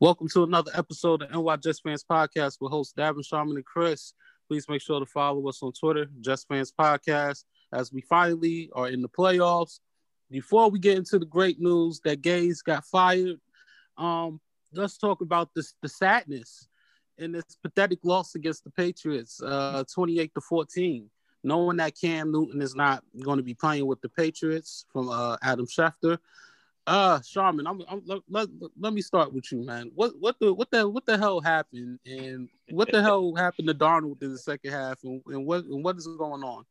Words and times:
Welcome 0.00 0.28
to 0.30 0.42
another 0.42 0.72
episode 0.74 1.22
of 1.22 1.30
NY 1.30 1.56
Just 1.58 1.84
Fans 1.84 2.04
Podcast 2.04 2.56
with 2.60 2.72
hosts 2.72 2.94
Davin 2.98 3.24
Sharman 3.24 3.54
and 3.54 3.64
Chris. 3.64 4.12
Please 4.48 4.68
make 4.68 4.82
sure 4.82 4.98
to 4.98 5.06
follow 5.06 5.48
us 5.48 5.62
on 5.62 5.72
Twitter, 5.72 6.06
Just 6.20 6.48
Fans 6.48 6.72
Podcast, 6.72 7.44
as 7.72 7.92
we 7.92 8.00
finally 8.00 8.70
are 8.74 8.88
in 8.88 9.02
the 9.02 9.08
playoffs. 9.08 9.78
Before 10.32 10.68
we 10.68 10.80
get 10.80 10.98
into 10.98 11.20
the 11.20 11.26
great 11.26 11.60
news 11.60 12.00
that 12.04 12.22
Gase 12.22 12.64
got 12.64 12.84
fired, 12.84 13.38
um, 13.96 14.40
let's 14.72 14.98
talk 14.98 15.20
about 15.20 15.50
this 15.54 15.74
the 15.80 15.88
sadness 15.88 16.66
in 17.18 17.30
this 17.30 17.44
pathetic 17.62 18.00
loss 18.02 18.34
against 18.34 18.64
the 18.64 18.70
Patriots, 18.70 19.40
uh, 19.46 19.84
28 19.94 20.34
to 20.34 20.40
14. 20.40 21.08
Knowing 21.44 21.76
that 21.76 21.96
Cam 22.00 22.32
Newton 22.32 22.60
is 22.60 22.74
not 22.74 23.04
going 23.22 23.36
to 23.36 23.44
be 23.44 23.54
playing 23.54 23.86
with 23.86 24.00
the 24.00 24.08
Patriots 24.08 24.86
from 24.92 25.08
uh, 25.08 25.36
Adam 25.40 25.66
Schefter. 25.66 26.18
Uh, 26.86 27.20
Sharman, 27.22 27.66
I'm, 27.66 27.82
I'm 27.88 28.02
let, 28.04 28.20
let, 28.28 28.48
let, 28.78 28.92
me 28.92 29.00
start 29.00 29.32
with 29.32 29.50
you, 29.50 29.64
man. 29.64 29.90
What 29.94 30.12
what 30.20 30.36
the 30.38 30.52
what 30.52 30.70
the 30.70 30.86
what 30.86 31.06
the 31.06 31.16
hell 31.16 31.40
happened, 31.40 31.98
and 32.04 32.48
what 32.70 32.92
the 32.92 33.02
hell 33.02 33.34
happened 33.34 33.68
to 33.68 33.74
Darnold 33.74 34.22
in 34.22 34.32
the 34.32 34.38
second 34.38 34.70
half, 34.72 35.02
and, 35.02 35.22
and 35.26 35.46
what 35.46 35.64
and 35.64 35.82
what 35.82 35.96
is 35.96 36.06
going 36.06 36.44
on? 36.44 36.64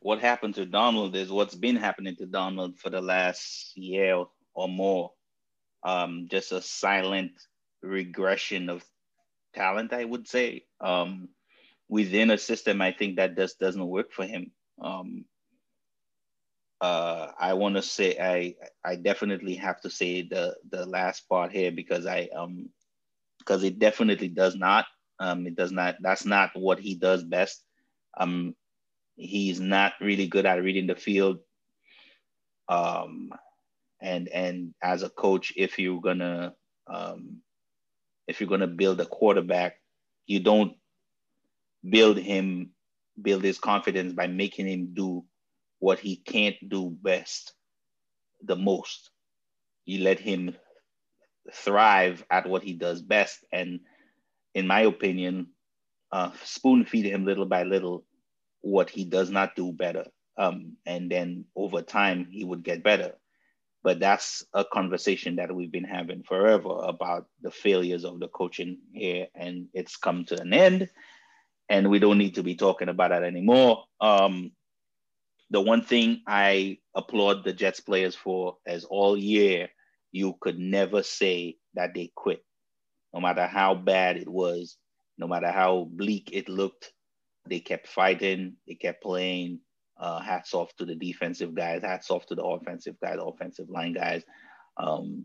What 0.00 0.20
happened 0.20 0.54
to 0.56 0.66
Darnold 0.66 1.14
is 1.14 1.32
what's 1.32 1.54
been 1.54 1.76
happening 1.76 2.14
to 2.16 2.26
Darnold 2.26 2.76
for 2.78 2.90
the 2.90 3.00
last 3.00 3.74
year 3.74 4.24
or 4.54 4.68
more. 4.68 5.12
Um, 5.82 6.28
just 6.30 6.52
a 6.52 6.60
silent 6.60 7.32
regression 7.82 8.68
of 8.68 8.84
talent, 9.54 9.94
I 9.94 10.04
would 10.04 10.28
say. 10.28 10.64
Um, 10.80 11.30
within 11.88 12.30
a 12.30 12.38
system, 12.38 12.82
I 12.82 12.92
think 12.92 13.16
that 13.16 13.36
just 13.36 13.58
doesn't 13.58 13.86
work 13.86 14.12
for 14.12 14.24
him. 14.24 14.52
Um, 14.80 15.24
uh, 16.80 17.28
I 17.38 17.54
want 17.54 17.76
to 17.76 17.82
say 17.82 18.16
I 18.20 18.54
I 18.84 18.96
definitely 18.96 19.56
have 19.56 19.80
to 19.82 19.90
say 19.90 20.22
the 20.22 20.56
the 20.70 20.86
last 20.86 21.28
part 21.28 21.52
here 21.52 21.72
because 21.72 22.06
I 22.06 22.28
um 22.36 22.70
because 23.38 23.64
it 23.64 23.78
definitely 23.78 24.28
does 24.28 24.56
not 24.56 24.86
um 25.20 25.46
it 25.46 25.56
does 25.56 25.72
not 25.72 25.96
that's 26.00 26.24
not 26.26 26.50
what 26.54 26.78
he 26.80 26.94
does 26.94 27.24
best. 27.24 27.64
Um 28.18 28.54
he's 29.16 29.60
not 29.60 29.94
really 30.00 30.26
good 30.28 30.46
at 30.46 30.62
reading 30.62 30.86
the 30.86 30.96
field. 30.96 31.38
Um 32.68 33.30
and 34.00 34.28
and 34.28 34.74
as 34.82 35.02
a 35.02 35.10
coach 35.10 35.52
if 35.56 35.78
you're 35.78 36.00
gonna 36.00 36.54
um 36.86 37.38
if 38.26 38.40
you're 38.40 38.48
gonna 38.48 38.66
build 38.66 39.00
a 39.00 39.06
quarterback 39.06 39.76
you 40.26 40.40
don't 40.40 40.74
build 41.88 42.18
him 42.18 42.70
build 43.20 43.42
his 43.42 43.58
confidence 43.58 44.12
by 44.12 44.26
making 44.26 44.66
him 44.66 44.90
do 44.94 45.24
what 45.78 45.98
he 45.98 46.16
can't 46.16 46.56
do 46.68 46.90
best 46.90 47.52
the 48.42 48.56
most. 48.56 49.10
You 49.84 50.02
let 50.02 50.18
him 50.18 50.56
thrive 51.52 52.24
at 52.30 52.46
what 52.46 52.62
he 52.62 52.72
does 52.72 53.02
best. 53.02 53.44
And 53.52 53.80
in 54.54 54.66
my 54.66 54.82
opinion, 54.82 55.48
uh, 56.12 56.30
spoon 56.44 56.84
feed 56.84 57.04
him 57.04 57.24
little 57.24 57.46
by 57.46 57.62
little 57.64 58.04
what 58.60 58.90
he 58.90 59.04
does 59.04 59.30
not 59.30 59.54
do 59.54 59.72
better. 59.72 60.06
Um, 60.38 60.76
and 60.84 61.10
then 61.10 61.44
over 61.54 61.82
time, 61.82 62.26
he 62.30 62.44
would 62.44 62.62
get 62.62 62.82
better. 62.82 63.12
But 63.82 64.00
that's 64.00 64.44
a 64.52 64.64
conversation 64.64 65.36
that 65.36 65.54
we've 65.54 65.70
been 65.70 65.84
having 65.84 66.24
forever 66.24 66.80
about 66.82 67.26
the 67.40 67.50
failures 67.50 68.04
of 68.04 68.18
the 68.18 68.28
coaching 68.28 68.78
here. 68.92 69.28
And 69.34 69.68
it's 69.72 69.96
come 69.96 70.24
to 70.26 70.40
an 70.40 70.52
end. 70.52 70.88
And 71.68 71.90
we 71.90 71.98
don't 71.98 72.18
need 72.18 72.34
to 72.34 72.42
be 72.42 72.56
talking 72.56 72.88
about 72.88 73.10
that 73.10 73.22
anymore. 73.22 73.84
Um, 74.00 74.52
the 75.50 75.60
one 75.60 75.82
thing 75.82 76.22
I 76.26 76.78
applaud 76.94 77.44
the 77.44 77.52
Jets 77.52 77.80
players 77.80 78.14
for 78.14 78.56
is 78.66 78.84
all 78.84 79.16
year 79.16 79.68
you 80.12 80.34
could 80.40 80.58
never 80.58 81.02
say 81.02 81.56
that 81.74 81.94
they 81.94 82.10
quit, 82.14 82.42
no 83.12 83.20
matter 83.20 83.46
how 83.46 83.74
bad 83.74 84.16
it 84.16 84.28
was, 84.28 84.76
no 85.18 85.26
matter 85.28 85.50
how 85.50 85.88
bleak 85.90 86.30
it 86.32 86.48
looked. 86.48 86.92
They 87.48 87.60
kept 87.60 87.86
fighting, 87.86 88.56
they 88.66 88.74
kept 88.74 89.02
playing. 89.02 89.60
Uh, 89.98 90.20
hats 90.20 90.52
off 90.52 90.76
to 90.76 90.84
the 90.84 90.94
defensive 90.94 91.54
guys, 91.54 91.82
hats 91.82 92.10
off 92.10 92.26
to 92.26 92.34
the 92.34 92.44
offensive 92.44 92.96
guys, 93.02 93.16
offensive 93.18 93.70
line 93.70 93.94
guys. 93.94 94.22
Um, 94.76 95.24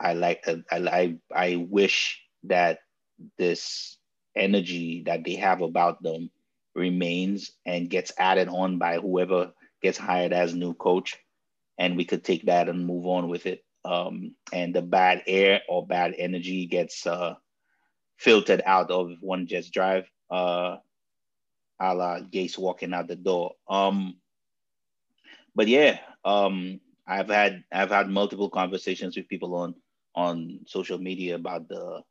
I 0.00 0.14
like, 0.14 0.44
I, 0.48 0.56
I, 0.72 1.16
I 1.32 1.66
wish 1.70 2.20
that 2.44 2.80
this 3.38 3.98
energy 4.34 5.04
that 5.06 5.24
they 5.24 5.36
have 5.36 5.62
about 5.62 6.02
them 6.02 6.30
remains 6.76 7.52
and 7.64 7.90
gets 7.90 8.12
added 8.18 8.48
on 8.48 8.78
by 8.78 8.98
whoever 8.98 9.52
gets 9.82 9.98
hired 9.98 10.32
as 10.32 10.54
new 10.54 10.74
coach, 10.74 11.16
and 11.78 11.96
we 11.96 12.04
could 12.04 12.24
take 12.24 12.46
that 12.46 12.68
and 12.68 12.86
move 12.86 13.06
on 13.06 13.28
with 13.28 13.46
it. 13.46 13.64
Um, 13.84 14.34
and 14.52 14.74
the 14.74 14.82
bad 14.82 15.22
air 15.26 15.62
or 15.68 15.86
bad 15.86 16.14
energy 16.18 16.66
gets 16.66 17.06
uh, 17.06 17.34
filtered 18.18 18.62
out 18.66 18.90
of 18.90 19.12
one 19.20 19.46
Jets 19.46 19.70
drive, 19.70 20.10
uh, 20.30 20.76
a 21.80 21.94
la 21.94 22.20
Gase 22.20 22.58
walking 22.58 22.94
out 22.94 23.08
the 23.08 23.16
door. 23.16 23.54
Um, 23.68 24.16
but 25.54 25.68
yeah, 25.68 25.98
um, 26.24 26.80
I've 27.06 27.28
had 27.28 27.64
I've 27.72 27.90
had 27.90 28.08
multiple 28.08 28.50
conversations 28.50 29.16
with 29.16 29.28
people 29.28 29.54
on 29.54 29.74
on 30.14 30.60
social 30.66 30.98
media 30.98 31.36
about 31.36 31.68
the 31.68 32.02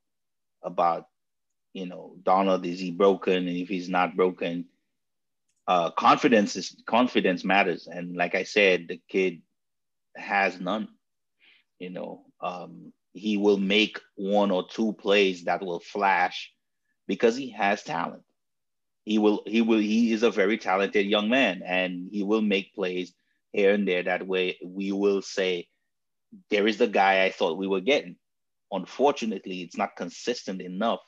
about 0.63 1.07
you 1.75 1.85
know, 1.85 2.15
Darnold, 2.23 2.65
is 2.65 2.79
he 2.79 2.91
broken? 2.91 3.49
And 3.49 3.57
if 3.57 3.67
he's 3.67 3.89
not 3.89 4.15
broken, 4.15 4.65
uh, 5.67 5.91
confidence 5.91 6.55
is 6.55 6.81
confidence 6.85 7.43
matters. 7.43 7.85
And 7.91 8.15
like 8.15 8.33
I 8.33 8.43
said, 8.43 8.87
the 8.87 9.01
kid 9.09 9.41
has 10.15 10.57
none. 10.57 10.87
You 11.77 11.89
know, 11.89 12.25
um, 12.39 12.93
he 13.11 13.35
will 13.35 13.57
make 13.57 13.99
one 14.15 14.51
or 14.51 14.65
two 14.65 14.93
plays 14.93 15.43
that 15.43 15.61
will 15.61 15.81
flash 15.81 16.49
because 17.07 17.35
he 17.35 17.49
has 17.49 17.83
talent. 17.83 18.23
He 19.03 19.19
will, 19.19 19.43
he 19.45 19.61
will, 19.61 19.79
he 19.79 20.13
is 20.13 20.23
a 20.23 20.31
very 20.31 20.57
talented 20.57 21.05
young 21.05 21.27
man 21.27 21.61
and 21.61 22.07
he 22.09 22.23
will 22.23 22.41
make 22.41 22.73
plays 22.73 23.13
here 23.51 23.73
and 23.73 23.85
there. 23.85 24.03
That 24.03 24.25
way 24.25 24.57
we 24.65 24.93
will 24.93 25.21
say, 25.21 25.67
there 26.49 26.67
is 26.67 26.77
the 26.77 26.87
guy 26.87 27.25
I 27.25 27.31
thought 27.31 27.57
we 27.57 27.67
were 27.67 27.81
getting. 27.81 28.15
Unfortunately, 28.71 29.61
it's 29.61 29.77
not 29.77 29.97
consistent 29.97 30.61
enough 30.61 31.01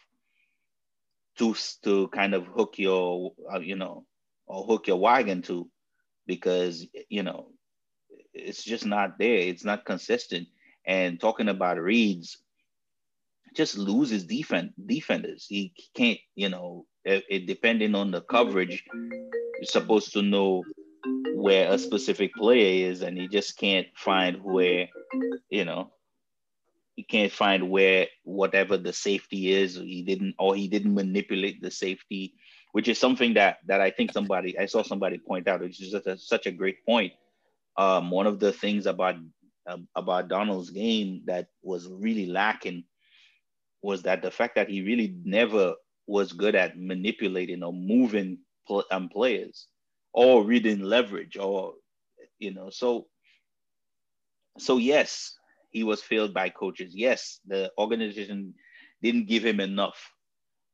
to 1.38 1.56
to 1.84 2.08
kind 2.10 2.34
of 2.34 2.46
hook 2.48 2.76
your 2.78 3.34
uh, 3.54 3.60
you 3.60 3.76
know 3.76 4.06
or 4.46 4.64
hook 4.64 4.88
your 4.88 4.98
wagon 4.98 5.42
to 5.44 5.70
because 6.26 6.86
you 7.10 7.24
know 7.24 7.52
it's 8.34 8.64
just 8.64 8.86
not 8.86 9.18
there. 9.18 9.40
It's 9.40 9.66
not 9.66 9.86
consistent. 9.86 10.48
And 10.86 11.20
talking 11.20 11.50
about 11.50 11.80
reads 11.80 12.38
just 13.56 13.78
loses 13.78 14.26
defense 14.26 14.74
defenders. 14.86 15.46
He 15.48 15.74
can't 15.96 16.20
you 16.36 16.50
know 16.50 16.86
it, 17.04 17.24
it 17.30 17.48
depending 17.48 17.96
on 17.96 18.12
the 18.12 18.22
coverage 18.22 18.84
you're 18.94 19.66
supposed 19.66 20.14
to 20.14 20.22
know 20.22 20.64
where 21.36 21.72
a 21.72 21.78
specific 21.78 22.34
player 22.36 22.90
is 22.90 23.02
and 23.02 23.18
he 23.18 23.28
just 23.28 23.58
can't 23.58 23.88
find 23.96 24.38
where 24.44 24.88
you 25.50 25.66
know 25.66 25.92
he 26.98 27.04
can't 27.04 27.32
find 27.32 27.70
where 27.70 28.08
whatever 28.24 28.76
the 28.76 28.92
safety 28.92 29.54
is 29.54 29.76
he 29.76 30.02
didn't 30.02 30.36
or 30.40 30.56
he 30.56 30.68
didn't 30.68 30.94
manipulate 30.94 31.62
the 31.62 31.72
safety 31.72 32.34
which 32.74 32.88
is 32.88 32.98
something 33.00 33.36
that 33.36 33.60
that 33.68 33.80
i 33.80 33.90
think 33.90 34.12
somebody 34.12 34.58
i 34.60 34.66
saw 34.66 34.84
somebody 34.84 35.18
point 35.18 35.48
out 35.48 35.62
which 35.62 35.80
is 35.82 35.92
such 35.92 36.08
a, 36.08 36.18
such 36.18 36.46
a 36.48 36.52
great 36.52 36.86
point. 36.86 37.14
Um, 37.78 38.10
one 38.10 38.26
of 38.26 38.40
the 38.40 38.52
things 38.52 38.88
about 38.88 39.16
uh, 39.68 39.78
about 39.96 40.30
Darnold's 40.30 40.72
game 40.72 41.22
that 41.26 41.48
was 41.62 41.88
really 41.88 42.26
lacking 42.26 42.86
was 43.84 44.02
that 44.04 44.24
the 44.24 44.32
fact 44.32 44.56
that 44.56 44.70
he 44.70 44.82
really 44.82 45.16
never 45.24 45.76
was 46.08 46.34
good 46.34 46.56
at 46.56 46.80
manipulating 46.80 47.62
or 47.64 47.74
moving 47.74 48.40
pl- 48.66 48.86
um, 48.92 49.10
players 49.10 49.68
or 50.14 50.44
reading 50.44 50.82
leverage 50.82 51.38
or 51.38 51.74
you 52.40 52.52
know 52.52 52.72
so 52.72 53.06
so 54.58 54.78
yes 54.78 55.38
he 55.70 55.84
was 55.84 56.02
failed 56.02 56.34
by 56.34 56.50
coaches. 56.50 56.94
Yes, 56.96 57.40
the 57.46 57.72
organization 57.78 58.54
didn't 59.02 59.28
give 59.28 59.46
him 59.46 59.60
enough, 59.60 60.12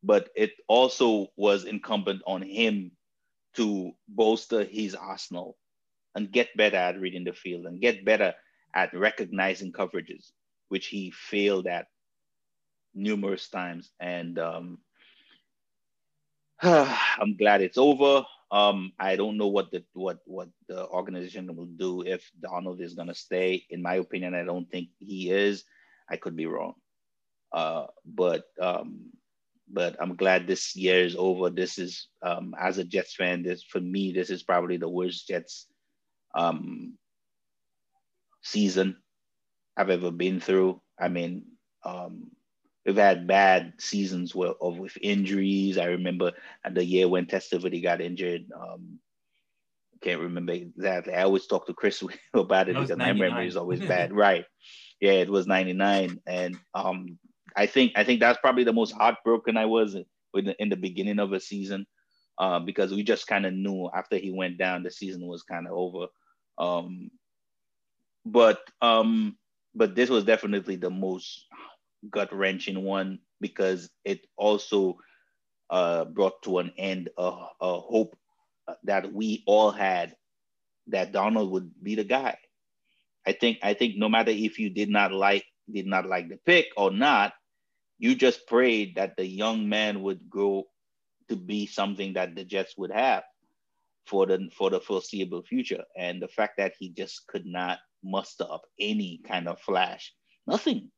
but 0.03 0.29
it 0.35 0.51
also 0.67 1.27
was 1.35 1.65
incumbent 1.65 2.21
on 2.25 2.41
him 2.41 2.91
to 3.55 3.91
bolster 4.07 4.63
his 4.63 4.95
arsenal 4.95 5.57
and 6.15 6.31
get 6.31 6.55
better 6.55 6.77
at 6.77 6.99
reading 6.99 7.23
the 7.23 7.33
field 7.33 7.65
and 7.65 7.81
get 7.81 8.05
better 8.05 8.33
at 8.75 8.93
recognizing 8.93 9.71
coverages, 9.71 10.31
which 10.69 10.87
he 10.87 11.11
failed 11.11 11.67
at 11.67 11.87
numerous 12.93 13.49
times. 13.49 13.91
And 13.99 14.39
um, 14.39 14.77
I'm 16.61 17.35
glad 17.37 17.61
it's 17.61 17.77
over. 17.77 18.25
Um, 18.53 18.93
I 18.99 19.15
don't 19.15 19.37
know 19.37 19.47
what 19.47 19.71
the 19.71 19.83
what 19.93 20.19
what 20.25 20.47
the 20.69 20.85
organization 20.87 21.49
will 21.55 21.73
do 21.73 22.03
if 22.05 22.29
Darnold 22.39 22.81
is 22.81 22.93
going 22.93 23.07
to 23.07 23.15
stay. 23.15 23.65
In 23.71 23.81
my 23.81 23.95
opinion, 23.95 24.35
I 24.35 24.43
don't 24.43 24.69
think 24.69 24.89
he 24.99 25.31
is. 25.31 25.65
I 26.07 26.17
could 26.17 26.35
be 26.35 26.45
wrong, 26.45 26.75
uh, 27.51 27.87
but 28.05 28.45
um, 28.61 29.09
but 29.67 29.97
I'm 29.99 30.15
glad 30.15 30.45
this 30.45 30.75
year 30.75 31.03
is 31.03 31.15
over. 31.17 31.49
This 31.49 31.79
is 31.79 32.09
um, 32.21 32.53
as 32.59 32.77
a 32.77 32.83
Jets 32.83 33.15
fan, 33.15 33.41
this 33.41 33.63
for 33.63 33.81
me, 33.81 34.13
this 34.13 34.29
is 34.29 34.43
probably 34.43 34.77
the 34.77 34.89
worst 34.89 35.27
Jets 35.27 35.65
um, 36.35 36.93
season 38.43 38.97
I've 39.75 39.89
ever 39.89 40.11
been 40.11 40.39
through. 40.39 40.79
I 40.99 41.07
mean, 41.07 41.45
um, 41.83 42.29
we've 42.85 42.95
had 42.95 43.27
bad 43.27 43.73
seasons 43.77 44.35
with, 44.35 44.55
of, 44.61 44.77
with 44.77 44.97
injuries. 45.01 45.77
I 45.77 45.85
remember 45.85 46.31
the 46.69 46.83
year 46.83 47.07
when 47.07 47.25
Testaverde 47.25 47.81
got 47.81 48.01
injured. 48.01 48.45
Um, 48.55 48.99
can't 50.01 50.21
remember 50.21 50.53
exactly. 50.53 51.13
I 51.13 51.23
always 51.23 51.47
talk 51.47 51.65
to 51.67 51.73
Chris 51.73 52.03
about 52.33 52.69
it 52.69 52.75
because 52.75 52.89
99. 52.89 53.17
my 53.17 53.29
memory 53.29 53.47
is 53.47 53.55
always 53.55 53.79
bad. 53.79 54.13
right. 54.15 54.45
Yeah, 54.99 55.13
it 55.13 55.29
was 55.29 55.47
99. 55.47 56.19
And 56.27 56.57
um, 56.73 57.17
I 57.55 57.65
think 57.65 57.93
I 57.95 58.03
think 58.03 58.19
that's 58.19 58.39
probably 58.39 58.63
the 58.63 58.73
most 58.73 58.93
heartbroken 58.93 59.57
I 59.57 59.65
was 59.65 59.95
in 59.95 60.05
the, 60.33 60.55
in 60.61 60.69
the 60.69 60.75
beginning 60.75 61.19
of 61.19 61.33
a 61.33 61.39
season 61.39 61.85
uh, 62.37 62.59
because 62.59 62.91
we 62.91 63.03
just 63.03 63.27
kind 63.27 63.45
of 63.45 63.53
knew 63.53 63.89
after 63.95 64.17
he 64.17 64.31
went 64.31 64.57
down, 64.57 64.83
the 64.83 64.91
season 64.91 65.25
was 65.25 65.43
kind 65.43 65.67
of 65.67 65.73
over. 65.73 66.07
Um, 66.57 67.09
but 68.25 68.59
um, 68.81 69.37
but 69.75 69.95
this 69.95 70.09
was 70.09 70.23
definitely 70.23 70.75
the 70.75 70.89
most 70.89 71.45
gut 72.09 72.33
wrenching 72.33 72.83
one 72.83 73.19
because 73.39 73.89
it 74.05 74.25
also 74.37 74.97
uh, 75.69 76.05
brought 76.05 76.41
to 76.43 76.59
an 76.59 76.71
end 76.77 77.09
a, 77.17 77.31
a 77.61 77.79
hope 77.79 78.15
that 78.83 79.11
we 79.11 79.43
all 79.45 79.71
had 79.71 80.15
that 80.87 81.13
Darnold 81.13 81.49
would 81.51 81.71
be 81.81 81.95
the 81.95 82.03
guy. 82.03 82.37
I 83.25 83.31
think 83.31 83.59
I 83.63 83.73
think 83.73 83.95
no 83.95 84.09
matter 84.09 84.31
if 84.31 84.59
you 84.59 84.69
did 84.69 84.89
not 84.89 85.11
like 85.13 85.45
did 85.71 85.87
not 85.87 86.07
like 86.07 86.29
the 86.29 86.37
pick 86.45 86.67
or 86.75 86.91
not, 86.91 87.33
you 87.97 88.15
just 88.15 88.47
prayed 88.47 88.95
that 88.95 89.15
the 89.15 89.25
young 89.25 89.69
man 89.69 90.01
would 90.01 90.29
grow 90.29 90.65
to 91.29 91.35
be 91.35 91.65
something 91.65 92.13
that 92.13 92.35
the 92.35 92.43
Jets 92.43 92.77
would 92.77 92.91
have 92.91 93.23
for 94.05 94.25
the 94.25 94.49
for 94.55 94.69
the 94.69 94.81
foreseeable 94.81 95.43
future. 95.43 95.83
And 95.97 96.21
the 96.21 96.27
fact 96.27 96.57
that 96.57 96.73
he 96.77 96.89
just 96.89 97.25
could 97.27 97.45
not 97.45 97.79
muster 98.03 98.45
up 98.49 98.63
any 98.79 99.21
kind 99.25 99.47
of 99.47 99.59
flash, 99.61 100.13
nothing. 100.45 100.91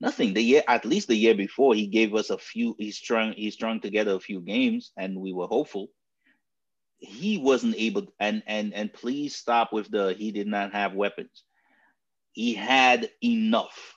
Nothing. 0.00 0.32
The 0.32 0.42
year, 0.42 0.62
at 0.66 0.84
least 0.86 1.08
the 1.08 1.16
year 1.16 1.34
before, 1.34 1.74
he 1.74 1.86
gave 1.86 2.14
us 2.14 2.30
a 2.30 2.38
few. 2.38 2.74
He 2.78 2.90
strung, 2.90 3.32
he 3.32 3.50
strung 3.50 3.80
together 3.80 4.14
a 4.14 4.20
few 4.20 4.40
games, 4.40 4.92
and 4.96 5.20
we 5.20 5.32
were 5.32 5.46
hopeful. 5.46 5.88
He 6.98 7.38
wasn't 7.38 7.76
able, 7.76 8.06
and 8.18 8.42
and 8.46 8.74
and 8.74 8.92
please 8.92 9.36
stop 9.36 9.72
with 9.72 9.90
the 9.90 10.14
he 10.14 10.32
did 10.32 10.46
not 10.46 10.72
have 10.72 10.94
weapons. 10.94 11.44
He 12.32 12.54
had 12.54 13.10
enough. 13.22 13.96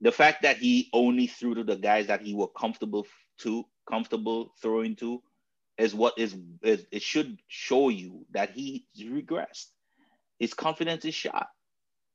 The 0.00 0.12
fact 0.12 0.42
that 0.42 0.58
he 0.58 0.88
only 0.92 1.26
threw 1.26 1.54
to 1.56 1.64
the 1.64 1.76
guys 1.76 2.06
that 2.06 2.22
he 2.22 2.34
were 2.34 2.48
comfortable 2.48 3.06
to, 3.38 3.64
comfortable 3.88 4.54
throwing 4.62 4.94
to, 4.96 5.22
is 5.76 5.94
what 5.94 6.14
is, 6.18 6.36
is 6.62 6.86
it 6.92 7.02
should 7.02 7.38
show 7.48 7.88
you 7.88 8.24
that 8.32 8.50
he 8.50 8.86
regressed. 8.98 9.66
His 10.38 10.54
confidence 10.54 11.04
is 11.04 11.14
shot. 11.14 11.48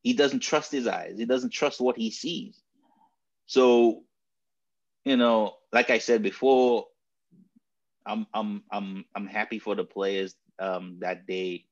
He 0.04 0.14
doesn't 0.14 0.42
trust 0.42 0.72
his 0.72 0.88
eyes. 0.88 1.18
He 1.18 1.26
doesn't 1.26 1.52
trust 1.52 1.82
what 1.82 1.98
he 1.98 2.12
sees. 2.12 2.62
So, 3.46 4.04
you 5.06 5.18
know, 5.18 5.56
like 5.72 5.90
I 5.90 5.98
said 5.98 6.22
before, 6.22 6.88
I'm 8.06 8.28
I'm 8.34 8.64
I'm 8.72 9.06
I'm 9.16 9.28
happy 9.28 9.60
for 9.60 9.76
the 9.76 9.86
players 9.86 10.36
um, 10.60 10.98
that 11.00 11.26
they 11.28 11.66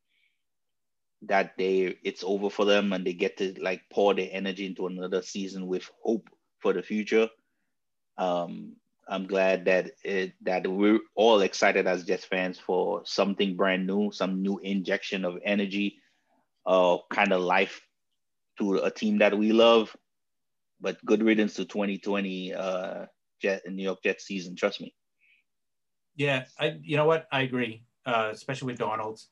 that 1.24 1.54
they 1.58 1.98
it's 2.04 2.24
over 2.24 2.50
for 2.50 2.66
them 2.66 2.94
and 2.94 3.06
they 3.06 3.14
get 3.14 3.38
to 3.38 3.54
like 3.62 3.82
pour 3.92 4.14
their 4.14 4.30
energy 4.32 4.66
into 4.66 4.88
another 4.88 5.22
season 5.22 5.68
with 5.68 5.90
hope 6.04 6.30
for 6.60 6.74
the 6.74 6.82
future. 6.82 7.30
Um, 8.18 8.78
I'm 9.08 9.28
glad 9.28 9.66
that 9.66 9.92
it, 10.04 10.34
that 10.44 10.66
we're 10.66 11.00
all 11.16 11.42
excited 11.42 11.86
as 11.86 12.06
Jets 12.06 12.26
fans 12.26 12.58
for 12.58 13.02
something 13.04 13.58
brand 13.58 13.86
new, 13.86 14.12
some 14.12 14.42
new 14.42 14.60
injection 14.60 15.26
of 15.26 15.38
energy, 15.44 15.98
uh, 16.66 16.98
kind 17.10 17.34
of 17.34 17.42
life 17.42 17.82
to 18.62 18.78
a 18.78 18.92
team 18.92 19.18
that 19.18 19.38
we 19.38 19.52
love. 19.52 19.96
But 20.80 21.04
good 21.06 21.22
riddance 21.22 21.56
to 21.56 21.66
2020 21.66 22.54
uh, 22.54 23.06
Jet 23.42 23.62
New 23.68 23.84
York 23.84 24.00
Jets 24.04 24.26
season. 24.26 24.56
Trust 24.56 24.82
me. 24.82 24.94
Yeah, 26.16 26.46
I 26.60 26.78
you 26.82 26.98
know 26.98 27.06
what 27.06 27.28
I 27.32 27.42
agree, 27.42 27.84
uh, 28.06 28.30
especially 28.32 28.74
with 28.74 28.80
Darnold. 28.80 29.24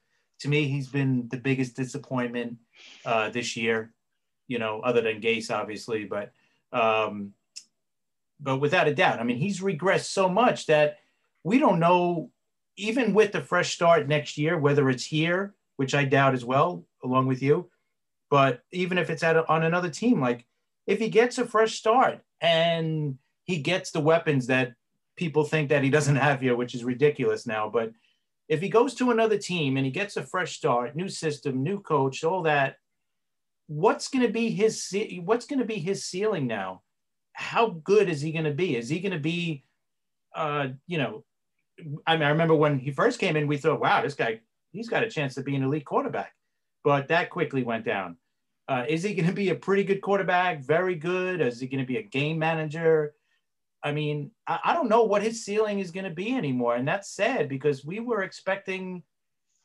To 0.42 0.48
me, 0.48 0.68
he's 0.68 0.88
been 0.88 1.28
the 1.30 1.38
biggest 1.38 1.76
disappointment 1.76 2.58
uh, 3.06 3.30
this 3.30 3.58
year. 3.58 3.94
You 4.48 4.60
know, 4.60 4.80
other 4.82 5.02
than 5.02 5.22
Gase, 5.22 5.52
obviously, 5.52 6.06
but 6.06 6.32
um, 6.72 7.34
but 8.40 8.58
without 8.58 8.88
a 8.88 8.96
doubt, 8.96 9.20
I 9.20 9.24
mean, 9.24 9.38
he's 9.38 9.62
regressed 9.62 10.06
so 10.06 10.30
much 10.30 10.68
that 10.68 10.98
we 11.44 11.60
don't 11.60 11.80
know, 11.80 12.32
even 12.78 13.14
with 13.14 13.32
the 13.32 13.42
fresh 13.42 13.74
start 13.74 14.08
next 14.08 14.38
year, 14.38 14.58
whether 14.58 14.90
it's 14.90 15.06
here, 15.06 15.56
which 15.78 15.94
I 15.94 16.06
doubt 16.06 16.34
as 16.34 16.46
well, 16.46 16.86
along 17.04 17.28
with 17.28 17.42
you, 17.42 17.70
but 18.30 18.62
even 18.72 18.98
if 18.98 19.10
it's 19.10 19.24
at 19.24 19.36
a, 19.36 19.48
on 19.48 19.64
another 19.64 19.90
team, 19.90 20.22
like 20.22 20.46
if 20.88 21.00
he 21.00 21.10
gets 21.10 21.38
a 21.38 21.46
fresh 21.46 21.76
start 21.76 22.22
and 22.42 23.18
he 23.44 23.58
gets 23.58 23.92
the 23.92 24.00
weapons 24.00 24.48
that 24.48 24.74
people 25.16 25.44
think 25.44 25.70
that 25.70 25.84
he 25.84 25.90
doesn't 25.90 26.16
have 26.16 26.42
here, 26.42 26.56
which 26.56 26.76
is 26.76 26.84
ridiculous 26.84 27.48
now, 27.48 27.70
but 27.70 27.92
if 28.48 28.62
he 28.62 28.70
goes 28.70 28.96
to 28.96 29.12
another 29.12 29.38
team 29.38 29.78
and 29.78 29.86
he 29.86 29.92
gets 29.92 30.18
a 30.18 30.24
fresh 30.24 30.58
start, 30.58 30.96
new 30.96 31.10
system, 31.10 31.64
new 31.64 31.80
coach, 31.80 32.24
all 32.24 32.44
that, 32.44 32.76
what's 33.68 34.08
going 34.08 34.26
to 34.26 34.32
be 34.32 34.50
his 34.50 34.92
what's 35.24 35.46
going 35.46 35.60
to 35.60 35.66
be 35.66 35.80
his 35.80 36.06
ceiling 36.06 36.48
now? 36.48 36.82
How 37.34 37.70
good 37.70 38.10
is 38.10 38.22
he 38.22 38.32
going 38.32 38.46
to 38.46 38.54
be? 38.54 38.76
Is 38.76 38.90
he 38.90 39.00
going 39.00 39.14
to 39.14 39.20
be, 39.20 39.64
uh, 40.36 40.70
you 40.88 40.98
know, 40.98 41.24
I 42.06 42.16
mean, 42.16 42.24
I 42.24 42.30
remember 42.30 42.56
when 42.56 42.80
he 42.80 42.92
first 42.92 43.20
came 43.20 43.36
in, 43.38 43.48
we 43.48 43.58
thought, 43.58 43.80
wow, 43.80 44.02
this 44.02 44.16
guy, 44.16 44.42
he's 44.72 44.90
got 44.90 45.04
a 45.04 45.10
chance 45.10 45.36
to 45.36 45.44
be 45.44 45.56
an 45.56 45.64
elite 45.64 45.86
quarterback 45.86 46.34
but 46.84 47.08
that 47.10 47.30
quickly 47.30 47.64
went 47.64 47.86
down. 47.86 48.18
Uh, 48.68 48.86
is 48.88 49.02
he 49.02 49.16
going 49.16 49.28
to 49.28 49.34
be 49.34 49.50
a 49.50 49.56
pretty 49.56 49.84
good 49.84 50.02
quarterback? 50.02 50.64
Very 50.64 50.96
good. 50.96 51.42
Is 51.42 51.60
he 51.60 51.68
going 51.68 51.84
to 51.84 51.88
be 51.88 51.98
a 51.98 52.04
game 52.04 52.38
manager? 52.38 53.16
I 53.84 53.92
mean, 53.92 54.32
I, 54.46 54.60
I 54.66 54.74
don't 54.74 54.90
know 54.90 55.04
what 55.04 55.24
his 55.24 55.44
ceiling 55.44 55.80
is 55.80 55.92
going 55.92 56.04
to 56.04 56.12
be 56.12 56.36
anymore, 56.36 56.76
and 56.76 56.88
that's 56.88 57.10
sad 57.10 57.50
because 57.50 57.86
we 57.86 58.00
were 58.00 58.24
expecting, 58.24 59.04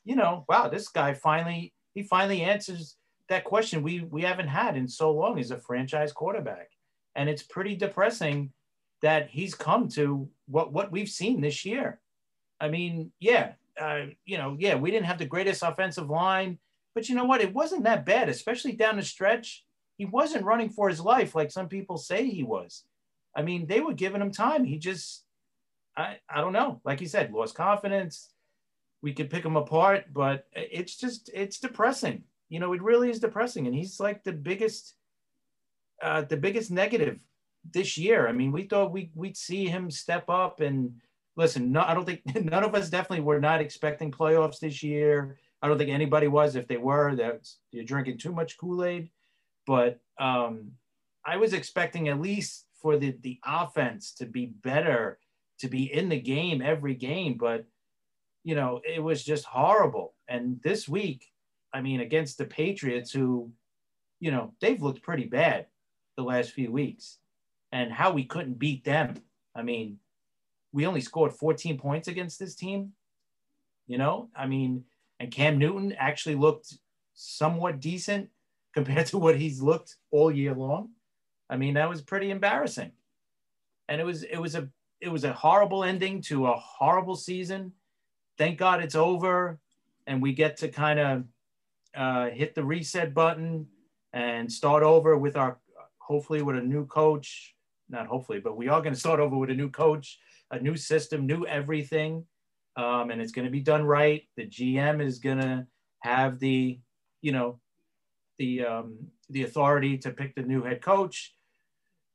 you 0.05 0.17
know, 0.17 0.45
wow, 0.49 0.69
this 0.69 0.89
guy 0.89 1.15
finally 1.15 1.75
he 1.95 2.03
finally 2.03 2.43
answers 2.43 2.97
that 3.29 3.45
question 3.45 3.83
we 3.83 4.01
we 4.11 4.23
haven't 4.23 4.49
had 4.49 4.77
in 4.77 4.89
so 4.89 5.13
long 5.13 5.39
as 5.39 5.51
a 5.51 5.59
franchise 5.59 6.13
quarterback, 6.13 6.71
and 7.15 7.29
it's 7.29 7.43
pretty 7.43 7.77
depressing 7.77 8.53
that 9.03 9.29
he's 9.29 9.55
come 9.55 9.89
to 9.89 10.29
what 10.47 10.73
what 10.73 10.93
we've 10.93 11.09
seen 11.09 11.41
this 11.41 11.65
year. 11.65 12.01
I 12.61 12.69
mean, 12.69 13.13
yeah, 13.21 13.53
uh, 13.81 14.07
you 14.25 14.39
know, 14.39 14.57
yeah, 14.59 14.77
we 14.77 14.91
didn't 14.91 15.07
have 15.07 15.19
the 15.19 15.27
greatest 15.27 15.63
offensive 15.63 16.09
line 16.09 16.59
but 16.94 17.08
you 17.08 17.14
know 17.14 17.25
what? 17.25 17.41
It 17.41 17.52
wasn't 17.52 17.85
that 17.85 18.06
bad, 18.06 18.29
especially 18.29 18.72
down 18.72 18.96
the 18.96 19.03
stretch. 19.03 19.65
He 19.98 20.05
wasn't 20.05 20.44
running 20.44 20.70
for 20.70 20.89
his 20.89 21.01
life 21.01 21.34
like 21.34 21.51
some 21.51 21.69
people 21.69 21.98
say 21.98 22.29
he 22.29 22.43
was. 22.43 22.84
I 23.36 23.43
mean, 23.43 23.67
they 23.67 23.81
were 23.81 23.94
giving 23.94 24.20
him 24.20 24.31
time. 24.31 24.65
He 24.65 24.79
just, 24.79 25.24
I, 25.96 26.19
I 26.29 26.41
don't 26.41 26.53
know. 26.53 26.81
Like 26.84 27.01
you 27.01 27.08
said, 27.08 27.32
lost 27.32 27.55
confidence. 27.55 28.31
We 29.03 29.13
could 29.13 29.31
pick 29.31 29.44
him 29.44 29.56
apart, 29.56 30.06
but 30.13 30.46
it's 30.53 30.96
just, 30.96 31.31
it's 31.34 31.58
depressing. 31.58 32.22
You 32.48 32.60
know, 32.60 32.72
it 32.72 32.82
really 32.82 33.10
is 33.10 33.20
depressing. 33.20 33.67
And 33.67 33.74
he's 33.74 34.01
like 34.01 34.22
the 34.22 34.32
biggest, 34.32 34.94
uh, 36.01 36.22
the 36.22 36.36
biggest 36.36 36.70
negative 36.70 37.19
this 37.72 37.98
year. 37.98 38.29
I 38.29 38.32
mean, 38.32 38.53
we 38.53 38.65
thought 38.65 38.93
we, 38.93 39.10
we'd 39.15 39.36
see 39.36 39.67
him 39.67 39.91
step 39.91 40.29
up 40.29 40.60
and 40.60 40.94
listen, 41.36 41.72
no, 41.72 41.82
I 41.82 41.94
don't 41.94 42.05
think 42.05 42.22
none 42.44 42.65
of 42.65 42.74
us 42.74 42.91
definitely 42.91 43.24
were 43.24 43.41
not 43.41 43.60
expecting 43.60 44.13
playoffs 44.13 44.60
this 44.60 44.82
year. 44.82 45.39
I 45.65 45.67
don't 45.67 45.79
think 45.79 45.89
anybody 45.89 46.29
was. 46.29 46.56
If 46.56 46.69
they 46.69 46.77
were, 46.77 47.15
that 47.15 47.49
you're 47.71 47.85
drinking 47.85 48.19
too 48.19 48.33
much 48.33 48.59
Kool 48.59 48.85
Aid. 48.85 49.09
But 49.67 49.99
um, 50.21 50.73
I 51.25 51.39
was 51.39 51.55
expecting 51.55 52.09
at 52.09 52.21
least 52.21 52.67
for 52.83 52.99
the 52.99 53.17
the 53.23 53.41
offense 53.47 54.13
to 54.17 54.27
be 54.27 54.44
better, 54.44 55.19
to 55.61 55.69
be 55.69 55.91
in 55.91 56.11
the 56.11 56.21
game 56.21 56.61
every 56.61 56.94
game. 56.94 57.39
But 57.39 57.65
you 58.43 58.55
know, 58.55 58.83
it 58.85 59.03
was 59.03 59.25
just 59.25 59.47
horrible. 59.47 60.13
And 60.29 60.61
this 60.63 60.87
week, 60.87 61.33
I 61.73 61.81
mean, 61.81 62.01
against 62.01 62.37
the 62.37 62.44
Patriots, 62.44 63.11
who, 63.11 63.51
you 64.21 64.31
know, 64.31 64.53
they've 64.61 64.83
looked 64.83 65.01
pretty 65.01 65.25
bad 65.25 65.65
the 66.19 66.25
last 66.25 66.51
few 66.51 66.71
weeks, 66.71 67.21
and 67.73 67.91
how 67.91 68.13
we 68.13 68.25
couldn't 68.25 68.59
beat 68.59 68.85
them. 68.85 69.15
I 69.55 69.63
mean, 69.63 69.99
we 70.73 70.85
only 70.85 71.01
scored 71.01 71.33
14 71.33 71.79
points 71.79 72.06
against 72.06 72.39
this 72.39 72.55
team. 72.55 72.93
You 73.87 73.97
know, 73.97 74.29
I 74.37 74.47
mean, 74.47 74.85
and 75.25 75.33
Cam 75.33 75.57
Newton 75.57 75.95
actually 75.99 76.35
looked 76.35 76.75
somewhat 77.15 77.81
decent 77.81 78.29
compared 78.75 79.07
to 79.13 79.19
what 79.19 79.39
he's 79.39 79.63
looked 79.63 79.97
all 80.11 80.31
year 80.31 80.53
long. 80.53 80.91
I 81.49 81.57
mean, 81.57 81.75
that 81.75 81.89
was 81.89 82.03
pretty 82.03 82.31
embarrassing. 82.31 82.93
And 83.89 84.03
it 84.03 84.05
was 84.05 84.23
it 84.23 84.37
was 84.37 84.55
a 84.55 84.69
it 85.01 85.09
was 85.09 85.25
a 85.25 85.33
horrible 85.33 85.83
ending 85.83 86.21
to 86.23 86.47
a 86.47 86.57
horrible 86.57 87.17
season. 87.17 87.73
Thank 88.37 88.59
God 88.59 88.83
it's 88.83 88.95
over 88.95 89.59
and 90.07 90.21
we 90.21 90.35
get 90.35 90.59
to 90.59 90.69
kind 90.69 91.01
of 91.01 91.25
uh, 91.97 92.29
hit 92.29 92.55
the 92.55 92.65
reset 92.65 93.15
button 93.15 93.67
and 94.13 94.53
start 94.53 94.83
over 94.83 95.17
with 95.17 95.37
our 95.37 95.59
hopefully 95.99 96.43
with 96.43 96.57
a 96.57 96.63
new 96.63 96.85
coach. 96.85 97.55
Not 97.89 98.09
hopefully, 98.09 98.41
but 98.41 98.59
we 98.59 98.69
are 98.69 98.83
going 98.83 98.95
to 98.95 99.01
start 99.01 99.21
over 99.21 99.39
with 99.39 99.49
a 99.49 99.55
new 99.55 99.71
coach, 99.71 100.19
a 100.51 100.59
new 100.59 100.77
system, 100.77 101.27
new 101.27 101.47
everything 101.47 102.27
um, 102.77 103.11
and 103.11 103.21
it's 103.21 103.33
going 103.33 103.45
to 103.45 103.51
be 103.51 103.61
done 103.61 103.85
right. 103.85 104.25
The 104.37 104.47
GM 104.47 105.01
is 105.01 105.19
going 105.19 105.39
to 105.39 105.67
have 106.01 106.39
the, 106.39 106.79
you 107.23 107.33
know, 107.33 107.61
the 108.39 108.65
um, 108.65 108.99
the 109.31 109.45
authority 109.45 109.97
to 109.99 110.11
pick 110.11 110.35
the 110.35 110.43
new 110.43 110.63
head 110.63 110.83
coach, 110.83 111.35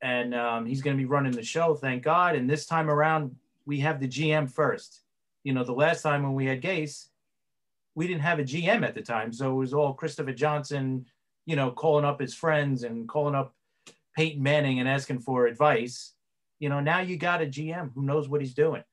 and 0.01 0.35
um, 0.35 0.65
he's 0.65 0.81
going 0.81 0.95
to 0.95 1.01
be 1.01 1.07
running 1.07 1.31
the 1.31 1.43
show. 1.43 1.75
Thank 1.75 2.03
God. 2.03 2.35
And 2.35 2.49
this 2.49 2.65
time 2.65 2.89
around, 2.89 3.35
we 3.65 3.79
have 3.79 3.99
the 3.99 4.07
GM 4.07 4.51
first. 4.51 5.01
You 5.43 5.53
know, 5.53 5.63
the 5.63 5.73
last 5.73 6.01
time 6.01 6.23
when 6.23 6.33
we 6.33 6.45
had 6.45 6.61
Gase, 6.61 7.07
we 7.95 8.07
didn't 8.07 8.21
have 8.21 8.39
a 8.39 8.43
GM 8.43 8.85
at 8.85 8.95
the 8.95 9.01
time, 9.01 9.31
so 9.31 9.51
it 9.51 9.55
was 9.55 9.73
all 9.73 9.93
Christopher 9.93 10.33
Johnson. 10.33 11.05
You 11.45 11.55
know, 11.55 11.71
calling 11.71 12.05
up 12.05 12.19
his 12.19 12.35
friends 12.35 12.83
and 12.83 13.07
calling 13.07 13.33
up 13.33 13.55
Peyton 14.15 14.43
Manning 14.43 14.79
and 14.79 14.89
asking 14.89 15.19
for 15.19 15.47
advice. 15.47 16.13
You 16.59 16.67
know, 16.67 16.81
now 16.81 16.99
you 16.99 17.15
got 17.15 17.41
a 17.41 17.45
GM 17.45 17.93
who 17.95 18.03
knows 18.03 18.27
what 18.27 18.41
he's 18.41 18.53
doing, 18.53 18.83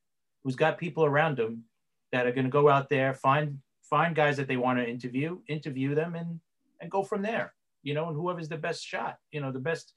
who's 0.47 0.55
got 0.55 0.79
people 0.79 1.05
around 1.05 1.41
him 1.41 1.65
that 2.12 2.25
are 2.25 2.31
going 2.31 2.45
to 2.45 2.50
go 2.50 2.69
out 2.69 2.88
there 2.88 3.12
find 3.12 3.59
find 3.83 4.15
guys 4.15 4.37
that 4.37 4.47
they 4.47 4.57
want 4.57 4.79
to 4.79 4.88
interview, 4.88 5.41
interview 5.49 5.93
them, 5.93 6.15
and 6.15 6.38
and 6.81 6.88
go 6.88 7.03
from 7.03 7.21
there. 7.21 7.53
You 7.83 7.95
know, 7.95 8.07
and 8.07 8.17
whoever's 8.17 8.49
the 8.49 8.57
best 8.57 8.87
shot, 8.87 9.19
you 9.33 9.41
know, 9.41 9.50
the 9.50 9.59
best 9.59 9.95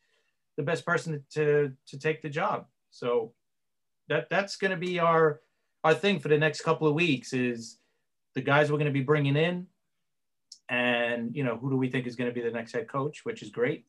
the 0.58 0.64
best 0.64 0.88
person 0.88 1.24
to 1.36 1.72
to 1.86 2.00
take 2.00 2.24
the 2.24 2.30
job. 2.30 2.66
So 2.90 3.34
that 4.08 4.28
that's 4.32 4.56
going 4.56 4.72
to 4.72 4.78
be 4.78 4.98
our 4.98 5.42
our 5.84 5.94
thing 5.94 6.20
for 6.20 6.30
the 6.30 6.38
next 6.38 6.62
couple 6.62 6.88
of 6.88 6.96
weeks 6.96 7.32
is 7.32 7.78
the 8.34 8.42
guys 8.42 8.72
we're 8.72 8.80
going 8.80 8.94
to 8.94 9.00
be 9.00 9.04
bringing 9.04 9.36
in 9.36 9.68
and 10.70 11.36
you 11.36 11.44
know 11.44 11.58
who 11.58 11.70
do 11.70 11.78
we 11.78 11.90
think 11.90 12.08
is 12.08 12.16
going 12.16 12.30
to 12.30 12.34
be 12.34 12.42
the 12.42 12.52
next 12.52 12.74
head 12.74 12.88
coach 12.88 13.24
which 13.24 13.42
is 13.42 13.50
great 13.50 13.86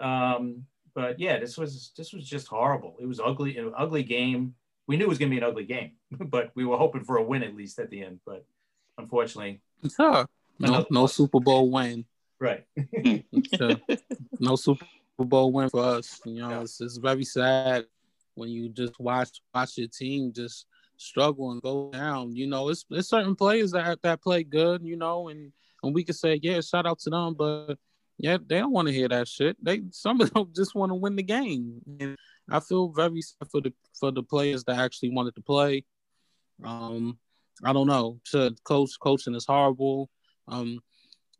um, 0.00 0.64
but 0.94 1.20
yeah 1.20 1.38
this 1.38 1.56
was 1.56 1.92
this 1.96 2.12
was 2.12 2.28
just 2.28 2.48
horrible 2.48 2.96
it 3.00 3.06
was 3.06 3.20
ugly 3.20 3.56
an 3.58 3.72
ugly 3.76 4.02
game 4.02 4.54
we 4.90 4.96
knew 4.96 5.04
it 5.04 5.08
was 5.14 5.18
going 5.18 5.30
to 5.30 5.34
be 5.36 5.38
an 5.42 5.48
ugly 5.50 5.64
game 5.64 5.92
but 6.34 6.50
we 6.56 6.64
were 6.64 6.76
hoping 6.84 7.04
for 7.04 7.16
a 7.16 7.22
win 7.22 7.42
at 7.48 7.54
least 7.54 7.78
at 7.78 7.88
the 7.90 8.02
end 8.02 8.18
but 8.26 8.44
unfortunately. 8.98 9.60
No, 10.58 10.84
no 10.90 11.06
Super 11.06 11.40
Bowl 11.40 11.70
win. 11.70 12.04
right 12.38 12.64
So, 13.56 13.76
no 14.40 14.56
Super 14.56 14.84
Bowl 15.32 15.52
win 15.52 15.70
for 15.70 15.82
us. 15.96 16.20
You 16.24 16.40
know, 16.42 16.50
Yeah. 16.50 16.60
it's, 16.62 16.80
it's 16.80 16.98
very 16.98 17.24
sad 17.24 17.86
when 18.34 18.48
you 18.50 18.68
just 18.68 18.98
watch 19.00 19.40
watch 19.54 19.78
your 19.78 19.88
team 19.88 20.32
just 20.32 20.66
struggle 20.96 21.52
and 21.52 21.62
go 21.62 21.90
down. 21.92 22.34
You 22.36 22.46
know, 22.46 22.68
it's 22.68 22.84
it's 22.90 23.08
certain 23.08 23.34
players 23.36 23.70
that 23.72 24.02
that 24.02 24.22
play 24.22 24.42
good. 24.44 24.82
You 24.82 24.96
know, 24.96 25.28
and 25.28 25.52
and 25.82 25.94
we 25.94 26.04
could 26.04 26.16
say 26.16 26.38
yeah, 26.42 26.60
shout 26.60 26.86
out 26.86 26.98
to 27.00 27.10
them, 27.10 27.34
but 27.34 27.78
yeah, 28.22 28.36
they 28.46 28.58
don't 28.58 28.72
want 28.72 28.86
to 28.86 28.92
hear 28.92 29.08
that 29.08 29.28
shit. 29.28 29.56
They 29.64 29.82
some 29.92 30.20
of 30.20 30.30
them 30.32 30.50
just 30.54 30.74
want 30.74 30.90
to 30.90 30.94
win 30.94 31.16
the 31.16 31.22
game. 31.22 31.80
And 31.98 32.16
I 32.50 32.60
feel 32.60 32.88
very 32.88 33.22
for 33.50 33.62
the 33.62 33.72
for 33.98 34.10
the 34.10 34.22
players 34.22 34.62
that 34.64 34.78
actually 34.78 35.10
wanted 35.10 35.34
to 35.36 35.42
play. 35.42 35.84
Um, 36.62 37.18
I 37.64 37.72
don't 37.72 37.86
know. 37.86 38.20
So 38.24 38.50
coach 38.64 38.90
coaching 39.00 39.34
is 39.34 39.46
horrible. 39.46 40.10
Um, 40.46 40.80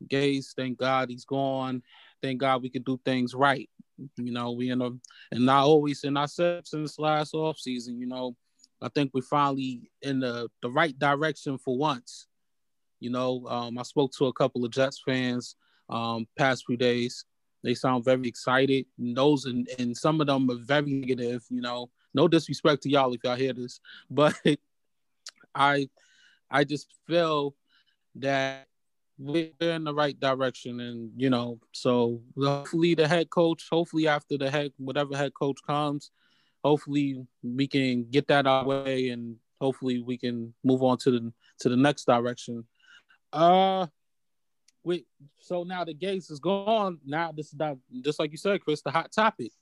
Gase, 0.08 0.54
thank 0.56 0.78
God 0.78 1.10
he's 1.10 1.26
gone. 1.26 1.82
Thank 2.22 2.40
God 2.40 2.62
we 2.62 2.70
could 2.70 2.86
do 2.86 2.98
things 3.04 3.34
right. 3.34 3.68
You 4.16 4.32
know, 4.32 4.52
we 4.52 4.70
in 4.70 4.80
a 4.80 4.90
and 5.32 5.44
not 5.44 5.64
always 5.64 6.02
and 6.04 6.18
I 6.18 6.24
said 6.26 6.66
since 6.66 6.98
last 6.98 7.34
off 7.34 7.58
season, 7.58 7.98
you 7.98 8.06
know, 8.06 8.36
I 8.80 8.88
think 8.88 9.10
we're 9.12 9.20
finally 9.20 9.90
in 10.00 10.20
the, 10.20 10.48
the 10.62 10.70
right 10.70 10.98
direction 10.98 11.58
for 11.58 11.76
once. 11.76 12.26
You 13.00 13.10
know, 13.10 13.46
um, 13.48 13.76
I 13.76 13.82
spoke 13.82 14.12
to 14.12 14.26
a 14.26 14.32
couple 14.32 14.64
of 14.64 14.70
Jets 14.70 15.02
fans 15.04 15.56
um 15.90 16.26
past 16.36 16.64
few 16.66 16.76
days. 16.76 17.24
They 17.62 17.74
sound 17.74 18.04
very 18.04 18.26
excited. 18.26 18.86
And 18.98 19.16
those 19.16 19.44
and, 19.44 19.68
and 19.78 19.96
some 19.96 20.20
of 20.20 20.26
them 20.26 20.50
are 20.50 20.56
very 20.56 20.92
negative, 20.92 21.44
you 21.50 21.60
know. 21.60 21.90
No 22.14 22.26
disrespect 22.26 22.82
to 22.82 22.90
y'all 22.90 23.12
if 23.12 23.22
y'all 23.22 23.36
hear 23.36 23.52
this, 23.52 23.80
but 24.10 24.34
I 25.54 25.88
I 26.50 26.64
just 26.64 26.88
feel 27.06 27.54
that 28.16 28.66
we're 29.20 29.50
in 29.60 29.84
the 29.84 29.94
right 29.94 30.18
direction 30.18 30.80
and 30.80 31.10
you 31.14 31.28
know 31.28 31.60
so 31.72 32.22
hopefully 32.42 32.94
the 32.94 33.06
head 33.06 33.28
coach 33.28 33.66
hopefully 33.70 34.08
after 34.08 34.38
the 34.38 34.50
head 34.50 34.72
whatever 34.78 35.14
head 35.14 35.32
coach 35.34 35.58
comes 35.66 36.10
hopefully 36.64 37.22
we 37.42 37.68
can 37.68 38.04
get 38.10 38.26
that 38.28 38.46
our 38.46 38.64
way 38.64 39.10
and 39.10 39.36
hopefully 39.60 40.02
we 40.02 40.16
can 40.16 40.54
move 40.64 40.82
on 40.82 40.96
to 40.96 41.10
the 41.10 41.32
to 41.58 41.68
the 41.68 41.76
next 41.76 42.06
direction 42.06 42.64
uh 43.34 43.86
wait 44.84 45.06
so 45.38 45.62
now 45.62 45.84
the 45.84 45.94
Gase 45.94 46.30
is 46.30 46.40
gone 46.40 46.98
now 47.04 47.32
this 47.32 47.48
is 47.48 47.58
not 47.58 47.76
just 48.02 48.18
like 48.18 48.30
you 48.30 48.38
said 48.38 48.60
chris 48.60 48.82
the 48.82 48.90
hot 48.90 49.12
topic 49.12 49.52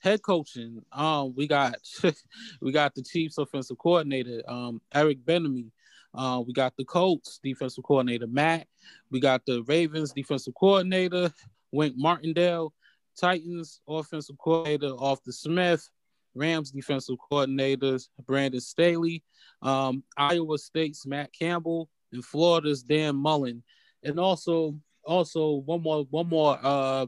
head 0.00 0.20
coaching 0.22 0.82
um 0.92 1.34
we 1.36 1.46
got 1.46 1.76
we 2.60 2.72
got 2.72 2.94
the 2.94 3.02
chiefs 3.02 3.38
offensive 3.38 3.78
coordinator 3.78 4.42
um 4.46 4.80
eric 4.94 5.24
Bieniemy 5.24 5.70
uh, 6.16 6.42
we 6.46 6.52
got 6.52 6.74
the 6.76 6.84
Colts 6.84 7.38
defensive 7.42 7.84
coordinator 7.84 8.26
Matt. 8.26 8.66
We 9.10 9.20
got 9.20 9.44
the 9.44 9.62
Ravens 9.66 10.12
defensive 10.12 10.54
coordinator 10.54 11.30
Wink 11.72 11.94
Martindale. 11.96 12.72
Titans 13.20 13.80
offensive 13.86 14.38
coordinator 14.38 14.92
Arthur 14.98 15.32
Smith. 15.32 15.88
Rams 16.34 16.70
defensive 16.70 17.16
coordinators 17.30 18.08
Brandon 18.26 18.60
Staley. 18.60 19.22
Um, 19.62 20.04
Iowa 20.16 20.58
State's 20.58 21.06
Matt 21.06 21.32
Campbell 21.32 21.88
and 22.12 22.24
Florida's 22.24 22.82
Dan 22.82 23.16
Mullen. 23.16 23.62
And 24.06 24.18
also, 24.18 24.78
also 25.04 25.56
one 25.56 25.82
more, 25.82 26.06
one 26.10 26.28
more 26.28 26.58
uh, 26.62 27.06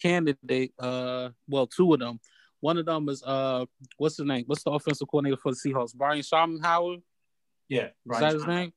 candidate. 0.00 0.72
Uh, 0.78 1.30
well, 1.48 1.66
two 1.66 1.92
of 1.92 2.00
them. 2.00 2.20
One 2.60 2.78
of 2.78 2.86
them 2.86 3.08
is 3.08 3.22
uh, 3.22 3.66
what's 3.96 4.16
his 4.16 4.26
name? 4.26 4.44
What's 4.46 4.62
the 4.62 4.70
offensive 4.70 5.08
coordinator 5.08 5.40
for 5.40 5.52
the 5.52 5.56
Seahawks? 5.56 5.94
Brian 5.94 6.22
Schaumenhauer. 6.22 7.02
yeah 7.68 7.88
Is 8.10 8.18
that 8.18 8.32
his 8.32 8.46
name? 8.46 8.72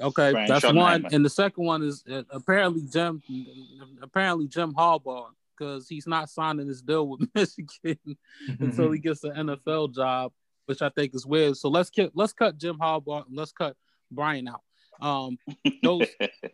Okay, 0.00 0.32
Brian 0.32 0.48
that's 0.48 0.72
one, 0.72 1.06
and 1.12 1.24
the 1.24 1.30
second 1.30 1.64
one 1.64 1.82
is 1.82 2.04
uh, 2.10 2.22
apparently 2.30 2.82
Jim, 2.90 3.20
apparently 4.00 4.46
Jim 4.46 4.72
Harbaugh, 4.72 5.26
because 5.58 5.88
he's 5.88 6.06
not 6.06 6.30
signing 6.30 6.68
his 6.68 6.82
deal 6.82 7.08
with 7.08 7.28
Michigan 7.34 8.16
until 8.60 8.90
he 8.92 9.00
gets 9.00 9.24
an 9.24 9.32
NFL 9.32 9.94
job, 9.94 10.32
which 10.66 10.82
I 10.82 10.88
think 10.90 11.14
is 11.14 11.26
weird. 11.26 11.56
So 11.56 11.68
let's 11.68 11.90
get 11.90 12.12
let's 12.14 12.32
cut 12.32 12.58
Jim 12.58 12.78
Harbaugh, 12.78 13.26
and 13.26 13.36
let's 13.36 13.52
cut 13.52 13.76
Brian 14.10 14.46
out. 14.46 14.62
Um, 15.00 15.38
those 15.82 16.08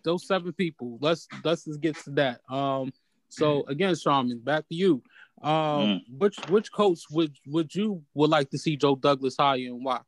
those 0.05 0.27
seven 0.27 0.53
people. 0.53 0.99
Let's 1.01 1.29
let's 1.45 1.65
just 1.65 1.81
get 1.81 1.97
to 2.05 2.11
that. 2.13 2.41
Um, 2.49 2.93
so 3.29 3.65
again, 3.67 3.95
Sharman, 3.95 4.41
back 4.43 4.69
to 4.69 4.75
you. 4.75 5.03
Um, 5.43 5.53
Mm. 5.53 6.01
which 6.19 6.37
which 6.49 6.73
coach 6.73 7.01
would 7.11 7.37
would 7.47 7.75
you 7.75 8.03
would 8.15 8.31
like 8.31 8.51
to 8.51 8.59
see 8.59 8.77
Joe 8.77 8.95
Douglas 8.97 9.37
hire 9.39 9.57
and 9.57 9.85
why? 9.85 10.01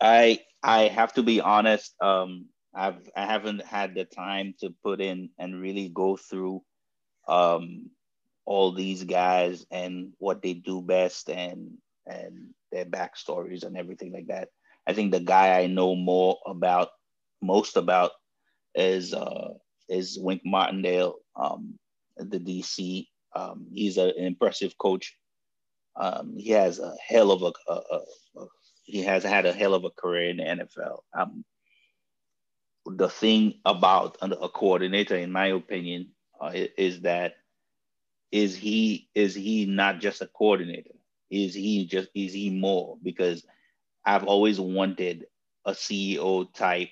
I 0.00 0.40
I 0.62 0.88
have 0.88 1.12
to 1.14 1.22
be 1.22 1.40
honest. 1.40 1.94
Um, 2.00 2.46
I've 2.74 3.08
I 3.16 3.26
haven't 3.26 3.64
had 3.64 3.94
the 3.94 4.04
time 4.04 4.54
to 4.60 4.74
put 4.82 5.00
in 5.00 5.30
and 5.38 5.60
really 5.60 5.88
go 5.88 6.16
through 6.16 6.62
um, 7.26 7.90
all 8.44 8.72
these 8.72 9.04
guys 9.04 9.66
and 9.70 10.12
what 10.18 10.42
they 10.42 10.54
do 10.54 10.82
best 10.82 11.28
and 11.30 11.78
and 12.06 12.54
their 12.72 12.86
backstories 12.86 13.64
and 13.64 13.76
everything 13.76 14.12
like 14.12 14.28
that. 14.28 14.48
I 14.88 14.94
think 14.94 15.12
the 15.12 15.20
guy 15.20 15.60
I 15.60 15.66
know 15.66 15.94
more 15.94 16.38
about, 16.46 16.88
most 17.42 17.76
about, 17.76 18.12
is 18.74 19.12
uh, 19.12 19.50
is 19.88 20.18
Wink 20.18 20.42
Martindale, 20.46 21.16
um, 21.36 21.78
the 22.16 22.40
DC. 22.40 23.06
Um, 23.36 23.66
he's 23.72 23.98
a, 23.98 24.06
an 24.06 24.24
impressive 24.24 24.78
coach. 24.78 25.14
Um, 25.94 26.36
he 26.38 26.50
has 26.52 26.78
a 26.78 26.94
hell 27.06 27.30
of 27.30 27.42
a, 27.42 27.52
a, 27.70 27.74
a, 27.74 28.46
he 28.84 29.02
has 29.02 29.22
had 29.22 29.44
a 29.44 29.52
hell 29.52 29.74
of 29.74 29.84
a 29.84 29.90
career 29.90 30.30
in 30.30 30.38
the 30.38 30.44
NFL. 30.44 31.00
Um, 31.12 31.44
the 32.86 33.10
thing 33.10 33.60
about 33.66 34.16
a 34.22 34.30
a 34.30 34.48
coordinator, 34.48 35.16
in 35.16 35.30
my 35.30 35.48
opinion, 35.48 36.12
uh, 36.40 36.52
is 36.54 37.02
that 37.02 37.34
is 38.32 38.56
he 38.56 39.10
is 39.14 39.34
he 39.34 39.66
not 39.66 40.00
just 40.00 40.22
a 40.22 40.26
coordinator? 40.26 40.94
Is 41.30 41.52
he 41.52 41.86
just 41.86 42.08
is 42.14 42.32
he 42.32 42.48
more? 42.48 42.96
Because 43.02 43.44
I've 44.08 44.24
always 44.24 44.58
wanted 44.58 45.26
a 45.66 45.72
CEO 45.72 46.50
type 46.54 46.88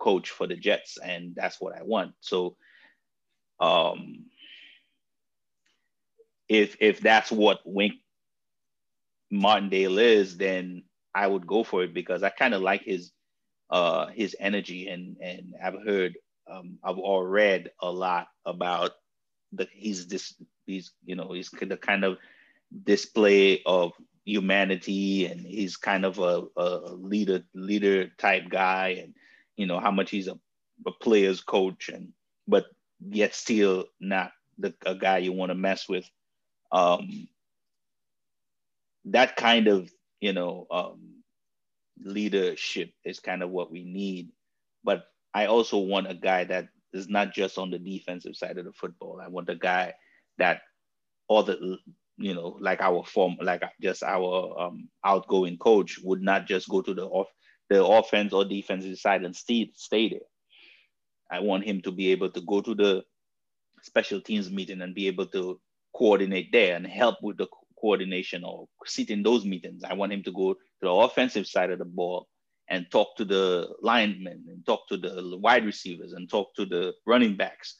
coach 0.00 0.30
for 0.30 0.48
the 0.48 0.56
Jets, 0.56 0.98
and 0.98 1.36
that's 1.36 1.60
what 1.60 1.72
I 1.76 1.84
want. 1.84 2.14
So, 2.18 2.56
um, 3.60 4.24
if 6.48 6.76
if 6.80 6.98
that's 6.98 7.30
what 7.30 7.60
Wink 7.64 7.92
Martindale 9.30 9.98
is, 9.98 10.36
then 10.36 10.82
I 11.14 11.28
would 11.28 11.46
go 11.46 11.62
for 11.62 11.84
it 11.84 11.94
because 11.94 12.24
I 12.24 12.30
kind 12.30 12.54
of 12.54 12.62
like 12.62 12.82
his 12.82 13.12
uh 13.70 14.06
his 14.08 14.34
energy 14.40 14.88
and 14.88 15.16
and 15.22 15.54
I've 15.62 15.80
heard 15.86 16.18
um 16.50 16.78
I've 16.82 16.98
all 16.98 17.22
read 17.22 17.70
a 17.80 17.90
lot 17.90 18.26
about 18.44 18.90
the 19.52 19.68
he's 19.72 20.08
this 20.08 20.34
he's 20.66 20.90
you 21.04 21.14
know 21.14 21.32
he's 21.32 21.50
the 21.50 21.76
kind 21.76 22.04
of 22.04 22.18
display 22.84 23.62
of 23.64 23.92
humanity 24.24 25.26
and 25.26 25.40
he's 25.40 25.76
kind 25.76 26.04
of 26.04 26.18
a, 26.18 26.44
a 26.56 26.94
leader 26.94 27.42
leader 27.54 28.08
type 28.18 28.48
guy 28.48 28.98
and 29.02 29.14
you 29.56 29.66
know 29.66 29.80
how 29.80 29.90
much 29.90 30.10
he's 30.10 30.28
a, 30.28 30.38
a 30.86 30.92
player's 31.00 31.40
coach 31.40 31.88
and 31.88 32.12
but 32.46 32.66
yet 33.10 33.34
still 33.34 33.84
not 34.00 34.32
the 34.58 34.74
a 34.86 34.94
guy 34.94 35.18
you 35.18 35.32
want 35.32 35.50
to 35.50 35.54
mess 35.56 35.88
with 35.88 36.08
um 36.70 37.28
that 39.06 39.34
kind 39.36 39.66
of 39.66 39.90
you 40.20 40.32
know 40.32 40.66
um, 40.70 41.00
leadership 42.04 42.92
is 43.04 43.18
kind 43.18 43.42
of 43.42 43.50
what 43.50 43.72
we 43.72 43.82
need 43.82 44.30
but 44.84 45.04
I 45.34 45.46
also 45.46 45.78
want 45.78 46.10
a 46.10 46.14
guy 46.14 46.44
that 46.44 46.68
is 46.92 47.08
not 47.08 47.32
just 47.32 47.58
on 47.58 47.70
the 47.70 47.78
defensive 47.78 48.36
side 48.36 48.58
of 48.58 48.64
the 48.66 48.72
football. 48.72 49.20
I 49.22 49.28
want 49.28 49.48
a 49.48 49.54
guy 49.54 49.94
that 50.38 50.60
all 51.28 51.42
the 51.42 51.78
you 52.18 52.34
know 52.34 52.56
like 52.60 52.80
our 52.80 53.04
form 53.04 53.36
like 53.40 53.62
just 53.80 54.02
our 54.02 54.58
um, 54.60 54.88
outgoing 55.04 55.56
coach 55.56 55.98
would 56.02 56.22
not 56.22 56.46
just 56.46 56.68
go 56.68 56.82
to 56.82 56.94
the 56.94 57.04
off 57.04 57.28
the 57.70 57.84
offense 57.84 58.32
or 58.32 58.44
defensive 58.44 58.98
side 58.98 59.24
and 59.24 59.34
stay 59.34 59.70
stay 59.74 60.08
there. 60.08 60.28
I 61.30 61.40
want 61.40 61.64
him 61.64 61.80
to 61.82 61.90
be 61.90 62.12
able 62.12 62.30
to 62.30 62.40
go 62.42 62.60
to 62.60 62.74
the 62.74 63.02
special 63.82 64.20
teams 64.20 64.50
meeting 64.50 64.82
and 64.82 64.94
be 64.94 65.06
able 65.06 65.26
to 65.26 65.58
coordinate 65.96 66.52
there 66.52 66.76
and 66.76 66.86
help 66.86 67.16
with 67.22 67.38
the 67.38 67.46
coordination 67.80 68.44
or 68.44 68.66
sit 68.84 69.10
in 69.10 69.22
those 69.22 69.44
meetings. 69.44 69.82
I 69.84 69.94
want 69.94 70.12
him 70.12 70.22
to 70.24 70.32
go 70.32 70.54
to 70.54 70.58
the 70.82 70.90
offensive 70.90 71.46
side 71.46 71.70
of 71.70 71.78
the 71.78 71.86
ball 71.86 72.28
and 72.68 72.86
talk 72.90 73.16
to 73.16 73.24
the 73.24 73.68
linemen 73.80 74.44
and 74.48 74.64
talk 74.64 74.88
to 74.88 74.96
the 74.96 75.38
wide 75.42 75.64
receivers 75.64 76.12
and 76.12 76.28
talk 76.30 76.54
to 76.56 76.64
the 76.64 76.92
running 77.06 77.36
backs, 77.36 77.76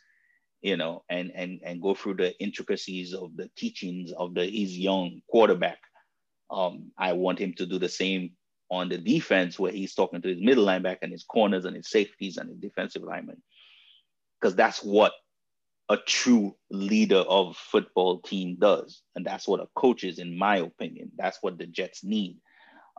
you 0.63 0.77
know, 0.77 1.05
and 1.09 1.33
and 1.35 1.61
and 1.65 1.83
go 1.83 1.95
through 1.95 2.15
the 2.15 2.39
intricacies 2.41 3.13
of 3.15 3.37
the 3.37 3.51
teachings 3.57 4.13
of 4.13 4.35
the 4.35 4.45
his 4.45 4.79
young 4.79 5.21
quarterback. 5.29 5.79
Um, 6.51 6.93
I 6.99 7.13
want 7.15 7.39
him 7.39 7.55
to 7.55 7.67
do 7.67 7.79
the 7.79 7.89
same 7.89 8.33
on 8.71 8.89
the 8.89 8.99
defense 8.99 9.59
where 9.59 9.73
he's 9.73 9.95
talking 9.95 10.23
to 10.23 10.29
his 10.29 10.41
middle 10.41 10.65
linebacker 10.65 11.03
and 11.03 11.13
his 11.13 11.25
corners 11.25 11.65
and 11.65 11.77
his 11.77 11.91
safeties 11.91 12.39
and 12.39 12.49
his 12.49 12.59
defensive 12.59 13.03
linemen. 13.03 13.43
Because 14.41 14.55
that's 14.55 14.83
what 14.83 15.13
a 15.89 15.97
true 15.97 16.57
leader 16.71 17.19
of 17.19 17.57
football 17.57 18.21
team 18.21 18.57
does. 18.59 19.03
And 19.15 19.27
that's 19.27 19.47
what 19.47 19.61
a 19.61 19.69
coach 19.77 20.05
is, 20.05 20.19
in 20.19 20.39
my 20.39 20.57
opinion. 20.59 21.13
That's 21.17 21.39
what 21.43 21.59
the 21.59 21.67
Jets 21.67 22.03
need. 22.03 22.39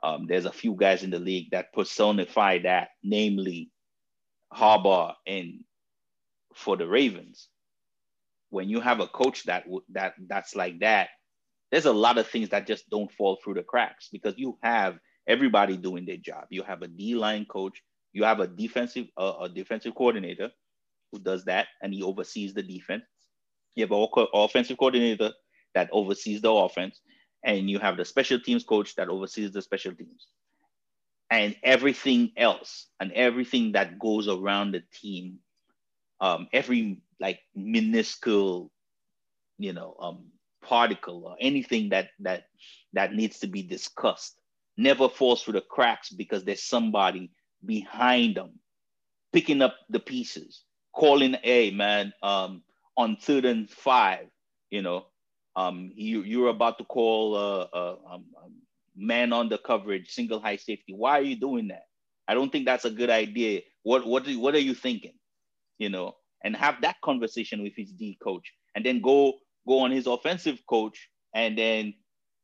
Um, 0.03 0.27
there's 0.27 0.45
a 0.45 0.51
few 0.51 0.75
guys 0.75 1.01
in 1.01 1.09
the 1.09 1.19
league 1.19 1.49
that 1.51 1.73
personify 1.73 2.59
that, 2.59 2.89
namely 3.03 3.71
Harbaugh 4.53 5.15
and 5.25 5.63
for 6.53 6.77
the 6.77 6.87
Ravens. 6.87 7.47
When 8.53 8.69
you 8.69 8.81
have 8.81 8.99
a 8.99 9.07
coach 9.07 9.45
that 9.45 9.65
that 9.89 10.13
that's 10.27 10.55
like 10.55 10.79
that, 10.79 11.09
there's 11.71 11.85
a 11.85 11.93
lot 11.93 12.19
of 12.19 12.27
things 12.27 12.49
that 12.49 12.67
just 12.67 12.89
don't 12.91 13.11
fall 13.11 13.39
through 13.43 13.55
the 13.55 13.63
cracks 13.63 14.09
because 14.11 14.35
you 14.37 14.59
have 14.61 14.99
everybody 15.27 15.75
doing 15.75 16.05
their 16.05 16.17
job. 16.17 16.45
You 16.51 16.63
have 16.63 16.83
a 16.83 16.87
D 16.87 17.15
line 17.15 17.45
coach, 17.45 17.81
you 18.13 18.23
have 18.25 18.39
a 18.39 18.47
defensive 18.47 19.07
a 19.17 19.49
defensive 19.49 19.95
coordinator, 19.95 20.51
who 21.11 21.19
does 21.19 21.45
that 21.45 21.67
and 21.81 21.93
he 21.93 22.03
oversees 22.03 22.53
the 22.53 22.63
defense. 22.63 23.03
You 23.75 23.85
have 23.85 23.91
an 23.91 24.27
offensive 24.33 24.77
coordinator 24.77 25.31
that 25.73 25.89
oversees 25.91 26.41
the 26.41 26.51
offense, 26.51 27.01
and 27.43 27.69
you 27.69 27.79
have 27.79 27.97
the 27.97 28.05
special 28.05 28.39
teams 28.39 28.63
coach 28.63 28.95
that 28.95 29.09
oversees 29.09 29.51
the 29.51 29.61
special 29.63 29.95
teams. 29.95 30.27
And 31.31 31.55
everything 31.63 32.31
else 32.37 32.89
and 32.99 33.11
everything 33.13 33.71
that 33.71 33.97
goes 33.97 34.27
around 34.27 34.73
the 34.73 34.83
team, 34.93 35.39
um, 36.19 36.47
every 36.53 37.01
like 37.19 37.39
minuscule, 37.55 38.71
you 39.57 39.73
know, 39.73 39.95
um, 39.99 40.25
particle 40.61 41.25
or 41.25 41.35
anything 41.39 41.89
that 41.89 42.09
that 42.19 42.45
that 42.93 43.13
needs 43.13 43.39
to 43.39 43.47
be 43.47 43.61
discussed 43.63 44.35
never 44.77 45.07
falls 45.09 45.43
through 45.43 45.53
the 45.53 45.61
cracks 45.61 46.09
because 46.09 46.43
there's 46.43 46.63
somebody 46.63 47.31
behind 47.65 48.35
them 48.35 48.51
picking 49.31 49.61
up 49.61 49.75
the 49.89 49.99
pieces 49.99 50.63
calling 50.93 51.35
a 51.43 51.71
man 51.71 52.13
um, 52.21 52.61
on 52.95 53.17
third 53.17 53.45
and 53.45 53.69
five, 53.69 54.27
you 54.69 54.81
know, 54.81 55.05
um, 55.55 55.91
you 55.95 56.21
you're 56.21 56.49
about 56.49 56.77
to 56.77 56.83
call 56.85 57.35
a, 57.35 57.61
a, 57.73 57.79
a, 57.79 58.19
man 58.95 59.33
on 59.33 59.49
the 59.49 59.57
coverage, 59.57 60.09
single 60.11 60.39
high 60.39 60.55
safety. 60.55 60.93
Why 60.93 61.19
are 61.19 61.23
you 61.23 61.35
doing 61.35 61.67
that? 61.69 61.85
I 62.27 62.35
don't 62.35 62.51
think 62.51 62.65
that's 62.65 62.85
a 62.85 62.91
good 62.91 63.09
idea. 63.09 63.61
What 63.83 64.05
what 64.05 64.27
what 64.35 64.55
are 64.55 64.59
you 64.59 64.73
thinking? 64.73 65.13
You 65.77 65.89
know, 65.89 66.15
and 66.43 66.55
have 66.55 66.81
that 66.81 66.97
conversation 67.03 67.63
with 67.63 67.73
his 67.75 67.91
D 67.91 68.17
coach, 68.23 68.53
and 68.75 68.85
then 68.85 69.01
go 69.01 69.33
go 69.67 69.79
on 69.79 69.91
his 69.91 70.07
offensive 70.07 70.59
coach, 70.69 71.09
and 71.33 71.57
then 71.57 71.93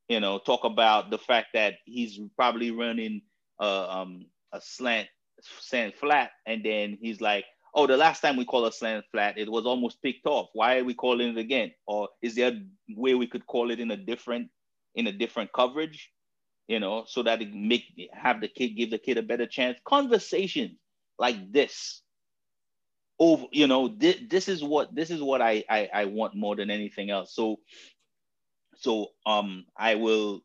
you 0.07 0.19
know 0.19 0.39
talk 0.39 0.63
about 0.63 1.11
the 1.11 1.17
fact 1.17 1.47
that 1.53 1.75
he's 1.85 2.19
probably 2.35 2.71
running 2.71 3.21
uh, 3.59 3.87
um, 3.87 4.25
a 4.53 4.61
slant 4.61 5.07
slant 5.41 5.95
flat, 5.95 6.31
and 6.45 6.63
then 6.63 6.97
he's 7.01 7.21
like, 7.21 7.45
oh, 7.73 7.87
the 7.87 7.97
last 7.97 8.21
time 8.21 8.37
we 8.37 8.45
called 8.45 8.67
a 8.67 8.71
slant 8.71 9.05
flat, 9.11 9.37
it 9.37 9.49
was 9.49 9.65
almost 9.65 10.01
picked 10.01 10.25
off. 10.25 10.49
Why 10.53 10.79
are 10.79 10.83
we 10.83 10.93
calling 10.93 11.29
it 11.29 11.37
again? 11.37 11.71
Or 11.87 12.09
is 12.21 12.35
there 12.35 12.51
a 12.51 12.61
way 12.95 13.15
we 13.15 13.27
could 13.27 13.45
call 13.45 13.71
it 13.71 13.79
in 13.79 13.91
a 13.91 13.97
different 13.97 14.49
in 14.95 15.07
a 15.07 15.11
different 15.11 15.51
coverage? 15.53 16.09
You 16.67 16.79
know, 16.79 17.05
so 17.07 17.23
that 17.23 17.41
it 17.41 17.53
make 17.53 17.85
have 18.13 18.41
the 18.41 18.47
kid 18.47 18.69
give 18.69 18.91
the 18.91 18.99
kid 18.99 19.17
a 19.17 19.23
better 19.23 19.47
chance. 19.47 19.79
Conversation 19.85 20.77
like 21.17 21.51
this. 21.51 22.01
Over, 23.19 23.45
you 23.51 23.67
know, 23.67 23.89
this, 23.89 24.17
this 24.29 24.47
is 24.47 24.63
what 24.63 24.95
this 24.95 25.09
is 25.11 25.21
what 25.21 25.41
I, 25.41 25.63
I 25.69 25.89
I 25.93 26.05
want 26.05 26.35
more 26.35 26.55
than 26.55 26.71
anything 26.71 27.09
else. 27.11 27.35
So 27.35 27.57
so 28.77 29.07
um 29.25 29.65
I 29.77 29.95
will 29.95 30.41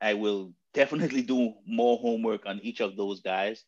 I 0.00 0.14
will 0.14 0.52
definitely 0.74 1.22
do 1.22 1.54
more 1.66 1.98
homework 1.98 2.46
on 2.46 2.60
each 2.62 2.80
of 2.80 2.96
those 2.96 3.20
guys 3.20 3.64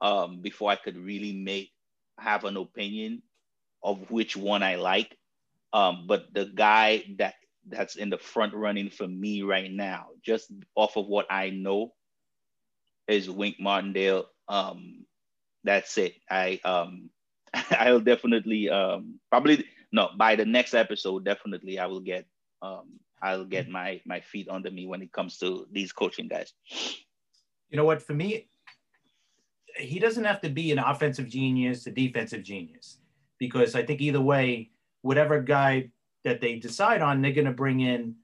um, 0.00 0.40
before 0.40 0.70
I 0.70 0.76
could 0.76 0.96
really 0.96 1.32
make 1.32 1.72
have 2.18 2.44
an 2.44 2.56
opinion 2.56 3.22
of 3.82 4.10
which 4.10 4.36
one 4.36 4.62
I 4.62 4.76
like. 4.76 5.16
Um, 5.72 6.06
but 6.06 6.32
the 6.34 6.46
guy 6.46 7.04
that 7.18 7.34
that's 7.68 7.96
in 7.96 8.10
the 8.10 8.18
front 8.18 8.54
running 8.54 8.90
for 8.90 9.06
me 9.06 9.42
right 9.42 9.70
now, 9.70 10.08
just 10.24 10.52
off 10.74 10.96
of 10.96 11.06
what 11.06 11.26
I 11.30 11.50
know, 11.50 11.92
is 13.08 13.30
Wink 13.30 13.56
Martindale. 13.60 14.26
Um, 14.48 15.06
that's 15.64 15.98
it. 15.98 16.14
I 16.30 16.60
um, 16.64 17.10
I'll 17.70 18.00
definitely 18.00 18.68
um, 18.68 19.18
probably 19.30 19.64
no 19.92 20.10
by 20.16 20.36
the 20.36 20.44
next 20.44 20.74
episode. 20.74 21.24
Definitely, 21.24 21.78
I 21.78 21.86
will 21.86 22.00
get 22.00 22.26
um, 22.62 23.00
I'll 23.22 23.44
get 23.44 23.68
my 23.68 24.00
my 24.04 24.20
feet 24.20 24.48
under 24.48 24.70
me 24.70 24.86
when 24.86 25.02
it 25.02 25.12
comes 25.12 25.38
to 25.38 25.66
these 25.72 25.92
coaching 25.92 26.28
guys. 26.28 26.52
You 27.70 27.76
know 27.76 27.84
what? 27.84 28.02
For 28.02 28.14
me, 28.14 28.48
he 29.76 29.98
doesn't 29.98 30.24
have 30.24 30.40
to 30.42 30.48
be 30.48 30.72
an 30.72 30.78
offensive 30.78 31.28
genius, 31.28 31.86
a 31.86 31.90
defensive 31.90 32.42
genius, 32.42 32.98
because 33.38 33.74
I 33.74 33.84
think 33.84 34.00
either 34.00 34.20
way, 34.20 34.70
whatever 35.02 35.40
guy 35.40 35.90
that 36.24 36.40
they 36.40 36.56
decide 36.56 37.02
on, 37.02 37.22
they're 37.22 37.32
going 37.32 37.46
to 37.46 37.52
bring 37.52 37.80
in 37.80 38.16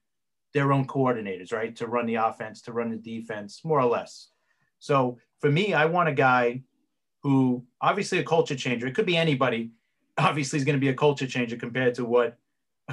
their 0.53 0.73
own 0.73 0.87
coordinators, 0.87 1.53
right, 1.53 1.75
to 1.77 1.87
run 1.87 2.07
the 2.07 2.17
offense, 2.17 2.62
to 2.62 2.73
run 2.73 2.91
the 2.91 2.97
defense, 2.97 3.62
more 3.65 3.81
or 3.81 3.87
less. 3.87 4.29
So 4.79 5.19
for 5.41 5.51
me, 5.51 5.75
I 5.75 5.87
want 5.87 6.09
a 6.09 6.15
guy 6.15 6.62
who 7.27 7.65
obviously 7.81 8.19
a 8.19 8.23
culture 8.23 8.55
changer. 8.55 8.87
It 8.87 8.95
could 8.95 9.05
be 9.05 9.17
anybody. 9.17 9.73
Obviously, 10.17 10.59
is 10.59 10.65
going 10.65 10.77
to 10.77 10.81
be 10.81 10.91
a 10.91 10.95
culture 10.95 11.27
changer 11.27 11.57
compared 11.57 11.93
to 11.97 12.05
what 12.05 12.39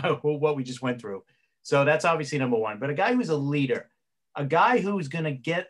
what 0.24 0.56
we 0.56 0.63
just 0.63 0.82
went 0.82 1.00
through. 1.00 1.24
So 1.62 1.86
that's 1.86 2.04
obviously 2.04 2.39
number 2.39 2.58
one. 2.58 2.80
But 2.80 2.89
a 2.89 2.96
guy 2.96 3.13
who's 3.13 3.30
a 3.30 3.38
leader, 3.38 3.91
a 4.36 4.43
guy 4.43 4.80
who's 4.80 5.08
going 5.08 5.26
to 5.26 5.32
get 5.32 5.67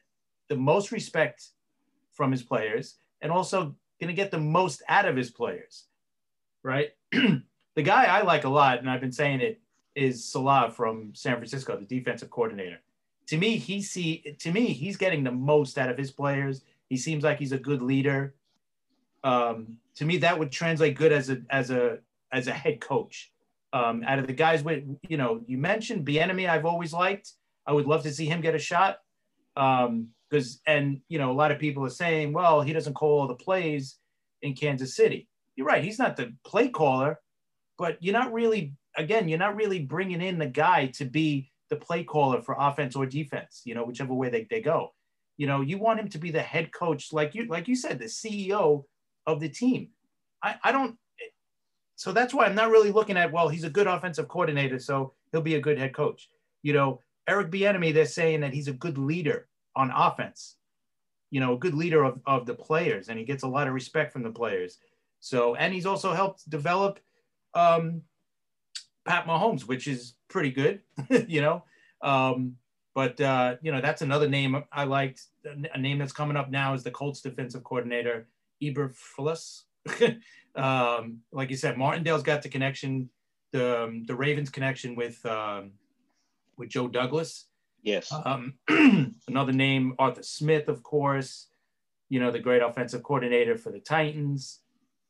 the 0.47 0.55
most 0.55 0.93
respect 0.93 1.49
from 2.13 2.31
his 2.31 2.41
players 2.41 2.95
and 3.21 3.33
also 3.33 3.75
going 3.99 4.07
to 4.07 4.13
get 4.13 4.31
the 4.31 4.39
most 4.39 4.81
out 4.87 5.05
of 5.05 5.17
his 5.17 5.29
players, 5.29 5.87
right? 6.63 6.91
the 7.11 7.83
guy 7.83 8.05
I 8.05 8.21
like 8.21 8.45
a 8.45 8.49
lot, 8.49 8.79
and 8.79 8.89
I've 8.89 9.01
been 9.01 9.11
saying 9.11 9.41
it, 9.41 9.59
is 9.93 10.23
Salah 10.23 10.71
from 10.71 11.13
San 11.13 11.35
Francisco, 11.35 11.77
the 11.77 11.85
defensive 11.85 12.29
coordinator. 12.29 12.79
To 13.27 13.37
me, 13.37 13.57
he 13.57 13.81
see 13.81 14.37
to 14.39 14.53
me 14.53 14.67
he's 14.67 14.95
getting 14.95 15.25
the 15.25 15.33
most 15.33 15.77
out 15.77 15.89
of 15.89 15.97
his 15.97 16.11
players. 16.11 16.61
He 16.87 16.95
seems 16.95 17.25
like 17.25 17.39
he's 17.39 17.51
a 17.51 17.57
good 17.57 17.81
leader. 17.81 18.35
Um, 19.23 19.77
to 19.95 20.05
me, 20.05 20.17
that 20.17 20.37
would 20.37 20.51
translate 20.51 20.95
good 20.95 21.11
as 21.11 21.29
a 21.29 21.41
as 21.49 21.71
a 21.71 21.99
as 22.31 22.47
a 22.47 22.53
head 22.53 22.81
coach. 22.81 23.31
Um, 23.71 24.03
out 24.05 24.19
of 24.19 24.27
the 24.27 24.33
guys 24.33 24.63
with 24.63 24.83
you 25.07 25.17
know, 25.17 25.41
you 25.47 25.57
mentioned 25.57 26.05
Bieniemy, 26.05 26.49
I've 26.49 26.65
always 26.65 26.93
liked. 26.93 27.31
I 27.65 27.73
would 27.73 27.85
love 27.85 28.03
to 28.03 28.13
see 28.13 28.25
him 28.25 28.41
get 28.41 28.55
a 28.55 28.59
shot. 28.59 28.97
Um, 29.55 30.09
because 30.33 30.61
and 30.65 30.99
you 31.09 31.19
know 31.19 31.31
a 31.31 31.33
lot 31.33 31.51
of 31.51 31.59
people 31.59 31.85
are 31.85 31.89
saying 31.89 32.33
well 32.33 32.61
he 32.61 32.73
doesn't 32.73 32.95
call 32.95 33.21
all 33.21 33.27
the 33.27 33.35
plays 33.35 33.97
in 34.41 34.53
kansas 34.55 34.95
city 34.95 35.27
you're 35.55 35.67
right 35.67 35.83
he's 35.83 35.99
not 35.99 36.17
the 36.17 36.33
play 36.43 36.69
caller 36.69 37.19
but 37.77 37.97
you're 38.01 38.13
not 38.13 38.33
really 38.33 38.73
again 38.97 39.29
you're 39.29 39.37
not 39.37 39.55
really 39.55 39.79
bringing 39.79 40.21
in 40.21 40.39
the 40.39 40.47
guy 40.47 40.87
to 40.87 41.05
be 41.05 41.51
the 41.69 41.75
play 41.75 42.03
caller 42.03 42.41
for 42.41 42.55
offense 42.57 42.95
or 42.95 43.05
defense 43.05 43.61
you 43.63 43.75
know 43.75 43.85
whichever 43.85 44.13
way 44.13 44.29
they, 44.29 44.47
they 44.49 44.61
go 44.61 44.91
you 45.37 45.45
know 45.45 45.61
you 45.61 45.77
want 45.77 45.99
him 45.99 46.09
to 46.09 46.17
be 46.17 46.31
the 46.31 46.41
head 46.41 46.71
coach 46.73 47.13
like 47.13 47.35
you 47.35 47.45
like 47.45 47.67
you 47.67 47.75
said 47.75 47.99
the 47.99 48.05
ceo 48.05 48.83
of 49.27 49.39
the 49.39 49.49
team 49.49 49.89
i, 50.41 50.55
I 50.63 50.71
don't 50.71 50.97
so 51.95 52.11
that's 52.11 52.33
why 52.33 52.45
i'm 52.45 52.55
not 52.55 52.71
really 52.71 52.91
looking 52.91 53.17
at 53.17 53.31
well 53.31 53.49
he's 53.49 53.63
a 53.63 53.69
good 53.69 53.87
offensive 53.87 54.27
coordinator 54.27 54.79
so 54.79 55.13
he'll 55.31 55.41
be 55.41 55.55
a 55.55 55.61
good 55.61 55.77
head 55.77 55.93
coach 55.93 56.29
you 56.61 56.73
know 56.73 56.99
eric 57.27 57.51
Bieniemy, 57.51 57.93
they're 57.93 58.05
saying 58.05 58.41
that 58.41 58.53
he's 58.53 58.67
a 58.67 58.73
good 58.73 58.97
leader 58.97 59.47
on 59.75 59.91
offense. 59.91 60.57
You 61.31 61.39
know, 61.39 61.53
a 61.53 61.57
good 61.57 61.73
leader 61.73 62.03
of, 62.03 62.19
of 62.25 62.45
the 62.45 62.53
players, 62.53 63.09
and 63.09 63.17
he 63.17 63.25
gets 63.25 63.43
a 63.43 63.47
lot 63.47 63.67
of 63.67 63.73
respect 63.73 64.13
from 64.13 64.23
the 64.23 64.31
players. 64.31 64.77
So, 65.19 65.55
and 65.55 65.73
he's 65.73 65.85
also 65.85 66.13
helped 66.13 66.47
develop 66.49 66.99
um, 67.55 68.01
Pat 69.05 69.25
Mahomes, 69.25 69.61
which 69.61 69.87
is 69.87 70.13
pretty 70.27 70.51
good, 70.51 70.81
you 71.27 71.41
know. 71.41 71.63
Um, 72.01 72.57
but 72.93 73.19
uh, 73.19 73.55
you 73.61 73.71
know, 73.71 73.81
that's 73.81 74.03
another 74.03 74.29
name 74.29 74.63
I 74.71 74.83
liked. 74.83 75.23
A 75.73 75.79
name 75.79 75.97
that's 75.97 76.13
coming 76.13 76.37
up 76.37 76.51
now 76.51 76.75
is 76.75 76.83
the 76.83 76.91
Colts 76.91 77.21
defensive 77.21 77.63
coordinator, 77.63 78.27
Eberflus. 78.71 79.63
um, 80.55 81.19
like 81.31 81.49
you 81.49 81.57
said, 81.57 81.77
Martindale's 81.77 82.23
got 82.23 82.41
the 82.41 82.49
connection, 82.49 83.09
the 83.51 83.83
um, 83.83 84.03
the 84.05 84.15
Ravens 84.15 84.49
connection 84.49 84.95
with 84.95 85.25
um, 85.25 85.71
with 86.57 86.69
Joe 86.69 86.87
Douglas. 86.87 87.47
Yes. 87.81 88.13
Um, 88.25 88.53
another 89.27 89.51
name, 89.51 89.93
Arthur 89.99 90.23
Smith, 90.23 90.69
of 90.69 90.83
course. 90.83 91.47
You 92.09 92.19
know, 92.19 92.31
the 92.31 92.39
great 92.39 92.61
offensive 92.61 93.03
coordinator 93.03 93.57
for 93.57 93.71
the 93.71 93.79
Titans. 93.79 94.59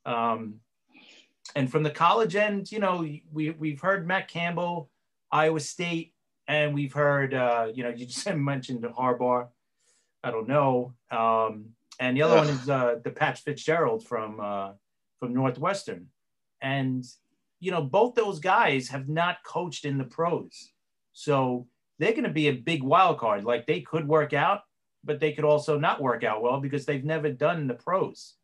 Um, 0.06 0.56
and 1.56 1.70
from 1.72 1.84
the 1.84 1.90
college 1.90 2.36
end, 2.36 2.72
you 2.72 2.80
know, 2.80 3.06
we 3.32 3.52
we've 3.52 3.82
heard 3.82 4.08
Matt 4.08 4.28
Campbell, 4.28 4.90
Iowa 5.32 5.60
State, 5.60 6.14
and 6.48 6.74
we've 6.74 6.94
heard, 6.94 7.34
uh, 7.34 7.68
you 7.74 7.84
know, 7.84 7.90
you 7.90 8.06
just 8.06 8.28
mentioned 8.36 8.84
Harbaugh. 8.84 9.48
I 10.24 10.32
don't 10.32 10.48
know. 10.48 10.94
Um, 11.12 11.72
and 12.00 12.18
the 12.18 12.22
other 12.22 12.38
Ugh. 12.38 12.46
one 12.46 12.56
is 12.56 12.70
uh, 12.70 12.96
the 13.04 13.12
Pat 13.12 13.38
Fitzgerald 13.38 14.06
from 14.06 14.40
uh, 14.40 14.72
from 15.20 15.34
Northwestern, 15.34 16.08
and 16.62 17.04
you 17.60 17.72
know 17.72 17.82
both 17.82 18.16
those 18.16 18.40
guys 18.40 18.90
have 18.90 19.08
not 19.08 19.38
coached 19.46 19.86
in 19.86 19.98
the 19.98 20.04
pros, 20.04 20.72
so 21.14 21.68
they're 22.00 22.12
going 22.12 22.24
to 22.24 22.30
be 22.30 22.48
a 22.48 22.54
big 22.54 22.84
wild 22.84 23.20
card. 23.20 23.44
Like 23.44 23.66
they 23.66 23.82
could 23.82 24.08
work 24.08 24.34
out, 24.34 24.62
but 25.04 25.20
they 25.20 25.32
could 25.32 25.46
also 25.46 25.80
not 25.80 26.02
work 26.02 26.24
out 26.24 26.42
well 26.42 26.60
because 26.60 26.86
they've 26.86 27.04
never 27.04 27.32
done 27.32 27.68
the 27.68 27.76
pros, 27.76 28.36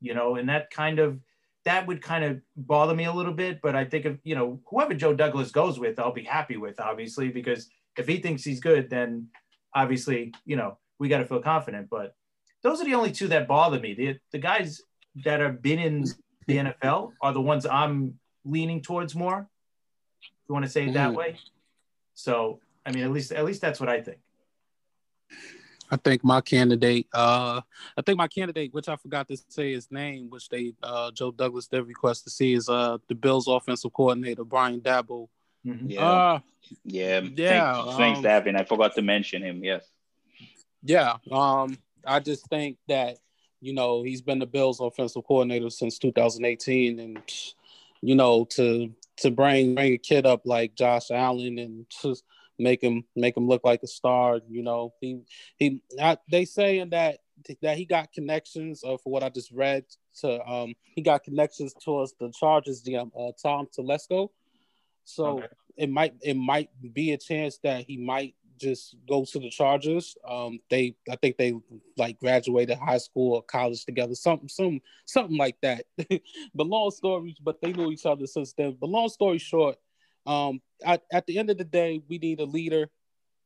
you 0.00 0.14
know, 0.14 0.36
and 0.36 0.48
that 0.48 0.70
kind 0.70 0.98
of 0.98 1.20
that 1.64 1.86
would 1.86 2.00
kind 2.00 2.24
of 2.24 2.40
bother 2.56 2.94
me 2.94 3.04
a 3.04 3.12
little 3.12 3.32
bit. 3.32 3.60
But 3.60 3.74
I 3.74 3.84
think 3.84 4.04
of 4.04 4.18
you 4.22 4.34
know 4.34 4.60
whoever 4.66 4.94
Joe 4.94 5.14
Douglas 5.14 5.50
goes 5.50 5.78
with, 5.78 5.98
I'll 5.98 6.12
be 6.12 6.24
happy 6.24 6.56
with, 6.56 6.80
obviously, 6.80 7.28
because 7.28 7.68
if 7.98 8.06
he 8.06 8.18
thinks 8.18 8.44
he's 8.44 8.60
good, 8.60 8.88
then 8.88 9.28
obviously 9.74 10.32
you 10.44 10.56
know 10.56 10.78
we 10.98 11.08
got 11.08 11.18
to 11.18 11.26
feel 11.26 11.42
confident. 11.42 11.88
But 11.90 12.14
those 12.66 12.80
are 12.80 12.84
the 12.84 12.94
only 12.94 13.12
two 13.12 13.28
that 13.28 13.46
bother 13.46 13.78
me. 13.78 13.94
The 13.94 14.18
the 14.32 14.38
guys 14.38 14.82
that 15.24 15.38
have 15.40 15.62
been 15.62 15.78
in 15.78 16.04
the 16.46 16.56
NFL 16.56 17.12
are 17.20 17.32
the 17.32 17.40
ones 17.40 17.64
I'm 17.64 18.18
leaning 18.44 18.82
towards 18.82 19.14
more. 19.14 19.48
If 20.20 20.48
you 20.48 20.52
want 20.52 20.64
to 20.64 20.70
say 20.70 20.86
it 20.88 20.94
that 20.94 21.12
mm. 21.12 21.16
way. 21.16 21.36
So 22.14 22.58
I 22.84 22.90
mean, 22.90 23.04
at 23.04 23.12
least 23.12 23.30
at 23.30 23.44
least 23.44 23.60
that's 23.60 23.78
what 23.78 23.88
I 23.88 24.00
think. 24.00 24.18
I 25.88 25.96
think 25.96 26.24
my 26.24 26.40
candidate, 26.40 27.06
uh, 27.12 27.60
I 27.96 28.02
think 28.02 28.18
my 28.18 28.26
candidate, 28.26 28.74
which 28.74 28.88
I 28.88 28.96
forgot 28.96 29.28
to 29.28 29.36
say 29.48 29.72
his 29.72 29.88
name, 29.92 30.28
which 30.30 30.48
they 30.48 30.72
uh, 30.82 31.12
Joe 31.12 31.30
Douglas 31.30 31.68
did 31.68 31.86
request 31.86 32.24
to 32.24 32.30
see, 32.30 32.54
is 32.54 32.68
uh, 32.68 32.98
the 33.06 33.14
Bills' 33.14 33.46
offensive 33.46 33.92
coordinator 33.92 34.42
Brian 34.42 34.80
Daboll. 34.80 35.28
Mm-hmm. 35.64 35.90
Yeah, 35.90 36.00
uh, 36.00 36.38
yeah, 36.84 37.20
yeah. 37.20 37.74
Thanks, 37.74 37.96
thanks, 37.96 38.18
um, 38.18 38.24
Davin. 38.24 38.60
I 38.60 38.64
forgot 38.64 38.96
to 38.96 39.02
mention 39.02 39.42
him. 39.42 39.62
Yes. 39.62 39.88
Yeah, 40.82 41.16
um, 41.30 41.78
I 42.06 42.20
just 42.20 42.46
think 42.48 42.78
that 42.88 43.18
you 43.60 43.74
know 43.74 44.02
he's 44.02 44.22
been 44.22 44.38
the 44.38 44.46
Bills' 44.46 44.80
offensive 44.80 45.24
coordinator 45.26 45.70
since 45.70 45.98
2018, 45.98 46.98
and 47.00 47.18
you 48.00 48.14
know 48.14 48.44
to 48.50 48.92
to 49.18 49.30
bring 49.30 49.74
bring 49.74 49.94
a 49.94 49.98
kid 49.98 50.26
up 50.26 50.42
like 50.44 50.74
Josh 50.74 51.10
Allen 51.10 51.58
and 51.58 51.86
just 52.02 52.24
make 52.58 52.82
him 52.82 53.04
make 53.14 53.36
him 53.36 53.48
look 53.48 53.64
like 53.64 53.82
a 53.82 53.86
star. 53.86 54.40
You 54.48 54.62
know, 54.62 54.94
he 55.00 55.20
he 55.56 55.82
I, 56.00 56.18
they 56.30 56.44
saying 56.44 56.90
that 56.90 57.18
that 57.62 57.76
he 57.76 57.84
got 57.84 58.12
connections 58.12 58.82
uh, 58.84 58.96
for 58.96 59.12
what 59.12 59.22
I 59.22 59.28
just 59.28 59.52
read 59.52 59.84
to 60.20 60.42
um 60.48 60.74
he 60.94 61.02
got 61.02 61.24
connections 61.24 61.74
towards 61.74 62.14
the 62.18 62.32
Chargers 62.38 62.82
GM 62.82 63.10
uh, 63.18 63.32
Tom 63.40 63.68
Telesco. 63.76 64.30
So 65.04 65.38
okay. 65.38 65.46
it 65.76 65.90
might 65.90 66.14
it 66.22 66.36
might 66.36 66.70
be 66.92 67.12
a 67.12 67.18
chance 67.18 67.58
that 67.62 67.84
he 67.84 67.96
might 67.96 68.34
just 68.58 68.96
go 69.08 69.24
to 69.24 69.38
the 69.38 69.50
Chargers. 69.50 70.16
Um, 70.28 70.58
they 70.70 70.94
I 71.10 71.16
think 71.16 71.36
they 71.36 71.54
like 71.96 72.18
graduated 72.18 72.78
high 72.78 72.98
school 72.98 73.34
or 73.34 73.42
college 73.42 73.84
together, 73.84 74.14
something 74.14 74.48
some 74.48 74.80
something 75.04 75.36
like 75.36 75.56
that. 75.62 75.84
but 76.54 76.66
long 76.66 76.90
story, 76.90 77.36
but 77.42 77.60
they 77.60 77.72
knew 77.72 77.90
each 77.90 78.06
other 78.06 78.26
since 78.26 78.52
then. 78.52 78.76
But 78.80 78.90
long 78.90 79.08
story 79.08 79.38
short, 79.38 79.76
um, 80.26 80.60
at, 80.84 81.02
at 81.12 81.26
the 81.26 81.38
end 81.38 81.50
of 81.50 81.58
the 81.58 81.64
day, 81.64 82.02
we 82.08 82.18
need 82.18 82.40
a 82.40 82.44
leader. 82.44 82.88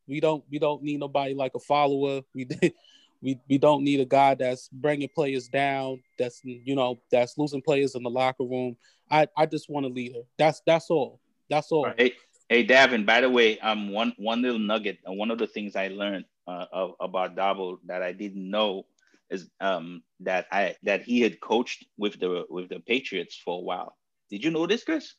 We 0.07 0.21
don't 0.21 0.45
we 0.51 0.59
don't 0.59 0.83
need 0.83 1.01
nobody 1.01 1.35
like 1.35 1.53
a 1.55 1.61
follower. 1.61 2.23
We 2.35 2.49
we 3.23 3.39
we 3.49 3.59
don't 3.59 3.85
need 3.85 4.01
a 4.01 4.07
guy 4.07 4.35
that's 4.35 4.69
bringing 4.73 5.09
players 5.15 5.49
down. 5.49 6.03
That's 6.19 6.41
you 6.45 6.75
know 6.75 7.01
that's 7.11 7.37
losing 7.39 7.63
players 7.63 7.95
in 7.95 8.03
the 8.03 8.11
locker 8.11 8.45
room. 8.45 8.77
I 9.11 9.29
I 9.37 9.47
just 9.47 9.69
want 9.69 9.87
a 9.87 9.89
leader. 9.89 10.21
That's 10.39 10.63
that's 10.67 10.91
all. 10.91 11.21
That's 11.49 11.73
all. 11.73 11.93
Hey, 11.97 12.13
hey, 12.51 12.67
Davin. 12.67 13.07
By 13.07 13.23
the 13.23 13.31
way, 13.31 13.59
um, 13.61 13.91
one 13.91 14.13
one 14.19 14.43
little 14.43 14.59
nugget. 14.59 14.99
Uh, 15.09 15.13
one 15.13 15.31
of 15.31 15.39
the 15.39 15.47
things 15.47 15.77
I 15.77 15.89
learned 15.89 16.27
uh, 16.47 16.67
of, 16.71 16.95
about 17.01 17.37
Daboll 17.37 17.79
that 17.87 18.03
I 18.03 18.13
didn't 18.13 18.51
know 18.51 18.85
is 19.31 19.49
um 19.61 20.03
that 20.19 20.47
I 20.53 20.75
that 20.83 21.03
he 21.03 21.23
had 21.23 21.41
coached 21.41 21.87
with 21.97 22.21
the 22.21 22.45
with 22.51 22.69
the 22.69 22.81
Patriots 22.81 23.41
for 23.43 23.59
a 23.59 23.63
while. 23.63 23.97
Did 24.29 24.45
you 24.45 24.51
know 24.51 24.67
this, 24.67 24.85
Chris? 24.85 25.15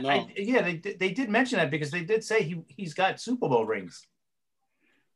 No. 0.00 0.08
I, 0.08 0.32
yeah, 0.36 0.62
they 0.62 0.76
they 0.78 1.10
did 1.12 1.28
mention 1.28 1.58
that 1.58 1.70
because 1.70 1.90
they 1.90 2.02
did 2.02 2.24
say 2.24 2.42
he 2.42 2.62
he's 2.68 2.94
got 2.94 3.20
Super 3.20 3.48
Bowl 3.48 3.66
rings. 3.66 4.06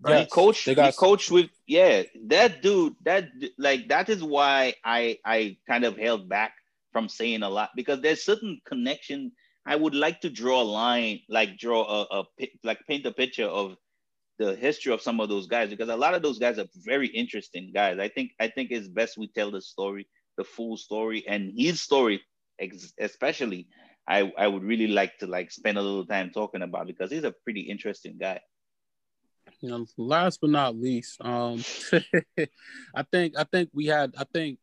Right? 0.02 0.12
Yes, 0.12 0.24
he 0.24 0.30
coached. 0.30 0.66
They 0.66 0.74
got 0.74 0.92
he 0.94 0.96
coached 0.96 1.30
with 1.30 1.50
yeah. 1.66 2.02
That 2.26 2.62
dude. 2.62 2.94
That 3.02 3.30
like 3.58 3.88
that 3.88 4.08
is 4.08 4.22
why 4.22 4.74
I 4.84 5.18
I 5.24 5.58
kind 5.66 5.84
of 5.84 5.96
held 5.96 6.28
back 6.28 6.52
from 6.92 7.08
saying 7.08 7.42
a 7.42 7.48
lot 7.48 7.70
because 7.76 8.00
there's 8.00 8.24
certain 8.24 8.60
connection. 8.64 9.32
I 9.66 9.76
would 9.76 9.94
like 9.94 10.20
to 10.22 10.30
draw 10.30 10.62
a 10.62 10.64
line, 10.64 11.20
like 11.28 11.58
draw 11.58 11.82
a, 11.84 12.20
a 12.20 12.24
like 12.64 12.80
paint 12.88 13.06
a 13.06 13.12
picture 13.12 13.46
of 13.46 13.76
the 14.38 14.56
history 14.56 14.92
of 14.92 15.02
some 15.02 15.20
of 15.20 15.28
those 15.28 15.46
guys 15.46 15.68
because 15.68 15.90
a 15.90 15.96
lot 15.96 16.14
of 16.14 16.22
those 16.22 16.38
guys 16.38 16.58
are 16.58 16.66
very 16.76 17.08
interesting 17.08 17.70
guys. 17.74 17.98
I 17.98 18.08
think 18.08 18.32
I 18.40 18.48
think 18.48 18.70
it's 18.70 18.88
best 18.88 19.18
we 19.18 19.28
tell 19.28 19.50
the 19.50 19.60
story, 19.60 20.08
the 20.38 20.44
full 20.44 20.76
story, 20.76 21.24
and 21.28 21.52
his 21.56 21.80
story 21.80 22.22
especially 22.98 23.66
I, 24.06 24.32
I 24.36 24.46
would 24.46 24.64
really 24.64 24.88
like 24.88 25.18
to 25.18 25.26
like 25.26 25.50
spend 25.50 25.78
a 25.78 25.82
little 25.82 26.06
time 26.06 26.30
talking 26.30 26.62
about 26.62 26.86
because 26.86 27.10
he's 27.10 27.24
a 27.24 27.34
pretty 27.44 27.60
interesting 27.60 28.18
guy. 28.18 28.40
You 29.60 29.70
know, 29.70 29.86
last 29.96 30.40
but 30.40 30.50
not 30.50 30.76
least, 30.76 31.20
um, 31.20 31.62
I 32.94 33.02
think 33.10 33.34
I 33.36 33.44
think 33.44 33.70
we 33.72 33.86
had 33.86 34.14
I 34.16 34.24
think 34.32 34.58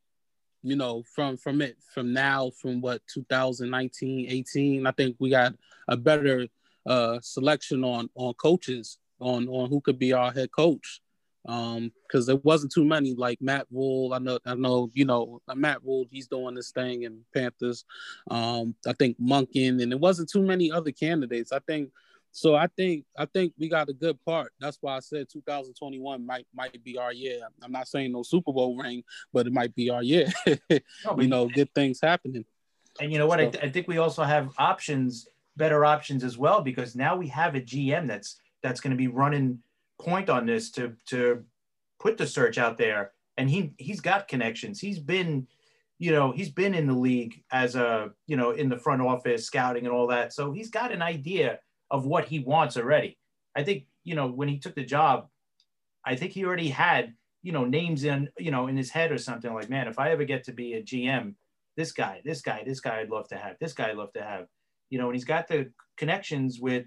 you 0.64 0.76
know 0.76 1.04
from 1.14 1.38
from 1.38 1.62
it 1.62 1.78
from 1.94 2.14
now 2.14 2.52
from 2.62 2.82
what 2.82 3.02
2019 3.14 4.28
18 4.30 4.88
I 4.88 4.92
think 4.92 5.16
we 5.20 5.30
got 5.30 5.54
a 5.88 5.98
better 5.98 6.48
uh 6.86 7.20
selection 7.22 7.84
on 7.84 8.10
on 8.16 8.34
coaches 8.36 8.98
on 9.20 9.48
on 9.48 9.70
who 9.70 9.82
could 9.82 10.00
be 10.00 10.14
our 10.14 10.32
head 10.32 10.52
coach 10.52 11.02
um 11.48 11.92
because 12.08 12.26
there 12.26 12.38
wasn't 12.38 12.72
too 12.72 12.86
many 12.86 13.14
like 13.14 13.42
Matt 13.42 13.68
Rhule. 13.72 14.14
I 14.14 14.20
know 14.20 14.40
I 14.46 14.56
know 14.56 14.90
you 14.94 15.06
know 15.06 15.42
Matt 15.56 15.84
Rhule. 15.84 16.06
He's 16.12 16.28
doing 16.28 16.56
this 16.56 16.72
thing 16.72 17.04
in 17.04 17.22
Panthers. 17.34 17.86
Um, 18.30 18.76
I 18.86 18.94
think 18.94 19.20
Monken, 19.20 19.82
and 19.82 19.92
there 19.92 19.98
wasn't 19.98 20.30
too 20.30 20.42
many 20.42 20.72
other 20.72 20.92
candidates. 20.92 21.52
I 21.52 21.60
think 21.60 21.92
so. 22.38 22.56
I 22.56 22.68
think 22.68 23.06
I 23.18 23.26
think 23.26 23.54
we 23.58 23.70
got 23.70 23.90
a 23.90 23.94
good 23.94 24.18
part. 24.26 24.52
That's 24.60 24.78
why 24.82 24.98
I 24.98 25.00
said 25.00 25.28
2021 25.32 26.26
might 26.26 26.46
might 26.54 26.84
be 26.84 26.98
our 26.98 27.14
year. 27.14 27.40
I'm 27.64 27.72
not 27.72 27.88
saying 27.88 28.12
no 28.12 28.24
Super 28.24 28.54
Bowl 28.54 28.78
ring, 28.78 29.04
but 29.34 29.48
it 29.48 29.54
might 29.54 29.74
be 29.76 29.90
our 29.90 30.04
year. 30.04 30.28
no, 30.70 31.20
you 31.20 31.28
know, 31.28 31.48
good 31.48 31.74
things 31.74 32.00
happening. 32.02 32.46
And 33.00 33.12
you 33.12 33.20
know 33.20 33.28
what? 33.28 33.40
So, 33.40 33.46
I, 33.46 33.50
th- 33.50 33.64
I 33.64 33.70
think 33.70 33.88
we 33.88 33.98
also 33.98 34.24
have 34.24 34.50
options, 34.58 35.28
better 35.56 35.86
options 35.86 36.24
as 36.24 36.38
well, 36.38 36.62
because 36.62 36.96
now 36.96 37.16
we 37.16 37.28
have 37.28 37.56
a 37.56 37.62
GM 37.62 38.08
that's 38.08 38.38
that's 38.62 38.82
going 38.82 38.92
to 38.92 38.98
be 38.98 39.08
running 39.08 39.60
point 40.00 40.30
on 40.30 40.46
this 40.46 40.72
to 40.72 40.96
to 41.08 41.44
put 42.00 42.18
the 42.18 42.28
search 42.28 42.58
out 42.58 42.78
there 42.78 43.12
and 43.38 43.50
he 43.50 43.74
he's 43.78 44.00
got 44.00 44.28
connections 44.28 44.80
he's 44.80 45.00
been 45.00 45.48
you 46.00 46.12
know 46.12 46.32
he's 46.32 46.50
been 46.50 46.76
in 46.76 46.88
the 46.88 46.94
league 46.94 47.44
as 47.52 47.76
a 47.76 48.12
you 48.28 48.38
know 48.38 48.52
in 48.52 48.70
the 48.70 48.78
front 48.78 49.02
office 49.02 49.46
scouting 49.46 49.86
and 49.86 49.94
all 49.94 50.08
that 50.08 50.34
so 50.34 50.52
he's 50.52 50.70
got 50.70 50.92
an 50.92 51.02
idea 51.02 51.60
of 51.92 52.06
what 52.06 52.26
he 52.26 52.40
wants 52.40 52.78
already 52.78 53.18
i 53.56 53.64
think 53.64 53.86
you 54.04 54.16
know 54.16 54.28
when 54.28 54.48
he 54.48 54.58
took 54.58 54.76
the 54.76 54.84
job 54.84 55.28
i 56.06 56.16
think 56.16 56.32
he 56.32 56.46
already 56.46 56.70
had 56.70 57.14
you 57.44 57.52
know 57.52 57.66
names 57.66 58.04
in 58.04 58.30
you 58.38 58.52
know 58.52 58.68
in 58.68 58.78
his 58.78 58.90
head 58.90 59.12
or 59.12 59.18
something 59.18 59.54
like 59.54 59.70
man 59.70 59.88
if 59.88 60.00
i 60.00 60.12
ever 60.12 60.24
get 60.24 60.44
to 60.44 60.52
be 60.52 60.74
a 60.74 60.84
gm 60.84 61.34
this 61.76 61.92
guy 61.92 62.22
this 62.26 62.42
guy 62.42 62.64
this 62.66 62.80
guy 62.80 63.00
i'd 63.00 63.10
love 63.10 63.28
to 63.28 63.38
have 63.38 63.56
this 63.60 63.74
guy 63.74 63.90
i'd 63.90 63.98
love 63.98 64.12
to 64.14 64.22
have 64.22 64.46
you 64.90 64.98
know 64.98 65.06
and 65.06 65.16
he's 65.16 65.26
got 65.26 65.48
the 65.48 65.70
connections 65.98 66.60
with 66.60 66.86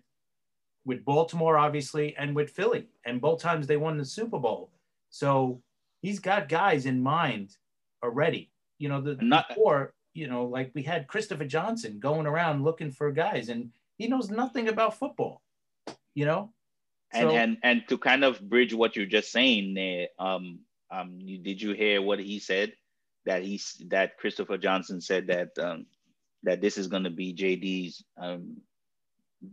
with 0.84 1.04
Baltimore, 1.04 1.58
obviously, 1.58 2.16
and 2.16 2.34
with 2.34 2.50
Philly. 2.50 2.88
And 3.04 3.20
both 3.20 3.40
times 3.40 3.66
they 3.66 3.76
won 3.76 3.96
the 3.96 4.04
Super 4.04 4.38
Bowl. 4.38 4.70
So 5.10 5.62
he's 6.02 6.18
got 6.18 6.48
guys 6.48 6.86
in 6.86 7.02
mind 7.02 7.56
already. 8.02 8.50
You 8.78 8.88
know, 8.88 9.00
the 9.00 9.16
Not, 9.20 9.48
before, 9.48 9.94
you 10.14 10.26
know, 10.26 10.46
like 10.46 10.70
we 10.74 10.82
had 10.82 11.06
Christopher 11.06 11.44
Johnson 11.44 11.98
going 11.98 12.26
around 12.26 12.64
looking 12.64 12.90
for 12.90 13.12
guys, 13.12 13.48
and 13.50 13.70
he 14.00 14.08
knows 14.08 14.30
nothing 14.30 14.66
about 14.68 14.98
football, 14.98 15.42
you 16.14 16.24
know? 16.24 16.54
And 17.12 17.28
so, 17.28 17.36
and 17.36 17.58
and 17.62 17.82
to 17.88 17.98
kind 17.98 18.24
of 18.24 18.40
bridge 18.40 18.72
what 18.72 18.96
you're 18.96 19.04
just 19.04 19.30
saying 19.30 19.74
there, 19.74 20.08
um, 20.18 20.60
um, 20.90 21.18
you, 21.20 21.36
did 21.36 21.60
you 21.60 21.72
hear 21.72 22.00
what 22.00 22.18
he 22.18 22.38
said? 22.38 22.72
That 23.26 23.42
he's 23.42 23.76
that 23.90 24.16
Christopher 24.16 24.56
Johnson 24.56 25.02
said 25.02 25.26
that 25.26 25.50
um, 25.58 25.86
that 26.44 26.62
this 26.62 26.78
is 26.78 26.86
going 26.86 27.04
to 27.04 27.10
be 27.10 27.34
JD's 27.34 28.02
um, 28.16 28.62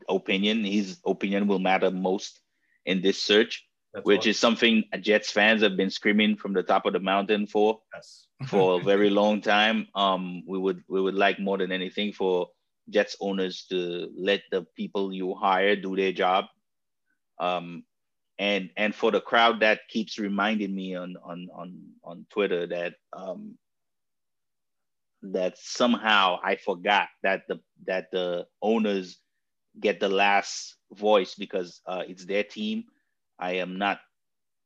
opinion. 0.07 0.63
His 0.63 0.99
opinion 1.05 1.47
will 1.47 1.59
matter 1.59 1.91
most 1.91 2.39
in 2.85 3.01
this 3.01 3.21
search. 3.21 3.67
That's 3.93 4.05
which 4.05 4.19
awesome. 4.19 4.29
is 4.29 4.39
something 4.39 4.83
Jets 5.01 5.31
fans 5.31 5.61
have 5.61 5.75
been 5.75 5.89
screaming 5.89 6.37
from 6.37 6.53
the 6.53 6.63
top 6.63 6.85
of 6.85 6.93
the 6.93 7.01
mountain 7.01 7.47
for 7.47 7.81
yes. 7.93 8.27
for 8.47 8.79
a 8.79 8.83
very 8.91 9.09
long 9.09 9.41
time. 9.41 9.87
Um, 9.93 10.43
we 10.47 10.57
would 10.57 10.83
we 10.87 11.01
would 11.01 11.15
like 11.15 11.37
more 11.37 11.57
than 11.57 11.73
anything 11.73 12.13
for 12.13 12.47
Jets 12.89 13.15
owners 13.19 13.65
to 13.69 14.11
let 14.17 14.41
the 14.51 14.63
people 14.75 15.13
you 15.13 15.35
hire 15.35 15.75
do 15.75 15.95
their 15.95 16.11
job. 16.11 16.45
Um, 17.39 17.83
and 18.39 18.69
and 18.77 18.93
for 18.93 19.11
the 19.11 19.21
crowd 19.21 19.61
that 19.61 19.87
keeps 19.89 20.19
reminding 20.19 20.73
me 20.73 20.95
on 20.95 21.17
on 21.23 21.49
on 21.53 21.83
on 22.03 22.25
Twitter 22.29 22.67
that 22.67 22.93
um, 23.13 23.57
that 25.23 25.57
somehow 25.57 26.39
I 26.43 26.55
forgot 26.55 27.09
that 27.23 27.47
the 27.47 27.59
that 27.85 28.11
the 28.11 28.47
owners 28.61 29.19
get 29.79 29.99
the 29.99 30.09
last 30.09 30.75
voice 30.93 31.35
because 31.35 31.81
uh, 31.85 32.03
it's 32.07 32.25
their 32.25 32.43
team. 32.43 32.85
I 33.39 33.53
am 33.53 33.77
not 33.77 33.99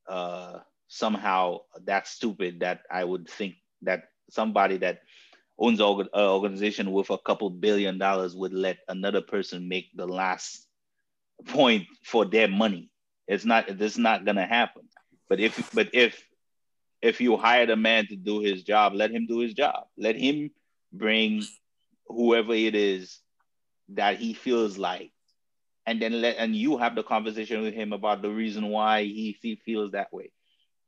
uh, 0.07 0.59
somehow 0.87 1.59
that 1.85 2.07
stupid 2.07 2.59
that 2.61 2.81
I 2.91 3.03
would 3.03 3.29
think 3.29 3.55
that 3.83 4.03
somebody 4.29 4.77
that 4.77 4.99
owns 5.61 5.79
an 5.79 6.09
organization 6.15 6.91
with 6.91 7.09
a 7.11 7.17
couple 7.19 7.49
billion 7.49 7.97
dollars 7.97 8.35
would 8.35 8.53
let 8.53 8.79
another 8.87 9.21
person 9.21 9.69
make 9.69 9.89
the 9.95 10.07
last 10.07 10.67
point 11.45 11.85
for 12.03 12.25
their 12.25 12.47
money. 12.47 12.89
It's 13.27 13.45
not. 13.45 13.69
It's 13.69 13.97
not 13.97 14.25
gonna 14.25 14.45
happen. 14.45 14.83
But 15.29 15.39
if 15.39 15.71
but 15.73 15.89
if 15.93 16.21
if 17.01 17.21
you 17.21 17.37
hired 17.37 17.69
a 17.69 17.75
man 17.75 18.07
to 18.07 18.15
do 18.15 18.39
his 18.39 18.63
job, 18.63 18.93
let 18.93 19.11
him 19.11 19.27
do 19.27 19.39
his 19.39 19.53
job. 19.53 19.85
Let 19.97 20.15
him 20.15 20.51
bring 20.91 21.43
whoever 22.07 22.53
it 22.53 22.75
is 22.75 23.19
that 23.89 24.17
he 24.17 24.33
feels 24.33 24.77
like 24.77 25.11
and 25.85 26.01
then 26.01 26.21
let 26.21 26.37
and 26.37 26.55
you 26.55 26.77
have 26.77 26.95
the 26.95 27.03
conversation 27.03 27.61
with 27.61 27.73
him 27.73 27.93
about 27.93 28.21
the 28.21 28.29
reason 28.29 28.67
why 28.67 29.03
he, 29.03 29.37
he 29.41 29.55
feels 29.55 29.91
that 29.91 30.11
way 30.13 30.31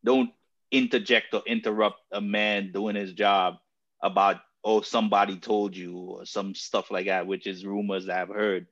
don't 0.03 0.31
interject 0.71 1.33
or 1.33 1.41
interrupt 1.45 1.99
a 2.11 2.21
man 2.21 2.71
doing 2.71 2.95
his 2.95 3.13
job 3.13 3.55
about 4.01 4.37
oh 4.63 4.81
somebody 4.81 5.37
told 5.37 5.75
you 5.75 5.97
or 5.97 6.25
some 6.25 6.55
stuff 6.55 6.91
like 6.91 7.07
that 7.07 7.27
which 7.27 7.47
is 7.47 7.65
rumors 7.65 8.05
that 8.05 8.19
i've 8.19 8.35
heard 8.35 8.67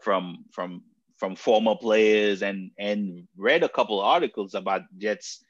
from 0.00 0.44
from 0.52 0.82
from 1.16 1.36
former 1.36 1.74
players 1.74 2.42
and 2.42 2.70
and 2.78 3.26
read 3.36 3.62
a 3.62 3.68
couple 3.68 4.00
articles 4.00 4.54
about 4.54 4.82
jets 4.98 5.42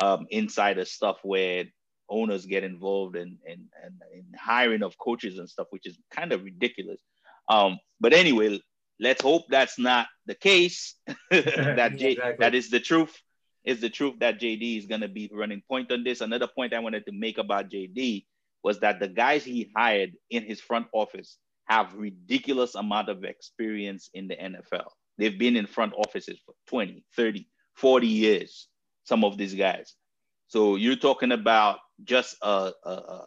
um, 0.00 0.26
insider 0.30 0.84
stuff 0.84 1.18
where 1.24 1.64
owners 2.08 2.46
get 2.46 2.62
involved 2.62 3.16
in, 3.16 3.36
in, 3.44 3.66
in, 3.84 3.98
in 4.14 4.24
hiring 4.38 4.84
of 4.84 4.96
coaches 4.96 5.38
and 5.38 5.50
stuff 5.50 5.66
which 5.70 5.86
is 5.86 5.98
kind 6.10 6.32
of 6.32 6.44
ridiculous 6.44 7.00
um, 7.48 7.78
but 8.00 8.12
anyway 8.12 8.60
let's 9.00 9.22
hope 9.22 9.44
that's 9.48 9.78
not 9.78 10.06
the 10.26 10.34
case. 10.34 10.94
that 11.30 11.96
J- 11.96 12.12
exactly. 12.12 12.36
that 12.38 12.54
is 12.54 12.70
the 12.70 12.80
truth. 12.80 13.16
Is 13.64 13.80
the 13.80 13.90
truth 13.90 14.14
that 14.20 14.40
JD 14.40 14.78
is 14.78 14.86
going 14.86 15.02
to 15.02 15.08
be 15.08 15.30
running 15.32 15.62
point 15.68 15.92
on 15.92 16.02
this. 16.02 16.22
Another 16.22 16.46
point 16.46 16.72
I 16.72 16.78
wanted 16.78 17.04
to 17.04 17.12
make 17.12 17.36
about 17.36 17.68
JD 17.68 18.24
was 18.62 18.80
that 18.80 19.00
the 19.00 19.08
guys 19.08 19.44
he 19.44 19.70
hired 19.76 20.12
in 20.30 20.44
his 20.44 20.60
front 20.60 20.86
office 20.92 21.38
have 21.66 21.94
ridiculous 21.94 22.74
amount 22.74 23.08
of 23.08 23.24
experience 23.24 24.10
in 24.14 24.28
the 24.28 24.36
NFL. 24.36 24.88
They've 25.18 25.38
been 25.38 25.56
in 25.56 25.66
front 25.66 25.92
offices 25.94 26.38
for 26.44 26.54
20, 26.68 27.04
30, 27.16 27.46
40 27.74 28.06
years, 28.06 28.68
some 29.04 29.24
of 29.24 29.36
these 29.36 29.54
guys. 29.54 29.94
So 30.46 30.76
you're 30.76 30.96
talking 30.96 31.32
about 31.32 31.78
just 32.04 32.36
a, 32.42 32.72
a, 32.84 32.90
a, 32.90 33.24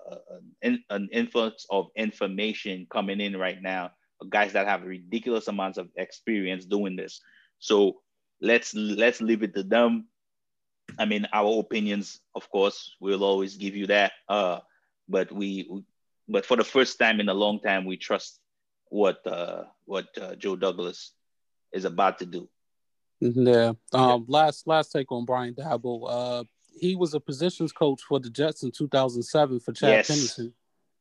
an, 0.63 0.83
an 0.89 1.09
influx 1.11 1.65
of 1.69 1.87
information 1.95 2.87
coming 2.89 3.19
in 3.19 3.37
right 3.37 3.61
now 3.61 3.91
guys 4.29 4.53
that 4.53 4.67
have 4.67 4.83
ridiculous 4.83 5.47
amounts 5.47 5.77
of 5.77 5.89
experience 5.97 6.65
doing 6.65 6.95
this. 6.95 7.21
So 7.59 8.01
let's 8.41 8.73
let's 8.73 9.21
leave 9.21 9.43
it 9.43 9.55
to 9.55 9.63
them. 9.63 10.07
I 10.99 11.05
mean, 11.05 11.27
our 11.33 11.59
opinions, 11.59 12.19
of 12.35 12.49
course, 12.49 12.95
we'll 12.99 13.23
always 13.23 13.55
give 13.55 13.75
you 13.75 13.87
that. 13.87 14.11
Uh, 14.27 14.59
but 15.11 15.31
we, 15.31 15.83
but 16.27 16.45
for 16.45 16.57
the 16.57 16.63
first 16.63 16.97
time 16.97 17.19
in 17.19 17.29
a 17.29 17.33
long 17.33 17.59
time, 17.59 17.85
we 17.85 17.97
trust 17.97 18.39
what 18.89 19.25
uh, 19.27 19.63
what 19.85 20.07
uh, 20.19 20.35
Joe 20.35 20.55
Douglas 20.55 21.11
is 21.73 21.85
about 21.85 22.19
to 22.19 22.25
do. 22.25 22.49
Yeah. 23.19 23.73
Um. 23.93 24.25
Last 24.27 24.67
last 24.67 24.91
take 24.91 25.11
on 25.11 25.25
Brian 25.25 25.53
Daboll. 25.53 26.07
Uh, 26.07 26.43
he 26.79 26.95
was 26.95 27.13
a 27.13 27.19
positions 27.19 27.71
coach 27.71 28.01
for 28.01 28.19
the 28.19 28.29
Jets 28.29 28.63
in 28.63 28.71
2007 28.71 29.59
for 29.59 29.73
Chad 29.73 29.89
yes. 29.89 30.07
Pennington. 30.07 30.53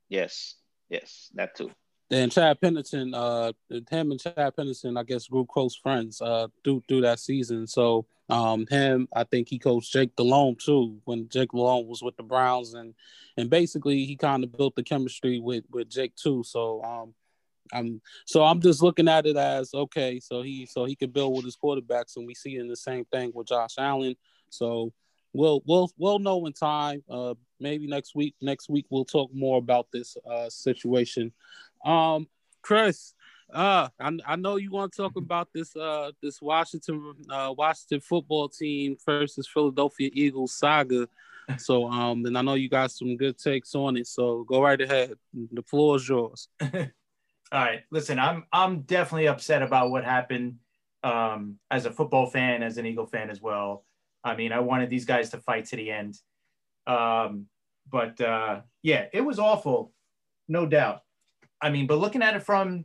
Yes. 0.09 0.57
Yes, 0.90 1.31
that 1.35 1.55
too. 1.55 1.70
And 2.12 2.33
Chad 2.33 2.61
Pennington, 2.61 3.14
uh, 3.14 3.53
him 3.88 4.11
and 4.11 4.20
Chad 4.20 4.57
Pennington, 4.57 4.96
I 4.96 5.05
guess, 5.05 5.29
grew 5.29 5.46
close 5.46 5.77
friends 5.77 6.20
uh, 6.20 6.49
through 6.64 6.83
through 6.88 7.03
that 7.03 7.20
season. 7.20 7.68
So 7.68 8.07
um, 8.29 8.66
him, 8.68 9.09
I 9.14 9.25
think 9.25 9.49
he 9.49 9.59
coached 9.59 9.92
Jake 9.92 10.16
Delhomme 10.16 10.57
too 10.57 11.01
when 11.05 11.29
Jake 11.29 11.53
Delhomme 11.53 11.87
was 11.87 12.03
with 12.03 12.16
the 12.16 12.25
Browns, 12.25 12.75
and 12.75 12.94
and 13.37 13.49
basically 13.49 14.05
he 14.05 14.16
kind 14.16 14.42
of 14.42 14.57
built 14.57 14.75
the 14.75 14.83
chemistry 14.83 15.38
with 15.38 15.64
with 15.70 15.88
Jake 15.88 16.16
too. 16.16 16.42
So 16.44 16.83
um, 16.83 17.14
I'm 17.73 18.01
so 18.25 18.44
I'm 18.44 18.61
just 18.61 18.83
looking 18.83 19.09
at 19.09 19.27
it 19.27 19.37
as 19.37 19.73
okay, 19.73 20.18
so 20.18 20.42
he 20.42 20.66
so 20.66 20.85
he 20.87 20.96
could 20.96 21.12
build 21.12 21.37
with 21.37 21.44
his 21.44 21.57
quarterbacks, 21.57 22.16
and 22.16 22.27
we 22.27 22.35
see 22.35 22.57
in 22.57 22.66
the 22.66 22.77
same 22.77 23.05
thing 23.07 23.31
with 23.35 23.46
Josh 23.46 23.75
Allen. 23.79 24.16
So 24.49 24.92
we'll 25.33 25.62
we'll 25.66 25.90
we'll 25.96 26.18
know 26.18 26.44
in 26.46 26.53
time. 26.53 27.03
Uh, 27.09 27.35
maybe 27.61 27.87
next 27.87 28.14
week. 28.14 28.35
Next 28.40 28.68
week 28.68 28.87
we'll 28.90 29.05
talk 29.05 29.31
more 29.33 29.59
about 29.59 29.88
this 29.92 30.16
uh, 30.29 30.49
situation. 30.49 31.33
Um, 31.85 32.29
Chris, 32.62 33.14
uh, 33.53 33.88
I, 33.99 34.19
I 34.27 34.37
know 34.37 34.57
you 34.57 34.71
want 34.71 34.93
to 34.93 35.03
talk 35.03 35.16
about 35.16 35.49
this 35.53 35.75
uh 35.75 36.12
this 36.23 36.40
Washington 36.40 37.14
uh 37.29 37.53
Washington 37.57 38.01
football 38.01 38.49
team 38.49 38.97
versus 39.05 39.49
Philadelphia 39.53 40.11
Eagles 40.12 40.55
saga. 40.55 41.09
So 41.59 41.90
um, 41.90 42.25
and 42.27 42.38
I 42.38 42.43
know 42.43 42.55
you 42.55 42.69
got 42.69 42.93
some 42.93 43.16
good 43.16 43.37
takes 43.37 43.75
on 43.75 43.97
it. 43.97 44.07
So 44.07 44.45
go 44.45 44.62
right 44.62 44.81
ahead. 44.81 45.14
The 45.35 45.62
floor 45.62 45.97
is 45.97 46.09
yours. 46.09 46.47
All 46.62 46.71
right. 47.53 47.81
Listen, 47.90 48.21
I'm 48.21 48.45
I'm 48.53 48.83
definitely 48.83 49.27
upset 49.27 49.61
about 49.61 49.90
what 49.90 50.05
happened. 50.05 50.59
Um, 51.03 51.57
as 51.69 51.87
a 51.87 51.90
football 51.90 52.27
fan, 52.27 52.62
as 52.62 52.79
an 52.79 52.87
Eagle 52.87 53.07
fan 53.07 53.31
as 53.31 53.40
well. 53.40 53.85
I 54.23 54.37
mean, 54.37 54.53
I 54.53 54.61
wanted 54.61 54.90
these 54.90 55.07
guys 55.07 55.31
to 55.31 55.38
fight 55.38 55.64
to 55.66 55.77
the 55.77 55.90
end. 55.90 56.14
Um, 56.87 57.47
but 57.90 58.21
uh, 58.21 58.61
yeah, 58.83 59.07
it 59.12 59.23
was 59.23 59.38
awful, 59.38 59.93
no 60.47 60.66
doubt. 60.66 61.01
I 61.62 61.70
mean, 61.70 61.87
but 61.87 61.99
looking 61.99 62.23
at 62.23 62.35
it 62.35 62.42
from 62.42 62.85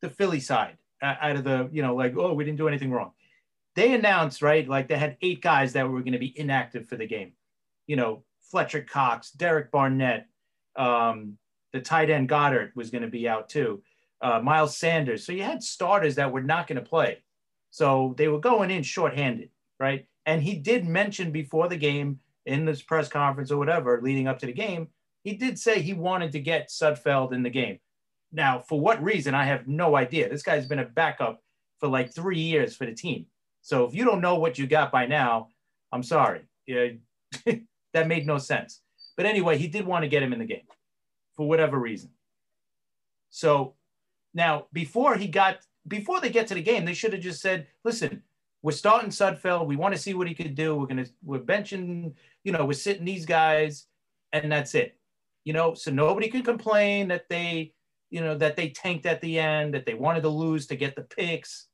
the 0.00 0.08
Philly 0.08 0.40
side, 0.40 0.76
out 1.02 1.36
of 1.36 1.44
the, 1.44 1.68
you 1.70 1.82
know, 1.82 1.94
like, 1.94 2.16
oh, 2.16 2.32
we 2.32 2.44
didn't 2.44 2.58
do 2.58 2.68
anything 2.68 2.90
wrong. 2.90 3.12
They 3.76 3.92
announced, 3.94 4.40
right, 4.40 4.66
like 4.68 4.88
they 4.88 4.96
had 4.96 5.16
eight 5.20 5.42
guys 5.42 5.72
that 5.72 5.88
were 5.88 6.00
going 6.00 6.12
to 6.12 6.18
be 6.18 6.38
inactive 6.38 6.88
for 6.88 6.96
the 6.96 7.06
game. 7.06 7.32
You 7.86 7.96
know, 7.96 8.24
Fletcher 8.50 8.82
Cox, 8.82 9.30
Derek 9.32 9.70
Barnett, 9.70 10.26
um, 10.76 11.36
the 11.72 11.80
tight 11.80 12.08
end 12.08 12.28
Goedert 12.28 12.74
was 12.76 12.90
going 12.90 13.02
to 13.02 13.08
be 13.08 13.28
out 13.28 13.48
too, 13.48 13.82
uh, 14.22 14.40
Miles 14.40 14.76
Sanders. 14.76 15.26
So 15.26 15.32
you 15.32 15.42
had 15.42 15.62
starters 15.62 16.14
that 16.14 16.32
were 16.32 16.42
not 16.42 16.66
going 16.66 16.82
to 16.82 16.88
play. 16.88 17.18
So 17.70 18.14
they 18.16 18.28
were 18.28 18.38
going 18.38 18.70
in 18.70 18.84
shorthanded, 18.84 19.50
right? 19.80 20.06
And 20.24 20.40
he 20.40 20.54
did 20.54 20.86
mention 20.86 21.32
before 21.32 21.68
the 21.68 21.76
game 21.76 22.20
in 22.46 22.64
this 22.64 22.80
press 22.80 23.08
conference 23.08 23.50
or 23.50 23.58
whatever 23.58 24.00
leading 24.02 24.28
up 24.28 24.38
to 24.38 24.46
the 24.46 24.52
game, 24.52 24.88
he 25.24 25.34
did 25.34 25.58
say 25.58 25.80
he 25.80 25.94
wanted 25.94 26.32
to 26.32 26.40
get 26.40 26.68
Sudfeld 26.68 27.32
in 27.32 27.42
the 27.42 27.50
game. 27.50 27.80
Now, 28.34 28.58
for 28.58 28.80
what 28.80 29.02
reason, 29.02 29.34
I 29.34 29.44
have 29.44 29.68
no 29.68 29.94
idea. 29.96 30.28
This 30.28 30.42
guy's 30.42 30.66
been 30.66 30.80
a 30.80 30.84
backup 30.84 31.40
for 31.78 31.88
like 31.88 32.12
three 32.12 32.40
years 32.40 32.74
for 32.74 32.84
the 32.84 32.94
team. 32.94 33.26
So 33.62 33.84
if 33.84 33.94
you 33.94 34.04
don't 34.04 34.20
know 34.20 34.34
what 34.34 34.58
you 34.58 34.66
got 34.66 34.90
by 34.90 35.06
now, 35.06 35.48
I'm 35.92 36.02
sorry. 36.02 36.42
Yeah, 36.66 36.88
that 37.92 38.08
made 38.08 38.26
no 38.26 38.38
sense. 38.38 38.80
But 39.16 39.26
anyway, 39.26 39.56
he 39.56 39.68
did 39.68 39.86
want 39.86 40.02
to 40.02 40.08
get 40.08 40.22
him 40.22 40.32
in 40.32 40.40
the 40.40 40.44
game 40.44 40.66
for 41.36 41.46
whatever 41.46 41.78
reason. 41.78 42.10
So 43.30 43.74
now, 44.34 44.66
before 44.72 45.16
he 45.16 45.28
got, 45.28 45.58
before 45.86 46.20
they 46.20 46.30
get 46.30 46.48
to 46.48 46.54
the 46.54 46.62
game, 46.62 46.84
they 46.84 46.94
should 46.94 47.12
have 47.12 47.22
just 47.22 47.40
said, 47.40 47.68
listen, 47.84 48.22
we're 48.62 48.72
starting 48.72 49.10
Sudfeld. 49.10 49.66
We 49.66 49.76
want 49.76 49.94
to 49.94 50.00
see 50.00 50.14
what 50.14 50.26
he 50.26 50.34
could 50.34 50.54
do. 50.54 50.74
We're 50.74 50.86
gonna 50.86 51.06
we're 51.22 51.38
benching, 51.38 52.14
you 52.42 52.50
know, 52.50 52.64
we're 52.64 52.72
sitting 52.72 53.04
these 53.04 53.26
guys, 53.26 53.86
and 54.32 54.50
that's 54.50 54.74
it. 54.74 54.98
You 55.44 55.52
know, 55.52 55.74
so 55.74 55.92
nobody 55.92 56.28
can 56.28 56.42
complain 56.42 57.08
that 57.08 57.28
they, 57.28 57.73
you 58.14 58.20
know, 58.20 58.38
that 58.38 58.54
they 58.54 58.68
tanked 58.68 59.06
at 59.06 59.20
the 59.20 59.40
end, 59.40 59.74
that 59.74 59.84
they 59.86 59.94
wanted 59.94 60.20
to 60.20 60.28
lose 60.28 60.68
to 60.68 60.76
get 60.76 60.94
the 60.94 61.02
picks, 61.02 61.66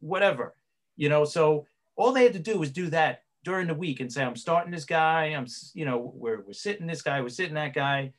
whatever. 0.00 0.56
You 0.96 1.08
know, 1.08 1.24
so 1.24 1.68
all 1.94 2.10
they 2.10 2.24
had 2.24 2.32
to 2.32 2.40
do 2.40 2.58
was 2.58 2.72
do 2.72 2.90
that 2.90 3.22
during 3.44 3.68
the 3.68 3.74
week 3.74 4.00
and 4.00 4.12
say, 4.12 4.24
I'm 4.24 4.34
starting 4.34 4.72
this 4.72 4.84
guy. 4.84 5.26
I'm, 5.26 5.46
you 5.72 5.84
know, 5.84 6.12
we're 6.16 6.40
we're 6.40 6.52
sitting 6.52 6.88
this 6.88 7.00
guy. 7.00 7.20
We're 7.20 7.28
sitting 7.28 7.54
that 7.54 7.74
guy. 7.74 8.12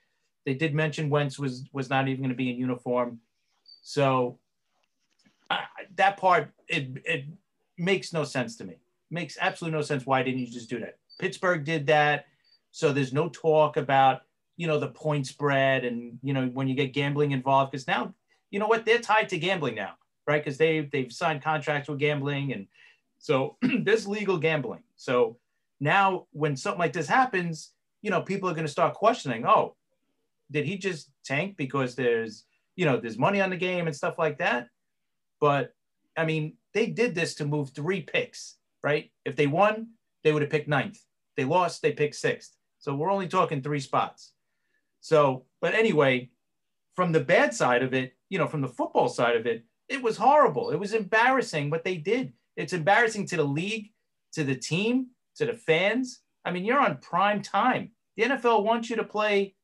They 0.45 0.53
did 0.53 0.73
mention 0.73 1.09
Wentz 1.09 1.37
was 1.37 1.65
was 1.73 1.89
not 1.89 2.07
even 2.07 2.21
going 2.21 2.29
to 2.29 2.43
be 2.43 2.49
in 2.49 2.55
uniform, 2.55 3.19
so 3.81 4.39
I, 5.49 5.65
that 5.97 6.15
part 6.15 6.53
it 6.69 7.01
it 7.03 7.25
makes 7.77 8.13
no 8.13 8.23
sense 8.23 8.55
to 8.55 8.63
me. 8.63 8.75
Makes 9.11 9.37
absolutely 9.41 9.77
no 9.77 9.83
sense. 9.83 10.05
Why 10.05 10.23
didn't 10.23 10.39
you 10.39 10.47
just 10.47 10.69
do 10.69 10.79
that? 10.79 10.95
Pittsburgh 11.19 11.65
did 11.65 11.87
that. 11.87 12.27
So 12.71 12.93
there's 12.93 13.11
no 13.11 13.27
talk 13.27 13.75
about, 13.75 14.21
you 14.57 14.67
know, 14.67 14.79
the 14.79 14.87
point 14.87 15.27
spread 15.27 15.85
and, 15.85 16.19
you 16.23 16.33
know, 16.33 16.47
when 16.47 16.67
you 16.67 16.75
get 16.75 16.93
gambling 16.93 17.31
involved, 17.31 17.71
because 17.71 17.87
now, 17.87 18.13
you 18.49 18.59
know 18.59 18.67
what, 18.67 18.85
they're 18.85 18.99
tied 18.99 19.29
to 19.29 19.37
gambling 19.37 19.75
now, 19.75 19.93
right? 20.25 20.43
Because 20.43 20.57
they, 20.57 20.81
they've 20.81 21.13
signed 21.13 21.43
contracts 21.43 21.87
with 21.87 21.99
gambling 21.99 22.53
and 22.53 22.67
So 23.19 23.57
there's 23.83 24.07
legal 24.07 24.37
gambling. 24.37 24.83
So 24.95 25.37
now 25.79 26.25
when 26.31 26.57
something 26.57 26.79
like 26.79 26.93
this 26.93 27.07
happens, 27.07 27.71
you 28.01 28.09
know, 28.09 28.21
people 28.21 28.49
are 28.49 28.53
going 28.53 28.65
to 28.65 28.71
start 28.71 28.95
questioning, 28.95 29.45
oh, 29.45 29.75
did 30.49 30.65
he 30.65 30.77
just 30.77 31.11
tank 31.23 31.55
because 31.57 31.95
there's, 31.95 32.45
you 32.75 32.85
know, 32.85 32.97
there's 32.97 33.17
money 33.17 33.41
on 33.41 33.49
the 33.49 33.57
game 33.57 33.87
and 33.87 33.95
stuff 33.95 34.17
like 34.17 34.39
that? 34.39 34.69
But 35.39 35.73
I 36.17 36.25
mean, 36.25 36.53
they 36.73 36.87
did 36.87 37.13
this 37.13 37.35
to 37.35 37.45
move 37.45 37.69
three 37.69 38.01
picks, 38.01 38.55
right? 38.83 39.11
If 39.25 39.35
they 39.35 39.47
won, 39.47 39.89
they 40.23 40.31
would 40.31 40.41
have 40.41 40.51
picked 40.51 40.67
ninth. 40.67 40.99
They 41.35 41.45
lost, 41.45 41.81
they 41.81 41.91
picked 41.91 42.15
sixth. 42.15 42.55
So 42.79 42.95
we're 42.95 43.11
only 43.11 43.27
talking 43.27 43.61
three 43.61 43.79
spots. 43.79 44.31
So, 45.07 45.45
but 45.61 45.73
anyway, 45.73 46.31
from 46.97 47.13
the 47.13 47.21
bad 47.21 47.53
side 47.53 47.81
of 47.81 47.93
it, 47.93 48.17
you 48.27 48.37
know, 48.37 48.45
from 48.45 48.59
the 48.59 48.67
football 48.67 49.07
side 49.07 49.37
of 49.37 49.45
it, 49.45 49.63
it 49.87 50.03
was 50.03 50.17
horrible. 50.17 50.69
It 50.71 50.75
was 50.75 50.93
embarrassing 50.93 51.69
what 51.69 51.85
they 51.85 51.95
did. 51.95 52.33
It's 52.57 52.73
embarrassing 52.73 53.25
to 53.27 53.37
the 53.37 53.45
league, 53.45 53.93
to 54.33 54.43
the 54.43 54.53
team, 54.53 55.11
to 55.37 55.45
the 55.45 55.53
fans. 55.53 56.19
I 56.43 56.51
mean, 56.51 56.65
you're 56.65 56.81
on 56.81 56.97
prime 56.97 57.41
time. 57.41 57.91
The 58.17 58.23
NFL 58.23 58.65
wants 58.65 58.89
you 58.89 58.97
to 58.97 59.05
play, 59.05 59.55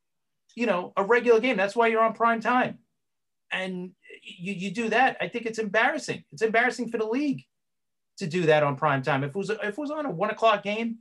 you 0.56 0.66
know, 0.66 0.94
a 0.96 1.04
regular 1.04 1.42
game. 1.42 1.58
That's 1.58 1.76
why 1.76 1.88
you're 1.88 2.06
on 2.06 2.14
prime 2.14 2.40
time. 2.40 2.78
And 3.52 3.92
you, 4.22 4.54
you 4.54 4.72
do 4.72 4.88
that. 4.92 5.18
I 5.20 5.28
think 5.28 5.46
it's 5.46 5.60
embarrassing. 5.60 6.24
It's 6.32 6.42
embarrassing 6.42 6.88
for 6.88 7.00
the 7.00 7.06
league 7.06 7.44
to 8.20 8.28
do 8.28 8.44
that 8.44 8.64
on 8.64 8.78
prime 8.78 9.02
time. 9.02 9.26
If 9.26 9.32
it 9.32 9.36
was 9.36 9.50
if 9.50 9.62
it 9.62 9.78
was 9.78 9.92
on 9.92 10.06
a 10.06 10.10
one 10.10 10.30
o'clock 10.30 10.64
game, 10.64 11.00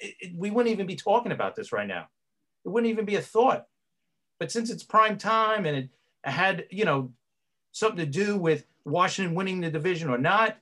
it, 0.00 0.16
it, 0.18 0.32
we 0.36 0.50
wouldn't 0.50 0.72
even 0.72 0.88
be 0.88 0.96
talking 0.96 1.30
about 1.30 1.54
this 1.54 1.70
right 1.70 1.86
now. 1.86 2.08
It 2.64 2.70
wouldn't 2.70 2.90
even 2.90 3.04
be 3.04 3.14
a 3.14 3.22
thought. 3.22 3.66
But 4.44 4.52
since 4.52 4.68
it's 4.68 4.82
prime 4.82 5.16
time 5.16 5.64
and 5.64 5.74
it 5.74 5.88
had, 6.22 6.66
you 6.70 6.84
know, 6.84 7.10
something 7.72 7.96
to 7.96 8.04
do 8.04 8.36
with 8.36 8.66
Washington 8.84 9.34
winning 9.34 9.62
the 9.62 9.70
division 9.70 10.10
or 10.10 10.18
not, 10.18 10.58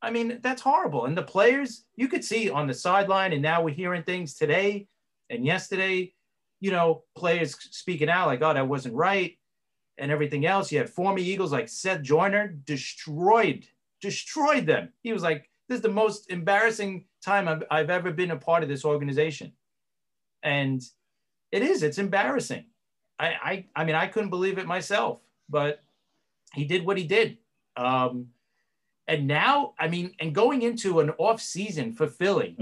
I 0.00 0.12
mean, 0.12 0.38
that's 0.42 0.62
horrible. 0.62 1.06
And 1.06 1.18
the 1.18 1.24
players, 1.24 1.86
you 1.96 2.06
could 2.06 2.24
see 2.24 2.50
on 2.50 2.68
the 2.68 2.72
sideline, 2.72 3.32
and 3.32 3.42
now 3.42 3.62
we're 3.62 3.74
hearing 3.74 4.04
things 4.04 4.34
today 4.34 4.86
and 5.28 5.44
yesterday, 5.44 6.14
you 6.60 6.70
know, 6.70 7.02
players 7.16 7.56
speaking 7.72 8.08
out 8.08 8.28
like, 8.28 8.42
oh, 8.42 8.54
that 8.54 8.68
wasn't 8.68 8.94
right, 8.94 9.36
and 9.98 10.12
everything 10.12 10.46
else. 10.46 10.70
You 10.70 10.78
had 10.78 10.88
former 10.88 11.18
Eagles 11.18 11.50
like 11.50 11.68
Seth 11.68 12.02
Joyner 12.02 12.46
destroyed, 12.46 13.66
destroyed 14.00 14.66
them. 14.66 14.90
He 15.02 15.12
was 15.12 15.24
like, 15.24 15.50
this 15.68 15.78
is 15.78 15.82
the 15.82 15.88
most 15.88 16.30
embarrassing 16.30 17.06
time 17.24 17.48
I've, 17.48 17.64
I've 17.72 17.90
ever 17.90 18.12
been 18.12 18.30
a 18.30 18.36
part 18.36 18.62
of 18.62 18.68
this 18.68 18.84
organization. 18.84 19.50
And 20.44 20.80
it 21.50 21.62
is, 21.62 21.82
it's 21.82 21.98
embarrassing. 21.98 22.66
I, 23.18 23.26
I, 23.26 23.64
I 23.74 23.84
mean, 23.84 23.94
I 23.94 24.06
couldn't 24.06 24.30
believe 24.30 24.58
it 24.58 24.66
myself, 24.66 25.20
but 25.48 25.82
he 26.54 26.64
did 26.64 26.84
what 26.84 26.98
he 26.98 27.04
did. 27.04 27.38
Um, 27.76 28.28
and 29.08 29.26
now, 29.26 29.74
I 29.78 29.88
mean, 29.88 30.14
and 30.20 30.34
going 30.34 30.62
into 30.62 31.00
an 31.00 31.10
off 31.18 31.40
season 31.40 31.92
for 31.92 32.08
Philly, 32.08 32.56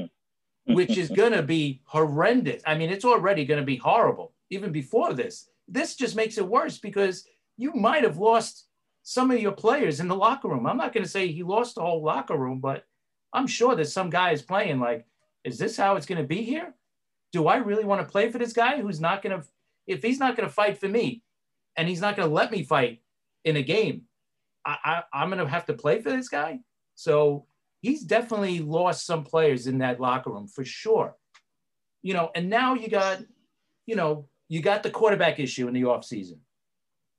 which 0.66 0.96
is 0.96 1.08
going 1.10 1.32
to 1.32 1.42
be 1.42 1.80
horrendous. 1.84 2.62
I 2.66 2.74
mean, 2.74 2.90
it's 2.90 3.04
already 3.04 3.44
going 3.44 3.60
to 3.60 3.66
be 3.66 3.76
horrible 3.76 4.32
even 4.50 4.72
before 4.72 5.12
this. 5.12 5.48
This 5.68 5.94
just 5.94 6.16
makes 6.16 6.38
it 6.38 6.46
worse 6.46 6.78
because 6.78 7.26
you 7.56 7.72
might 7.72 8.02
have 8.02 8.18
lost 8.18 8.66
some 9.02 9.30
of 9.30 9.40
your 9.40 9.52
players 9.52 10.00
in 10.00 10.08
the 10.08 10.16
locker 10.16 10.48
room. 10.48 10.66
I'm 10.66 10.76
not 10.76 10.92
going 10.92 11.04
to 11.04 11.10
say 11.10 11.28
he 11.28 11.42
lost 11.42 11.74
the 11.74 11.82
whole 11.82 12.02
locker 12.02 12.36
room, 12.36 12.60
but 12.60 12.84
I'm 13.32 13.46
sure 13.46 13.74
that 13.74 13.86
some 13.86 14.10
guy 14.10 14.32
is 14.32 14.42
playing 14.42 14.80
like, 14.80 15.06
is 15.44 15.58
this 15.58 15.76
how 15.76 15.96
it's 15.96 16.06
going 16.06 16.20
to 16.20 16.26
be 16.26 16.42
here? 16.42 16.74
Do 17.32 17.46
I 17.46 17.56
really 17.56 17.84
want 17.84 18.00
to 18.00 18.10
play 18.10 18.30
for 18.30 18.38
this 18.38 18.52
guy 18.52 18.80
who's 18.80 19.00
not 19.00 19.22
going 19.22 19.40
to, 19.40 19.46
if 19.86 20.02
he's 20.02 20.18
not 20.18 20.36
going 20.36 20.48
to 20.48 20.54
fight 20.54 20.78
for 20.78 20.88
me 20.88 21.22
and 21.76 21.88
he's 21.88 22.00
not 22.00 22.16
going 22.16 22.28
to 22.28 22.34
let 22.34 22.50
me 22.50 22.62
fight 22.62 23.00
in 23.44 23.56
a 23.56 23.62
game, 23.62 24.02
I, 24.64 25.02
I, 25.12 25.22
am 25.22 25.30
going 25.30 25.44
to 25.44 25.48
have 25.48 25.66
to 25.66 25.74
play 25.74 26.00
for 26.00 26.10
this 26.10 26.28
guy. 26.28 26.60
So 26.94 27.46
he's 27.80 28.02
definitely 28.02 28.60
lost 28.60 29.06
some 29.06 29.24
players 29.24 29.66
in 29.66 29.78
that 29.78 30.00
locker 30.00 30.30
room 30.30 30.48
for 30.48 30.64
sure. 30.64 31.16
You 32.02 32.14
know, 32.14 32.30
and 32.34 32.48
now 32.48 32.74
you 32.74 32.88
got, 32.88 33.20
you 33.86 33.96
know, 33.96 34.28
you 34.48 34.62
got 34.62 34.82
the 34.82 34.90
quarterback 34.90 35.38
issue 35.38 35.68
in 35.68 35.74
the 35.74 35.82
offseason, 35.82 36.38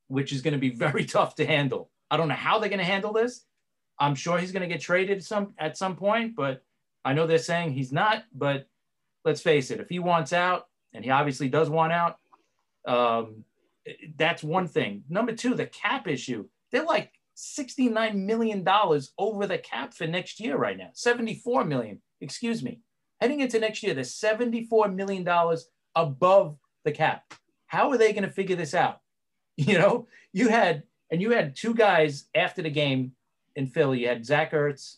which 0.07 0.31
is 0.31 0.41
going 0.41 0.53
to 0.53 0.59
be 0.59 0.69
very 0.75 1.05
tough 1.05 1.35
to 1.35 1.45
handle. 1.45 1.91
I 2.09 2.17
don't 2.17 2.27
know 2.27 2.35
how 2.35 2.59
they're 2.59 2.69
going 2.69 2.79
to 2.79 2.85
handle 2.85 3.13
this. 3.13 3.45
I'm 3.99 4.15
sure 4.15 4.37
he's 4.37 4.51
going 4.51 4.67
to 4.67 4.73
get 4.73 4.81
traded 4.81 5.23
some 5.23 5.53
at 5.57 5.77
some 5.77 5.95
point, 5.95 6.35
but 6.35 6.63
I 7.03 7.13
know 7.13 7.27
they're 7.27 7.37
saying 7.37 7.73
he's 7.73 7.93
not. 7.93 8.23
But 8.33 8.67
let's 9.23 9.41
face 9.41 9.71
it, 9.71 9.79
if 9.79 9.89
he 9.89 9.99
wants 9.99 10.33
out, 10.33 10.67
and 10.93 11.03
he 11.03 11.11
obviously 11.11 11.49
does 11.49 11.69
want 11.69 11.93
out, 11.93 12.17
um, 12.87 13.43
that's 14.17 14.43
one 14.43 14.67
thing. 14.67 15.03
Number 15.09 15.33
two, 15.33 15.53
the 15.53 15.65
cap 15.65 16.07
issue. 16.07 16.45
They're 16.71 16.85
like 16.85 17.11
$69 17.37 18.15
million 18.15 18.67
over 19.17 19.47
the 19.47 19.57
cap 19.57 19.93
for 19.93 20.07
next 20.07 20.39
year 20.39 20.57
right 20.57 20.77
now. 20.77 20.89
74 20.93 21.65
million, 21.65 22.01
excuse 22.21 22.63
me. 22.63 22.79
Heading 23.21 23.39
into 23.39 23.59
next 23.59 23.83
year, 23.83 23.93
they're 23.93 24.03
$74 24.03 24.93
million 24.93 25.27
above 25.95 26.57
the 26.83 26.91
cap. 26.91 27.33
How 27.67 27.91
are 27.91 27.97
they 27.97 28.13
going 28.13 28.23
to 28.23 28.29
figure 28.29 28.55
this 28.55 28.73
out? 28.73 29.01
You 29.57 29.77
know, 29.77 30.07
you 30.33 30.49
had, 30.49 30.83
and 31.09 31.21
you 31.21 31.31
had 31.31 31.55
two 31.55 31.73
guys 31.73 32.25
after 32.35 32.61
the 32.61 32.69
game 32.69 33.13
in 33.55 33.67
Philly. 33.67 34.01
You 34.01 34.09
had 34.09 34.25
Zach 34.25 34.51
Ertz 34.51 34.97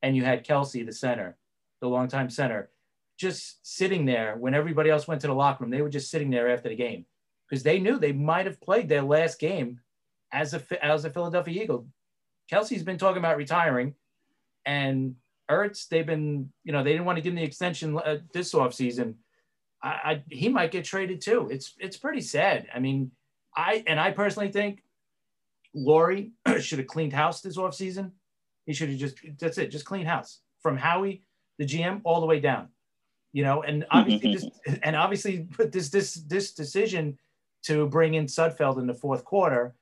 and 0.00 0.14
you 0.14 0.22
had 0.22 0.46
Kelce, 0.46 0.86
the 0.86 0.92
center, 0.92 1.36
the 1.80 1.88
longtime 1.88 2.30
center, 2.30 2.70
just 3.18 3.66
sitting 3.66 4.04
there 4.06 4.36
when 4.36 4.54
everybody 4.54 4.90
else 4.90 5.08
went 5.08 5.22
to 5.22 5.26
the 5.26 5.34
locker 5.34 5.64
room. 5.64 5.72
They 5.72 5.82
were 5.82 5.88
just 5.88 6.08
sitting 6.08 6.30
there 6.30 6.48
after 6.48 6.68
the 6.68 6.76
game 6.76 7.04
because 7.48 7.62
they 7.62 7.78
knew 7.78 7.98
they 7.98 8.12
might 8.12 8.46
have 8.46 8.60
played 8.60 8.88
their 8.88 9.02
last 9.02 9.38
game 9.38 9.80
as 10.32 10.54
a 10.54 10.84
as 10.84 11.04
a 11.04 11.10
Philadelphia 11.10 11.62
Eagle. 11.62 11.86
Kelce's 12.50 12.82
been 12.82 12.98
talking 12.98 13.18
about 13.18 13.36
retiring, 13.36 13.94
and 14.64 15.16
Ertz, 15.50 15.88
they've 15.88 16.06
been, 16.06 16.50
you 16.64 16.72
know, 16.72 16.82
they 16.82 16.92
didn't 16.92 17.06
want 17.06 17.16
to 17.16 17.22
give 17.22 17.32
him 17.32 17.36
the 17.36 17.44
extension 17.44 17.96
uh, 17.98 18.18
this 18.32 18.52
offseason. 18.52 19.14
I, 19.82 19.88
I, 19.88 20.22
he 20.28 20.48
might 20.48 20.72
get 20.72 20.84
traded 20.84 21.20
too. 21.20 21.48
It's 21.50 21.74
it's 21.78 21.96
pretty 21.96 22.20
sad. 22.20 22.66
I 22.74 22.78
mean, 22.78 23.10
I 23.56 23.84
and 23.86 24.00
I 24.00 24.10
personally 24.10 24.50
think 24.50 24.82
Lurie 25.76 26.30
should 26.60 26.78
have 26.78 26.88
cleaned 26.88 27.12
house 27.12 27.40
this 27.40 27.56
offseason. 27.56 28.12
He 28.64 28.72
should 28.72 28.88
have 28.90 28.98
just 28.98 29.18
that's 29.38 29.58
it, 29.58 29.70
just 29.70 29.84
clean 29.84 30.06
house 30.06 30.40
from 30.60 30.76
Howie, 30.76 31.22
the 31.58 31.64
GM, 31.64 32.00
all 32.04 32.20
the 32.20 32.26
way 32.26 32.40
down. 32.40 32.68
You 33.32 33.44
know, 33.44 33.62
and 33.62 33.84
obviously 33.90 34.34
this 34.34 34.46
and 34.82 34.96
obviously 34.96 35.46
this 35.58 35.90
this 35.90 36.14
this 36.14 36.52
decision 36.52 37.18
to 37.66 37.86
bring 37.88 38.14
in 38.14 38.26
Sudfeld 38.26 38.78
in 38.78 38.86
the 38.86 38.94
fourth 38.94 39.24
quarter 39.24 39.74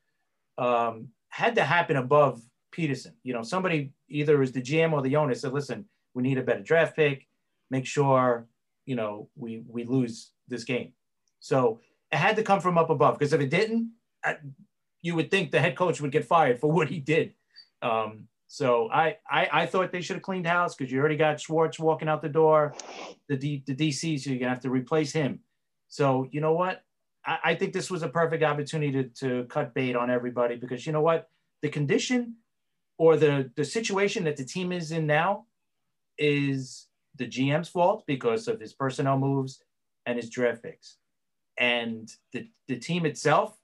um, 0.59 1.09
had 1.29 1.55
to 1.57 1.65
happen 1.65 1.97
above 1.97 2.43
Pederson. 2.75 3.13
You 3.23 3.33
know, 3.33 3.43
somebody 3.43 3.93
either 4.09 4.43
is 4.43 4.53
the 4.53 4.63
GM 4.63 4.93
or 4.93 5.03
the 5.03 5.17
owner 5.17 5.35
said, 5.35 5.53
listen, 5.53 5.87
we 6.15 6.23
need 6.23 6.39
a 6.39 6.43
better 6.43 6.63
draft 6.63 6.97
pick. 6.97 7.27
Make 7.71 7.87
sure, 7.87 8.47
you 8.87 8.97
know, 8.97 9.29
we, 9.37 9.63
we 9.69 9.85
lose 9.85 10.31
this 10.49 10.65
game. 10.65 10.93
So 11.41 11.81
it 12.13 12.17
had 12.17 12.37
to 12.37 12.43
come 12.43 12.61
from 12.61 12.79
up 12.79 12.91
above 12.91 13.19
because 13.19 13.33
if 13.33 13.41
it 13.41 13.51
didn't, 13.51 13.93
I, 14.25 14.37
you 15.03 15.15
would 15.15 15.31
think 15.31 15.51
the 15.51 15.61
head 15.61 15.77
coach 15.77 16.01
would 16.01 16.13
get 16.13 16.25
fired 16.25 16.59
for 16.59 16.71
what 16.77 16.89
he 16.89 17.01
did. 17.01 17.35
Um, 17.83 18.29
so 18.47 18.89
I, 18.91 19.17
I, 19.29 19.49
I 19.53 19.67
thought 19.67 19.91
they 19.91 20.01
should 20.01 20.17
have 20.17 20.23
cleaned 20.23 20.47
house 20.47 20.75
because 20.75 20.93
you 20.93 21.01
already 21.01 21.17
got 21.17 21.41
Schwartz 21.41 21.79
walking 21.79 22.09
out 22.09 22.23
the 22.23 22.29
door, 22.29 22.75
the 23.29 23.37
D, 23.37 23.65
the 23.67 23.75
DC, 23.75 24.21
so 24.21 24.31
you're 24.31 24.39
gonna 24.39 24.51
have 24.51 24.63
to 24.63 24.71
replace 24.71 25.13
him. 25.13 25.41
So 25.89 26.29
you 26.31 26.41
know 26.41 26.53
what? 26.53 26.83
I, 27.27 27.39
I 27.45 27.55
think 27.55 27.73
this 27.73 27.91
was 27.91 28.03
a 28.03 28.09
perfect 28.09 28.43
opportunity 28.43 28.93
to, 28.93 29.05
to 29.21 29.45
cut 29.45 29.75
bait 29.75 29.97
on 29.97 30.11
everybody 30.11 30.57
because 30.57 30.87
you 30.87 30.93
know 30.93 31.01
what? 31.01 31.29
The 31.63 31.69
condition 31.69 32.37
or 32.99 33.17
the, 33.17 33.51
the 33.57 33.65
situation 33.65 34.25
that 34.25 34.37
the 34.37 34.45
team 34.45 34.73
is 34.73 34.93
in 34.93 35.07
now 35.07 35.47
is 36.19 36.87
the 37.17 37.27
GM's 37.27 37.69
fault 37.69 38.05
because 38.07 38.49
of 38.49 38.61
his 38.61 38.73
personnel 38.73 39.19
moves 39.19 39.63
and 40.07 40.17
his 40.17 40.31
draft 40.31 40.63
picks. 40.63 40.97
And 41.59 42.11
the, 42.33 42.49
the 42.69 42.77
team 42.77 43.07
itself, 43.07 43.57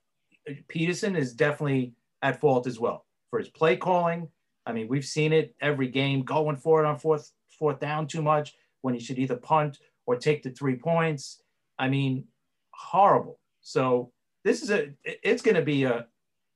Pederson 0.69 1.17
is 1.17 1.33
definitely 1.33 1.93
at 2.21 2.39
fault 2.39 2.67
as 2.67 2.79
well 2.79 3.05
for 3.29 3.39
his 3.39 3.49
play 3.49 3.75
calling. 3.77 4.27
I 4.65 4.73
mean, 4.73 4.87
we've 4.87 5.05
seen 5.05 5.33
it 5.33 5.55
every 5.61 5.87
game 5.87 6.23
going 6.23 6.57
for 6.57 6.83
it 6.83 6.87
on 6.87 6.97
fourth 6.97 7.31
fourth 7.57 7.79
down 7.79 8.07
too 8.07 8.21
much 8.21 8.53
when 8.81 8.93
he 8.93 8.99
should 8.99 9.19
either 9.19 9.35
punt 9.35 9.79
or 10.05 10.15
take 10.15 10.43
the 10.43 10.49
three 10.49 10.75
points. 10.75 11.41
I 11.77 11.89
mean, 11.89 12.25
horrible. 12.71 13.39
So 13.61 14.11
this 14.43 14.61
is 14.61 14.71
a 14.71 14.89
it's 15.03 15.41
going 15.41 15.55
to 15.55 15.61
be 15.61 15.83
a, 15.83 16.07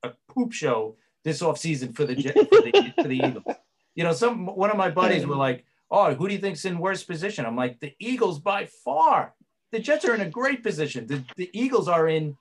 a 0.02 0.10
poop 0.28 0.52
show 0.52 0.96
this 1.24 1.42
offseason 1.42 1.94
for 1.94 2.04
the, 2.04 2.14
for 2.14 2.60
the 2.60 2.92
for 3.02 3.08
the 3.08 3.16
Eagles. 3.16 3.56
You 3.94 4.04
know, 4.04 4.12
some 4.12 4.46
one 4.46 4.70
of 4.70 4.76
my 4.76 4.90
buddies 4.90 5.26
were 5.26 5.36
like, 5.36 5.64
"Oh, 5.90 6.14
who 6.14 6.28
do 6.28 6.34
you 6.34 6.40
think's 6.40 6.64
in 6.64 6.78
worst 6.78 7.06
position?" 7.06 7.46
I'm 7.46 7.56
like, 7.56 7.80
"The 7.80 7.94
Eagles 7.98 8.38
by 8.38 8.66
far. 8.84 9.34
The 9.72 9.78
Jets 9.78 10.04
are 10.04 10.14
in 10.14 10.20
a 10.20 10.30
great 10.30 10.62
position. 10.62 11.06
The, 11.06 11.24
the 11.36 11.50
Eagles 11.52 11.88
are 11.88 12.08
in 12.08 12.36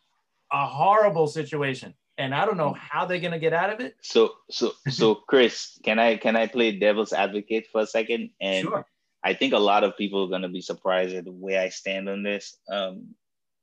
a 0.51 0.66
horrible 0.66 1.28
situation." 1.28 1.93
and 2.18 2.34
I 2.34 2.45
don't 2.45 2.57
know 2.57 2.74
how 2.74 3.05
they're 3.05 3.20
gonna 3.20 3.39
get 3.39 3.53
out 3.53 3.70
of 3.70 3.80
it. 3.80 3.95
So, 4.01 4.34
so, 4.49 4.72
so, 4.89 5.16
Chris, 5.16 5.80
can 5.84 5.99
I 5.99 6.18
can 6.18 6.36
I 6.36 6.47
play 6.47 6.72
devil's 6.72 7.13
advocate 7.13 7.68
for 7.72 7.82
a 7.82 7.88
second? 7.88 8.30
And 8.41 8.63
sure. 8.63 8.86
I 9.24 9.34
think 9.34 9.53
a 9.53 9.59
lot 9.59 9.84
of 9.84 9.97
people 9.97 10.24
are 10.24 10.30
gonna 10.30 10.49
be 10.49 10.61
surprised 10.61 11.16
at 11.16 11.26
the 11.26 11.32
way 11.32 11.57
I 11.57 11.70
stand 11.70 12.07
on 12.09 12.24
this. 12.24 12.57
Um, 12.70 13.16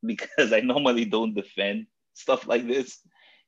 because 0.06 0.52
I 0.52 0.60
normally 0.60 1.04
don't 1.04 1.34
defend 1.34 1.86
stuff 2.14 2.46
like 2.46 2.66
this. 2.66 3.00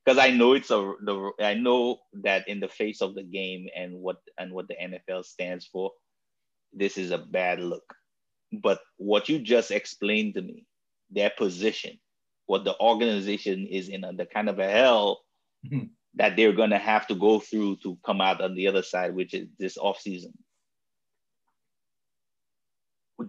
because 0.04 0.18
I 0.18 0.30
know 0.30 0.52
it's 0.52 0.70
a 0.70 0.94
the 1.02 1.30
I 1.40 1.54
know 1.54 1.98
that 2.22 2.48
in 2.48 2.60
the 2.60 2.68
face 2.68 3.00
of 3.00 3.14
the 3.14 3.22
game 3.22 3.68
and 3.74 3.94
what 3.94 4.16
and 4.38 4.52
what 4.52 4.68
the 4.68 4.74
NFL 4.74 5.24
stands 5.24 5.66
for, 5.66 5.92
this 6.72 6.98
is 6.98 7.10
a 7.10 7.18
bad 7.18 7.60
look. 7.60 7.94
But 8.52 8.80
what 8.96 9.28
you 9.28 9.38
just 9.38 9.70
explained 9.70 10.34
to 10.34 10.42
me, 10.42 10.66
their 11.10 11.30
position, 11.30 11.98
what 12.46 12.64
the 12.64 12.78
organization 12.78 13.66
is 13.66 13.88
in 13.88 14.02
the 14.02 14.26
kind 14.26 14.48
of 14.48 14.58
a 14.58 14.70
hell 14.70 15.22
mm-hmm. 15.66 15.86
that 16.14 16.36
they're 16.36 16.52
gonna 16.52 16.78
have 16.78 17.06
to 17.08 17.14
go 17.14 17.40
through 17.40 17.76
to 17.76 17.98
come 18.04 18.20
out 18.20 18.40
on 18.40 18.54
the 18.54 18.68
other 18.68 18.82
side, 18.82 19.14
which 19.14 19.34
is 19.34 19.48
this 19.58 19.76
off 19.78 20.00
season. 20.00 20.32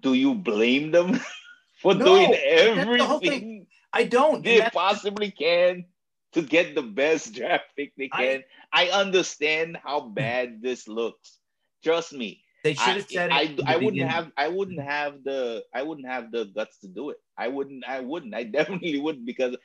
Do 0.02 0.14
you 0.14 0.36
blame 0.36 0.92
them 0.92 1.20
for 1.76 1.94
no, 1.94 2.06
doing 2.06 2.34
everything? 2.34 3.68
I 3.94 4.04
don't. 4.04 4.44
They 4.44 4.62
possibly 4.62 5.32
can 5.32 5.86
to 6.34 6.42
get 6.42 6.76
the 6.76 6.82
best 6.84 7.34
draft 7.34 7.66
pick 7.78 7.94
they 7.98 8.10
can. 8.10 8.44
I, 8.72 8.90
I 8.90 9.00
understand 9.02 9.78
how 9.84 10.02
bad 10.02 10.62
this 10.62 10.88
looks. 10.88 11.40
Trust 11.84 12.14
me. 12.14 12.42
They 12.64 12.74
should 12.74 12.96
have 12.96 13.10
said 13.10 13.32
I, 13.32 13.42
I, 13.66 13.74
I 13.74 13.78
wouldn't 13.78 14.04
have 14.04 14.32
I 14.38 14.48
wouldn't 14.48 14.82
have 14.82 15.24
the 15.24 15.64
I 15.74 15.84
wouldn't 15.84 16.08
have 16.08 16.32
the 16.32 16.46
guts 16.46 16.80
to 16.80 16.88
do 16.88 17.12
it. 17.12 17.18
I 17.38 17.48
wouldn't 17.48 17.86
I 17.88 18.00
wouldn't. 18.02 18.34
I 18.34 18.44
definitely 18.58 19.00
wouldn't 19.00 19.26
because 19.26 19.56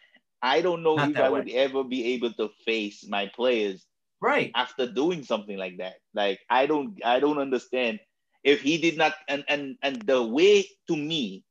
I 0.42 0.60
don't 0.60 0.82
know 0.82 0.96
Not 0.96 1.10
if 1.10 1.18
I 1.18 1.28
way. 1.30 1.40
would 1.40 1.50
ever 1.50 1.82
be 1.82 2.12
able 2.14 2.32
to 2.34 2.50
face 2.64 3.06
my 3.08 3.26
players 3.34 3.86
right 4.20 4.54
after 4.54 4.86
doing 4.86 5.22
something 5.24 5.56
like 5.56 5.78
that. 5.78 5.94
Like 6.14 6.40
I 6.50 6.66
don't 6.66 6.98
I 7.04 7.20
don't 7.20 7.38
understand 7.38 8.00
if 8.44 8.60
he 8.60 8.78
did 8.78 8.96
not 8.96 9.14
and 9.28 9.44
and 9.48 9.76
and 9.82 10.02
the 10.02 10.22
way 10.22 10.66
to 10.88 10.96
me 10.96 11.44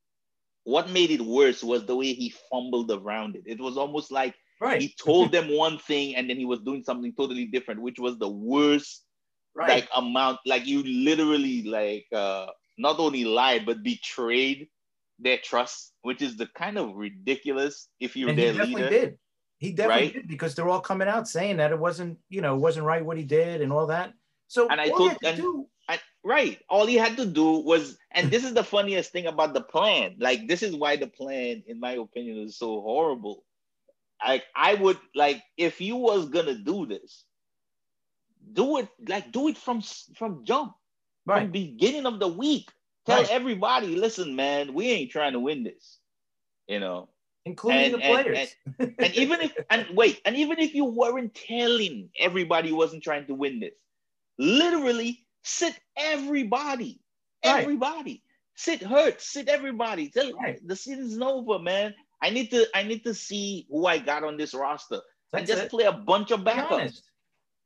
what 0.69 0.89
made 0.89 1.11
it 1.11 1.21
worse 1.21 1.63
was 1.63 1.85
the 1.85 1.95
way 1.95 2.13
he 2.13 2.33
fumbled 2.49 2.91
around 2.91 3.35
it. 3.35 3.43
It 3.45 3.59
was 3.59 3.77
almost 3.77 4.11
like 4.11 4.35
Right. 4.59 4.81
He 4.81 4.93
told 5.01 5.31
them 5.31 5.55
one 5.55 5.77
thing 5.79 6.15
and 6.15 6.29
then 6.29 6.37
he 6.37 6.45
was 6.45 6.59
doing 6.59 6.83
something 6.83 7.13
totally 7.13 7.45
different, 7.45 7.81
which 7.81 7.97
was 7.97 8.17
the 8.17 8.29
worst 8.29 9.05
right. 9.55 9.69
like 9.69 9.89
amount. 9.95 10.39
Like 10.45 10.65
you 10.65 10.83
literally 10.83 11.63
like 11.63 12.05
uh 12.13 12.47
not 12.77 12.99
only 12.99 13.23
lied 13.23 13.65
but 13.65 13.83
betrayed 13.83 14.67
their 15.17 15.37
trust, 15.37 15.93
which 16.01 16.21
is 16.21 16.35
the 16.35 16.47
kind 16.55 16.77
of 16.77 16.95
ridiculous 16.95 17.87
if 17.99 18.17
you're 18.17 18.29
and 18.29 18.39
their 18.39 18.53
he 18.53 18.75
leader. 18.75 18.89
Did. 18.89 19.17
He 19.59 19.71
definitely 19.71 20.03
right? 20.03 20.13
did 20.13 20.27
because 20.27 20.55
they're 20.55 20.69
all 20.69 20.81
coming 20.81 21.07
out 21.07 21.27
saying 21.27 21.57
that 21.57 21.71
it 21.71 21.79
wasn't, 21.79 22.17
you 22.29 22.41
know, 22.41 22.55
it 22.55 22.59
wasn't 22.59 22.85
right 22.85 23.03
what 23.03 23.17
he 23.17 23.23
did 23.23 23.61
and 23.61 23.71
all 23.71 23.87
that. 23.87 24.13
So 24.47 24.67
and 24.67 24.81
I 24.81 24.89
told 24.89 25.15
and, 25.23 25.37
do, 25.37 25.67
and, 25.89 25.99
right, 26.23 26.59
all 26.69 26.85
he 26.85 26.95
had 26.95 27.17
to 27.17 27.25
do 27.25 27.59
was, 27.59 27.97
and 28.11 28.31
this 28.31 28.45
is 28.45 28.53
the 28.53 28.63
funniest 28.63 29.11
thing 29.11 29.25
about 29.25 29.53
the 29.53 29.61
plan. 29.61 30.15
Like 30.19 30.47
this 30.47 30.63
is 30.63 30.75
why 30.75 30.95
the 30.95 31.07
plan, 31.07 31.63
in 31.67 31.79
my 31.79 31.93
opinion, 31.93 32.37
is 32.37 32.57
so 32.57 32.79
horrible 32.81 33.43
like 34.25 34.43
I 34.55 34.75
would 34.75 34.97
like 35.15 35.41
if 35.57 35.79
you 35.81 35.95
was 35.95 36.29
gonna 36.29 36.55
do 36.55 36.85
this, 36.85 37.23
do 38.53 38.77
it 38.77 38.89
like 39.07 39.31
do 39.31 39.47
it 39.47 39.57
from 39.57 39.81
from 40.15 40.43
jump, 40.45 40.73
right. 41.25 41.43
from 41.43 41.51
beginning 41.51 42.05
of 42.05 42.19
the 42.19 42.27
week. 42.27 42.69
Tell 43.05 43.21
right. 43.21 43.31
everybody, 43.31 43.95
listen, 43.95 44.35
man, 44.35 44.73
we 44.73 44.89
ain't 44.89 45.11
trying 45.11 45.33
to 45.33 45.39
win 45.39 45.63
this, 45.63 45.97
you 46.67 46.79
know, 46.79 47.09
including 47.45 47.85
and, 47.85 47.93
the 47.93 47.97
players. 47.99 48.55
And, 48.65 48.75
and, 48.79 48.95
and 48.99 49.15
even 49.15 49.41
if 49.41 49.53
and 49.69 49.87
wait, 49.93 50.21
and 50.25 50.35
even 50.35 50.59
if 50.59 50.75
you 50.75 50.85
weren't 50.85 51.33
telling 51.33 52.09
everybody 52.19 52.71
wasn't 52.71 53.03
trying 53.03 53.25
to 53.27 53.33
win 53.33 53.61
this, 53.61 53.73
literally 54.37 55.25
sit 55.43 55.79
everybody, 55.97 56.99
right. 57.45 57.63
everybody, 57.63 58.23
sit 58.55 58.81
hurt, 58.81 59.21
sit 59.21 59.47
everybody. 59.47 60.09
Tell 60.09 60.31
right. 60.33 60.59
the 60.65 60.75
season's 60.75 61.19
over, 61.21 61.59
man. 61.59 61.93
I 62.21 62.29
need 62.29 62.51
to 62.51 62.67
I 62.75 62.83
need 62.83 63.03
to 63.05 63.13
see 63.13 63.65
who 63.69 63.85
I 63.85 63.97
got 63.97 64.23
on 64.23 64.37
this 64.37 64.53
roster 64.53 65.01
that's 65.31 65.41
and 65.41 65.47
just 65.47 65.63
it. 65.63 65.69
play 65.69 65.85
a 65.85 65.93
bunch 65.93 66.31
of 66.31 66.41
backups. 66.41 67.01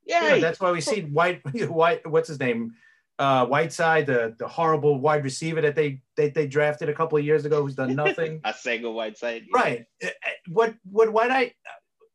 Yeah, 0.06 0.38
that's 0.38 0.60
why 0.60 0.72
we 0.72 0.82
see 0.82 1.02
White 1.02 1.42
White 1.70 2.10
what's 2.10 2.28
his 2.28 2.40
name? 2.40 2.74
Uh, 3.20 3.46
Whiteside, 3.46 4.08
the 4.08 4.36
the 4.38 4.48
horrible 4.48 5.00
wide 5.00 5.24
receiver 5.24 5.62
that 5.62 5.76
they 5.76 6.02
they, 6.18 6.30
they 6.30 6.48
drafted 6.48 6.90
a 6.90 6.94
couple 6.94 7.18
of 7.18 7.24
years 7.24 7.46
ago, 7.46 7.62
who's 7.62 7.76
done 7.76 7.96
nothing. 8.04 8.42
a 8.44 8.54
single 8.54 8.94
Whiteside, 8.94 9.44
yeah. 9.54 9.62
right? 9.62 9.86
Uh, 10.04 10.08
uh, 10.08 10.30
what 10.48 10.76
what 10.90 11.14
White 11.14 11.32
I 11.32 11.54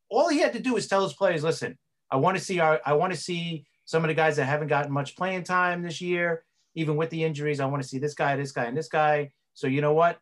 all 0.09 0.29
he 0.29 0.39
had 0.39 0.53
to 0.53 0.59
do 0.59 0.73
was 0.73 0.87
tell 0.87 1.03
his 1.03 1.13
players, 1.13 1.43
listen, 1.43 1.77
I 2.11 2.17
want 2.17 2.37
to 2.37 2.43
see 2.43 2.59
our 2.59 2.79
I 2.85 2.93
want 2.93 3.13
to 3.13 3.19
see 3.19 3.65
some 3.89 4.03
of 4.03 4.07
the 4.07 4.13
guys 4.13 4.35
that 4.35 4.45
haven't 4.45 4.67
gotten 4.67 4.91
much 4.91 5.15
playing 5.15 5.43
time 5.43 5.81
this 5.81 5.99
year, 5.99 6.43
even 6.75 6.95
with 6.95 7.09
the 7.09 7.23
injuries. 7.23 7.59
I 7.59 7.65
want 7.65 7.81
to 7.81 7.87
see 7.87 7.97
this 7.97 8.13
guy, 8.13 8.35
this 8.35 8.51
guy, 8.51 8.65
and 8.65 8.77
this 8.77 8.87
guy. 8.87 9.31
So 9.53 9.67
you 9.67 9.81
know 9.81 9.93
what? 9.93 10.19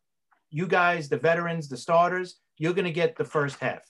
you 0.49 0.67
guys, 0.67 1.09
the 1.09 1.17
veterans, 1.17 1.67
the 1.67 1.77
starters, 1.77 2.37
you're 2.57 2.73
going 2.73 2.85
to 2.85 2.91
get 2.91 3.15
the 3.15 3.25
first 3.25 3.59
half. 3.59 3.81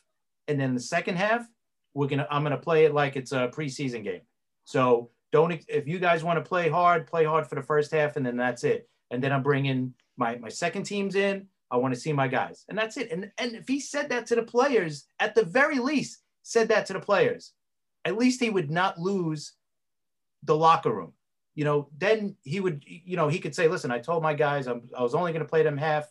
And 0.48 0.60
then 0.60 0.74
the 0.74 0.80
second 0.80 1.18
half, 1.18 1.46
we're 1.94 2.08
to, 2.08 2.28
I'm 2.30 2.44
to 2.46 2.58
play 2.58 2.86
it 2.86 2.94
like 2.94 3.16
it's 3.16 3.32
a 3.32 3.50
preseason 3.50 4.04
game. 4.04 4.22
So 4.66 5.10
don't, 5.32 5.64
if 5.68 5.88
you 5.88 6.00
guys 6.00 6.24
want 6.24 6.44
to 6.44 6.48
play 6.48 6.70
hard, 6.70 7.08
play 7.08 7.26
hard 7.26 7.48
for 7.48 7.56
the 7.56 7.62
first 7.62 7.92
half 7.92 8.16
and 8.16 8.26
then 8.26 8.38
that's 8.38 8.64
it. 8.64 8.90
And 9.12 9.24
then 9.24 9.32
I'm 9.32 9.44
bringing 9.44 9.94
my, 10.18 10.38
my 10.38 10.50
second 10.50 10.84
teams 10.84 11.16
in. 11.16 11.48
I 11.70 11.78
want 11.78 11.94
to 11.94 12.00
see 12.00 12.14
my 12.14 12.28
guys. 12.28 12.64
And 12.70 12.78
that's 12.78 12.98
it. 12.98 13.12
And, 13.12 13.32
and 13.38 13.56
if 13.56 13.68
he 13.68 13.80
said 13.80 14.10
that 14.10 14.26
to 14.28 14.36
the 14.36 14.44
players, 14.44 15.06
at 15.20 15.36
the 15.36 15.44
very 15.44 15.80
least, 15.80 16.20
said 16.44 16.70
that 16.70 16.86
to 16.88 16.94
the 16.94 17.00
players, 17.00 17.54
at 18.06 18.18
least 18.18 18.42
he 18.42 18.50
would 18.50 18.72
not 18.72 18.98
lose 18.98 19.54
the 20.48 20.56
locker 20.56 20.92
room. 20.92 21.14
You 21.54 21.66
know, 21.66 21.90
then 21.98 22.36
he 22.44 22.60
would, 22.60 22.84
you 22.86 23.18
know, 23.18 23.28
he 23.28 23.40
could 23.40 23.56
say, 23.56 23.68
listen, 23.68 23.92
I 23.92 24.00
told 24.00 24.24
my 24.24 24.34
guys 24.34 24.68
I'm, 24.68 24.84
I 24.98 25.02
was 25.02 25.16
only 25.16 25.32
going 25.32 25.44
to 25.44 25.50
play 25.50 25.64
them 25.64 25.78
half 25.78 26.08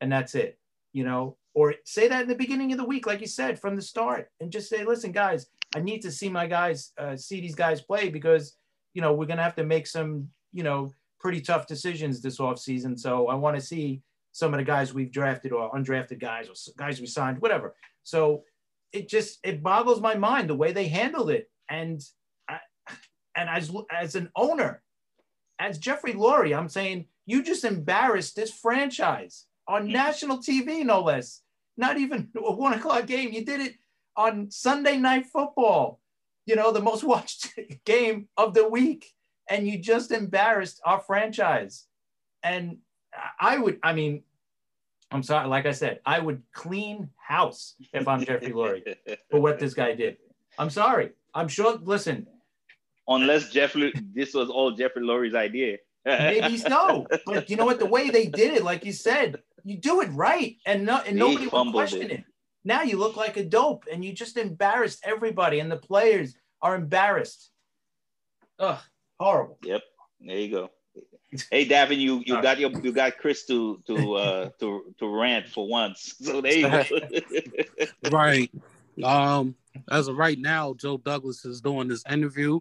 and 0.00 0.10
that's 0.10 0.34
it, 0.34 0.58
you 0.92 1.04
know, 1.04 1.36
or 1.54 1.74
say 1.84 2.08
that 2.08 2.22
in 2.22 2.28
the 2.28 2.34
beginning 2.34 2.72
of 2.72 2.78
the 2.78 2.84
week, 2.84 3.06
like 3.06 3.20
you 3.20 3.26
said, 3.26 3.60
from 3.60 3.76
the 3.76 3.82
start, 3.82 4.30
and 4.40 4.50
just 4.50 4.70
say, 4.70 4.84
listen, 4.84 5.12
guys, 5.12 5.48
I 5.74 5.80
need 5.80 6.00
to 6.02 6.10
see 6.10 6.28
my 6.28 6.46
guys, 6.46 6.92
uh, 6.96 7.16
see 7.16 7.40
these 7.40 7.54
guys 7.54 7.82
play 7.82 8.08
because, 8.08 8.56
you 8.94 9.02
know, 9.02 9.12
we're 9.12 9.26
going 9.26 9.36
to 9.38 9.42
have 9.42 9.56
to 9.56 9.64
make 9.64 9.86
some, 9.86 10.28
you 10.52 10.62
know, 10.62 10.92
pretty 11.20 11.40
tough 11.40 11.66
decisions 11.66 12.22
this 12.22 12.38
offseason. 12.38 12.98
So 12.98 13.28
I 13.28 13.34
want 13.34 13.56
to 13.56 13.62
see 13.62 14.02
some 14.32 14.54
of 14.54 14.58
the 14.58 14.64
guys 14.64 14.94
we've 14.94 15.12
drafted 15.12 15.52
or 15.52 15.70
undrafted 15.72 16.18
guys 16.18 16.48
or 16.48 16.54
guys 16.78 17.00
we 17.00 17.06
signed, 17.06 17.42
whatever. 17.42 17.74
So 18.04 18.44
it 18.92 19.08
just, 19.08 19.38
it 19.44 19.62
boggles 19.62 20.00
my 20.00 20.14
mind 20.14 20.48
the 20.48 20.54
way 20.54 20.72
they 20.72 20.88
handled 20.88 21.30
it. 21.30 21.50
And, 21.68 22.00
and 23.38 23.48
as, 23.48 23.70
as 23.92 24.16
an 24.16 24.30
owner, 24.34 24.82
as 25.60 25.78
Jeffrey 25.78 26.12
Lurie, 26.12 26.56
I'm 26.56 26.68
saying, 26.68 27.06
you 27.24 27.42
just 27.42 27.64
embarrassed 27.64 28.34
this 28.34 28.52
franchise 28.52 29.46
on 29.68 29.92
national 29.92 30.38
TV, 30.38 30.84
no 30.84 31.02
less. 31.02 31.42
Not 31.76 31.98
even 31.98 32.30
a 32.36 32.52
one 32.52 32.74
o'clock 32.74 33.06
game. 33.06 33.32
You 33.32 33.44
did 33.44 33.60
it 33.60 33.74
on 34.16 34.50
Sunday 34.50 34.96
Night 34.96 35.26
Football, 35.26 36.00
you 36.46 36.56
know, 36.56 36.72
the 36.72 36.82
most 36.82 37.04
watched 37.12 37.54
game 37.84 38.28
of 38.36 38.54
the 38.54 38.68
week. 38.68 39.14
And 39.48 39.68
you 39.68 39.78
just 39.78 40.10
embarrassed 40.10 40.80
our 40.84 41.00
franchise. 41.00 41.86
And 42.42 42.78
I 43.40 43.56
would, 43.56 43.78
I 43.82 43.92
mean, 43.92 44.24
I'm 45.10 45.22
sorry, 45.22 45.48
like 45.48 45.64
I 45.64 45.72
said, 45.72 46.00
I 46.04 46.18
would 46.18 46.42
clean 46.52 47.08
house 47.16 47.76
if 47.92 48.06
I'm 48.08 48.24
Jeffrey 48.24 48.50
Lurie 48.50 48.96
for 49.30 49.40
what 49.40 49.58
this 49.60 49.74
guy 49.74 49.94
did. 49.94 50.18
I'm 50.58 50.70
sorry. 50.70 51.12
I'm 51.34 51.48
sure, 51.48 51.78
listen. 51.82 52.26
Unless 53.08 53.50
Jeffrey, 53.50 53.92
this 54.14 54.34
was 54.34 54.50
all 54.50 54.72
Jeffrey 54.72 55.02
Lurie's 55.02 55.34
idea. 55.34 55.78
Maybe 56.04 56.56
so. 56.58 57.06
But 57.26 57.48
you 57.50 57.56
know 57.56 57.64
what? 57.64 57.78
The 57.78 57.86
way 57.86 58.10
they 58.10 58.26
did 58.26 58.54
it, 58.54 58.62
like 58.62 58.84
you 58.84 58.92
said, 58.92 59.42
you 59.64 59.78
do 59.78 60.00
it 60.02 60.08
right, 60.12 60.56
and 60.66 60.84
no, 60.84 61.00
and 61.06 61.16
nobody 61.16 61.46
will 61.46 61.72
question 61.72 62.02
it. 62.02 62.10
it. 62.10 62.24
Now 62.64 62.82
you 62.82 62.98
look 62.98 63.16
like 63.16 63.36
a 63.36 63.44
dope, 63.44 63.84
and 63.90 64.04
you 64.04 64.12
just 64.12 64.36
embarrassed 64.36 65.00
everybody, 65.04 65.60
and 65.60 65.70
the 65.70 65.76
players 65.76 66.34
are 66.60 66.74
embarrassed. 66.74 67.50
Ugh, 68.58 68.78
horrible. 69.18 69.58
Yep, 69.62 69.82
there 70.20 70.36
you 70.38 70.50
go. 70.50 70.70
Hey, 71.50 71.68
Davin, 71.68 71.98
you 71.98 72.22
you 72.24 72.40
got 72.40 72.58
your 72.58 72.70
you 72.80 72.90
got 72.90 73.18
Chris 73.18 73.44
to 73.46 73.82
to 73.86 74.14
uh 74.14 74.50
to 74.60 74.94
to 74.98 75.06
rant 75.06 75.46
for 75.46 75.68
once. 75.68 76.14
So 76.22 76.40
there 76.40 76.56
you 76.56 76.70
go. 76.70 76.84
right. 78.10 78.50
Um, 79.04 79.54
as 79.90 80.08
of 80.08 80.16
right 80.16 80.38
now, 80.38 80.72
Joe 80.72 80.96
Douglas 80.96 81.44
is 81.44 81.60
doing 81.60 81.86
this 81.86 82.02
interview. 82.10 82.60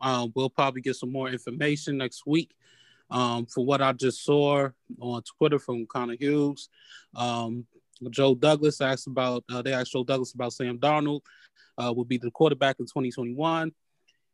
Um, 0.00 0.32
we'll 0.34 0.50
probably 0.50 0.80
get 0.80 0.96
some 0.96 1.12
more 1.12 1.28
information 1.28 1.96
next 1.96 2.26
week. 2.26 2.54
Um, 3.10 3.46
for 3.46 3.64
what 3.64 3.82
I 3.82 3.92
just 3.92 4.24
saw 4.24 4.70
on 4.98 5.22
Twitter 5.22 5.58
from 5.58 5.86
Connor 5.86 6.16
Hughes, 6.18 6.68
um, 7.14 7.66
Joe 8.10 8.34
Douglas 8.34 8.80
asked 8.80 9.06
about, 9.06 9.44
uh, 9.52 9.60
they 9.60 9.74
asked 9.74 9.92
Joe 9.92 10.02
Douglas 10.04 10.32
about 10.32 10.54
Sam 10.54 10.78
Darnold, 10.78 11.20
uh, 11.76 11.92
will 11.94 12.06
be 12.06 12.16
the 12.16 12.30
quarterback 12.30 12.76
in 12.80 12.86
2021. 12.86 13.72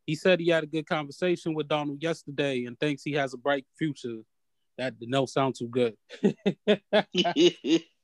He 0.07 0.14
said 0.14 0.41
he 0.41 0.49
had 0.49 0.64
a 0.64 0.68
good 0.68 0.87
conversation 0.87 1.55
with 1.55 1.68
Darnold 1.68 2.03
yesterday 2.03 2.64
and 2.64 2.79
thinks 2.79 3.03
he 3.03 3.12
has 3.12 3.35
a 3.35 3.37
bright 3.37 3.66
future. 3.76 4.20
That 4.79 4.95
don't 5.01 5.29
sound 5.29 5.57
too 5.57 5.68
good. 5.68 5.97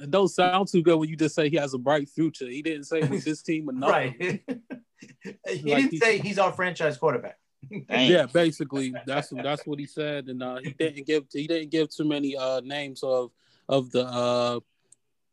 it 0.00 0.10
don't 0.10 0.28
sound 0.28 0.68
too 0.68 0.82
good 0.82 0.96
when 0.96 1.08
you 1.08 1.16
just 1.16 1.34
say 1.34 1.48
he 1.48 1.56
has 1.56 1.74
a 1.74 1.78
bright 1.78 2.08
future. 2.08 2.48
He 2.48 2.62
didn't 2.62 2.84
say 2.84 3.00
with 3.00 3.24
this 3.24 3.42
team 3.42 3.68
or 3.68 3.72
nothing. 3.74 4.14
right. 4.18 4.42
he 5.48 5.72
like 5.72 5.90
didn't 5.90 6.02
say 6.02 6.18
he's 6.18 6.38
our 6.38 6.52
franchise 6.52 6.96
quarterback. 6.96 7.38
yeah, 7.90 8.26
basically 8.26 8.94
that's 9.06 9.30
that's 9.30 9.66
what 9.66 9.78
he 9.78 9.86
said, 9.86 10.28
and 10.28 10.42
uh, 10.42 10.58
he 10.62 10.70
didn't 10.72 11.06
give 11.06 11.24
he 11.32 11.46
didn't 11.46 11.70
give 11.70 11.88
too 11.88 12.04
many 12.04 12.36
uh, 12.36 12.60
names 12.60 13.02
of 13.02 13.30
of 13.68 13.90
the 13.90 14.04
uh, 14.04 14.60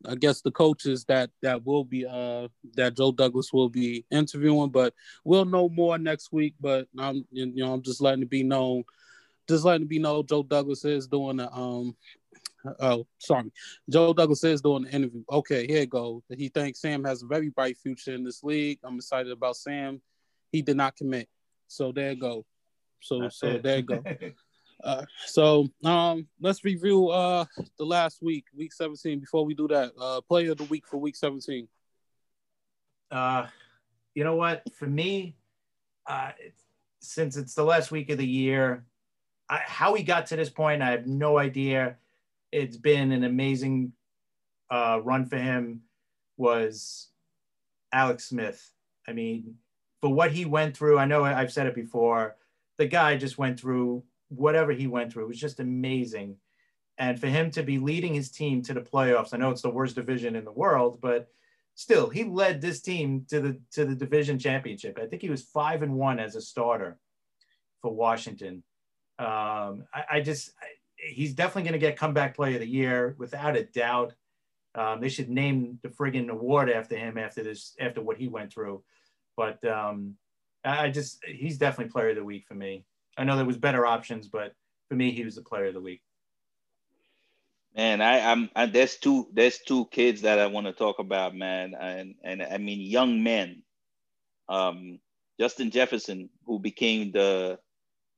I 0.06 0.14
guess 0.14 0.40
the 0.40 0.50
coaches 0.50 1.04
that 1.06 1.30
that 1.42 1.64
will 1.64 1.84
be 1.84 2.06
uh 2.06 2.48
that 2.76 2.96
Joe 2.96 3.12
Douglas 3.12 3.52
will 3.52 3.68
be 3.68 4.04
interviewing, 4.10 4.70
but 4.70 4.94
we'll 5.24 5.44
know 5.44 5.68
more 5.68 5.98
next 5.98 6.32
week. 6.32 6.54
But 6.60 6.88
I'm 6.98 7.24
you 7.30 7.46
know 7.46 7.72
I'm 7.72 7.82
just 7.82 8.00
letting 8.00 8.22
it 8.22 8.30
be 8.30 8.42
known, 8.42 8.84
just 9.48 9.64
letting 9.64 9.82
it 9.82 9.88
be 9.88 9.98
known 9.98 10.26
Joe 10.26 10.42
Douglas 10.42 10.84
is 10.84 11.06
doing 11.06 11.36
the 11.36 11.52
um 11.52 11.96
oh 12.80 13.06
sorry 13.18 13.50
Joe 13.90 14.12
Douglas 14.12 14.44
is 14.44 14.60
doing 14.60 14.84
the 14.84 14.90
interview. 14.90 15.24
Okay, 15.30 15.66
here 15.66 15.82
it 15.82 15.90
goes. 15.90 16.22
He 16.28 16.48
thinks 16.48 16.80
Sam 16.80 17.04
has 17.04 17.22
a 17.22 17.26
very 17.26 17.48
bright 17.48 17.76
future 17.78 18.14
in 18.14 18.24
this 18.24 18.42
league. 18.42 18.78
I'm 18.84 18.96
excited 18.96 19.32
about 19.32 19.56
Sam. 19.56 20.00
He 20.50 20.62
did 20.62 20.76
not 20.76 20.96
commit, 20.96 21.28
so 21.66 21.92
there 21.92 22.12
you 22.12 22.20
go. 22.20 22.44
So 23.00 23.20
That's 23.20 23.38
so 23.38 23.48
it. 23.48 23.62
there 23.62 23.76
you 23.78 23.82
go. 23.82 24.02
Uh, 24.82 25.04
so 25.26 25.68
um, 25.84 26.26
let's 26.40 26.64
review 26.64 27.08
uh, 27.08 27.44
the 27.78 27.84
last 27.84 28.20
week, 28.20 28.46
week 28.56 28.72
17. 28.72 29.20
Before 29.20 29.44
we 29.44 29.54
do 29.54 29.68
that, 29.68 29.92
uh, 30.00 30.20
player 30.22 30.52
of 30.52 30.58
the 30.58 30.64
week 30.64 30.86
for 30.88 30.96
week 30.96 31.14
17. 31.14 31.68
Uh, 33.10 33.46
you 34.14 34.24
know 34.24 34.34
what? 34.34 34.62
For 34.74 34.86
me, 34.86 35.36
uh, 36.06 36.32
since 37.00 37.36
it's 37.36 37.54
the 37.54 37.62
last 37.64 37.92
week 37.92 38.10
of 38.10 38.18
the 38.18 38.26
year, 38.26 38.84
I, 39.48 39.60
how 39.64 39.92
we 39.92 40.02
got 40.02 40.26
to 40.26 40.36
this 40.36 40.50
point, 40.50 40.82
I 40.82 40.90
have 40.90 41.06
no 41.06 41.38
idea. 41.38 41.96
It's 42.52 42.76
been 42.76 43.12
an 43.12 43.24
amazing 43.24 43.92
uh, 44.70 45.00
run 45.02 45.26
for 45.26 45.38
him. 45.38 45.82
Was 46.36 47.08
Alex 47.92 48.28
Smith? 48.28 48.72
I 49.08 49.12
mean, 49.12 49.56
for 50.00 50.12
what 50.12 50.32
he 50.32 50.44
went 50.44 50.76
through, 50.76 50.98
I 50.98 51.04
know 51.04 51.24
I've 51.24 51.52
said 51.52 51.66
it 51.66 51.74
before. 51.74 52.36
The 52.78 52.86
guy 52.86 53.16
just 53.16 53.38
went 53.38 53.58
through 53.58 54.04
whatever 54.28 54.72
he 54.72 54.86
went 54.86 55.12
through. 55.12 55.24
It 55.24 55.28
was 55.28 55.40
just 55.40 55.60
amazing. 55.60 56.36
And 56.98 57.20
for 57.20 57.26
him 57.26 57.50
to 57.52 57.62
be 57.62 57.78
leading 57.78 58.14
his 58.14 58.30
team 58.30 58.62
to 58.62 58.74
the 58.74 58.80
playoffs, 58.80 59.32
I 59.32 59.38
know 59.38 59.50
it's 59.50 59.62
the 59.62 59.70
worst 59.70 59.94
division 59.94 60.36
in 60.36 60.44
the 60.44 60.52
world, 60.52 60.98
but 61.00 61.28
still, 61.74 62.08
he 62.08 62.24
led 62.24 62.60
this 62.60 62.80
team 62.80 63.24
to 63.28 63.40
the 63.40 63.60
to 63.72 63.84
the 63.84 63.94
division 63.94 64.38
championship. 64.38 64.98
I 65.00 65.06
think 65.06 65.22
he 65.22 65.30
was 65.30 65.42
five 65.42 65.82
and 65.82 65.94
one 65.94 66.18
as 66.18 66.36
a 66.36 66.40
starter 66.40 66.98
for 67.80 67.92
Washington. 67.94 68.62
Um, 69.18 69.84
I, 69.94 70.04
I, 70.12 70.20
just, 70.20 70.52
I, 70.60 70.66
he's 71.02 71.34
definitely 71.34 71.62
going 71.62 71.80
to 71.80 71.86
get 71.86 71.98
comeback 71.98 72.34
player 72.34 72.54
of 72.54 72.60
the 72.60 72.66
year 72.66 73.14
without 73.18 73.56
a 73.56 73.64
doubt. 73.64 74.14
Um, 74.74 75.00
they 75.00 75.08
should 75.08 75.28
name 75.28 75.78
the 75.82 75.88
friggin' 75.88 76.30
award 76.30 76.70
after 76.70 76.96
him 76.96 77.18
after 77.18 77.42
this, 77.42 77.74
after 77.78 78.00
what 78.00 78.16
he 78.16 78.28
went 78.28 78.52
through. 78.52 78.82
But 79.36 79.62
um, 79.66 80.14
I 80.64 80.90
just, 80.90 81.22
he's 81.24 81.58
definitely 81.58 81.92
player 81.92 82.10
of 82.10 82.16
the 82.16 82.24
week 82.24 82.46
for 82.46 82.54
me. 82.54 82.84
I 83.18 83.24
know 83.24 83.36
there 83.36 83.44
was 83.44 83.58
better 83.58 83.84
options, 83.84 84.28
but 84.28 84.54
for 84.88 84.94
me, 84.94 85.10
he 85.10 85.24
was 85.24 85.34
the 85.34 85.42
player 85.42 85.66
of 85.66 85.74
the 85.74 85.80
week. 85.80 86.02
Man, 87.76 88.02
I, 88.02 88.20
I'm 88.20 88.50
I, 88.54 88.66
there's 88.66 88.96
two 88.96 89.28
there's 89.32 89.58
two 89.58 89.86
kids 89.86 90.22
that 90.22 90.38
I 90.38 90.46
want 90.46 90.66
to 90.66 90.74
talk 90.74 90.98
about, 90.98 91.34
man, 91.34 91.74
and 91.78 92.14
and 92.22 92.42
I 92.42 92.58
mean 92.58 92.82
young 92.82 93.22
men. 93.22 93.62
Um, 94.48 94.98
Justin 95.40 95.70
Jefferson, 95.70 96.28
who 96.44 96.58
became 96.58 97.12
the 97.12 97.58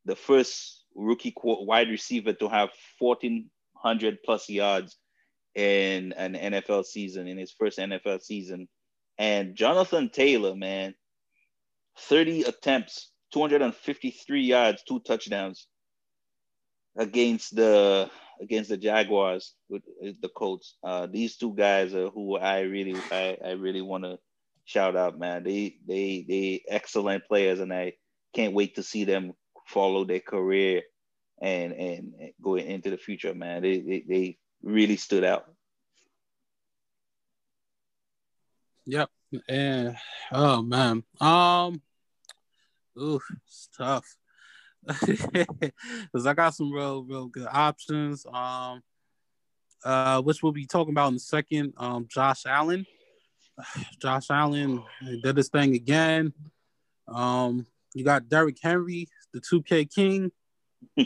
the 0.07 0.17
first 0.17 0.84
rookie 0.95 1.35
wide 1.37 1.89
receiver 1.89 2.33
to 2.35 2.49
have 2.49 2.71
1400 2.99 4.19
plus 4.25 4.49
yards 4.49 4.97
in 5.55 6.13
an 6.15 6.35
NFL 6.35 6.85
season 6.85 7.29
in 7.29 7.39
his 7.39 7.53
first 7.53 7.79
NFL 7.79 8.23
season, 8.23 8.69
and 9.19 9.55
Jonathan 9.55 10.11
Taylor, 10.11 10.57
man, 10.57 10.95
30 11.99 12.43
attempts 12.43 13.11
253 13.33 14.43
yards, 14.43 14.83
two 14.83 15.01
touchdowns 15.01 15.67
against 16.97 17.55
the 17.55 18.11
against 18.41 18.71
the 18.71 18.77
Jaguars 18.77 19.55
with, 19.69 19.83
the 20.21 20.29
Colts. 20.29 20.77
Uh, 20.83 21.07
these 21.07 21.37
two 21.37 21.55
guys 21.55 21.95
are 21.95 22.09
who 22.11 22.37
I 22.37 22.61
really 22.61 22.97
I, 23.11 23.37
I 23.45 23.51
really 23.53 23.83
want 23.83 24.05
to 24.05 24.19
shout 24.65 24.97
out, 24.97 25.19
man. 25.19 25.45
They 25.45 25.77
they 25.87 26.25
they 26.29 26.65
excellent 26.69 27.27
players, 27.27 27.61
and 27.61 27.73
I 27.73 27.95
can't 28.35 28.55
wait 28.55 28.77
to 28.77 28.83
see 28.83 29.05
them 29.05 29.33
follow 29.65 30.05
their 30.05 30.21
career 30.21 30.83
and 31.41 31.73
and, 31.73 32.15
and 32.21 32.33
go 32.41 32.57
into 32.57 32.91
the 32.91 32.97
future, 32.97 33.35
man. 33.35 33.63
They, 33.63 33.81
they 33.81 34.05
they 34.09 34.39
really 34.63 34.97
stood 34.97 35.25
out. 35.25 35.47
Yep. 38.87 39.11
And 39.49 39.97
oh 40.33 40.63
man. 40.63 41.03
Um 41.21 41.83
Ooh, 42.99 43.21
it's 43.47 43.69
tough. 43.77 44.07
Cause 46.13 46.27
I 46.27 46.35
got 46.35 46.55
some 46.55 46.73
real, 46.73 47.03
real 47.03 47.27
good 47.27 47.49
options. 47.51 48.25
Um, 48.27 48.83
uh, 49.85 50.23
which 50.23 50.43
we'll 50.43 50.53
be 50.53 50.67
talking 50.67 50.93
about 50.93 51.09
in 51.09 51.17
a 51.17 51.21
second. 51.21 51.75
Um, 51.77 52.07
Josh 52.09 52.47
Allen. 52.47 52.87
Josh 54.01 54.31
Allen 54.31 54.83
did 55.23 55.37
this 55.37 55.49
thing 55.49 55.75
again. 55.75 56.33
Um, 57.09 57.67
you 57.95 58.05
got 58.05 58.29
Derrick 58.29 58.59
Henry, 58.63 59.09
the 59.35 59.41
2K 59.41 59.93
King. 59.93 60.33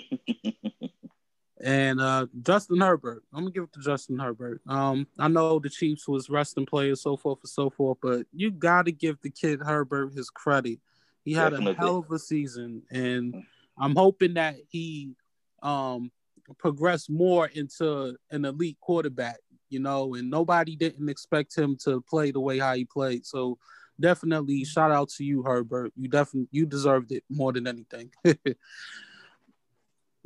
and 1.61 2.01
uh, 2.01 2.27
Justin 2.43 2.81
Herbert. 2.81 3.25
I'm 3.33 3.41
gonna 3.41 3.51
give 3.51 3.65
it 3.65 3.73
to 3.73 3.81
Justin 3.81 4.19
Herbert. 4.19 4.61
Um, 4.69 5.07
I 5.19 5.29
know 5.29 5.59
the 5.59 5.71
Chiefs 5.71 6.07
was 6.07 6.31
resting 6.31 6.67
players, 6.67 7.03
so 7.03 7.17
forth 7.17 7.41
and 7.43 7.51
so 7.51 7.71
forth, 7.71 7.99
but 8.01 8.27
you 8.33 8.51
got 8.51 8.87
to 8.87 8.93
give 8.93 9.21
the 9.23 9.31
kid 9.31 9.61
Herbert 9.61 10.13
his 10.15 10.31
credit. 10.31 10.79
He 11.25 11.33
had 11.33 11.51
Definitely. 11.51 11.73
a 11.73 11.77
hell 11.77 11.99
of 11.99 12.11
a 12.13 12.19
season, 12.19 12.83
and 12.91 13.43
I'm 13.79 13.97
hoping 13.97 14.35
that 14.35 14.57
he 14.69 15.15
um 15.63 16.11
progressed 16.59 17.11
more 17.11 17.47
into 17.47 18.17
an 18.31 18.45
elite 18.45 18.79
quarterback. 18.81 19.39
You 19.71 19.81
know, 19.81 20.15
and 20.15 20.31
nobody 20.31 20.77
didn't 20.77 21.09
expect 21.11 21.57
him 21.57 21.77
to 21.85 22.01
play 22.03 22.31
the 22.31 22.41
way 22.41 22.59
how 22.59 22.75
he 22.75 22.85
played. 22.87 23.27
So 23.27 23.59
definitely 24.01 24.65
shout 24.65 24.91
out 24.91 25.09
to 25.11 25.25
you, 25.25 25.43
Herbert. 25.43 25.93
You 25.97 26.09
definitely 26.09 26.49
you 26.51 26.67
deserved 26.67 27.13
it 27.13 27.25
more 27.29 27.53
than 27.53 27.67
anything. 27.67 28.11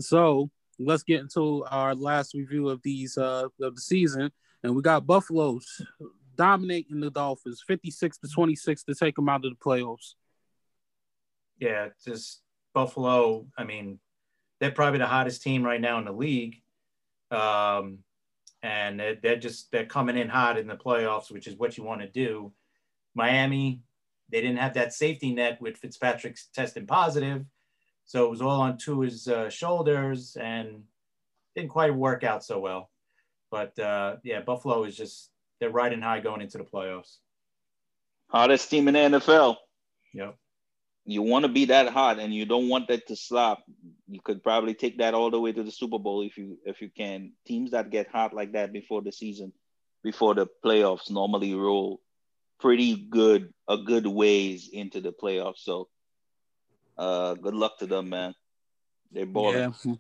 so 0.01 0.51
let's 0.79 1.03
get 1.03 1.21
into 1.21 1.65
our 1.71 1.95
last 1.95 2.35
review 2.35 2.69
of 2.69 2.81
these 2.83 3.17
uh 3.19 3.49
of 3.61 3.75
the 3.75 3.81
season. 3.81 4.31
And 4.63 4.77
we 4.77 4.83
got 4.83 5.07
Buffalo's 5.07 5.81
dominating 6.37 7.01
the 7.01 7.11
Dolphins 7.11 7.63
56 7.67 8.19
to 8.19 8.29
26 8.29 8.85
to 8.85 8.95
take 8.95 9.17
them 9.17 9.29
out 9.29 9.45
of 9.45 9.51
the 9.51 9.57
playoffs 9.57 10.15
yeah, 11.63 11.89
just 12.05 12.43
Buffalo. 12.75 13.47
I 13.57 13.63
mean, 13.63 14.01
they're 14.59 14.73
probably 14.73 14.99
the 14.99 15.07
hottest 15.07 15.43
team 15.43 15.63
right 15.63 15.81
now 15.81 15.99
in 15.99 16.05
the 16.05 16.13
league. 16.13 16.57
Um, 17.31 17.99
and 18.65 18.99
they're, 18.99 19.15
they're 19.15 19.37
just 19.37 19.71
they're 19.71 19.87
coming 19.87 20.17
in 20.17 20.29
hot 20.29 20.59
in 20.59 20.67
the 20.67 20.75
playoffs, 20.75 21.31
which 21.31 21.47
is 21.47 21.55
what 21.55 21.79
you 21.79 21.85
want 21.85 22.01
to 22.01 22.09
do. 22.09 22.53
Miami, 23.15 23.83
they 24.31 24.41
didn't 24.41 24.59
have 24.59 24.75
that 24.75 24.93
safety 24.93 25.33
net 25.33 25.61
with 25.61 25.77
Fitzpatrick's 25.77 26.49
testing 26.55 26.87
positive, 26.87 27.45
so 28.05 28.25
it 28.25 28.31
was 28.31 28.43
all 28.43 28.61
on 28.61 28.79
Tua's 28.79 29.29
uh, 29.29 29.51
shoulders 29.51 30.37
and 30.41 30.85
didn't 31.55 31.71
quite 31.71 31.95
work 31.95 32.25
out 32.25 32.45
so 32.45 32.59
well. 32.59 32.91
But 33.51 33.79
uh, 33.79 34.17
yeah, 34.25 34.41
Buffalo 34.41 34.85
is 34.85 34.97
just 34.97 35.31
they're 35.61 35.71
riding 35.71 36.01
high 36.01 36.21
going 36.21 36.41
into 36.41 36.59
the 36.59 36.65
playoffs. 36.65 37.17
Hottest 38.29 38.71
team 38.71 38.89
in 38.89 38.95
the 38.95 39.19
NFL. 39.19 39.57
Yep 40.15 40.37
you 41.05 41.23
want 41.23 41.45
to 41.45 41.49
be 41.49 41.67
that 41.67 41.89
hot 41.89 42.19
and 42.19 42.33
you 42.33 42.45
don't 42.45 42.69
want 42.69 42.89
that 42.89 43.07
to 43.09 43.17
stop 43.17 43.65
you 44.09 44.21
could 44.23 44.43
probably 44.43 44.75
take 44.75 44.99
that 44.99 45.15
all 45.15 45.31
the 45.31 45.41
way 45.41 45.53
to 45.53 45.63
the 45.63 45.71
super 45.71 45.99
bowl 45.99 46.23
if 46.23 46.37
you 46.37 46.59
if 46.65 46.81
you 46.81 46.89
can 46.89 47.33
teams 47.47 47.73
that 47.73 47.91
get 47.91 48.09
hot 48.09 48.33
like 48.33 48.53
that 48.53 48.73
before 48.73 49.03
the 49.03 49.11
season 49.11 49.53
before 50.03 50.35
the 50.35 50.47
playoffs 50.65 51.11
normally 51.11 51.55
roll 51.55 52.01
pretty 52.63 52.95
good 53.11 53.53
a 53.69 53.77
good 53.77 54.07
ways 54.07 54.71
into 54.73 55.01
the 55.01 55.13
playoffs 55.13 55.59
so 55.59 55.89
uh 56.97 57.35
good 57.35 57.55
luck 57.55 57.77
to 57.77 57.87
them 57.87 58.09
man 58.09 58.33
they're 59.11 59.27
balling. 59.27 59.75
yeah 59.85 59.95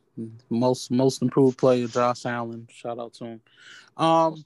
most 0.49 0.91
most 0.93 1.23
improved 1.23 1.59
player 1.59 1.89
josh 1.89 2.25
allen 2.25 2.69
shout 2.71 3.01
out 3.01 3.13
to 3.13 3.25
him 3.25 3.41
um 3.97 4.43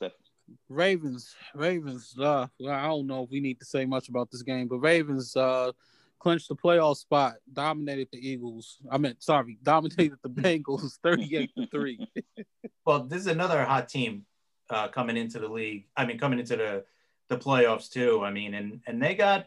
ravens 0.70 1.34
ravens 1.54 2.14
uh 2.18 2.46
i 2.70 2.86
don't 2.86 3.06
know 3.06 3.24
if 3.24 3.30
we 3.30 3.38
need 3.38 3.58
to 3.60 3.66
say 3.66 3.84
much 3.84 4.08
about 4.08 4.30
this 4.30 4.42
game 4.42 4.66
but 4.66 4.78
ravens 4.78 5.36
uh 5.36 5.70
clinched 6.18 6.48
the 6.48 6.56
playoff 6.56 6.96
spot, 6.96 7.34
dominated 7.52 8.08
the 8.10 8.18
Eagles. 8.18 8.78
I 8.90 8.98
mean, 8.98 9.14
sorry, 9.18 9.58
dominated 9.62 10.18
the 10.22 10.30
Bengals 10.30 10.98
38 11.02 11.50
to 11.56 11.66
3. 11.66 12.08
well, 12.86 13.04
this 13.04 13.20
is 13.20 13.26
another 13.26 13.62
hot 13.64 13.88
team 13.88 14.24
uh, 14.70 14.88
coming 14.88 15.16
into 15.16 15.38
the 15.38 15.48
league. 15.48 15.86
I 15.96 16.06
mean, 16.06 16.18
coming 16.18 16.40
into 16.40 16.56
the 16.56 16.84
the 17.28 17.36
playoffs 17.36 17.90
too. 17.90 18.22
I 18.24 18.30
mean, 18.30 18.54
and 18.54 18.80
and 18.86 19.02
they 19.02 19.14
got, 19.14 19.46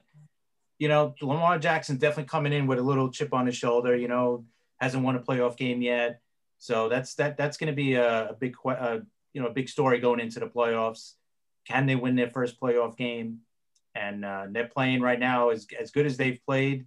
you 0.77 0.87
know, 0.87 1.15
Lamar 1.21 1.59
Jackson 1.59 1.97
definitely 1.97 2.29
coming 2.29 2.53
in 2.53 2.67
with 2.67 2.79
a 2.79 2.83
little 2.83 3.09
chip 3.09 3.33
on 3.33 3.45
his 3.45 3.55
shoulder. 3.55 3.95
You 3.95 4.07
know, 4.07 4.45
hasn't 4.79 5.03
won 5.03 5.15
a 5.15 5.19
playoff 5.19 5.57
game 5.57 5.81
yet, 5.81 6.21
so 6.57 6.89
that's 6.89 7.15
that 7.15 7.37
that's 7.37 7.57
going 7.57 7.71
to 7.71 7.75
be 7.75 7.93
a, 7.93 8.29
a 8.29 8.33
big, 8.33 8.55
uh, 8.65 8.99
you 9.33 9.41
know, 9.41 9.47
a 9.47 9.53
big 9.53 9.69
story 9.69 9.99
going 9.99 10.19
into 10.19 10.39
the 10.39 10.47
playoffs. 10.47 11.13
Can 11.67 11.85
they 11.85 11.95
win 11.95 12.15
their 12.15 12.29
first 12.29 12.59
playoff 12.59 12.97
game? 12.97 13.41
and 13.95 14.23
uh, 14.23 14.45
they're 14.49 14.67
playing 14.67 15.01
right 15.01 15.19
now 15.19 15.49
as, 15.49 15.67
as 15.79 15.91
good 15.91 16.05
as 16.05 16.17
they've 16.17 16.39
played 16.45 16.85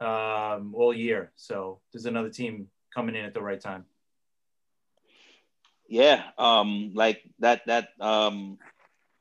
um, 0.00 0.74
all 0.74 0.92
year. 0.94 1.32
So 1.36 1.80
there's 1.92 2.06
another 2.06 2.30
team 2.30 2.68
coming 2.94 3.14
in 3.14 3.24
at 3.24 3.34
the 3.34 3.42
right 3.42 3.60
time. 3.60 3.84
Yeah, 5.88 6.22
um, 6.36 6.92
like 6.94 7.22
that 7.38 7.62
that 7.66 7.90
um, 8.00 8.58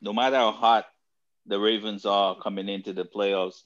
no 0.01 0.13
matter 0.13 0.37
how 0.37 0.51
hot 0.51 0.85
the 1.45 1.59
Ravens 1.59 2.05
are 2.05 2.35
coming 2.37 2.69
into 2.69 2.93
the 2.93 3.05
playoffs, 3.05 3.63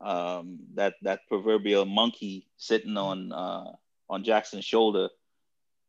um, 0.00 0.58
that 0.74 0.94
that 1.02 1.26
proverbial 1.28 1.86
monkey 1.86 2.46
sitting 2.56 2.96
on 2.96 3.32
uh, 3.32 3.72
on 4.08 4.24
Jackson's 4.24 4.64
shoulder 4.64 5.08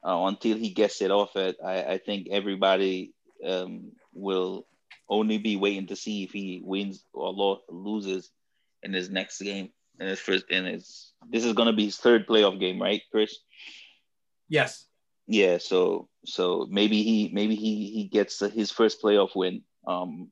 uh, 0.06 0.26
until 0.26 0.58
he 0.58 0.70
gets 0.70 1.02
it 1.02 1.12
off 1.12 1.36
it, 1.36 1.58
I, 1.64 1.84
I 1.84 1.98
think 1.98 2.28
everybody 2.32 3.14
um, 3.46 3.92
will 4.14 4.66
only 5.10 5.38
be 5.38 5.56
waiting 5.56 5.88
to 5.88 5.96
see 5.96 6.24
if 6.24 6.32
he 6.32 6.62
wins 6.64 7.06
or 7.14 7.32
lo- 7.32 7.62
loses 7.70 8.32
in 8.84 8.94
his 8.94 9.10
next 9.10 9.42
game. 9.42 9.70
And 10.00 10.10
his 10.10 10.20
first, 10.20 10.46
and 10.52 10.68
his 10.68 11.12
this 11.30 11.44
is 11.44 11.54
gonna 11.54 11.74
be 11.74 11.86
his 11.86 11.98
third 11.98 12.28
playoff 12.28 12.60
game, 12.60 12.80
right, 12.80 13.02
Chris? 13.12 13.36
Yes. 14.48 14.86
Yeah. 15.26 15.58
So 15.58 16.08
so 16.24 16.68
maybe 16.70 17.02
he 17.02 17.32
maybe 17.34 17.56
he 17.56 17.90
he 17.90 18.04
gets 18.04 18.40
his 18.40 18.70
first 18.70 19.02
playoff 19.02 19.36
win. 19.36 19.64
Um, 19.88 20.32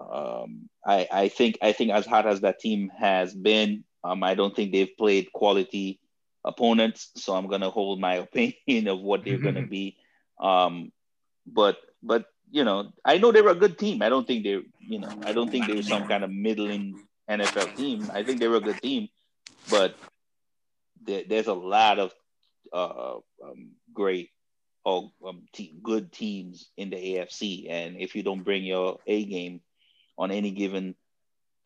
um, 0.00 0.68
I 0.84 1.08
I 1.10 1.28
think 1.28 1.58
I 1.62 1.72
think 1.72 1.92
as 1.92 2.06
hard 2.06 2.26
as 2.26 2.40
that 2.40 2.58
team 2.58 2.90
has 2.98 3.34
been, 3.34 3.84
um, 4.02 4.22
I 4.22 4.34
don't 4.34 4.54
think 4.54 4.72
they've 4.72 4.96
played 4.98 5.32
quality 5.32 6.00
opponents. 6.44 7.10
So 7.16 7.34
I'm 7.34 7.48
gonna 7.48 7.70
hold 7.70 8.00
my 8.00 8.14
opinion 8.26 8.88
of 8.88 9.00
what 9.00 9.24
they're 9.24 9.38
gonna 9.38 9.66
be. 9.66 9.96
Um, 10.40 10.92
but 11.46 11.78
but 12.02 12.26
you 12.50 12.64
know, 12.64 12.92
I 13.04 13.18
know 13.18 13.30
they 13.30 13.42
were 13.42 13.50
a 13.50 13.54
good 13.54 13.78
team. 13.78 14.02
I 14.02 14.08
don't 14.08 14.26
think 14.26 14.42
they're, 14.42 14.62
you 14.80 14.98
know, 14.98 15.20
I 15.24 15.32
don't 15.32 15.50
think 15.50 15.68
they're 15.68 15.82
some 15.82 16.08
kind 16.08 16.24
of 16.24 16.30
middling 16.30 16.98
NFL 17.30 17.76
team. 17.76 18.10
I 18.12 18.24
think 18.24 18.40
they 18.40 18.48
were 18.48 18.56
a 18.56 18.60
good 18.60 18.82
team, 18.82 19.08
but 19.70 19.94
there, 21.02 21.22
there's 21.28 21.46
a 21.46 21.54
lot 21.54 22.00
of 22.00 22.12
uh, 22.72 23.18
um, 23.44 23.72
great 23.92 24.30
or 24.84 25.12
um, 25.26 25.42
te- 25.52 25.78
good 25.82 26.12
teams 26.12 26.70
in 26.76 26.90
the 26.90 26.96
AFC, 26.96 27.70
and 27.70 27.96
if 27.98 28.14
you 28.14 28.22
don't 28.22 28.42
bring 28.42 28.64
your 28.64 28.98
A 29.06 29.24
game 29.24 29.60
on 30.16 30.30
any 30.30 30.50
given 30.50 30.94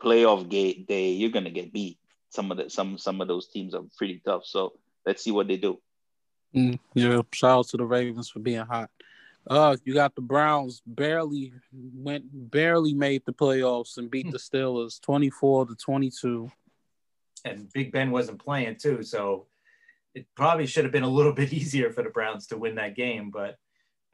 playoff 0.03 0.49
gate 0.49 0.87
day, 0.87 1.11
you're 1.11 1.31
gonna 1.31 1.51
get 1.51 1.73
beat. 1.73 1.99
Some 2.31 2.51
of 2.51 2.57
the 2.57 2.71
some 2.71 2.99
some 2.99 3.21
of 3.21 3.29
those 3.29 3.49
teams 3.49 3.75
are 3.75 3.85
pretty 3.97 4.21
tough. 4.25 4.45
So 4.45 4.75
let's 5.07 5.23
see 5.23 5.31
what 5.31 5.49
they 5.49 5.57
do. 5.57 5.81
Mm, 6.55 6.79
yeah, 6.95 7.21
shout 7.33 7.59
out 7.59 7.69
to 7.69 7.77
the 7.77 7.85
Ravens 7.85 8.31
for 8.31 8.39
being 8.39 8.65
hot. 8.65 8.91
Uh, 9.47 9.77
you 9.85 9.93
got 9.93 10.15
the 10.15 10.23
Browns 10.23 10.83
barely 10.87 11.53
went 11.73 12.25
barely 12.51 12.95
made 12.95 13.23
the 13.27 13.33
playoffs 13.33 13.99
and 13.99 14.11
beat 14.11 14.31
the 14.31 14.39
Steelers 14.39 15.01
24 15.01 15.67
to 15.67 15.75
22. 15.75 16.51
And 17.45 17.71
Big 17.75 17.93
Ben 17.93 18.11
wasn't 18.11 18.43
playing 18.43 18.77
too, 18.77 19.03
so 19.03 19.47
it 20.15 20.27
probably 20.35 20.67
should 20.67 20.85
have 20.85 20.93
been 20.93 21.03
a 21.03 21.09
little 21.09 21.33
bit 21.33 21.53
easier 21.53 21.91
for 21.91 22.03
the 22.03 22.11
Browns 22.11 22.47
to 22.49 22.59
win 22.59 22.77
that 22.77 22.97
game. 22.97 23.31
But 23.31 23.57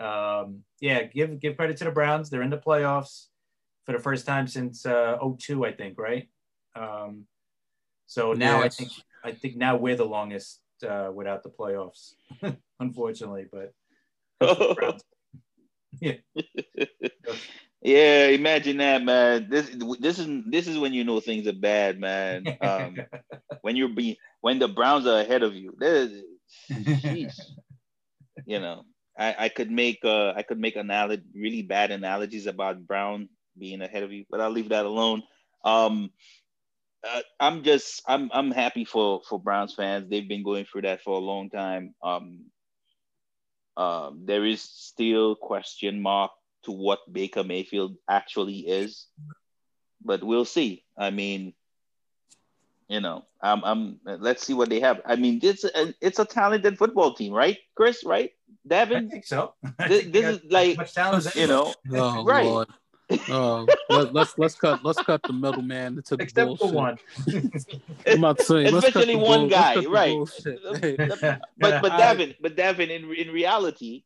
um, 0.05 0.61
yeah, 0.81 1.05
give 1.05 1.39
give 1.41 1.57
credit 1.57 1.77
to 1.79 1.85
the 1.85 1.91
Browns. 1.91 2.31
They're 2.31 2.43
in 2.43 2.51
the 2.51 2.59
playoffs 2.59 3.27
for 3.87 3.93
the 3.93 3.99
first 3.99 4.27
time 4.27 4.47
since 4.47 4.87
uh, 4.87 5.19
02, 5.39 5.65
I 5.65 5.73
think, 5.73 5.99
right? 5.99 6.29
Um, 6.75 7.27
so 8.07 8.33
now 8.33 8.63
yes. 8.63 8.65
I 8.65 8.69
think 8.69 8.91
I 9.25 9.33
think 9.33 9.57
now 9.57 9.77
we're 9.77 9.97
the 9.97 10.05
longest 10.05 10.61
uh, 10.89 11.11
without 11.15 11.43
the 11.43 11.51
playoffs, 11.51 12.15
unfortunately. 12.81 13.47
But 13.51 13.73
yeah. 16.01 16.15
Yeah, 17.83 18.27
imagine 18.27 18.79
that, 18.79 19.03
man. 19.03 19.49
This 19.49 19.71
this 20.01 20.19
is 20.19 20.45
this 20.47 20.67
is 20.67 20.79
when 20.79 20.93
you 20.93 21.05
know 21.05 21.21
things 21.21 21.47
are 21.47 21.53
bad, 21.53 21.99
man. 21.99 22.51
Um, 22.61 22.97
when 23.63 23.77
you're 23.77 23.89
being 23.89 24.17
when 24.41 24.59
the 24.59 24.69
Browns 24.69 25.07
are 25.07 25.21
ahead 25.21 25.43
of 25.43 25.55
you. 25.55 25.75
There's, 25.79 26.11
you 28.45 28.61
know, 28.61 28.85
I, 29.19 29.35
I 29.39 29.49
could 29.49 29.71
make 29.71 30.01
uh 30.05 30.33
I 30.37 30.43
could 30.43 30.59
make 30.59 30.77
analogy 30.77 31.23
really 31.35 31.63
bad 31.63 31.91
analogies 31.91 32.47
about 32.47 32.87
Brown 32.87 33.29
being 33.59 33.81
ahead 33.83 34.03
of 34.03 34.13
you, 34.13 34.25
but 34.31 34.41
I'll 34.41 34.51
leave 34.51 34.71
that 34.71 34.87
alone. 34.87 35.23
Um, 35.65 36.11
uh, 37.03 37.23
I'm 37.39 37.63
just 37.63 38.03
I'm 38.07 38.31
I'm 38.33 38.51
happy 38.51 38.85
for 38.85 39.23
for 39.29 39.41
Browns 39.41 39.75
fans. 39.75 40.09
They've 40.09 40.29
been 40.29 40.45
going 40.45 40.67
through 40.67 40.83
that 40.83 41.03
for 41.03 41.15
a 41.15 41.21
long 41.25 41.49
time. 41.49 41.95
Um, 42.03 42.47
um, 43.77 44.23
there 44.27 44.45
is 44.45 44.63
still 44.63 45.35
question 45.35 46.03
mark 46.03 46.33
to 46.65 46.73
what 46.73 47.01
Baker 47.11 47.45
Mayfield 47.45 47.97
actually 48.09 48.61
is, 48.61 49.07
but 50.05 50.23
we'll 50.23 50.45
see. 50.45 50.85
I 50.97 51.11
mean, 51.11 51.55
you 52.89 53.01
know, 53.01 53.25
I'm, 53.41 53.65
I'm 53.65 54.01
let's 54.05 54.45
see 54.45 54.53
what 54.55 54.69
they 54.69 54.81
have. 54.81 55.01
I 55.07 55.17
mean, 55.17 55.41
it's 55.43 55.65
a, 55.65 55.95
it's 56.01 56.19
a 56.19 56.25
talented 56.25 56.77
football 56.77 57.15
team, 57.15 57.33
right, 57.33 57.59
Chris? 57.77 58.05
Right, 58.05 58.33
Devin? 58.67 59.07
I 59.07 59.11
think 59.11 59.27
so. 59.27 59.55
I 59.79 59.89
this, 59.89 60.01
think 60.03 60.13
this 60.13 60.37
is 60.37 60.51
like 60.51 60.79
you 61.37 61.47
know, 61.47 61.73
oh, 61.93 62.25
right? 62.27 62.45
Lord. 62.45 62.69
Oh, 63.29 63.67
let, 63.89 64.15
us 64.15 64.35
let's 64.39 64.55
cut 64.55 64.85
let's 64.85 65.03
cut 65.03 65.21
the 65.25 65.33
middleman 65.33 65.97
into 65.97 66.17
the 66.17 66.23
Except 66.23 66.47
bullshit. 66.47 66.69
for 66.69 66.75
one. 66.75 66.99
I'm 68.07 68.19
about 68.19 68.39
to 68.39 68.45
say, 68.45 68.65
especially 68.67 69.17
one 69.17 69.41
bull, 69.41 69.49
guy, 69.49 69.77
right? 69.87 70.17
but 71.59 71.83
but 71.83 71.97
Devin, 71.97 72.35
but 72.41 72.57
Devin, 72.57 72.91
in 72.91 73.13
in 73.13 73.31
reality, 73.31 74.05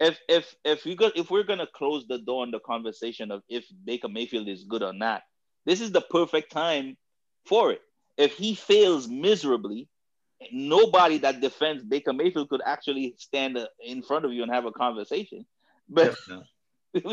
if 0.00 0.18
if 0.28 0.54
if 0.64 0.84
we 0.84 0.96
go 0.96 1.10
if 1.14 1.30
we're 1.30 1.44
gonna 1.44 1.66
close 1.74 2.06
the 2.06 2.18
door 2.18 2.42
on 2.42 2.50
the 2.50 2.60
conversation 2.60 3.30
of 3.30 3.42
if 3.48 3.64
Baker 3.84 4.08
Mayfield 4.08 4.48
is 4.48 4.64
good 4.64 4.82
or 4.82 4.92
not, 4.92 5.22
this 5.64 5.80
is 5.80 5.92
the 5.92 6.00
perfect 6.00 6.52
time 6.52 6.96
for 7.46 7.72
it. 7.72 7.80
If 8.16 8.36
he 8.36 8.54
fails 8.54 9.08
miserably, 9.08 9.88
nobody 10.52 11.18
that 11.18 11.40
defends 11.40 11.84
Baker 11.84 12.12
Mayfield 12.12 12.48
could 12.48 12.62
actually 12.64 13.14
stand 13.18 13.58
in 13.84 14.02
front 14.02 14.24
of 14.24 14.32
you 14.32 14.42
and 14.42 14.52
have 14.52 14.66
a 14.66 14.72
conversation. 14.72 15.46
But 15.88 16.16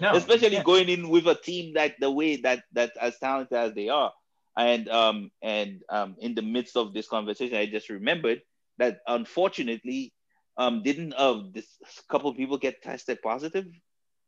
No, 0.00 0.12
especially 0.16 0.58
going 0.58 0.88
in 0.88 1.08
with 1.08 1.26
a 1.28 1.36
team 1.36 1.74
that 1.74 1.94
the 2.00 2.10
way 2.10 2.36
that 2.36 2.64
that 2.72 2.92
as 3.00 3.18
talented 3.18 3.56
as 3.56 3.74
they 3.74 3.88
are. 3.88 4.12
And 4.56 4.88
um 4.88 5.30
and 5.42 5.82
um 5.88 6.16
in 6.18 6.34
the 6.34 6.42
midst 6.42 6.76
of 6.76 6.92
this 6.94 7.08
conversation, 7.08 7.56
I 7.56 7.66
just 7.66 7.90
remembered 7.90 8.42
that 8.78 8.98
unfortunately, 9.06 10.12
um 10.56 10.82
didn't 10.82 11.14
uh 11.14 11.42
this 11.52 11.66
couple 12.08 12.30
of 12.30 12.36
people 12.36 12.58
get 12.58 12.82
tested 12.82 13.20
positive? 13.22 13.66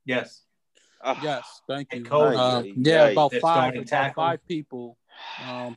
Yes. 0.05 0.43
Uh, 1.03 1.14
yes, 1.22 1.61
thank 1.68 1.93
you. 1.93 2.07
Uh, 2.11 2.62
yeah, 2.74 3.09
about 3.09 3.33
five, 3.35 3.77
about 3.77 4.14
five 4.14 4.41
people. 4.49 4.97
Um, 5.47 5.77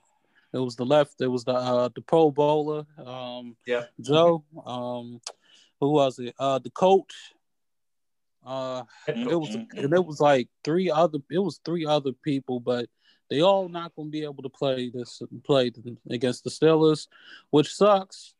it 0.54 0.58
was 0.58 0.76
the 0.76 0.86
left. 0.86 1.22
It 1.22 1.28
was 1.28 1.43
the 1.43 1.54
uh, 1.54 1.89
the 1.93 2.02
Pro 2.02 2.32
Bowler. 2.32 2.86
Um, 3.06 3.56
yeah, 3.68 3.84
Joe. 4.00 4.43
Um, 4.66 5.20
who 5.80 5.91
was 5.91 6.20
it? 6.20 6.34
Uh, 6.39 6.60
the 6.60 6.70
coach. 6.70 7.14
Uh, 8.45 8.84
it 9.08 9.39
was 9.39 9.54
and 9.54 9.93
it 9.93 10.06
was 10.06 10.20
like 10.20 10.47
three 10.64 10.89
other. 10.89 11.20
It 11.30 11.39
was 11.39 11.60
three 11.64 11.86
other 11.86 12.12
people, 12.24 12.60
but 12.60 12.88
they 13.30 13.41
all 13.41 13.70
not 13.70 13.95
going 13.95 14.08
to 14.08 14.12
be 14.12 14.24
able 14.24 14.43
to 14.43 14.50
play 14.50 14.89
this 14.89 15.22
play 15.43 15.72
against 16.10 16.43
the 16.43 16.50
Steelers, 16.50 17.08
which 17.52 17.74
sucks. 17.74 18.34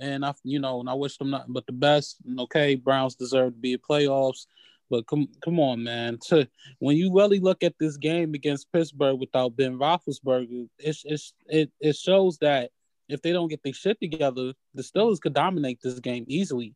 And 0.00 0.24
I, 0.24 0.34
you 0.44 0.58
know, 0.58 0.80
and 0.80 0.88
I 0.88 0.94
wish 0.94 1.18
them 1.18 1.30
nothing 1.30 1.52
but 1.52 1.66
the 1.66 1.72
best. 1.72 2.16
And 2.26 2.40
okay, 2.40 2.74
Browns 2.74 3.14
deserve 3.14 3.52
to 3.52 3.58
be 3.58 3.74
in 3.74 3.78
playoffs, 3.78 4.46
but 4.88 5.06
come, 5.06 5.28
come 5.44 5.60
on, 5.60 5.84
man. 5.84 6.18
To 6.28 6.48
when 6.78 6.96
you 6.96 7.14
really 7.14 7.38
look 7.38 7.62
at 7.62 7.74
this 7.78 7.96
game 7.96 8.34
against 8.34 8.72
Pittsburgh 8.72 9.20
without 9.20 9.56
Ben 9.56 9.78
Roethlisberger, 9.78 10.68
it's, 10.78 11.02
it's 11.04 11.34
it 11.46 11.70
it 11.80 11.96
shows 11.96 12.38
that 12.38 12.70
if 13.08 13.20
they 13.22 13.32
don't 13.32 13.48
get 13.48 13.62
their 13.62 13.72
shit 13.72 14.00
together, 14.00 14.52
the 14.74 14.82
Steelers 14.82 15.20
could 15.20 15.34
dominate 15.34 15.80
this 15.82 15.98
game 16.00 16.24
easily. 16.28 16.74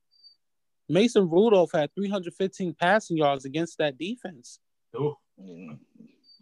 Mason 0.88 1.30
Rudolph 1.30 1.72
had 1.72 1.94
315 1.94 2.74
passing 2.74 3.16
yards 3.16 3.44
against 3.44 3.78
that 3.78 3.96
defense. 3.96 4.58
Oh. 4.94 5.16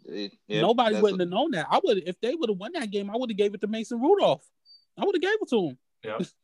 It, 0.05 0.33
Nobody 0.49 0.99
wouldn't 0.99 1.21
a... 1.21 1.25
have 1.25 1.31
known 1.31 1.51
that. 1.51 1.67
I 1.69 1.79
would 1.83 2.03
if 2.05 2.19
they 2.19 2.35
would 2.35 2.49
have 2.49 2.57
won 2.57 2.71
that 2.73 2.91
game, 2.91 3.09
I 3.09 3.15
would 3.15 3.29
have 3.29 3.37
gave 3.37 3.53
it 3.53 3.61
to 3.61 3.67
Mason 3.67 4.01
Rudolph. 4.01 4.45
I 4.97 5.05
would 5.05 5.15
have 5.15 5.21
gave 5.21 5.37
it 5.41 5.49
to 5.49 5.69
him. 5.69 5.77
Yeah. 6.03 6.17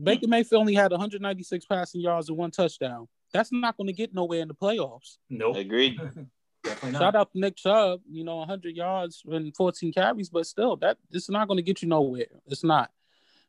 Baker 0.00 0.26
Mayfield 0.28 0.60
only 0.60 0.74
had 0.74 0.90
196 0.90 1.66
passing 1.66 2.00
yards 2.00 2.28
and 2.28 2.38
one 2.38 2.50
touchdown. 2.50 3.08
That's 3.32 3.52
not 3.52 3.76
going 3.76 3.88
to 3.88 3.92
get 3.92 4.14
nowhere 4.14 4.40
in 4.40 4.48
the 4.48 4.54
playoffs. 4.54 5.18
No, 5.28 5.48
nope. 5.48 5.56
agreed. 5.56 5.98
Shout 6.92 7.16
out 7.16 7.32
to 7.32 7.38
Nick 7.38 7.56
Chubb, 7.56 8.00
you 8.08 8.24
know, 8.24 8.36
100 8.36 8.76
yards 8.76 9.22
and 9.26 9.54
14 9.54 9.92
carries, 9.92 10.28
but 10.28 10.46
still, 10.46 10.76
that 10.76 10.98
this 11.10 11.24
is 11.24 11.30
not 11.30 11.48
going 11.48 11.56
to 11.56 11.62
get 11.62 11.82
you 11.82 11.88
nowhere. 11.88 12.26
It's 12.46 12.62
not. 12.62 12.90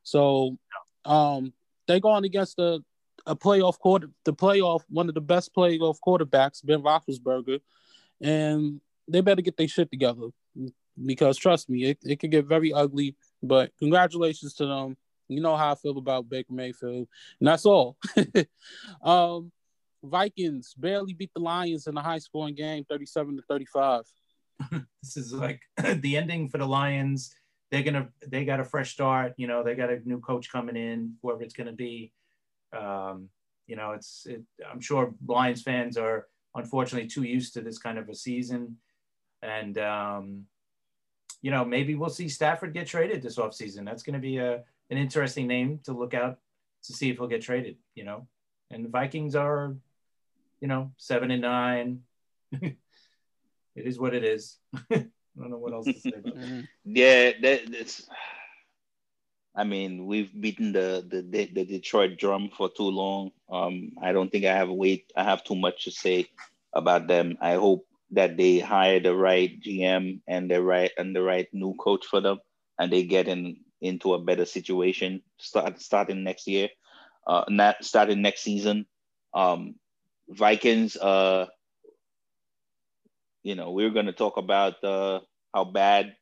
So, 0.01 0.57
um, 1.05 1.53
they 1.87 1.99
going 1.99 2.25
against 2.25 2.57
the 2.57 2.83
a 3.25 3.35
playoff 3.35 3.79
quarter, 3.79 4.09
the 4.25 4.33
playoff, 4.33 4.81
one 4.89 5.07
of 5.07 5.15
the 5.15 5.21
best 5.21 5.53
playoff 5.55 5.97
quarterbacks, 6.05 6.65
Ben 6.65 6.81
Roethlisberger, 6.81 7.61
and 8.21 8.81
they 9.07 9.21
better 9.21 9.41
get 9.41 9.57
their 9.57 9.67
shit 9.67 9.89
together 9.91 10.29
because 11.03 11.37
trust 11.37 11.69
me, 11.69 11.85
it, 11.85 11.99
it 12.03 12.19
could 12.19 12.31
get 12.31 12.45
very 12.45 12.73
ugly. 12.73 13.15
But 13.41 13.71
congratulations 13.79 14.53
to 14.55 14.65
them. 14.65 14.97
You 15.27 15.41
know 15.41 15.55
how 15.55 15.71
I 15.71 15.75
feel 15.75 15.97
about 15.97 16.29
Baker 16.29 16.53
Mayfield, 16.53 17.07
and 17.39 17.47
that's 17.47 17.65
all. 17.65 17.97
um, 19.03 19.51
Vikings 20.03 20.73
barely 20.77 21.13
beat 21.13 21.31
the 21.33 21.41
Lions 21.41 21.87
in 21.87 21.97
a 21.97 22.01
high 22.01 22.19
scoring 22.19 22.55
game, 22.55 22.83
37 22.89 23.37
to 23.37 23.43
35. 23.43 24.03
this 25.01 25.17
is 25.17 25.33
like 25.33 25.61
the 26.01 26.17
ending 26.17 26.49
for 26.49 26.57
the 26.57 26.67
Lions. 26.67 27.33
They're 27.71 27.83
gonna 27.83 28.09
they 28.27 28.45
got 28.45 28.59
a 28.59 28.65
fresh 28.65 28.91
start. 28.91 29.33
You 29.37 29.47
know, 29.47 29.63
they 29.63 29.75
got 29.75 29.89
a 29.89 29.99
new 30.07 30.19
coach 30.19 30.51
coming 30.51 30.75
in, 30.75 31.15
whoever 31.21 31.41
it's 31.41 31.55
gonna 31.55 31.73
be. 31.73 32.11
Um, 32.77 33.29
you 33.65 33.75
know, 33.75 33.93
it's 33.93 34.25
it, 34.27 34.43
I'm 34.69 34.81
sure 34.81 35.13
Lions 35.25 35.61
fans 35.61 35.97
are 35.97 36.27
unfortunately 36.55 37.09
too 37.09 37.23
used 37.23 37.53
to 37.53 37.61
this 37.61 37.77
kind 37.77 37.97
of 37.97 38.09
a 38.09 38.15
season. 38.15 38.77
And, 39.41 39.77
um, 39.77 40.45
you 41.41 41.51
know, 41.51 41.65
maybe 41.65 41.95
we'll 41.95 42.09
see 42.09 42.29
Stafford 42.29 42.73
get 42.73 42.87
traded 42.87 43.21
this 43.21 43.37
offseason. 43.37 43.85
That's 43.85 44.03
to 44.03 44.19
be 44.19 44.37
a, 44.37 44.63
an 44.93 44.99
interesting 44.99 45.47
name 45.47 45.79
to 45.85 45.91
look 45.91 46.13
out 46.13 46.37
to 46.83 46.93
see 46.93 47.09
if 47.09 47.17
he'll 47.17 47.27
get 47.27 47.41
traded, 47.41 47.77
you 47.95 48.03
know. 48.03 48.27
And 48.69 48.85
the 48.85 48.89
Vikings 48.89 49.35
are, 49.35 49.75
you 50.61 50.67
know, 50.67 50.91
seven 50.97 51.31
and 51.31 51.41
nine. 51.41 52.01
it 52.51 52.77
is 53.75 53.99
what 53.99 54.13
it 54.13 54.23
is. 54.23 54.57
I 54.91 55.41
don't 55.41 55.49
know 55.49 55.57
what 55.57 55.73
else 55.73 55.85
to 55.85 55.99
say 55.99 56.13
about 56.15 56.35
that. 56.35 56.67
Yeah, 56.85 57.31
that, 57.41 57.71
that's. 57.71 58.07
I 59.55 59.63
mean, 59.63 60.05
we've 60.05 60.29
beaten 60.39 60.71
the, 60.73 61.05
the 61.09 61.21
the 61.21 61.65
Detroit 61.65 62.17
drum 62.17 62.49
for 62.55 62.69
too 62.69 62.89
long. 62.89 63.31
Um, 63.49 63.91
I 64.01 64.11
don't 64.11 64.31
think 64.31 64.45
I 64.45 64.55
have 64.55 64.69
wait. 64.69 65.11
I 65.15 65.23
have 65.23 65.43
too 65.43 65.55
much 65.55 65.85
to 65.85 65.91
say 65.91 66.29
about 66.73 67.07
them. 67.07 67.37
I 67.41 67.53
hope 67.55 67.85
that 68.11 68.37
they 68.37 68.59
hire 68.59 68.99
the 68.99 69.15
right 69.15 69.61
GM 69.61 70.21
and 70.27 70.49
the 70.49 70.61
right 70.61 70.91
and 70.97 71.15
the 71.15 71.21
right 71.21 71.47
new 71.53 71.73
coach 71.75 72.05
for 72.05 72.21
them, 72.21 72.39
and 72.79 72.91
they 72.91 73.03
get 73.03 73.27
in 73.27 73.57
into 73.83 74.15
a 74.15 74.19
better 74.19 74.45
situation 74.45 75.23
start 75.39 75.81
starting 75.81 76.23
next 76.23 76.47
year, 76.47 76.69
uh, 77.27 77.45
not 77.49 77.83
starting 77.85 78.21
next 78.23 78.43
season. 78.43 78.87
Um, 79.33 79.75
Vikings, 80.29 80.97
uh, 80.97 81.47
you 83.43 83.55
know, 83.55 83.71
we're 83.71 83.91
going 83.91 84.07
to 84.07 84.13
talk 84.13 84.37
about 84.37 84.83
uh, 84.83 85.21
how 85.53 85.65
bad 85.65 86.15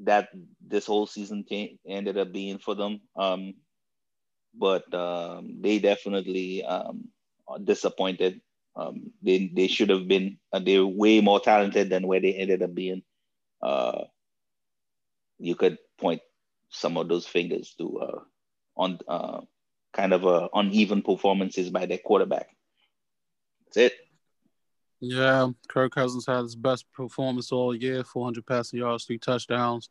that 0.00 0.28
this 0.66 0.86
whole 0.86 1.06
season 1.06 1.44
t- 1.48 1.78
ended 1.86 2.18
up 2.18 2.32
being 2.32 2.58
for 2.58 2.74
them. 2.74 3.00
Um, 3.16 3.54
but 4.54 4.92
um, 4.94 5.58
they 5.60 5.78
definitely 5.78 6.64
um, 6.64 7.08
are 7.48 7.58
disappointed. 7.58 8.40
Um, 8.76 9.12
they 9.22 9.50
they 9.54 9.68
should 9.68 9.90
have 9.90 10.08
been. 10.08 10.38
Uh, 10.52 10.60
they're 10.60 10.86
way 10.86 11.20
more 11.20 11.40
talented 11.40 11.90
than 11.90 12.06
where 12.06 12.20
they 12.20 12.34
ended 12.34 12.62
up 12.62 12.74
being. 12.74 13.02
Uh, 13.62 14.04
you 15.38 15.54
could 15.54 15.78
point 15.98 16.20
some 16.70 16.96
of 16.96 17.08
those 17.08 17.26
fingers 17.26 17.74
to 17.78 17.98
uh, 17.98 18.20
on 18.76 18.98
uh, 19.08 19.40
kind 19.92 20.12
of 20.12 20.26
uh, 20.26 20.48
uneven 20.54 21.02
performances 21.02 21.70
by 21.70 21.86
their 21.86 21.98
quarterback. 21.98 22.48
That's 23.66 23.76
it. 23.92 23.92
Yeah, 25.00 25.50
Kirk 25.68 25.94
Cousins 25.94 26.26
had 26.26 26.42
his 26.42 26.56
best 26.56 26.90
performance 26.92 27.52
all 27.52 27.74
year 27.74 28.02
400 28.02 28.46
passing 28.46 28.78
yards, 28.78 29.04
three 29.04 29.18
touchdowns. 29.18 29.88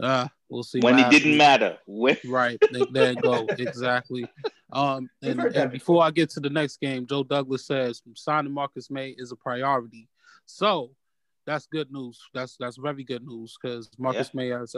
Uh, 0.00 0.28
we'll 0.48 0.62
see. 0.62 0.80
When 0.80 0.98
it 0.98 1.10
didn't 1.10 1.36
matter. 1.36 1.78
When... 1.86 2.16
Right. 2.26 2.58
There 2.92 3.12
you 3.12 3.20
go. 3.20 3.46
exactly. 3.58 4.26
Um, 4.72 5.10
and, 5.22 5.40
and 5.40 5.72
before 5.72 6.02
I 6.02 6.10
get 6.10 6.30
to 6.30 6.40
the 6.40 6.50
next 6.50 6.80
game, 6.80 7.06
Joe 7.06 7.24
Douglas 7.24 7.66
says 7.66 8.02
signing 8.14 8.52
Marcus 8.52 8.90
Maye 8.90 9.14
is 9.18 9.32
a 9.32 9.36
priority. 9.36 10.08
So 10.46 10.92
that's 11.48 11.66
good 11.66 11.90
news. 11.90 12.20
That's 12.34 12.56
that's 12.60 12.76
very 12.76 13.04
good 13.04 13.26
news 13.26 13.56
because 13.60 13.88
Marcus 13.98 14.30
yeah. 14.34 14.38
Maye 14.38 14.48
has 14.50 14.76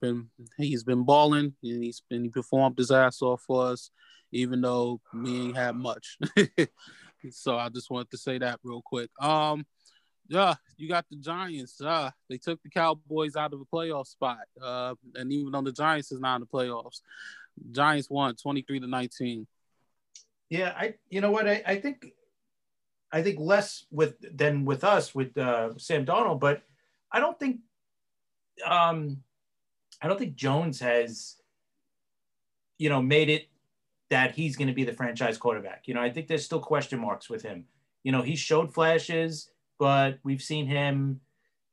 been 0.00 0.28
he's 0.56 0.84
been 0.84 1.02
balling 1.02 1.54
and 1.62 1.82
he's 1.82 2.00
been 2.08 2.22
he 2.22 2.28
performed 2.30 2.78
his 2.78 2.92
ass 2.92 3.20
off 3.22 3.42
for 3.42 3.66
us, 3.66 3.90
even 4.30 4.60
though 4.60 5.00
we 5.12 5.40
ain't 5.42 5.56
had 5.56 5.74
much. 5.74 6.18
So 7.30 7.56
I 7.56 7.68
just 7.68 7.88
wanted 7.88 8.10
to 8.10 8.18
say 8.18 8.38
that 8.38 8.58
real 8.64 8.82
quick. 8.84 9.08
Um, 9.20 9.64
yeah, 10.28 10.54
you 10.76 10.88
got 10.88 11.06
the 11.08 11.16
Giants. 11.16 11.80
Uh, 11.80 12.10
they 12.28 12.38
took 12.38 12.60
the 12.62 12.68
Cowboys 12.68 13.36
out 13.36 13.52
of 13.52 13.60
the 13.60 13.64
playoff 13.72 14.08
spot. 14.08 14.40
Uh, 14.60 14.94
and 15.14 15.32
even 15.32 15.52
though 15.52 15.62
the 15.62 15.70
Giants 15.70 16.10
is 16.10 16.18
not 16.18 16.36
in 16.36 16.40
the 16.40 16.46
playoffs, 16.46 17.00
Giants 17.70 18.10
won 18.10 18.34
23 18.34 18.80
to 18.80 18.86
19. 18.88 19.46
Yeah, 20.50 20.74
I 20.76 20.94
you 21.10 21.20
know 21.20 21.30
what 21.30 21.48
I, 21.48 21.62
I 21.64 21.76
think 21.80 22.06
I 23.12 23.22
think 23.22 23.38
less 23.38 23.84
with 23.90 24.14
than 24.36 24.64
with 24.64 24.84
us 24.84 25.14
with 25.14 25.36
uh, 25.36 25.76
Sam 25.78 26.06
Darnold, 26.06 26.40
but 26.40 26.62
I 27.10 27.20
don't 27.20 27.38
think 27.38 27.60
um 28.66 29.18
I 30.00 30.08
don't 30.08 30.18
think 30.18 30.34
Jones 30.34 30.80
has 30.80 31.36
you 32.78 32.88
know 32.88 33.02
made 33.02 33.28
it 33.28 33.48
that 34.12 34.34
he's 34.34 34.56
going 34.56 34.68
to 34.68 34.74
be 34.74 34.84
the 34.84 34.92
franchise 34.92 35.38
quarterback. 35.38 35.88
You 35.88 35.94
know, 35.94 36.02
I 36.02 36.10
think 36.10 36.28
there's 36.28 36.44
still 36.44 36.60
question 36.60 36.98
marks 37.00 37.30
with 37.30 37.42
him. 37.42 37.64
You 38.04 38.12
know, 38.12 38.20
he 38.20 38.36
showed 38.36 38.74
flashes, 38.74 39.50
but 39.78 40.18
we've 40.22 40.42
seen 40.42 40.66
him, 40.66 41.18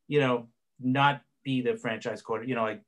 you 0.07 0.21
know, 0.21 0.47
not 0.79 1.21
be 1.43 1.61
the 1.61 1.75
franchise 1.75 2.21
quarter, 2.21 2.45
you 2.45 2.55
know, 2.55 2.63
like 2.63 2.81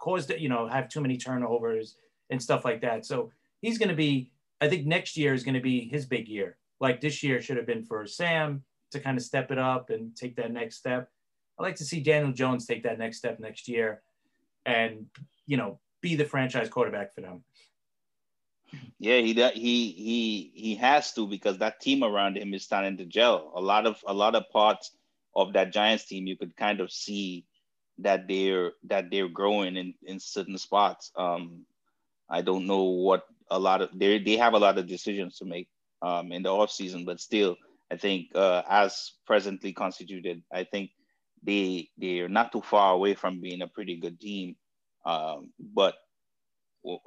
caused, 0.00 0.30
you 0.38 0.48
know, 0.48 0.66
have 0.66 0.88
too 0.88 1.02
many 1.02 1.18
turnovers 1.18 1.96
and 2.30 2.42
stuff 2.42 2.64
like 2.64 2.80
that. 2.80 3.04
So 3.04 3.30
he's 3.60 3.76
going 3.76 3.90
to 3.90 3.94
be, 3.94 4.30
I 4.62 4.68
think 4.68 4.86
next 4.86 5.14
year 5.18 5.34
is 5.34 5.44
going 5.44 5.54
to 5.56 5.60
be 5.60 5.88
his 5.88 6.06
big 6.06 6.26
year. 6.26 6.56
Like 6.80 7.00
this 7.00 7.22
year 7.22 7.40
should 7.40 7.56
have 7.56 7.66
been 7.66 7.84
for 7.84 8.06
Sam 8.06 8.62
to 8.90 9.00
kind 9.00 9.16
of 9.16 9.24
step 9.24 9.50
it 9.50 9.58
up 9.58 9.90
and 9.90 10.14
take 10.16 10.36
that 10.36 10.52
next 10.52 10.76
step. 10.76 11.10
I 11.58 11.62
like 11.62 11.76
to 11.76 11.84
see 11.84 12.00
Daniel 12.00 12.32
Jones 12.32 12.66
take 12.66 12.82
that 12.82 12.98
next 12.98 13.18
step 13.18 13.40
next 13.40 13.66
year 13.68 14.02
and, 14.64 15.06
you 15.46 15.56
know, 15.56 15.80
be 16.02 16.16
the 16.16 16.24
franchise 16.24 16.68
quarterback 16.68 17.14
for 17.14 17.22
them. 17.22 17.42
Yeah, 18.98 19.18
he 19.18 19.32
he 19.32 19.92
he 19.92 20.52
he 20.54 20.74
has 20.76 21.12
to 21.14 21.26
because 21.26 21.58
that 21.58 21.80
team 21.80 22.02
around 22.02 22.36
him 22.36 22.52
is 22.52 22.64
starting 22.64 22.96
to 22.98 23.04
gel. 23.04 23.52
A 23.54 23.60
lot 23.60 23.86
of 23.86 24.02
a 24.06 24.12
lot 24.12 24.34
of 24.34 24.50
parts 24.50 24.90
of 25.34 25.52
that 25.52 25.72
Giants 25.72 26.06
team, 26.06 26.26
you 26.26 26.36
could 26.36 26.56
kind 26.56 26.80
of 26.80 26.90
see 26.90 27.44
that 27.98 28.26
they're 28.28 28.72
that 28.84 29.10
they're 29.10 29.28
growing 29.28 29.76
in 29.76 29.94
in 30.02 30.18
certain 30.18 30.58
spots. 30.58 31.12
Um, 31.16 31.64
I 32.28 32.42
don't 32.42 32.66
know 32.66 32.82
what 32.82 33.24
a 33.50 33.58
lot 33.58 33.82
of 33.82 33.90
they 33.96 34.18
they 34.18 34.36
have 34.36 34.54
a 34.54 34.58
lot 34.58 34.78
of 34.78 34.86
decisions 34.86 35.38
to 35.38 35.44
make 35.44 35.68
um, 36.02 36.32
in 36.32 36.42
the 36.42 36.50
off 36.50 36.70
season, 36.70 37.04
but 37.04 37.20
still, 37.20 37.56
I 37.90 37.96
think 37.96 38.28
uh, 38.34 38.62
as 38.68 39.12
presently 39.26 39.72
constituted, 39.72 40.42
I 40.52 40.64
think 40.64 40.90
they 41.42 41.88
they're 41.96 42.28
not 42.28 42.52
too 42.52 42.62
far 42.62 42.92
away 42.92 43.14
from 43.14 43.40
being 43.40 43.62
a 43.62 43.68
pretty 43.68 43.96
good 43.96 44.20
team. 44.20 44.56
Um, 45.04 45.52
but 45.58 45.94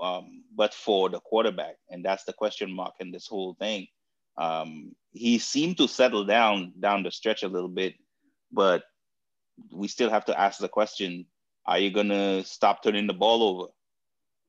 um, 0.01 0.43
but 0.55 0.73
for 0.73 1.09
the 1.09 1.19
quarterback, 1.19 1.75
and 1.89 2.03
that's 2.03 2.23
the 2.23 2.33
question 2.33 2.71
mark 2.73 2.95
in 2.99 3.11
this 3.11 3.27
whole 3.27 3.55
thing. 3.55 3.87
Um, 4.37 4.95
he 5.11 5.37
seemed 5.37 5.77
to 5.77 5.87
settle 5.87 6.25
down 6.25 6.73
down 6.79 7.03
the 7.03 7.11
stretch 7.11 7.43
a 7.43 7.47
little 7.47 7.69
bit, 7.69 7.95
but 8.51 8.83
we 9.71 9.87
still 9.87 10.09
have 10.09 10.25
to 10.25 10.39
ask 10.39 10.59
the 10.59 10.69
question: 10.69 11.25
Are 11.65 11.79
you 11.79 11.91
gonna 11.91 12.43
stop 12.45 12.83
turning 12.83 13.07
the 13.07 13.13
ball 13.13 13.43
over? 13.43 13.71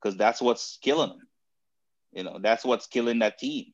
Because 0.00 0.16
that's 0.16 0.40
what's 0.40 0.78
killing 0.80 1.10
him. 1.10 1.28
You 2.12 2.24
know, 2.24 2.38
that's 2.40 2.64
what's 2.64 2.86
killing 2.86 3.20
that 3.20 3.38
team. 3.38 3.72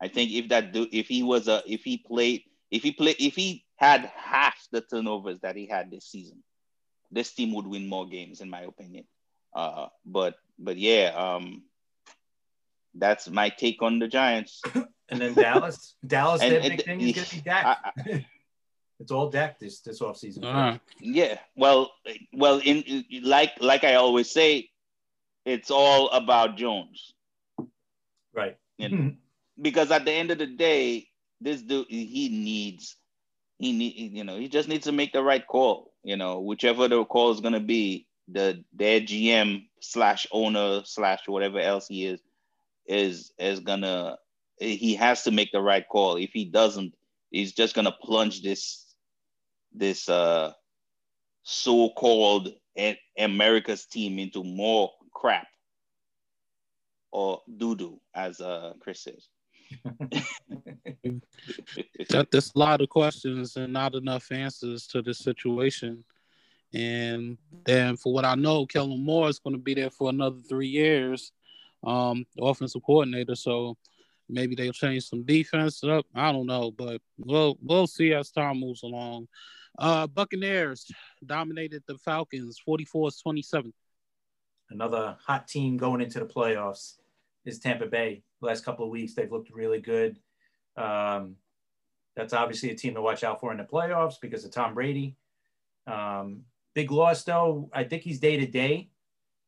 I 0.00 0.08
think 0.08 0.32
if 0.32 0.48
that 0.48 0.72
do, 0.72 0.86
if 0.90 1.08
he 1.08 1.22
was 1.22 1.48
a, 1.48 1.62
if 1.66 1.84
he 1.84 1.98
played, 1.98 2.42
if 2.70 2.82
he 2.82 2.92
played, 2.92 3.16
if 3.18 3.34
he 3.34 3.64
had 3.76 4.10
half 4.16 4.56
the 4.72 4.80
turnovers 4.80 5.40
that 5.40 5.56
he 5.56 5.66
had 5.66 5.90
this 5.90 6.06
season, 6.06 6.42
this 7.10 7.32
team 7.32 7.52
would 7.54 7.66
win 7.66 7.86
more 7.86 8.06
games, 8.08 8.40
in 8.40 8.48
my 8.48 8.62
opinion. 8.62 9.04
Uh, 9.54 9.88
but 10.06 10.36
but 10.58 10.76
yeah, 10.76 11.12
um, 11.16 11.64
that's 12.94 13.28
my 13.28 13.48
take 13.48 13.82
on 13.82 13.98
the 13.98 14.08
Giants. 14.08 14.62
and 15.08 15.20
then 15.20 15.34
Dallas, 15.34 15.96
Dallas, 16.06 16.42
and, 16.42 16.62
big 16.62 16.84
thing 16.84 17.00
is 17.00 17.14
gonna 17.14 17.26
be 17.30 17.40
Dak. 17.44 17.78
I, 17.84 18.26
it's 19.00 19.10
all 19.10 19.28
Dak 19.28 19.58
this 19.58 19.80
this 19.80 20.00
offseason. 20.00 20.44
Uh, 20.44 20.78
yeah, 21.00 21.38
well, 21.56 21.92
well, 22.32 22.58
in, 22.58 22.82
in 22.82 23.04
like 23.24 23.52
like 23.60 23.84
I 23.84 23.94
always 23.94 24.30
say, 24.30 24.70
it's 25.44 25.70
all 25.70 26.08
about 26.10 26.56
Jones, 26.56 27.12
right? 28.32 28.56
You 28.78 28.88
know? 28.88 29.12
Because 29.60 29.90
at 29.90 30.04
the 30.04 30.12
end 30.12 30.30
of 30.30 30.38
the 30.38 30.46
day, 30.46 31.08
this 31.40 31.62
dude 31.62 31.86
he 31.88 32.28
needs 32.28 32.96
he 33.58 33.72
need 33.72 34.16
you 34.16 34.24
know 34.24 34.38
he 34.38 34.48
just 34.48 34.68
needs 34.68 34.84
to 34.84 34.92
make 34.92 35.12
the 35.12 35.22
right 35.22 35.46
call. 35.46 35.92
You 36.02 36.16
know, 36.16 36.40
whichever 36.40 36.88
the 36.88 37.04
call 37.04 37.30
is 37.32 37.40
gonna 37.40 37.60
be, 37.60 38.06
the 38.28 38.64
their 38.72 39.00
GM 39.00 39.66
slash 39.80 40.26
owner 40.32 40.82
slash 40.84 41.20
whatever 41.26 41.58
else 41.60 41.86
he 41.88 42.06
is 42.06 42.20
is 42.86 43.32
is 43.38 43.60
gonna 43.60 44.18
he 44.58 44.94
has 44.94 45.22
to 45.24 45.30
make 45.30 45.52
the 45.52 45.60
right 45.60 45.86
call. 45.88 46.16
If 46.16 46.30
he 46.32 46.44
doesn't, 46.44 46.94
he's 47.30 47.52
just 47.52 47.74
gonna 47.74 47.94
plunge 48.02 48.42
this 48.42 48.94
this 49.72 50.08
uh 50.08 50.52
so-called 51.42 52.52
America's 53.18 53.86
team 53.86 54.18
into 54.18 54.44
more 54.44 54.90
crap 55.12 55.46
or 57.12 57.40
doo-doo, 57.56 58.00
as 58.14 58.40
uh 58.40 58.74
Chris 58.80 59.02
says. 59.02 59.28
There's 62.10 62.52
a 62.54 62.58
lot 62.58 62.80
of 62.80 62.88
questions 62.88 63.56
and 63.56 63.72
not 63.72 63.94
enough 63.94 64.30
answers 64.32 64.86
to 64.88 65.02
this 65.02 65.18
situation. 65.18 66.04
And 66.72 67.38
then 67.64 67.96
for 67.96 68.12
what 68.12 68.24
I 68.24 68.34
know, 68.34 68.66
Kellen 68.66 69.04
Moore 69.04 69.28
is 69.28 69.38
going 69.38 69.56
to 69.56 69.62
be 69.62 69.74
there 69.74 69.90
for 69.90 70.10
another 70.10 70.38
three 70.48 70.68
years, 70.68 71.32
um, 71.84 72.24
offensive 72.38 72.82
coordinator. 72.84 73.34
So 73.34 73.76
maybe 74.28 74.54
they'll 74.54 74.72
change 74.72 75.04
some 75.04 75.24
defense 75.24 75.82
up. 75.82 76.06
I 76.14 76.32
don't 76.32 76.46
know, 76.46 76.70
but 76.70 77.00
we'll 77.18 77.58
we'll 77.62 77.86
see 77.86 78.14
as 78.14 78.30
time 78.30 78.60
moves 78.60 78.82
along. 78.82 79.28
Uh, 79.78 80.06
Buccaneers 80.06 80.90
dominated 81.24 81.82
the 81.86 81.96
Falcons 81.98 82.60
44-27. 82.68 83.72
Another 84.70 85.16
hot 85.24 85.48
team 85.48 85.76
going 85.76 86.00
into 86.00 86.20
the 86.20 86.26
playoffs 86.26 86.98
is 87.44 87.58
Tampa 87.58 87.86
Bay. 87.86 88.22
The 88.40 88.46
last 88.46 88.64
couple 88.64 88.84
of 88.84 88.90
weeks 88.90 89.14
they've 89.14 89.30
looked 89.30 89.50
really 89.50 89.80
good. 89.80 90.18
Um, 90.76 91.36
That's 92.16 92.32
obviously 92.32 92.70
a 92.70 92.74
team 92.74 92.94
to 92.94 93.02
watch 93.02 93.22
out 93.24 93.40
for 93.40 93.52
in 93.52 93.58
the 93.58 93.64
playoffs 93.64 94.20
because 94.20 94.44
of 94.44 94.50
Tom 94.50 94.74
Brady. 94.74 95.16
Um, 95.86 96.42
big 96.74 96.90
loss 96.90 97.24
though. 97.24 97.70
I 97.72 97.84
think 97.84 98.02
he's 98.02 98.18
day 98.20 98.36
to 98.36 98.46
day. 98.46 98.90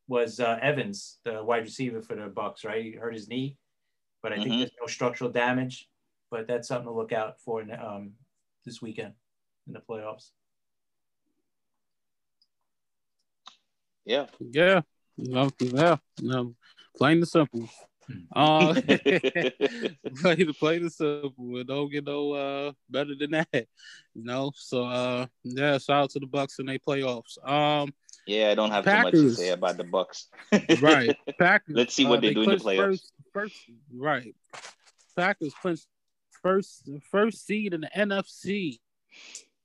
Was 0.08 0.40
uh, 0.40 0.58
Evans, 0.60 1.18
the 1.24 1.42
wide 1.42 1.62
receiver 1.64 2.02
for 2.02 2.14
the 2.16 2.26
Bucks? 2.28 2.64
right? 2.64 2.84
He 2.84 2.92
hurt 2.92 3.14
his 3.14 3.28
knee, 3.28 3.56
but 4.22 4.32
I 4.32 4.36
think 4.36 4.48
Mhm. 4.50 4.58
there's 4.58 4.70
no 4.80 4.86
structural 4.86 5.30
damage. 5.30 5.88
But 6.30 6.46
that's 6.46 6.68
something 6.68 6.86
to 6.86 6.92
look 6.92 7.12
out 7.12 7.40
for 7.40 7.60
in, 7.60 7.70
um, 7.72 8.14
this 8.64 8.80
weekend 8.80 9.14
in 9.66 9.74
the 9.74 9.80
playoffs. 9.80 10.30
Yeah. 14.04 14.26
Yeah, 14.40 14.80
no, 15.16 15.50
yeah, 15.60 15.96
no, 16.20 16.54
plain 16.96 17.18
and 17.18 17.28
simple. 17.28 17.68
Uh, 18.34 18.74
play 18.74 20.34
the 20.34 20.54
play 20.58 20.78
the 20.78 20.90
simple. 20.90 21.58
It 21.58 21.66
don't 21.66 21.90
get 21.90 22.04
no 22.04 22.32
uh 22.32 22.72
better 22.90 23.14
than 23.18 23.30
that, 23.30 23.48
you 24.14 24.24
know. 24.24 24.52
So 24.54 24.84
uh, 24.84 25.26
yeah, 25.44 25.78
shout 25.78 26.04
out 26.04 26.10
to 26.10 26.18
the 26.18 26.26
Bucks 26.26 26.58
in 26.58 26.66
their 26.66 26.78
playoffs. 26.78 27.38
Um, 27.48 27.94
yeah, 28.26 28.50
I 28.50 28.54
don't 28.54 28.70
have 28.70 28.84
too 28.84 29.02
much 29.02 29.12
to 29.12 29.34
say 29.34 29.48
about 29.50 29.76
the 29.76 29.84
Bucks. 29.84 30.28
right, 30.80 31.16
Packers. 31.38 31.76
Let's 31.76 31.94
see 31.94 32.04
what 32.04 32.18
uh, 32.18 32.22
they 32.22 32.34
do 32.34 32.42
in 32.42 32.50
the 32.50 32.56
playoffs. 32.56 32.76
First, 32.76 33.12
first, 33.32 33.56
right, 33.94 34.34
Packers 35.16 35.54
clinched 35.62 35.86
first 36.42 36.90
first 37.10 37.46
seed 37.46 37.72
in 37.72 37.82
the 37.82 37.90
NFC. 37.96 38.80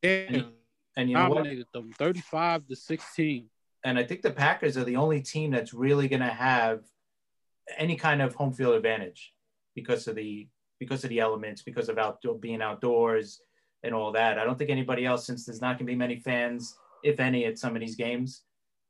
Yeah, 0.04 0.10
And, 0.10 0.46
and 0.96 1.10
you 1.10 1.16
know 1.18 1.30
what? 1.30 1.48
them, 1.74 1.92
thirty-five 1.98 2.68
to 2.68 2.76
sixteen. 2.76 3.50
and 3.84 3.98
I 3.98 4.04
think 4.04 4.22
the 4.22 4.32
Packers 4.32 4.78
are 4.78 4.84
the 4.84 4.98
only 4.98 5.22
team 5.22 5.52
that's 5.52 5.74
really 5.74 6.08
going 6.08 6.22
to 6.22 6.28
have 6.28 6.82
any 7.78 7.96
kind 7.96 8.22
of 8.22 8.36
home 8.36 8.54
field 8.54 8.76
advantage 8.76 9.34
because 9.76 10.08
of 10.08 10.16
the 10.16 10.48
because 10.80 11.04
of 11.04 11.10
the 11.10 11.20
elements, 11.20 11.64
because 11.64 11.90
of 11.90 11.98
outdoor 11.98 12.38
being 12.38 12.62
outdoors 12.62 13.42
and 13.84 13.96
all 13.96 14.12
that. 14.12 14.38
I 14.38 14.44
don't 14.44 14.58
think 14.58 14.70
anybody 14.70 15.06
else, 15.06 15.26
since 15.26 15.46
there's 15.46 15.62
not 15.62 15.78
going 15.78 15.88
to 15.88 15.92
be 15.92 15.96
many 15.96 16.18
fans, 16.18 16.76
if 17.04 17.20
any, 17.20 17.46
at 17.46 17.58
some 17.58 17.76
of 17.76 17.80
these 17.80 17.96
games. 17.96 18.44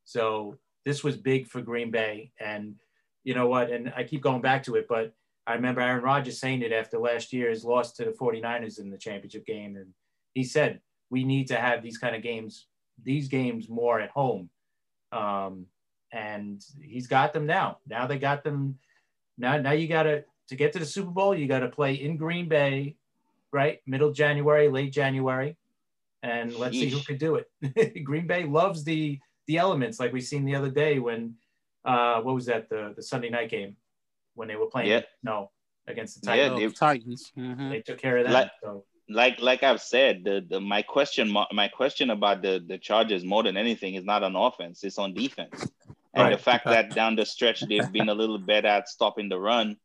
So 0.03 0.57
this 0.86 1.03
was 1.03 1.15
big 1.15 1.47
for 1.47 1.61
Green 1.61 1.91
Bay, 1.91 2.32
and 2.39 2.75
you 3.23 3.34
know 3.36 3.47
what? 3.47 3.71
And 3.71 3.93
I 3.95 4.03
keep 4.03 4.21
going 4.21 4.41
back 4.41 4.63
to 4.63 4.75
it, 4.75 4.88
but 4.88 5.13
I 5.45 5.53
remember 5.53 5.82
Aaron 5.82 6.03
Rodgers 6.03 6.39
saying 6.39 6.61
it 6.61 6.73
after 6.73 6.97
last 6.99 7.32
year's 7.32 7.63
loss 7.63 7.93
to 7.93 8.05
the 8.05 8.11
49ers 8.11 8.80
in 8.80 8.89
the 8.89 8.97
championship 8.97 9.45
game, 9.45 9.75
and 9.78 9.93
he 10.34 10.43
said 10.43 10.82
we 11.09 11.23
need 11.23 11.47
to 11.47 11.55
have 11.55 11.82
these 11.82 11.97
kind 11.97 12.15
of 12.15 12.21
games, 12.21 12.67
these 13.01 13.30
games 13.30 13.69
more 13.69 13.99
at 13.99 14.09
home 14.09 14.49
um, 15.11 15.65
and 16.12 16.64
he's 16.82 17.08
got 17.08 17.34
them 17.34 17.45
now. 17.45 17.78
Now 17.88 18.08
they 18.08 18.18
got 18.20 18.43
them. 18.43 18.78
Now, 19.38 19.58
now 19.58 19.72
you 19.72 19.88
got 19.88 20.03
to 20.03 20.24
to 20.49 20.55
get 20.55 20.74
to 20.74 20.80
the 20.80 20.86
Super 20.86 21.12
Bowl. 21.12 21.36
You 21.36 21.47
got 21.47 21.60
to 21.60 21.68
play 21.68 21.93
in 21.95 22.18
Green 22.18 22.47
Bay, 22.47 22.95
right? 23.51 23.82
Middle 23.86 24.12
January, 24.14 24.70
late 24.70 24.93
January, 24.93 25.58
and 26.24 26.55
let's 26.55 26.74
see 26.78 26.89
who 26.89 27.01
could 27.01 27.18
do 27.20 27.36
it. 27.36 28.03
Green 28.03 28.28
Bay 28.28 28.43
loves 28.45 28.84
the 28.84 29.20
the 29.47 29.58
elements, 29.58 29.99
like 29.99 30.12
we 30.14 30.22
seen 30.22 30.43
the 30.45 30.55
other 30.55 30.70
day 30.70 30.99
when 30.99 31.36
uh, 31.86 32.22
what 32.22 32.36
was 32.36 32.45
that 32.47 32.70
the 32.70 32.93
the 32.95 33.01
Sunday 33.03 33.30
night 33.30 33.49
game 33.49 33.76
when 34.36 34.47
they 34.47 34.55
were 34.55 34.68
playing? 34.68 34.89
Yeah. 34.89 35.01
No, 35.24 35.51
against 35.88 36.20
the 36.22 36.26
Titans. 36.28 36.51
Oh, 36.53 36.60
they- 36.60 36.74
Titans. 36.74 37.32
Mhm. 37.38 37.70
they 37.70 37.82
took 37.82 37.97
care 37.99 38.18
of 38.18 38.26
that. 38.26 38.34
Like- 38.34 38.51
so 38.64 38.84
like 39.10 39.39
like 39.39 39.64
I've 39.64 39.82
said, 39.82 40.24
the, 40.26 40.45
the 40.49 40.60
my 40.60 40.82
question 40.82 41.30
my 41.32 41.68
question 41.70 42.10
about 42.10 42.41
the 42.41 42.64
the 42.66 42.78
Chargers 42.78 43.24
more 43.24 43.41
than 43.43 43.55
anything 43.55 43.95
is 43.95 44.03
not 44.03 44.22
on 44.24 44.36
offense, 44.36 44.84
it's 44.84 44.97
on 44.97 45.14
defense. 45.14 45.66
And 46.18 46.24
Right. 46.30 46.38
the 46.38 46.43
fact 46.43 46.65
that 46.65 46.95
down 46.95 47.15
the 47.15 47.26
stretch 47.26 47.59
they've 47.61 47.91
been 47.97 48.09
a 48.09 48.13
little 48.15 48.39
better 48.39 48.68
at 48.68 48.89
stopping 48.89 49.30
the 49.30 49.39
run, 49.39 49.78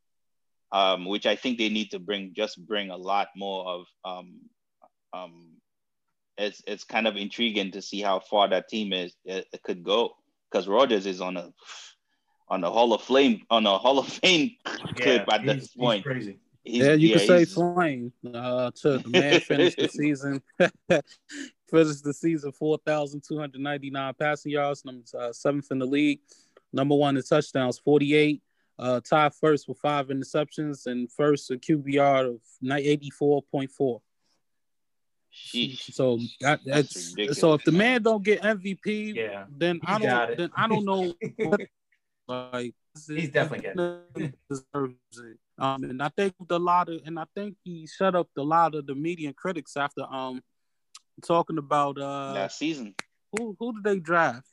um, 0.72 1.05
which 1.05 1.26
I 1.26 1.37
think 1.37 1.59
they 1.59 1.68
need 1.68 1.91
to 1.91 1.99
bring 1.99 2.33
just 2.35 2.57
bring 2.66 2.91
a 2.91 2.97
lot 2.97 3.28
more 3.37 3.66
of. 3.68 3.87
Um, 4.05 4.41
um, 5.12 5.49
it's 6.39 6.62
it's 6.66 6.85
kind 6.85 7.07
of 7.07 7.16
intriguing 7.16 7.72
to 7.72 7.83
see 7.83 8.01
how 8.01 8.18
far 8.20 8.49
that 8.49 8.68
team 8.68 8.95
is 8.95 9.14
it, 9.26 9.47
it 9.53 9.62
could 9.62 9.85
go 9.85 10.16
because 10.51 10.66
Rodgers 10.66 11.05
is 11.05 11.20
on 11.20 11.37
a 11.37 11.53
on 12.49 12.64
a 12.64 12.70
Hall 12.70 12.95
of 12.95 13.03
Fame 13.03 13.43
on 13.51 13.66
a 13.66 13.76
Hall 13.76 13.99
of 13.99 14.09
Fame 14.09 14.53
clip 14.97 15.30
at 15.30 15.43
he's- 15.43 15.55
this 15.57 15.72
he's 15.72 15.80
point. 15.83 16.03
crazy. 16.05 16.39
He's- 16.64 16.87
yeah, 16.87 16.93
you 16.95 17.12
could 17.12 17.26
say 17.26 17.39
he's- 17.45 17.53
flame. 17.53 18.11
Uh, 18.24 18.70
to 18.76 18.99
the 18.99 19.09
man 19.11 19.41
finished 19.53 19.76
the 19.76 19.89
season, 19.89 20.41
finished 21.73 22.05
the 22.05 22.12
season 22.12 22.53
four 22.53 22.79
thousand 22.85 23.23
two 23.27 23.39
hundred 23.39 23.61
ninety 23.61 23.91
nine 23.91 24.14
passing 24.18 24.53
yards, 24.53 24.85
number 24.85 25.03
uh, 25.18 25.33
seventh 25.33 25.70
in 25.70 25.79
the 25.79 25.87
league, 25.87 26.20
number 26.73 26.95
one 26.95 27.16
in 27.16 27.23
touchdowns, 27.23 27.79
forty 27.79 28.14
eight. 28.14 28.43
Uh, 28.79 29.01
tied 29.01 29.35
first 29.35 29.68
with 29.68 29.79
five 29.79 30.09
interceptions 30.09 30.87
and 30.87 31.11
first 31.12 31.51
a 31.51 31.55
QBR 31.55 32.35
of 32.35 32.41
eighty 32.79 33.11
four 33.11 33.43
point 33.43 33.70
four. 33.70 34.01
Sheesh. 35.33 35.93
So 35.93 36.18
that, 36.41 36.61
That's 36.64 37.14
that's 37.14 37.41
so 37.41 37.55
if 37.55 37.64
the 37.64 37.73
man. 37.73 37.79
man 37.79 38.03
don't 38.03 38.23
get 38.23 38.43
MVP, 38.43 39.14
Yeah, 39.14 39.45
then 39.57 39.81
I 39.85 39.99
don't 39.99 40.37
then 40.37 40.51
I 40.55 40.68
don't 40.68 40.85
know 40.85 41.14
like 42.29 42.75
He's 43.09 43.31
definitely 43.31 43.61
getting 43.61 44.35
deserves 44.51 44.95
it. 45.16 45.39
Um, 45.59 45.85
and 45.85 46.03
I 46.03 46.09
think 46.11 46.35
the 46.47 46.61
lot 46.61 46.89
of 46.89 47.01
and 47.07 47.18
I 47.18 47.25
think 47.35 47.57
he 47.64 47.87
shut 47.87 48.14
up 48.14 48.29
the 48.35 48.45
lot 48.45 48.75
of 48.75 48.87
the 48.87 48.95
media 48.95 49.29
and 49.29 49.37
critics 49.37 49.77
after 49.77 50.03
um 50.03 50.43
talking 51.27 51.59
about 51.59 51.99
uh 51.99 52.33
last 52.33 52.59
season. 52.59 52.95
who 53.37 53.57
who 53.59 53.73
did 53.75 53.85
they 53.85 53.99
draft? 53.99 54.49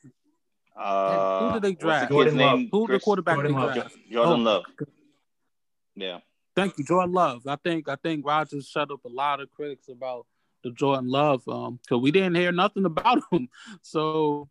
Uh, 0.76 1.40
Who 1.48 1.52
did 1.54 1.62
they 1.62 1.70
what's 1.70 1.80
the 1.82 1.86
draft? 1.86 2.02
kid's 2.04 2.10
Jordan 2.14 2.38
Love. 2.38 2.58
name? 2.58 2.68
Who 2.72 2.86
the 2.86 3.00
quarterback 3.00 3.34
Jordan 3.36 3.52
they 3.52 3.58
Love. 3.58 3.74
draft? 3.74 3.96
Jordan 4.10 4.32
Oh. 4.32 4.36
Love. 4.50 4.64
Yeah. 5.94 6.18
Thank 6.56 6.78
you, 6.78 6.84
Jordan 6.84 7.12
Love. 7.12 7.46
I 7.46 7.56
think 7.56 7.88
I 7.88 7.96
think 7.96 8.24
Rodgers 8.26 8.66
shut 8.68 8.90
up 8.90 9.04
a 9.04 9.08
lot 9.08 9.40
of 9.40 9.50
critics 9.50 9.88
about 9.88 10.26
the 10.64 10.70
Jordan 10.70 11.08
Love 11.10 11.46
um 11.48 11.78
because 11.82 12.00
we 12.00 12.10
didn't 12.10 12.34
hear 12.36 12.52
nothing 12.52 12.84
about 12.86 13.18
him. 13.30 13.48
So 13.82 14.48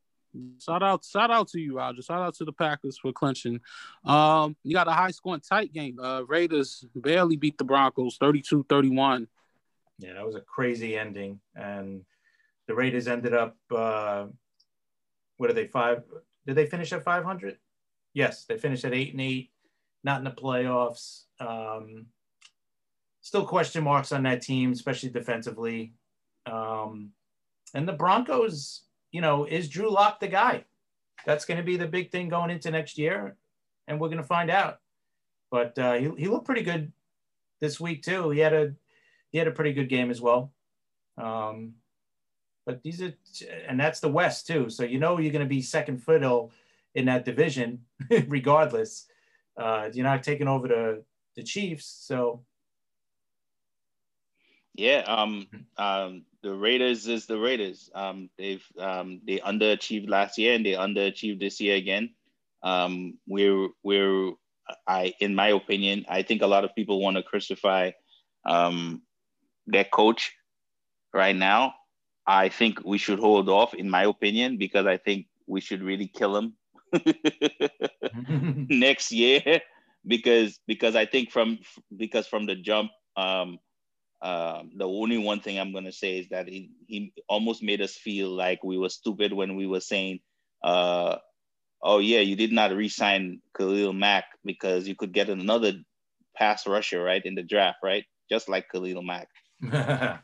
shout 0.60 0.84
out 0.84 1.04
shout 1.04 1.32
out 1.32 1.48
to 1.50 1.60
you, 1.60 1.76
Roger. 1.78 2.02
Shout 2.04 2.22
out 2.22 2.36
to 2.36 2.46
the 2.46 2.54
Packers 2.54 2.98
for 3.00 3.12
clinching. 3.12 3.60
Um 4.06 4.56
you 4.64 4.74
got 4.76 4.88
a 4.88 4.92
high 4.92 5.12
scoring 5.12 5.42
tight 5.42 5.74
game. 5.74 6.00
Uh 6.00 6.22
Raiders 6.28 6.86
barely 6.96 7.38
beat 7.38 7.58
the 7.58 7.64
Broncos 7.64 8.18
32-31. 8.20 9.28
Yeah, 10.00 10.14
that 10.14 10.26
was 10.26 10.36
a 10.36 10.42
crazy 10.42 10.98
ending. 10.98 11.40
And 11.56 12.04
the 12.68 12.76
Raiders 12.76 13.08
ended 13.08 13.34
up, 13.34 13.58
uh, 13.70 14.28
what 15.38 15.50
are 15.50 15.54
they, 15.54 15.68
five? 15.68 16.04
Did 16.46 16.56
they 16.56 16.66
finish 16.66 16.94
at 16.94 17.04
500? 17.04 17.58
Yes, 18.14 18.46
they 18.46 18.58
finished 18.58 18.86
at 18.86 18.94
eight 18.94 19.12
and 19.12 19.22
eight, 19.22 19.52
not 20.04 20.20
in 20.20 20.24
the 20.24 20.32
playoffs. 20.32 21.24
Um, 21.40 22.08
still 23.22 23.46
question 23.46 23.84
marks 23.84 24.12
on 24.12 24.24
that 24.24 24.42
team, 24.42 24.72
especially 24.72 25.10
defensively. 25.10 25.94
Um, 26.46 27.12
and 27.74 27.88
the 27.88 27.94
Broncos, 27.94 28.84
you 29.12 29.22
know, 29.22 29.46
is 29.46 29.70
Drew 29.70 29.92
Lock 29.92 30.20
the 30.20 30.28
guy? 30.28 30.66
That's 31.26 31.46
going 31.46 31.58
to 31.58 31.64
be 31.64 31.78
the 31.78 31.88
big 31.88 32.12
thing 32.12 32.30
going 32.30 32.50
into 32.50 32.72
next 32.72 32.98
year, 32.98 33.36
and 33.88 34.00
we're 34.00 34.08
going 34.08 34.18
to 34.18 34.24
find 34.24 34.50
out. 34.50 34.80
But 35.52 35.78
uh, 35.78 35.94
he, 35.94 36.10
he 36.18 36.28
looked 36.28 36.46
pretty 36.46 36.64
good 36.64 36.92
this 37.60 37.80
week 37.80 38.04
too. 38.04 38.30
He 38.30 38.40
had 38.40 38.54
a 38.54 38.74
he 39.32 39.38
had 39.38 39.48
a 39.48 39.52
pretty 39.52 39.74
good 39.74 39.90
game 39.90 40.12
as 40.12 40.22
well. 40.22 40.52
Um, 41.18 41.76
but 42.66 42.84
these 42.84 43.02
are, 43.02 43.14
and 43.68 43.80
that's 43.80 44.00
the 44.00 44.10
West 44.10 44.48
too. 44.48 44.70
So 44.70 44.84
you 44.84 45.00
know 45.00 45.20
you're 45.20 45.32
going 45.32 45.46
to 45.46 45.50
be 45.50 45.62
second 45.62 46.04
fiddle 46.04 46.52
in 46.96 47.06
that 47.06 47.26
division, 47.26 47.86
regardless. 48.28 49.08
Uh, 49.58 49.90
you're 49.94 50.06
not 50.06 50.24
taking 50.24 50.48
over 50.48 50.68
the 50.68 51.04
the 51.36 51.44
Chiefs, 51.44 51.86
so 51.86 52.44
Yeah. 54.76 55.04
Um. 55.08 55.48
Um. 55.78 56.26
The 56.42 56.54
Raiders 56.54 57.08
is 57.08 57.26
the 57.26 57.38
Raiders. 57.38 57.90
Um. 57.94 58.30
They've 58.38 58.66
um. 58.78 59.22
They 59.28 59.40
underachieved 59.40 60.10
last 60.10 60.38
year 60.38 60.54
and 60.56 60.66
they 60.66 60.74
underachieved 60.74 61.40
this 61.40 61.60
year 61.60 61.76
again. 61.76 62.12
Um. 62.64 63.18
We're 63.28 63.70
we're 63.84 64.34
I 64.88 65.14
in 65.20 65.36
my 65.36 65.50
opinion 65.50 66.06
I 66.08 66.22
think 66.22 66.42
a 66.42 66.48
lot 66.48 66.64
of 66.64 66.76
people 66.76 67.02
want 67.02 67.18
to 67.18 67.24
crucify 67.24 67.92
um 68.46 69.02
their 69.72 69.86
coach 69.86 70.34
right 71.14 71.36
now. 71.36 71.74
I 72.28 72.50
think 72.50 72.80
we 72.86 72.98
should 73.00 73.20
hold 73.20 73.50
off, 73.50 73.74
in 73.74 73.90
my 73.90 74.04
opinion, 74.04 74.58
because 74.58 74.86
I 74.86 74.98
think 74.98 75.28
we 75.48 75.62
should 75.62 75.82
really 75.82 76.08
kill 76.08 76.38
him 76.38 76.54
next 78.70 79.12
year 79.12 79.62
because 80.08 80.60
because 80.68 80.96
I 80.96 81.06
think 81.06 81.32
from 81.32 81.60
because 81.96 82.28
from 82.28 82.46
the 82.46 82.56
jump 82.56 82.92
um 83.18 83.60
um 84.22 84.72
the 84.76 84.88
only 84.88 85.18
one 85.18 85.42
thing 85.42 85.60
I'm 85.60 85.74
gonna 85.74 85.92
say 85.92 86.20
is 86.20 86.30
that 86.30 86.48
he 86.48 86.72
he 86.88 87.14
almost 87.28 87.64
made 87.64 87.82
us 87.82 87.96
feel 87.96 88.30
like 88.30 88.64
we 88.64 88.78
were 88.78 88.90
stupid 88.90 89.34
when 89.34 89.56
we 89.56 89.68
were 89.68 89.82
saying 89.82 90.20
uh 90.64 91.18
oh 91.82 92.00
yeah 92.00 92.20
you 92.20 92.36
did 92.36 92.52
not 92.52 92.72
re-sign 92.76 93.42
Khalil 93.58 93.94
Mack 93.94 94.26
because 94.46 94.88
you 94.88 94.96
could 94.96 95.14
get 95.14 95.30
another 95.30 95.74
pass 96.36 96.68
rusher 96.68 97.04
right 97.04 97.26
in 97.26 97.36
the 97.36 97.44
draft 97.44 97.80
right 97.84 98.06
just 98.30 98.50
like 98.50 98.68
Khalil 98.72 99.02
Mack 99.04 99.28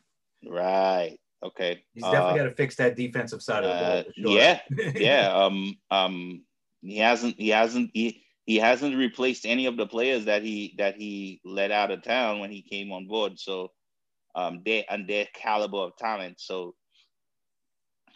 right 0.47 1.17
okay 1.43 1.83
He's 1.93 2.03
definitely 2.03 2.39
Uh, 2.39 2.43
got 2.43 2.49
to 2.49 2.55
fix 2.55 2.75
that 2.77 2.95
defensive 2.95 3.41
side 3.41 3.63
of 3.63 4.05
the 4.05 4.11
ball. 4.23 4.33
sure. 4.33 4.39
yeah 4.39 4.59
yeah 4.95 5.33
um 5.33 5.75
um 5.91 6.43
he 6.81 6.97
hasn't 6.97 7.36
he 7.38 7.49
hasn't 7.49 7.91
he, 7.93 8.23
he 8.45 8.57
hasn't 8.57 8.95
replaced 8.95 9.45
any 9.45 9.65
of 9.65 9.75
the 9.77 9.88
players 9.88 10.25
that 10.25 10.43
he 10.43 10.75
that 10.77 10.95
he 10.95 11.41
let 11.43 11.71
out 11.71 11.91
of 11.91 12.03
town 12.03 12.39
when 12.39 12.51
he 12.51 12.61
came 12.61 12.91
on 12.91 13.07
board 13.07 13.39
so 13.39 13.71
um, 14.36 14.61
their 14.65 14.83
and 14.89 15.07
their 15.07 15.25
caliber 15.33 15.77
of 15.77 15.95
talent. 15.95 16.41
So, 16.41 16.75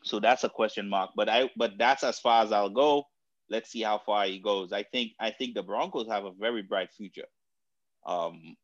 so 0.04 0.20
that's 0.20 0.44
a 0.44 0.50
question 0.50 0.90
mark. 0.90 1.12
But 1.16 1.30
I, 1.30 1.50
but 1.56 1.78
that's 1.80 2.04
as 2.04 2.20
far 2.20 2.44
as 2.44 2.52
I'll 2.52 2.70
go. 2.70 3.06
Let's 3.50 3.72
see 3.72 3.82
how 3.84 4.00
far 4.06 4.26
he 4.26 4.38
goes. 4.40 4.74
I 4.74 4.84
think 4.84 5.14
I 5.20 5.32
think 5.32 5.56
the 5.56 5.64
Broncos 5.64 6.08
have 6.10 6.26
a 6.26 6.32
very 6.32 6.62
bright 6.62 6.90
future. 6.92 7.26
Um, 8.06 8.56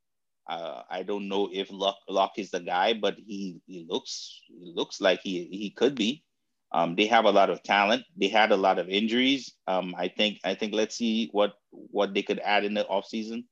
uh, 0.47 0.83
I 0.89 1.03
don't 1.03 1.27
know 1.27 1.49
if 1.51 1.71
Luck 1.71 1.97
Luck 2.07 2.33
is 2.37 2.51
the 2.51 2.59
guy, 2.59 2.93
but 2.93 3.15
he 3.17 3.61
he 3.65 3.85
looks 3.89 4.41
he 4.47 4.73
looks 4.75 5.01
like 5.01 5.21
he 5.21 5.45
he 5.51 5.71
could 5.71 5.95
be. 5.95 6.23
Um, 6.71 6.95
they 6.95 7.07
have 7.07 7.25
a 7.25 7.31
lot 7.31 7.49
of 7.49 7.63
talent. 7.63 8.03
They 8.17 8.27
had 8.27 8.51
a 8.51 8.57
lot 8.57 8.79
of 8.79 8.89
injuries. 8.89 9.53
Um, 9.67 9.95
I 9.97 10.07
think 10.09 10.39
I 10.43 10.55
think 10.55 10.73
let's 10.73 10.95
see 10.95 11.29
what 11.31 11.53
what 11.71 12.13
they 12.13 12.21
could 12.21 12.39
add 12.39 12.63
in 12.63 12.73
the 12.73 12.83
offseason 12.83 13.45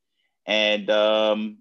and 0.45 0.89
um, 0.89 1.57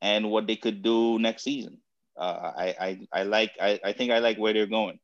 and 0.00 0.30
what 0.30 0.46
they 0.46 0.56
could 0.56 0.82
do 0.82 1.18
next 1.18 1.42
season. 1.42 1.78
Uh, 2.16 2.52
I, 2.56 2.74
I 2.80 3.06
I 3.12 3.22
like 3.24 3.52
I, 3.60 3.80
I 3.84 3.92
think 3.92 4.12
I 4.12 4.20
like 4.20 4.38
where 4.38 4.52
they're 4.52 4.66
going. 4.66 4.98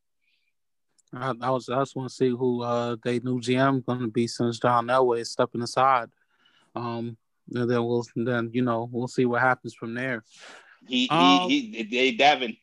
I, 1.12 1.35
I 1.41 1.51
was 1.51 1.68
I 1.68 1.81
just 1.81 1.97
want 1.97 2.09
to 2.09 2.14
see 2.14 2.29
who 2.29 2.62
uh 2.62 2.97
they 3.03 3.18
new 3.18 3.41
GM 3.41 3.85
going 3.85 4.01
to 4.01 4.09
be 4.09 4.26
since 4.26 4.59
John 4.59 4.87
Elway 4.87 5.20
is 5.20 5.33
stepping 5.33 5.62
aside. 5.62 6.09
Um, 6.74 7.16
and 7.55 7.71
then 7.71 7.85
we'll 7.85 8.05
then 8.17 8.51
you 8.53 8.63
know 8.63 8.89
we'll 8.91 9.09
see 9.09 9.25
what 9.25 9.41
happens 9.41 9.75
from 9.75 9.95
there. 9.95 10.25
He 10.87 11.09
um, 11.11 11.49
he 11.49 11.61
he, 11.61 11.83
he 11.85 12.19
Davin. 12.19 12.59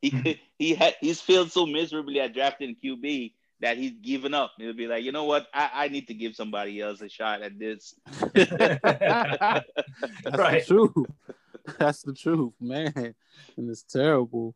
he 0.00 0.40
he 0.58 0.74
had 0.74 0.96
he's 1.00 1.20
failed 1.20 1.52
so 1.52 1.66
miserably 1.66 2.20
at 2.20 2.34
drafting 2.34 2.76
QB 2.82 3.32
that 3.60 3.76
he's 3.76 3.92
given 4.00 4.34
up. 4.34 4.52
He'll 4.58 4.72
be 4.72 4.86
like, 4.86 5.04
you 5.04 5.12
know 5.12 5.24
what? 5.24 5.46
I, 5.52 5.70
I 5.74 5.88
need 5.88 6.06
to 6.08 6.14
give 6.14 6.34
somebody 6.34 6.80
else 6.80 7.00
a 7.00 7.08
shot 7.08 7.42
at 7.42 7.58
this. 7.58 7.94
That's 8.34 8.48
right. 10.24 10.64
the 10.64 10.64
truth. 10.66 11.06
That's 11.78 12.02
the 12.02 12.14
truth, 12.14 12.52
man. 12.60 12.92
And 13.56 13.70
it's 13.70 13.82
terrible. 13.82 14.54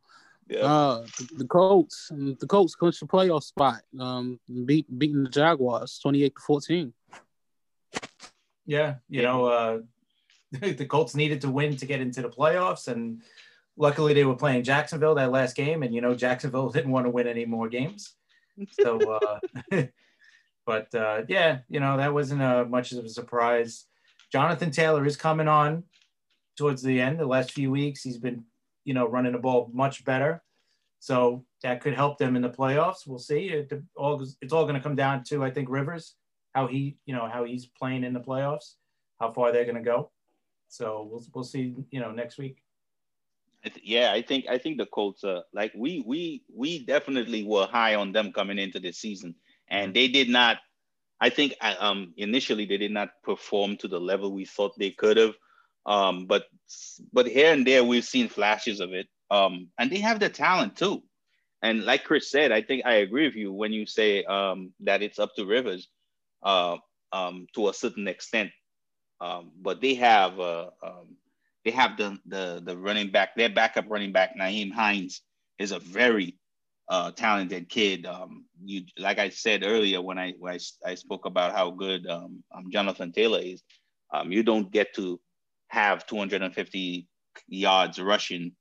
Yeah. 0.48 0.60
Uh, 0.60 1.06
the, 1.18 1.28
the 1.38 1.46
Colts, 1.46 2.10
the 2.10 2.46
Colts 2.46 2.74
clinched 2.74 3.00
the 3.00 3.06
playoff 3.06 3.42
spot, 3.42 3.82
um, 3.98 4.38
beat 4.66 4.86
beating 4.98 5.24
the 5.24 5.30
Jaguars, 5.30 5.98
twenty 5.98 6.24
eight 6.24 6.34
to 6.34 6.40
fourteen. 6.40 6.92
Yeah, 8.66 8.96
you 9.08 9.22
know, 9.22 9.46
uh, 9.46 9.78
the 10.52 10.86
Colts 10.86 11.14
needed 11.14 11.40
to 11.42 11.50
win 11.50 11.76
to 11.76 11.86
get 11.86 12.00
into 12.00 12.22
the 12.22 12.28
playoffs, 12.28 12.88
and 12.88 13.22
luckily 13.76 14.14
they 14.14 14.24
were 14.24 14.36
playing 14.36 14.64
Jacksonville 14.64 15.14
that 15.16 15.32
last 15.32 15.56
game, 15.56 15.82
and 15.82 15.94
you 15.94 16.00
know 16.00 16.14
Jacksonville 16.14 16.68
didn't 16.72 16.92
want 16.92 17.06
to 17.06 17.10
win 17.10 17.26
any 17.26 17.44
more 17.44 17.68
games, 17.68 18.14
so. 18.80 19.18
Uh, 19.72 19.82
but 20.64 20.94
uh, 20.94 21.22
yeah, 21.28 21.58
you 21.68 21.80
know 21.80 21.96
that 21.96 22.14
wasn't 22.14 22.40
uh, 22.40 22.64
much 22.64 22.92
of 22.92 23.04
a 23.04 23.08
surprise. 23.08 23.86
Jonathan 24.30 24.70
Taylor 24.70 25.04
is 25.04 25.16
coming 25.16 25.48
on 25.48 25.82
towards 26.56 26.82
the 26.82 27.00
end. 27.00 27.18
The 27.18 27.26
last 27.26 27.52
few 27.52 27.70
weeks, 27.70 28.02
he's 28.02 28.18
been, 28.18 28.44
you 28.84 28.94
know, 28.94 29.06
running 29.06 29.32
the 29.32 29.38
ball 29.38 29.70
much 29.72 30.04
better. 30.04 30.42
So 31.00 31.44
that 31.62 31.80
could 31.80 31.94
help 31.94 32.18
them 32.18 32.36
in 32.36 32.42
the 32.42 32.48
playoffs. 32.48 33.06
We'll 33.06 33.18
see. 33.18 33.48
It 33.48 33.72
all 33.96 34.24
it's 34.40 34.52
all 34.52 34.64
going 34.64 34.76
to 34.76 34.80
come 34.80 34.94
down 34.94 35.24
to 35.24 35.44
I 35.44 35.50
think 35.50 35.68
Rivers, 35.68 36.14
how 36.52 36.66
he, 36.66 36.96
you 37.06 37.14
know, 37.14 37.28
how 37.28 37.44
he's 37.44 37.66
playing 37.66 38.04
in 38.04 38.12
the 38.12 38.20
playoffs, 38.20 38.74
how 39.20 39.30
far 39.30 39.52
they're 39.52 39.64
going 39.64 39.76
to 39.76 39.82
go. 39.82 40.10
So 40.68 41.08
we'll 41.10 41.24
we'll 41.34 41.44
see, 41.44 41.74
you 41.90 42.00
know, 42.00 42.12
next 42.12 42.38
week. 42.38 42.62
Yeah, 43.82 44.12
I 44.12 44.22
think 44.22 44.46
I 44.48 44.58
think 44.58 44.78
the 44.78 44.86
Colts 44.86 45.22
uh 45.22 45.42
like 45.52 45.72
we 45.76 46.02
we 46.06 46.42
we 46.52 46.84
definitely 46.84 47.44
were 47.44 47.66
high 47.66 47.94
on 47.94 48.12
them 48.12 48.32
coming 48.32 48.58
into 48.58 48.80
this 48.80 48.98
season, 48.98 49.34
and 49.68 49.94
they 49.94 50.08
did 50.08 50.28
not. 50.28 50.58
I 51.20 51.30
think 51.30 51.54
um 51.60 52.14
initially 52.16 52.64
they 52.66 52.78
did 52.78 52.90
not 52.90 53.10
perform 53.22 53.76
to 53.78 53.88
the 53.88 54.00
level 54.00 54.32
we 54.32 54.46
thought 54.46 54.78
they 54.78 54.90
could 54.90 55.16
have. 55.16 55.34
Um, 55.86 56.26
but 56.26 56.44
but 57.12 57.26
here 57.26 57.52
and 57.52 57.66
there 57.66 57.84
we've 57.84 58.04
seen 58.04 58.28
flashes 58.28 58.80
of 58.80 58.92
it. 58.92 59.08
Um, 59.30 59.68
and 59.78 59.90
they 59.90 59.98
have 59.98 60.20
the 60.20 60.28
talent 60.28 60.76
too. 60.76 61.02
And 61.62 61.84
like 61.84 62.04
Chris 62.04 62.30
said, 62.30 62.50
I 62.50 62.62
think 62.62 62.84
I 62.84 62.94
agree 62.94 63.26
with 63.26 63.36
you 63.36 63.52
when 63.52 63.72
you 63.72 63.86
say 63.86 64.24
um, 64.24 64.72
that 64.80 65.02
it's 65.02 65.18
up 65.18 65.34
to 65.36 65.46
Rivers 65.46 65.88
uh, 66.42 66.76
um, 67.12 67.46
to 67.54 67.68
a 67.68 67.74
certain 67.74 68.08
extent. 68.08 68.50
Um, 69.20 69.52
but 69.60 69.80
they 69.80 69.94
have 69.94 70.38
uh, 70.40 70.70
um, 70.82 71.16
they 71.64 71.70
have 71.70 71.96
the, 71.96 72.18
the 72.26 72.62
the 72.64 72.76
running 72.76 73.10
back, 73.10 73.36
their 73.36 73.50
backup 73.50 73.86
running 73.88 74.12
back, 74.12 74.36
Nyheim 74.36 74.72
Hines, 74.72 75.22
is 75.58 75.72
a 75.72 75.78
very 75.78 76.36
uh, 76.88 77.12
talented 77.12 77.68
kid. 77.68 78.06
Um, 78.06 78.46
you 78.64 78.82
like 78.98 79.18
I 79.18 79.28
said 79.28 79.62
earlier 79.64 80.02
when 80.02 80.18
I 80.18 80.34
when 80.38 80.54
I, 80.54 80.58
I 80.84 80.94
spoke 80.94 81.24
about 81.26 81.52
how 81.52 81.70
good 81.70 82.06
um, 82.06 82.42
um, 82.54 82.70
Jonathan 82.70 83.12
Taylor 83.12 83.40
is. 83.40 83.62
Um, 84.12 84.30
you 84.30 84.42
don't 84.42 84.70
get 84.70 84.94
to 84.96 85.20
have 85.68 86.06
250 86.06 87.08
yards 87.48 87.98
rushing 87.98 88.52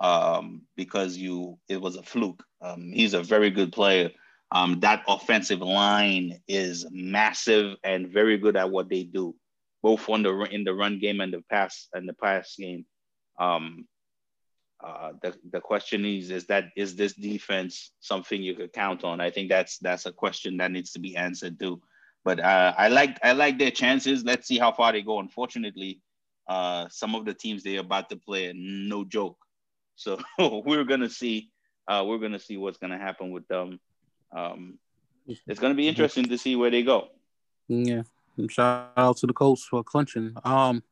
um, 0.00 0.62
because 0.76 1.16
you 1.16 1.58
it 1.68 1.80
was 1.80 1.96
a 1.96 2.02
fluke. 2.02 2.42
Um, 2.60 2.90
he's 2.92 3.14
a 3.14 3.22
very 3.22 3.50
good 3.50 3.72
player. 3.72 4.10
Um, 4.52 4.80
that 4.80 5.02
offensive 5.08 5.60
line 5.60 6.40
is 6.46 6.86
massive 6.90 7.76
and 7.82 8.08
very 8.08 8.38
good 8.38 8.56
at 8.56 8.70
what 8.70 8.88
they 8.88 9.02
do, 9.02 9.34
both 9.82 10.08
on 10.08 10.22
the 10.22 10.32
in 10.52 10.64
the 10.64 10.74
run 10.74 10.98
game 10.98 11.20
and 11.20 11.32
the 11.32 11.42
pass 11.50 11.88
and 11.92 12.08
the 12.08 12.14
pass 12.14 12.54
game. 12.56 12.86
Um, 13.38 13.86
uh, 14.84 15.12
the 15.22 15.34
the 15.50 15.60
question 15.60 16.04
is 16.04 16.30
is 16.30 16.46
that 16.46 16.66
is 16.76 16.94
this 16.94 17.14
defense 17.14 17.92
something 18.00 18.40
you 18.40 18.54
could 18.54 18.72
count 18.72 19.02
on? 19.04 19.20
I 19.20 19.30
think 19.30 19.48
that's 19.48 19.78
that's 19.78 20.06
a 20.06 20.12
question 20.12 20.58
that 20.58 20.70
needs 20.70 20.92
to 20.92 21.00
be 21.00 21.16
answered 21.16 21.58
too. 21.58 21.80
But 22.24 22.40
uh, 22.40 22.74
I 22.76 22.88
like 22.88 23.18
I 23.24 23.32
like 23.32 23.58
their 23.58 23.70
chances. 23.70 24.24
Let's 24.24 24.46
see 24.46 24.58
how 24.58 24.72
far 24.72 24.92
they 24.92 25.02
go. 25.02 25.18
Unfortunately, 25.18 26.00
uh, 26.48 26.88
some 26.90 27.14
of 27.14 27.24
the 27.24 27.34
teams 27.34 27.62
they're 27.62 27.80
about 27.80 28.10
to 28.10 28.16
play, 28.16 28.52
no 28.54 29.04
joke. 29.04 29.38
So 29.96 30.18
we're 30.38 30.84
gonna 30.84 31.08
see, 31.08 31.50
uh, 31.88 32.04
we're 32.06 32.18
gonna 32.18 32.38
see 32.38 32.56
what's 32.56 32.78
gonna 32.78 32.98
happen 32.98 33.30
with 33.30 33.46
them. 33.48 33.80
Um, 34.32 34.78
it's 35.26 35.60
gonna 35.60 35.74
be 35.74 35.88
interesting 35.88 36.24
to 36.26 36.38
see 36.38 36.56
where 36.56 36.70
they 36.70 36.82
go. 36.82 37.08
Yeah, 37.68 38.02
shout 38.48 38.92
out 38.96 39.16
to 39.18 39.26
the 39.26 39.32
Colts 39.32 39.64
for 39.64 39.82
clinching. 39.82 40.34
Um, 40.44 40.82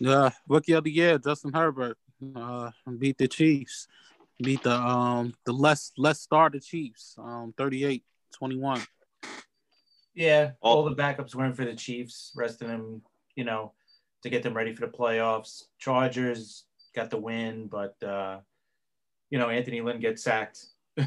the 0.00 0.32
rookie 0.48 0.72
of 0.72 0.84
the 0.84 0.90
year, 0.90 1.18
Justin 1.18 1.52
Herbert, 1.52 1.96
uh, 2.34 2.70
beat 2.98 3.18
the 3.18 3.28
Chiefs, 3.28 3.88
beat 4.42 4.62
the 4.62 4.72
um 4.72 5.34
the 5.44 5.52
less 5.52 5.92
less 5.96 6.20
started 6.20 6.62
Chiefs, 6.62 7.16
um 7.18 7.54
38-21. 7.56 8.86
Yeah, 10.14 10.52
all 10.60 10.84
the 10.84 10.96
backups 10.96 11.34
were 11.34 11.44
in 11.44 11.52
for 11.52 11.64
the 11.64 11.74
Chiefs, 11.74 12.32
resting 12.34 12.68
them, 12.68 13.02
you 13.34 13.44
know, 13.44 13.72
to 14.22 14.30
get 14.30 14.42
them 14.42 14.54
ready 14.54 14.74
for 14.74 14.86
the 14.86 14.92
playoffs. 14.92 15.64
Chargers 15.78 16.64
got 16.94 17.10
the 17.10 17.18
win, 17.18 17.68
but 17.68 18.02
uh, 18.02 18.38
you 19.30 19.38
know 19.38 19.50
Anthony 19.50 19.80
Lynn 19.80 20.00
gets 20.00 20.22
sacked. 20.22 20.64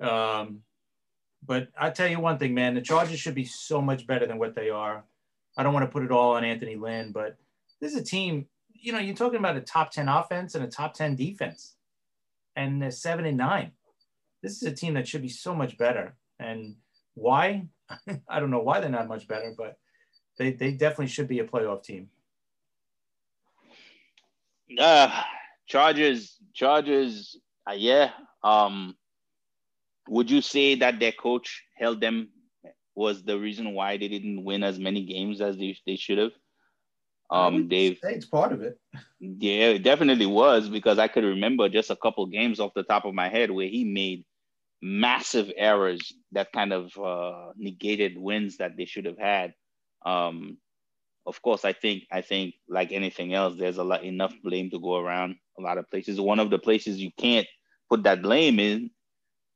um, 0.00 0.60
but 1.46 1.68
I 1.78 1.90
tell 1.90 2.08
you 2.08 2.20
one 2.20 2.38
thing, 2.38 2.54
man, 2.54 2.74
the 2.74 2.80
Chargers 2.80 3.20
should 3.20 3.34
be 3.34 3.44
so 3.44 3.80
much 3.80 4.06
better 4.06 4.26
than 4.26 4.38
what 4.38 4.54
they 4.54 4.70
are. 4.70 5.04
I 5.56 5.62
don't 5.62 5.74
want 5.74 5.84
to 5.84 5.92
put 5.92 6.04
it 6.04 6.10
all 6.10 6.32
on 6.32 6.44
Anthony 6.44 6.76
Lynn, 6.76 7.12
but 7.12 7.36
this 7.80 7.92
is 7.92 8.00
a 8.00 8.04
team. 8.04 8.46
You 8.72 8.92
know, 8.92 8.98
you're 8.98 9.14
talking 9.14 9.38
about 9.38 9.56
a 9.56 9.60
top 9.60 9.90
ten 9.90 10.08
offense 10.08 10.54
and 10.54 10.64
a 10.64 10.68
top 10.68 10.94
ten 10.94 11.16
defense, 11.16 11.74
and 12.56 12.80
they're 12.80 12.90
seven 12.90 13.24
and 13.24 13.36
nine. 13.36 13.72
This 14.42 14.60
is 14.60 14.62
a 14.62 14.72
team 14.72 14.94
that 14.94 15.08
should 15.08 15.22
be 15.22 15.28
so 15.28 15.54
much 15.54 15.78
better. 15.78 16.16
And 16.38 16.76
why? 17.14 17.66
I 18.28 18.40
don't 18.40 18.50
know 18.50 18.60
why 18.60 18.80
they're 18.80 18.90
not 18.90 19.08
much 19.08 19.28
better, 19.28 19.54
but 19.56 19.78
they, 20.38 20.52
they 20.52 20.72
definitely 20.72 21.08
should 21.08 21.28
be 21.28 21.38
a 21.38 21.44
playoff 21.44 21.82
team. 21.82 22.10
Uh, 24.78 25.22
Chargers, 25.66 26.38
Chargers, 26.52 27.36
uh, 27.68 27.74
yeah. 27.74 28.10
Um, 28.42 28.96
would 30.08 30.30
you 30.30 30.40
say 30.40 30.74
that 30.76 31.00
their 31.00 31.12
coach 31.12 31.64
held 31.76 32.00
them 32.00 32.28
was 32.94 33.24
the 33.24 33.38
reason 33.38 33.74
why 33.74 33.96
they 33.96 34.08
didn't 34.08 34.44
win 34.44 34.62
as 34.62 34.78
many 34.78 35.04
games 35.04 35.40
as 35.40 35.56
they, 35.56 35.76
they 35.86 35.96
should 35.96 36.18
have? 36.18 36.32
Um, 37.30 37.68
Dave, 37.68 37.98
it's 38.02 38.26
part 38.26 38.52
of 38.52 38.62
it. 38.62 38.78
Yeah, 39.18 39.68
it 39.68 39.82
definitely 39.82 40.26
was 40.26 40.68
because 40.68 40.98
I 40.98 41.08
could 41.08 41.24
remember 41.24 41.68
just 41.68 41.90
a 41.90 41.96
couple 41.96 42.26
games 42.26 42.60
off 42.60 42.74
the 42.74 42.82
top 42.82 43.04
of 43.06 43.14
my 43.14 43.28
head 43.28 43.50
where 43.50 43.66
he 43.66 43.84
made 43.84 44.24
massive 44.82 45.50
errors 45.56 46.12
that 46.32 46.52
kind 46.52 46.72
of 46.72 46.96
uh, 46.98 47.52
negated 47.56 48.18
wins 48.18 48.58
that 48.58 48.76
they 48.76 48.84
should 48.84 49.06
have 49.06 49.18
had. 49.18 49.54
Um, 50.04 50.58
of 51.26 51.40
course, 51.40 51.64
I 51.64 51.72
think 51.72 52.02
I 52.12 52.20
think 52.20 52.54
like 52.68 52.92
anything 52.92 53.32
else, 53.32 53.56
there's 53.58 53.78
a 53.78 53.84
lot 53.84 54.04
enough 54.04 54.34
blame 54.44 54.70
to 54.70 54.78
go 54.78 54.98
around. 54.98 55.36
A 55.58 55.62
lot 55.62 55.78
of 55.78 55.88
places. 55.90 56.20
One 56.20 56.38
of 56.38 56.50
the 56.50 56.58
places 56.58 57.00
you 57.00 57.10
can't 57.16 57.46
put 57.88 58.02
that 58.02 58.22
blame 58.22 58.60
in 58.60 58.90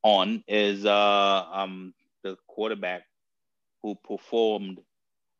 on 0.03 0.45
is 0.47 0.85
uh, 0.85 1.45
um, 1.53 1.95
the 2.23 2.37
quarterback 2.47 3.05
who 3.83 3.95
performed 3.95 4.81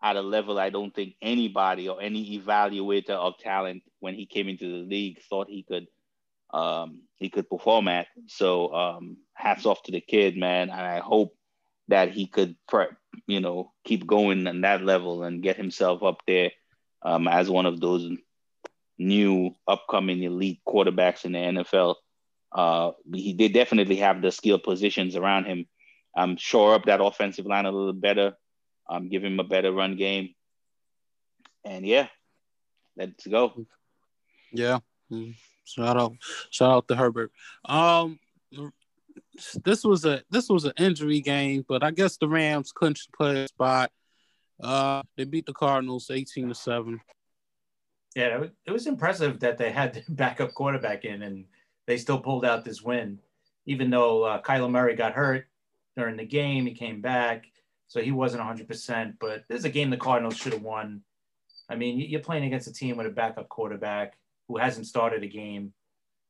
at 0.03 0.17
a 0.17 0.23
level 0.23 0.59
I 0.59 0.71
don't 0.71 0.95
think 0.95 1.15
anybody 1.21 1.89
or 1.89 2.01
any 2.01 2.39
evaluator 2.39 3.11
of 3.11 3.39
talent 3.39 3.83
when 4.01 4.15
he 4.15 4.27
came 4.27 4.49
into 4.49 4.67
the 4.67 4.89
league 4.89 5.21
thought 5.29 5.49
he 5.49 5.63
could 5.63 5.89
um, 6.51 7.03
he 7.17 7.29
could 7.29 7.49
perform 7.49 7.89
at. 7.89 8.07
So 8.27 8.73
um, 8.73 9.19
hats 9.35 9.67
off 9.67 9.83
to 9.85 9.93
the 9.93 10.01
kid, 10.01 10.37
man. 10.37 10.71
And 10.71 10.81
I 10.81 11.01
hope 11.01 11.35
that 11.89 12.11
he 12.11 12.27
could, 12.27 12.57
you 13.27 13.41
know, 13.41 13.73
keep 13.85 14.07
going 14.07 14.47
on 14.47 14.63
that 14.63 14.83
level 14.83 15.25
and 15.25 15.43
get 15.43 15.57
himself 15.57 16.03
up 16.03 16.23
there 16.27 16.53
um, 17.03 17.29
as 17.29 17.51
one 17.51 17.67
of 17.67 17.81
those 17.81 18.11
new 18.99 19.55
upcoming 19.67 20.23
elite 20.23 20.61
quarterbacks 20.67 21.25
in 21.25 21.33
the 21.33 21.39
NFL. 21.39 21.97
Uh, 22.53 22.93
he 23.13 23.33
did 23.33 23.53
definitely 23.53 23.97
have 23.97 24.23
the 24.23 24.33
skill 24.33 24.59
positions 24.59 25.17
around 25.17 25.45
him. 25.45 25.67
Um, 26.17 26.37
shore 26.37 26.75
up 26.75 26.85
that 26.87 27.01
offensive 27.01 27.47
line 27.47 27.67
a 27.67 27.71
little 27.71 27.93
better. 27.93 28.35
Um, 28.89 29.09
give 29.09 29.23
him 29.23 29.39
a 29.39 29.45
better 29.45 29.73
run 29.73 29.97
game. 29.97 30.35
And 31.65 31.87
yeah, 31.87 32.09
let's 32.97 33.27
go. 33.27 33.67
Yeah. 34.53 34.79
Shout 35.65 35.99
out, 35.99 36.15
shout 36.51 36.71
out 36.71 36.89
to 36.89 36.97
Herbert. 36.97 37.31
Um, 37.65 38.19
this 39.65 39.85
was 39.85 40.05
a 40.05 40.23
this 40.31 40.49
was 40.49 40.65
an 40.65 40.73
injury 40.79 41.21
game, 41.21 41.65
but 41.69 41.83
I 41.83 41.91
guess 41.91 42.17
the 42.17 42.29
Rams 42.29 42.73
clinched 42.73 43.11
the 43.11 43.17
play 43.17 43.47
spot. 43.47 43.91
Uh, 44.63 45.03
they 45.17 45.25
beat 45.25 45.47
the 45.47 45.53
Cardinals 45.53 46.11
eighteen 46.11 46.49
to 46.49 46.55
seven. 46.55 47.01
Yeah, 48.17 48.45
it 48.67 48.71
was 48.71 48.87
impressive 48.87 49.41
that 49.41 49.59
they 49.59 49.71
had 49.71 49.95
the 49.95 50.03
backup 50.09 50.55
quarterback 50.55 51.05
in, 51.05 51.23
and 51.23 51.45
they 51.89 51.97
still 51.97 52.21
pulled 52.21 52.45
out 52.45 52.67
this 52.67 52.83
win, 52.83 53.19
even 53.65 53.89
though 53.89 54.23
uh, 54.23 54.43
Kyler 54.43 54.71
Murray 54.71 54.95
got 54.95 55.15
hurt 55.15 55.47
during 55.97 56.19
the 56.19 56.25
game. 56.27 56.67
He 56.67 56.75
came 56.75 57.01
back, 57.01 57.47
so 57.87 58.03
he 58.03 58.13
wasn't 58.13 58.43
100%. 58.43 59.15
But 59.19 59.45
this 59.49 59.61
is 59.61 59.65
a 59.65 59.71
game 59.71 59.89
the 59.89 59.97
Cardinals 59.97 60.37
should 60.37 60.53
have 60.53 60.63
won. 60.63 61.01
I 61.71 61.77
mean, 61.77 61.99
you're 61.99 62.21
playing 62.21 62.45
against 62.45 62.69
a 62.69 62.75
team 62.75 62.99
with 62.99 63.07
a 63.07 63.11
backup 63.11 63.49
quarterback 63.49 64.19
who 64.49 64.59
hasn't 64.59 64.87
started 64.87 65.23
a 65.23 65.29
game. 65.29 65.73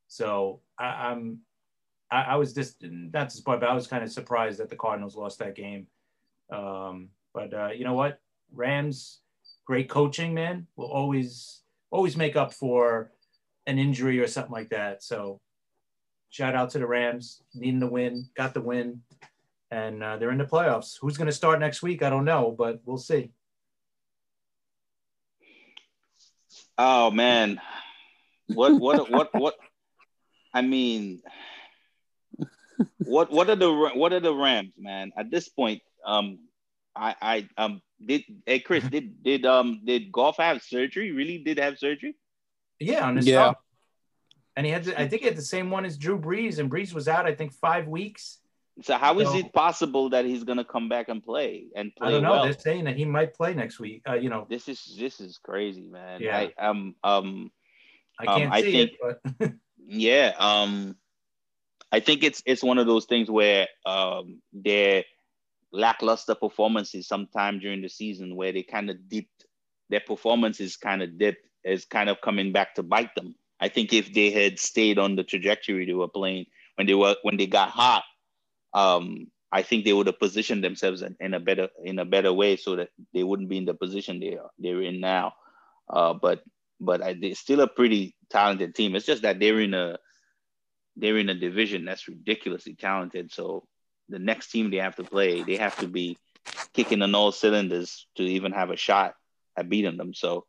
So 0.07 0.61
I, 0.79 1.11
am 1.11 1.41
I, 2.11 2.23
I, 2.23 2.37
was 2.37 2.53
just 2.53 2.77
not 2.83 3.29
disappointed, 3.29 3.61
but 3.61 3.69
I 3.69 3.75
was 3.75 3.89
kind 3.89 4.05
of 4.05 4.13
surprised 4.13 4.61
that 4.61 4.71
the 4.71 4.77
Cardinals 4.77 5.17
lost 5.17 5.41
that 5.41 5.57
game. 5.57 5.89
Um, 6.51 7.09
but 7.35 7.53
uh, 7.53 7.71
you 7.75 7.85
know 7.85 7.95
what, 7.95 8.21
Rams, 8.53 9.23
great 9.67 9.89
coaching, 9.89 10.35
man, 10.35 10.69
will 10.77 10.87
always 10.87 11.63
always 11.91 12.17
make 12.17 12.37
up 12.37 12.53
for 12.53 13.11
an 13.67 13.79
injury 13.79 14.21
or 14.21 14.27
something 14.27 14.53
like 14.53 14.71
that. 14.71 15.03
So 15.03 15.41
shout 16.31 16.55
out 16.55 16.71
to 16.71 16.79
the 16.79 16.87
Rams, 16.87 17.43
needing 17.55 17.81
the 17.81 17.87
win, 17.87 18.29
got 18.37 18.55
the 18.55 18.61
win, 18.61 19.03
and 19.71 20.03
uh, 20.03 20.17
they're 20.17 20.31
in 20.31 20.39
the 20.39 20.45
playoffs. 20.45 20.97
Who's 21.01 21.17
going 21.17 21.27
to 21.27 21.33
start 21.33 21.61
next 21.61 21.83
week? 21.83 22.03
I 22.03 22.11
don't 22.11 22.25
know, 22.25 22.55
but 22.57 22.81
we'll 22.85 22.99
see. 22.99 23.31
Oh 26.77 27.11
man, 27.11 27.61
what 28.47 28.79
what 28.79 29.11
what 29.11 29.35
what? 29.35 29.55
I 30.55 30.63
mean, 30.63 31.21
what 32.99 33.33
what 33.33 33.51
are 33.51 33.57
the 33.57 33.91
what 33.95 34.13
are 34.13 34.21
the 34.21 34.35
Rams, 34.35 34.73
man? 34.79 35.13
At 35.17 35.31
this 35.31 35.49
point, 35.49 35.83
um, 36.07 36.39
I 36.95 37.15
I 37.21 37.49
um 37.59 37.83
did 38.05 38.23
hey 38.47 38.61
Chris 38.61 38.85
did 38.85 39.23
did 39.23 39.45
um 39.45 39.81
did 39.85 40.13
Goff 40.13 40.37
have 40.37 40.63
surgery? 40.63 41.11
Really 41.11 41.39
did 41.39 41.59
have 41.59 41.79
surgery? 41.79 42.15
Yeah, 42.79 43.07
on 43.07 43.17
his 43.17 43.27
yeah. 43.27 43.47
Thumb. 43.47 43.57
And 44.59 44.67
he 44.67 44.73
had 44.73 44.83
to, 44.87 45.01
I 45.01 45.07
think 45.07 45.23
he 45.23 45.29
had 45.29 45.37
the 45.37 45.43
same 45.43 45.71
one 45.71 45.85
as 45.85 45.97
Drew 45.97 46.19
Brees, 46.19 46.59
and 46.59 46.69
Brees 46.69 46.93
was 46.93 47.07
out 47.07 47.27
I 47.27 47.33
think 47.33 47.53
five 47.53 47.87
weeks. 47.87 48.39
So 48.83 48.99
how 48.99 49.21
is 49.21 49.29
so, 49.29 49.37
it 49.37 49.53
possible 49.53 50.11
that 50.11 50.25
he's 50.25 50.43
gonna 50.43 50.65
come 50.65 50.89
back 50.89 51.09
and 51.09 51.23
play 51.23 51.67
and 51.77 51.95
play? 51.95 52.09
I 52.09 52.11
don't 52.11 52.25
know. 52.25 52.33
Well? 52.33 52.43
They're 52.43 52.59
saying 52.59 52.83
that 52.87 52.97
he 52.97 53.05
might 53.05 53.35
play 53.35 53.55
next 53.55 53.79
week. 53.79 54.03
Uh, 54.09 54.15
you 54.15 54.29
know, 54.29 54.49
this 54.51 54.69
is 54.69 54.97
this 54.99 55.21
is 55.21 55.39
crazy, 55.39 55.83
man. 55.83 56.21
Yeah. 56.21 56.49
I, 56.59 56.67
um 56.67 56.97
um 57.05 57.53
I 58.19 58.27
can't 58.27 58.47
um, 58.47 58.53
I 58.53 58.63
see 58.63 58.73
think, 58.73 58.91
it, 59.01 59.19
but 59.39 59.53
yeah. 59.87 60.33
Um, 60.41 60.97
I 61.93 62.01
think 62.01 62.25
it's 62.25 62.43
it's 62.45 62.63
one 62.63 62.79
of 62.79 62.89
those 62.89 63.05
things 63.05 63.31
where 63.31 63.69
um 63.87 64.43
their 64.53 65.05
lackluster 65.71 66.35
performances 66.35 67.07
sometime 67.07 67.61
during 67.61 67.81
the 67.81 67.89
season 67.89 68.35
where 68.35 68.51
they 68.51 68.65
kind 68.65 68.91
of 68.91 69.09
dipped 69.09 69.47
their 69.89 70.01
performances 70.01 70.77
kind 70.77 71.01
of 71.01 71.17
dipped 71.17 71.47
is 71.63 71.85
kind 71.85 72.11
of 72.11 72.21
coming 72.21 72.51
back 72.51 72.75
to 72.75 72.83
bite 72.83 73.15
them. 73.15 73.37
I 73.61 73.69
think 73.69 73.93
if 73.93 74.13
they 74.13 74.31
had 74.31 74.59
stayed 74.59 74.99
on 74.99 75.17
the 75.17 75.25
trajectory 75.25 75.85
they 75.85 75.95
were 75.95 76.09
playing 76.09 76.47
when 76.77 76.87
they 76.87 76.95
were 76.95 77.17
when 77.23 77.37
they 77.37 77.47
got 77.47 77.71
hot, 77.71 78.05
um, 78.73 79.27
I 79.51 79.63
think 79.63 79.85
they 79.85 79.93
would 79.93 80.07
have 80.07 80.19
positioned 80.19 80.63
themselves 80.63 81.03
in, 81.03 81.17
in, 81.21 81.35
a 81.35 81.41
better 81.41 81.69
in 81.83 81.99
a 81.99 82.05
better 82.05 82.33
way 82.33 82.57
so 82.57 82.77
that 82.77 82.91
they 83.13 83.25
wouldn't 83.25 83.49
be 83.49 83.59
in 83.59 83.65
the 83.65 83.75
position 83.75 84.21
they 84.21 84.37
are 84.37 84.51
they're 84.59 84.83
in 84.83 85.01
now. 85.01 85.33
Uh, 85.89 86.15
but 86.15 86.43
but 86.81 87.03
I, 87.03 87.15
they're 87.15 87.35
still 87.35 87.61
a 87.61 87.67
pretty 87.67 88.15
talented 88.31 88.75
team. 88.75 88.95
It's 88.95 89.07
just 89.07 89.23
that 89.23 89.41
they're 89.41 89.61
in 89.61 89.75
a 89.75 89.99
they're 90.97 91.19
in 91.19 91.29
a 91.29 91.35
division 91.35 91.85
that's 91.85 92.09
ridiculously 92.09 92.75
talented. 92.75 93.33
So 93.33 93.65
the 94.09 94.19
next 94.19 94.51
team 94.51 94.71
they 94.71 94.79
have 94.79 94.97
to 94.97 95.05
play, 95.05 95.43
they 95.43 95.57
have 95.57 95.77
to 95.79 95.87
be 95.87 96.19
kicking 96.75 97.03
on 97.03 97.15
all 97.15 97.33
cylinders 97.33 98.07
to 98.17 98.23
even 98.23 98.53
have 98.53 98.71
a 98.71 98.77
shot 98.77 99.15
at 99.57 99.69
beating 99.69 99.97
them. 99.97 100.15
So 100.15 100.47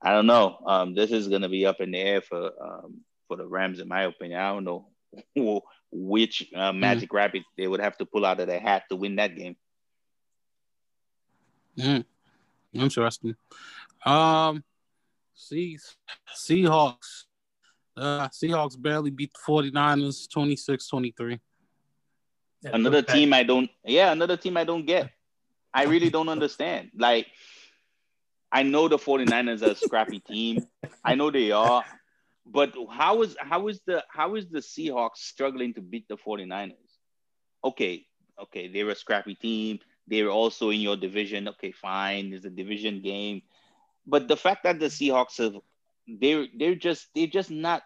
I 0.00 0.12
don't 0.12 0.26
know. 0.26 0.58
Um, 0.66 0.94
this 0.94 1.10
is 1.10 1.28
going 1.28 1.42
to 1.42 1.48
be 1.48 1.66
up 1.66 1.80
in 1.80 1.90
the 1.90 1.98
air 1.98 2.20
for 2.20 2.52
um, 2.62 3.00
for 3.26 3.36
the 3.36 3.46
Rams, 3.46 3.80
in 3.80 3.88
my 3.88 4.02
opinion. 4.04 4.40
I 4.40 4.52
don't 4.52 4.64
know 4.64 4.88
which 5.90 6.48
uh, 6.54 6.72
hmm. 6.72 6.80
Magic 6.80 7.10
mm. 7.10 7.14
Rabbit 7.14 7.42
they 7.56 7.66
would 7.66 7.80
have 7.80 7.96
to 7.98 8.06
pull 8.06 8.26
out 8.26 8.40
of 8.40 8.46
their 8.46 8.60
hat 8.60 8.84
to 8.90 8.96
win 8.96 9.16
that 9.16 9.36
game. 9.36 9.56
Mm. 11.78 12.04
Interesting. 12.72 13.36
Um, 14.04 14.62
see, 15.34 15.78
Seahawks. 16.36 17.24
Uh, 17.96 18.28
Seahawks 18.28 18.80
barely 18.80 19.10
beat 19.10 19.32
the 19.32 19.52
49ers 19.52 20.28
26-23. 20.28 21.40
Another 22.64 23.02
team 23.02 23.32
I 23.32 23.42
don't 23.42 23.70
yeah, 23.84 24.12
another 24.12 24.36
team 24.36 24.56
I 24.56 24.64
don't 24.64 24.86
get. 24.86 25.10
I 25.72 25.84
really 25.84 26.10
don't 26.10 26.28
understand. 26.28 26.90
Like 26.96 27.26
I 28.50 28.62
know 28.62 28.88
the 28.88 28.98
49ers 28.98 29.62
are 29.62 29.72
a 29.72 29.74
scrappy 29.74 30.20
team. 30.26 30.66
I 31.04 31.14
know 31.14 31.30
they 31.30 31.50
are. 31.50 31.84
But 32.46 32.74
how 32.90 33.22
is 33.22 33.36
how 33.38 33.68
is 33.68 33.80
the 33.86 34.02
how 34.08 34.34
is 34.36 34.48
the 34.48 34.60
Seahawks 34.60 35.18
struggling 35.18 35.74
to 35.74 35.82
beat 35.82 36.08
the 36.08 36.16
49ers? 36.16 36.72
Okay, 37.62 38.06
okay, 38.40 38.68
they're 38.68 38.88
a 38.88 38.94
scrappy 38.94 39.34
team. 39.34 39.80
They're 40.06 40.30
also 40.30 40.70
in 40.70 40.80
your 40.80 40.96
division. 40.96 41.48
Okay, 41.48 41.72
fine. 41.72 42.32
It's 42.32 42.46
a 42.46 42.50
division 42.50 43.02
game. 43.02 43.42
But 44.06 44.28
the 44.28 44.36
fact 44.36 44.64
that 44.64 44.80
the 44.80 44.86
Seahawks 44.86 45.36
have 45.36 45.60
they're 46.06 46.46
they're 46.56 46.74
just 46.74 47.08
they're 47.14 47.26
just 47.26 47.50
not 47.50 47.82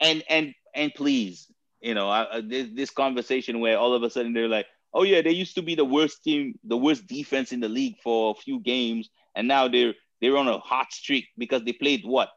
and 0.00 0.22
and 0.28 0.54
and 0.74 0.92
please, 0.94 1.50
you 1.80 1.94
know, 1.94 2.10
I, 2.10 2.42
this, 2.42 2.68
this 2.74 2.90
conversation 2.90 3.60
where 3.60 3.78
all 3.78 3.94
of 3.94 4.02
a 4.02 4.10
sudden 4.10 4.34
they're 4.34 4.48
like, 4.48 4.66
oh 4.92 5.02
yeah, 5.02 5.22
they 5.22 5.30
used 5.30 5.54
to 5.54 5.62
be 5.62 5.74
the 5.74 5.84
worst 5.84 6.22
team, 6.22 6.58
the 6.64 6.76
worst 6.76 7.06
defense 7.06 7.52
in 7.52 7.60
the 7.60 7.68
league 7.68 7.96
for 8.02 8.32
a 8.32 8.34
few 8.34 8.60
games, 8.60 9.08
and 9.34 9.48
now 9.48 9.68
they're 9.68 9.94
they're 10.20 10.36
on 10.36 10.48
a 10.48 10.58
hot 10.58 10.92
streak 10.92 11.26
because 11.36 11.62
they 11.64 11.72
played 11.72 12.04
what? 12.04 12.30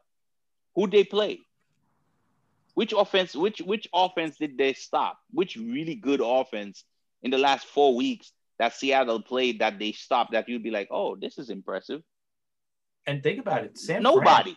Who 0.74 0.86
they 0.88 1.04
play? 1.04 1.40
Which 2.74 2.92
offense? 2.92 3.34
Which 3.34 3.60
which 3.60 3.88
offense 3.92 4.36
did 4.38 4.56
they 4.56 4.72
stop? 4.72 5.18
Which 5.30 5.56
really 5.56 5.94
good 5.94 6.20
offense 6.22 6.84
in 7.22 7.30
the 7.30 7.38
last 7.38 7.66
four 7.66 7.96
weeks 7.96 8.32
that 8.58 8.74
Seattle 8.74 9.22
played 9.22 9.60
that 9.60 9.78
they 9.78 9.92
stopped? 9.92 10.32
That 10.32 10.48
you'd 10.48 10.62
be 10.62 10.70
like, 10.70 10.88
oh, 10.90 11.16
this 11.16 11.38
is 11.38 11.50
impressive. 11.50 12.02
And 13.06 13.22
think 13.22 13.40
about 13.40 13.64
it, 13.64 13.78
Sam. 13.78 14.02
Nobody. 14.02 14.50
Fran, 14.50 14.56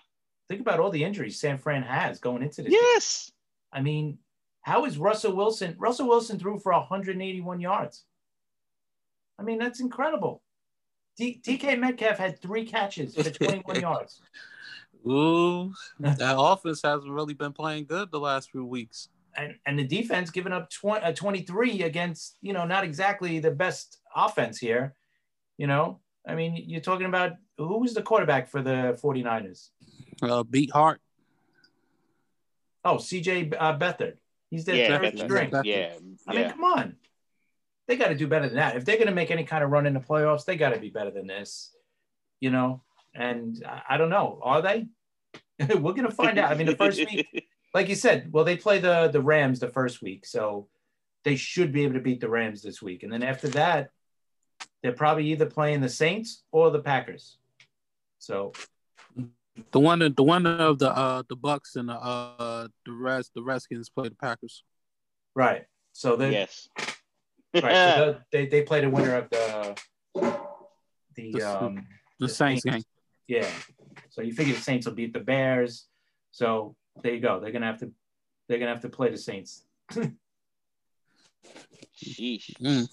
think 0.49 0.61
about 0.61 0.79
all 0.79 0.91
the 0.91 1.03
injuries 1.03 1.39
San 1.39 1.57
Fran 1.57 1.83
has 1.83 2.19
going 2.19 2.43
into 2.43 2.61
this. 2.61 2.73
Yes. 2.73 3.31
Game. 3.73 3.79
I 3.79 3.81
mean, 3.81 4.17
how 4.61 4.85
is 4.85 4.97
Russell 4.97 5.35
Wilson? 5.35 5.75
Russell 5.79 6.07
Wilson 6.07 6.37
threw 6.37 6.59
for 6.59 6.73
181 6.73 7.59
yards. 7.61 8.03
I 9.39 9.43
mean, 9.43 9.57
that's 9.57 9.79
incredible. 9.79 10.43
D- 11.17 11.41
DK 11.43 11.79
Metcalf 11.79 12.17
had 12.17 12.41
three 12.41 12.65
catches 12.65 13.15
for 13.15 13.29
21 13.29 13.79
yards. 13.81 14.21
Ooh, 15.07 15.73
that 15.99 16.35
offense 16.37 16.81
hasn't 16.83 17.11
really 17.11 17.33
been 17.33 17.53
playing 17.53 17.85
good 17.85 18.11
the 18.11 18.19
last 18.19 18.51
few 18.51 18.65
weeks. 18.65 19.09
And 19.35 19.55
and 19.65 19.79
the 19.79 19.85
defense 19.85 20.29
giving 20.29 20.51
up 20.51 20.69
20, 20.69 21.05
uh, 21.05 21.13
23 21.13 21.83
against, 21.83 22.37
you 22.41 22.51
know, 22.53 22.65
not 22.65 22.83
exactly 22.83 23.39
the 23.39 23.51
best 23.51 24.01
offense 24.15 24.57
here. 24.59 24.93
You 25.57 25.67
know, 25.67 25.99
I 26.27 26.35
mean, 26.35 26.61
you're 26.67 26.81
talking 26.81 27.05
about 27.05 27.33
who 27.57 27.79
was 27.79 27.93
the 27.93 28.01
quarterback 28.01 28.49
for 28.49 28.61
the 28.61 28.99
49ers? 29.01 29.69
Uh, 30.21 30.43
Beathard. 30.43 30.97
Oh, 32.83 32.95
CJ 32.95 33.55
uh, 33.57 33.77
Beathard. 33.77 34.15
He's 34.49 34.65
the 34.65 34.75
yeah, 34.75 34.97
third 34.97 35.17
string. 35.17 35.51
Yeah. 35.63 35.93
I 36.27 36.33
mean, 36.33 36.49
come 36.49 36.63
on 36.63 36.95
they 37.91 37.97
got 37.97 38.07
to 38.07 38.15
do 38.15 38.25
better 38.25 38.47
than 38.47 38.55
that. 38.55 38.77
If 38.77 38.85
they're 38.85 38.95
going 38.95 39.09
to 39.09 39.13
make 39.13 39.31
any 39.31 39.43
kind 39.43 39.65
of 39.65 39.69
run 39.69 39.85
in 39.85 39.93
the 39.93 39.99
playoffs, 39.99 40.45
they 40.45 40.55
got 40.55 40.69
to 40.69 40.79
be 40.79 40.89
better 40.89 41.11
than 41.11 41.27
this, 41.27 41.75
you 42.39 42.49
know. 42.49 42.81
And 43.13 43.61
I, 43.67 43.81
I 43.89 43.97
don't 43.97 44.09
know, 44.09 44.39
are 44.41 44.61
they? 44.61 44.87
We're 45.59 45.91
going 45.91 46.03
to 46.03 46.11
find 46.11 46.39
out. 46.39 46.51
I 46.51 46.55
mean, 46.55 46.67
the 46.67 46.77
first 46.77 46.99
week, 46.99 47.49
like 47.73 47.89
you 47.89 47.95
said, 47.95 48.31
well, 48.31 48.45
they 48.45 48.55
play 48.55 48.79
the 48.79 49.09
the 49.11 49.19
Rams 49.19 49.59
the 49.59 49.67
first 49.67 50.01
week, 50.01 50.25
so 50.25 50.69
they 51.25 51.35
should 51.35 51.73
be 51.73 51.83
able 51.83 51.95
to 51.95 51.99
beat 51.99 52.21
the 52.21 52.29
Rams 52.29 52.61
this 52.61 52.81
week. 52.81 53.03
And 53.03 53.11
then 53.11 53.23
after 53.23 53.49
that, 53.49 53.89
they're 54.81 54.93
probably 54.93 55.25
either 55.25 55.45
playing 55.45 55.81
the 55.81 55.89
Saints 55.89 56.43
or 56.53 56.71
the 56.71 56.79
Packers. 56.79 57.39
So 58.19 58.53
the 59.71 59.81
one 59.81 59.99
the 59.99 60.23
one 60.23 60.45
of 60.45 60.79
the 60.79 60.95
uh 60.95 61.23
the 61.27 61.35
Bucs 61.35 61.75
and 61.75 61.89
the 61.89 61.95
uh 61.95 62.69
the 62.85 62.93
rest 62.93 63.31
the 63.35 63.43
Redskins 63.43 63.89
play 63.89 64.07
the 64.07 64.15
Packers. 64.15 64.63
Right. 65.35 65.65
So 65.91 66.15
they 66.15 66.31
yes 66.31 66.69
right. 67.53 67.95
So 67.95 68.17
they 68.31 68.47
they 68.47 68.63
play 68.63 68.81
the 68.81 68.89
winner 68.89 69.15
of 69.15 69.29
the 69.29 69.77
the, 70.15 70.39
the 71.15 71.43
um 71.43 71.87
the, 72.19 72.29
Saints, 72.29 72.63
Saints 72.63 72.65
game. 72.65 72.83
Yeah. 73.27 73.49
So 74.09 74.21
you 74.21 74.33
figure 74.33 74.55
the 74.55 74.61
Saints 74.61 74.85
will 74.85 74.93
beat 74.93 75.13
the 75.13 75.19
Bears. 75.19 75.87
So 76.31 76.75
there 77.03 77.13
you 77.13 77.19
go. 77.19 77.39
They're 77.39 77.51
gonna 77.51 77.65
have 77.65 77.79
to 77.79 77.91
they're 78.47 78.59
gonna 78.59 78.71
have 78.71 78.81
to 78.81 78.89
play 78.89 79.09
the 79.09 79.17
Saints. 79.17 79.65
Sheesh. 81.95 82.51
Mm. 82.61 82.87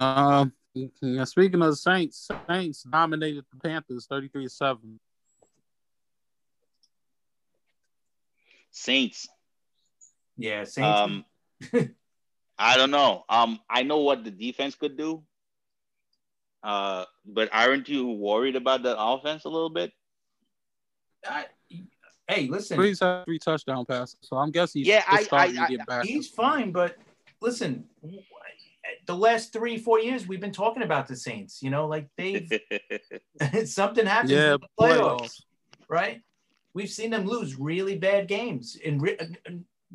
Um, 0.00 0.52
yeah, 0.74 1.24
speaking 1.24 1.60
of 1.62 1.70
the 1.70 1.76
Saints, 1.76 2.28
Saints 2.48 2.82
dominated 2.84 3.44
the 3.52 3.68
Panthers 3.68 4.06
33 4.06 4.48
7. 4.48 5.00
Saints. 8.70 9.28
Yeah, 10.36 10.64
Saints. 10.64 11.00
Um, 11.00 11.24
I 12.60 12.76
don't 12.76 12.90
know. 12.90 13.24
Um, 13.30 13.58
I 13.70 13.82
know 13.82 13.98
what 13.98 14.22
the 14.22 14.30
defense 14.30 14.74
could 14.74 14.96
do. 14.98 15.24
Uh, 16.62 17.06
but 17.24 17.48
aren't 17.52 17.88
you 17.88 18.06
worried 18.10 18.54
about 18.54 18.82
the 18.82 18.94
offense 18.98 19.46
a 19.46 19.48
little 19.48 19.70
bit? 19.70 19.92
I, 21.26 21.46
hey, 22.28 22.48
listen, 22.48 22.78
Brees 22.78 23.00
had 23.00 23.24
three 23.24 23.38
touchdown 23.38 23.86
passes, 23.86 24.18
so 24.22 24.36
I'm 24.36 24.50
guessing 24.50 24.80
he's 24.80 24.88
Yeah, 24.88 25.02
I- 25.08 25.16
just 25.16 25.26
starting 25.26 25.58
I- 25.58 25.66
to 25.68 25.76
get 25.78 25.86
back. 25.86 26.04
he's 26.04 26.28
fine, 26.28 26.70
but 26.70 26.96
listen, 27.40 27.86
the 29.06 29.16
last 29.16 29.54
three, 29.54 29.78
four 29.78 29.98
years 30.00 30.26
we've 30.28 30.40
been 30.40 30.52
talking 30.52 30.82
about 30.82 31.08
the 31.08 31.16
Saints. 31.16 31.62
You 31.62 31.70
know, 31.70 31.86
like 31.86 32.08
they've 32.18 32.46
something 33.64 34.04
happens 34.04 34.32
yeah, 34.32 34.54
in 34.54 34.60
the 34.60 34.68
playoffs, 34.78 35.20
playoffs. 35.20 35.40
right? 35.88 36.20
We've 36.74 36.90
seen 36.90 37.08
them 37.10 37.26
lose 37.26 37.58
really 37.58 37.96
bad 37.98 38.28
games 38.28 38.76
in 38.76 38.98
re- 38.98 39.18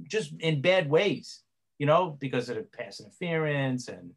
just 0.10 0.34
in 0.40 0.62
bad 0.62 0.90
ways. 0.90 1.42
You 1.78 1.86
know, 1.86 2.18
because 2.20 2.50
of 2.50 2.56
the 2.56 2.64
pass 2.64 3.00
interference, 3.00 3.88
and 3.88 4.12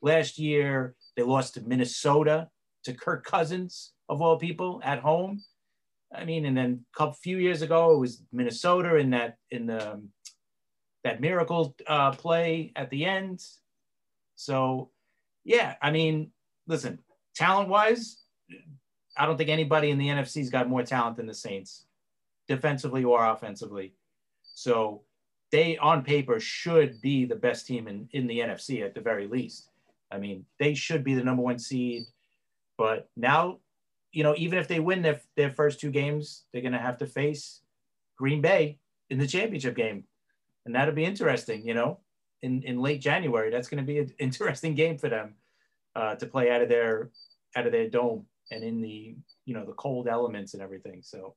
last 0.00 0.38
year 0.38 0.94
they 1.16 1.22
lost 1.22 1.54
to 1.54 1.60
Minnesota 1.62 2.48
to 2.84 2.94
Kirk 2.94 3.24
Cousins 3.24 3.92
of 4.08 4.22
all 4.22 4.38
people 4.38 4.80
at 4.84 5.00
home. 5.00 5.42
I 6.12 6.24
mean, 6.24 6.44
and 6.44 6.56
then 6.56 6.84
a 6.94 6.98
couple 6.98 7.14
few 7.14 7.38
years 7.38 7.62
ago 7.62 7.94
it 7.94 7.98
was 7.98 8.22
Minnesota 8.32 8.96
in 8.96 9.10
that 9.10 9.36
in 9.50 9.66
the 9.66 9.92
um, 9.92 10.08
that 11.04 11.20
miracle 11.20 11.74
uh, 11.86 12.12
play 12.12 12.72
at 12.76 12.90
the 12.90 13.04
end. 13.04 13.42
So, 14.34 14.90
yeah, 15.44 15.74
I 15.80 15.90
mean, 15.90 16.30
listen, 16.66 16.98
talent 17.34 17.68
wise, 17.68 18.22
I 19.16 19.26
don't 19.26 19.36
think 19.36 19.50
anybody 19.50 19.90
in 19.90 19.98
the 19.98 20.08
NFC's 20.08 20.50
got 20.50 20.68
more 20.68 20.82
talent 20.82 21.16
than 21.16 21.26
the 21.26 21.34
Saints, 21.34 21.86
defensively 22.48 23.04
or 23.04 23.24
offensively. 23.24 23.94
So, 24.42 25.02
they 25.52 25.76
on 25.78 26.02
paper 26.02 26.38
should 26.38 27.00
be 27.00 27.24
the 27.24 27.36
best 27.36 27.66
team 27.66 27.88
in, 27.88 28.08
in 28.12 28.26
the 28.26 28.38
NFC 28.40 28.84
at 28.84 28.94
the 28.94 29.00
very 29.00 29.26
least. 29.26 29.68
I 30.10 30.18
mean, 30.18 30.44
they 30.58 30.74
should 30.74 31.04
be 31.04 31.14
the 31.14 31.24
number 31.24 31.42
one 31.42 31.58
seed. 31.58 32.04
But 32.78 33.08
now, 33.16 33.58
you 34.12 34.22
know, 34.22 34.34
even 34.36 34.58
if 34.58 34.68
they 34.68 34.80
win 34.80 35.02
their, 35.02 35.20
their 35.36 35.50
first 35.50 35.80
two 35.80 35.90
games, 35.90 36.44
they're 36.52 36.62
going 36.62 36.72
to 36.72 36.78
have 36.78 36.98
to 36.98 37.06
face 37.06 37.60
Green 38.16 38.40
Bay 38.40 38.78
in 39.08 39.18
the 39.18 39.26
championship 39.26 39.76
game. 39.76 40.04
And 40.66 40.74
that'll 40.74 40.94
be 40.94 41.04
interesting, 41.04 41.66
you 41.66 41.74
know, 41.74 41.98
in, 42.42 42.62
in 42.62 42.80
late 42.80 43.00
January. 43.00 43.50
That's 43.50 43.68
going 43.68 43.84
to 43.84 43.86
be 43.86 43.98
an 43.98 44.12
interesting 44.18 44.74
game 44.74 44.98
for 44.98 45.08
them 45.08 45.34
uh, 45.94 46.14
to 46.16 46.26
play 46.26 46.50
out 46.50 46.62
of 46.62 46.68
their 46.68 47.10
out 47.56 47.66
of 47.66 47.72
their 47.72 47.88
dome 47.88 48.26
and 48.52 48.62
in 48.62 48.80
the 48.80 49.16
you 49.44 49.54
know 49.54 49.64
the 49.66 49.72
cold 49.72 50.06
elements 50.06 50.54
and 50.54 50.62
everything. 50.62 51.00
So, 51.02 51.34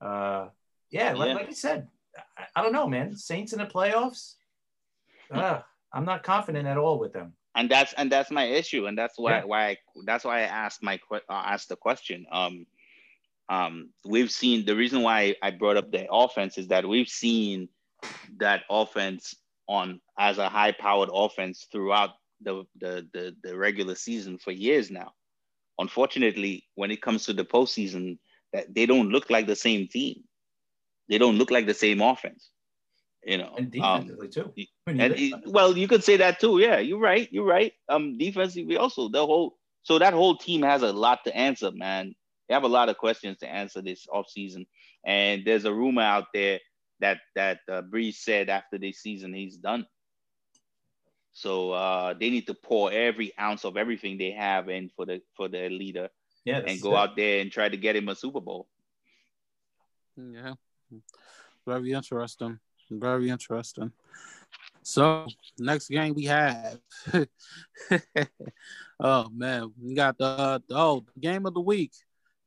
uh, 0.00 0.48
yeah, 0.90 1.12
like, 1.14 1.28
Yeah. 1.28 1.34
like 1.34 1.48
I 1.48 1.52
said, 1.52 1.88
I, 2.36 2.44
I 2.56 2.62
don't 2.62 2.72
know, 2.72 2.88
man. 2.88 3.16
Saints 3.16 3.52
in 3.52 3.58
the 3.58 3.66
playoffs. 3.66 4.34
Uh, 5.30 5.60
I'm 5.92 6.04
not 6.04 6.22
confident 6.22 6.66
at 6.66 6.78
all 6.78 6.98
with 6.98 7.12
them. 7.12 7.34
and 7.54 7.70
that's 7.70 7.92
and 7.94 8.10
that's 8.12 8.30
my 8.30 8.44
issue, 8.44 8.86
and 8.86 8.96
that's 8.96 9.18
why 9.18 9.38
Yeah. 9.38 9.44
why 9.44 9.66
I, 9.70 9.76
that's 10.06 10.24
why 10.24 10.38
I 10.40 10.42
asked 10.42 10.82
my 10.82 10.98
uh, 11.12 11.18
asked 11.30 11.68
the 11.68 11.76
question. 11.76 12.26
Um, 12.30 12.66
um, 13.50 13.90
we've 14.04 14.30
seen 14.30 14.64
the 14.66 14.76
reason 14.76 15.02
why 15.02 15.34
I 15.42 15.50
brought 15.50 15.76
up 15.78 15.90
the 15.90 16.06
offense 16.12 16.58
is 16.58 16.68
that 16.68 16.86
we've 16.86 17.08
seen 17.08 17.68
that 18.38 18.62
offense 18.70 19.34
on 19.68 20.00
as 20.18 20.38
a 20.38 20.48
high 20.48 20.72
powered 20.72 21.10
offense 21.12 21.66
throughout 21.72 22.10
the, 22.42 22.64
the 22.80 23.06
the 23.14 23.34
the 23.42 23.56
regular 23.56 23.94
season 23.94 24.38
for 24.38 24.52
years 24.52 24.90
now. 24.90 25.12
Unfortunately, 25.78 26.64
when 26.74 26.90
it 26.90 27.00
comes 27.02 27.24
to 27.26 27.32
the 27.32 27.44
postseason, 27.44 28.18
that 28.52 28.72
they 28.74 28.86
don't 28.86 29.10
look 29.10 29.30
like 29.30 29.46
the 29.46 29.56
same 29.56 29.88
team. 29.88 30.24
They 31.08 31.18
don't 31.18 31.38
look 31.38 31.50
like 31.50 31.66
the 31.66 31.74
same 31.74 32.00
offense. 32.00 32.50
You 33.24 33.38
know, 33.38 33.54
And 33.58 33.66
um, 33.80 34.00
defensively 34.06 34.28
too. 34.28 34.52
And 34.86 35.14
think 35.14 35.34
it- 35.34 35.46
well, 35.46 35.76
you 35.76 35.88
could 35.88 36.04
say 36.04 36.16
that 36.18 36.40
too. 36.40 36.60
Yeah, 36.60 36.78
you're 36.78 37.00
right. 37.00 37.28
You're 37.30 37.44
right. 37.44 37.72
Um, 37.88 38.16
defensively 38.16 38.76
also 38.76 39.08
the 39.08 39.24
whole 39.24 39.58
so 39.82 39.98
that 39.98 40.12
whole 40.12 40.36
team 40.36 40.62
has 40.62 40.82
a 40.82 40.92
lot 40.92 41.24
to 41.24 41.36
answer, 41.36 41.70
man. 41.72 42.14
They 42.48 42.54
have 42.54 42.64
a 42.64 42.68
lot 42.68 42.88
of 42.88 42.98
questions 42.98 43.38
to 43.38 43.48
answer 43.48 43.82
this 43.82 44.06
offseason. 44.06 44.66
And 45.04 45.44
there's 45.44 45.64
a 45.64 45.72
rumor 45.72 46.02
out 46.02 46.26
there 46.34 46.60
that 47.00 47.18
that 47.34 47.60
uh, 47.70 47.82
Brees 47.82 48.16
said 48.16 48.48
after 48.48 48.78
this 48.78 48.98
season 48.98 49.32
he's 49.34 49.56
done. 49.56 49.86
So 51.32 51.72
uh, 51.72 52.14
they 52.18 52.30
need 52.30 52.46
to 52.48 52.54
pour 52.54 52.90
every 52.90 53.32
ounce 53.38 53.64
of 53.64 53.76
everything 53.76 54.18
they 54.18 54.32
have 54.32 54.68
in 54.68 54.90
for 54.96 55.06
the 55.06 55.20
for 55.36 55.48
their 55.48 55.70
leader 55.70 56.08
yeah, 56.44 56.62
and 56.66 56.80
go 56.80 56.94
it. 56.94 56.98
out 56.98 57.16
there 57.16 57.40
and 57.40 57.52
try 57.52 57.68
to 57.68 57.76
get 57.76 57.94
him 57.94 58.08
a 58.08 58.14
Super 58.14 58.40
Bowl. 58.40 58.66
Yeah. 60.16 60.54
Very 61.66 61.92
interesting. 61.92 62.58
Very 62.90 63.30
interesting. 63.30 63.92
So 64.82 65.26
next 65.58 65.88
game 65.88 66.14
we 66.14 66.24
have. 66.24 66.78
oh 69.00 69.28
man, 69.30 69.72
we 69.82 69.94
got 69.94 70.16
the 70.16 70.62
oh 70.70 71.04
the 71.14 71.20
game 71.20 71.46
of 71.46 71.54
the 71.54 71.60
week. 71.60 71.92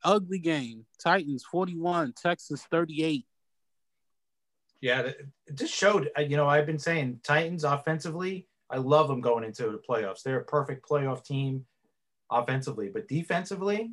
Ugly 0.03 0.39
game. 0.39 0.85
Titans 0.99 1.43
41, 1.43 2.13
Texans 2.13 2.63
38. 2.63 3.25
Yeah, 4.81 5.11
just 5.53 5.75
showed. 5.75 6.09
uh, 6.17 6.21
You 6.21 6.37
know, 6.37 6.47
I've 6.47 6.65
been 6.65 6.79
saying 6.79 7.19
Titans 7.23 7.63
offensively. 7.63 8.47
I 8.69 8.77
love 8.77 9.07
them 9.07 9.21
going 9.21 9.43
into 9.43 9.63
the 9.69 9.77
playoffs. 9.87 10.23
They're 10.23 10.39
a 10.39 10.45
perfect 10.45 10.87
playoff 10.89 11.23
team 11.23 11.65
offensively, 12.31 12.89
but 12.91 13.07
defensively, 13.07 13.91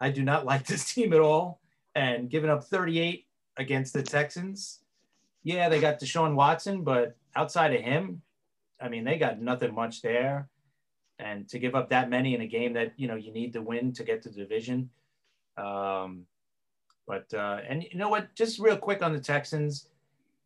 I 0.00 0.10
do 0.10 0.22
not 0.22 0.44
like 0.50 0.66
this 0.66 0.92
team 0.92 1.12
at 1.12 1.20
all. 1.20 1.60
And 1.96 2.28
giving 2.28 2.50
up 2.50 2.64
38 2.64 3.23
against 3.56 3.92
the 3.92 4.02
Texans, 4.02 4.80
yeah, 5.42 5.68
they 5.68 5.80
got 5.80 6.00
Deshaun 6.00 6.34
Watson, 6.34 6.82
but 6.82 7.16
outside 7.36 7.74
of 7.74 7.80
him, 7.82 8.22
I 8.80 8.88
mean, 8.88 9.04
they 9.04 9.18
got 9.18 9.40
nothing 9.40 9.74
much 9.74 10.02
there. 10.02 10.48
And 11.18 11.48
to 11.50 11.58
give 11.58 11.74
up 11.74 11.90
that 11.90 12.10
many 12.10 12.34
in 12.34 12.40
a 12.40 12.46
game 12.46 12.72
that 12.72 12.92
you 12.96 13.06
know 13.06 13.14
you 13.14 13.32
need 13.32 13.52
to 13.52 13.62
win 13.62 13.92
to 13.92 14.02
get 14.02 14.20
to 14.22 14.30
the 14.30 14.34
division, 14.34 14.90
um, 15.56 16.26
but 17.06 17.32
uh, 17.32 17.60
and 17.68 17.84
you 17.84 17.96
know 17.96 18.08
what? 18.08 18.34
Just 18.34 18.58
real 18.58 18.76
quick 18.76 19.00
on 19.00 19.12
the 19.12 19.20
Texans, 19.20 19.90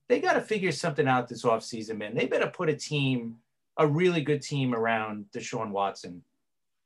they 0.08 0.20
got 0.20 0.34
to 0.34 0.42
figure 0.42 0.72
something 0.72 1.08
out 1.08 1.26
this 1.26 1.44
offseason, 1.44 1.96
man. 1.96 2.14
They 2.14 2.26
better 2.26 2.48
put 2.48 2.68
a 2.68 2.74
team, 2.74 3.36
a 3.78 3.86
really 3.86 4.20
good 4.20 4.42
team 4.42 4.74
around 4.74 5.24
Deshaun 5.34 5.70
Watson. 5.70 6.22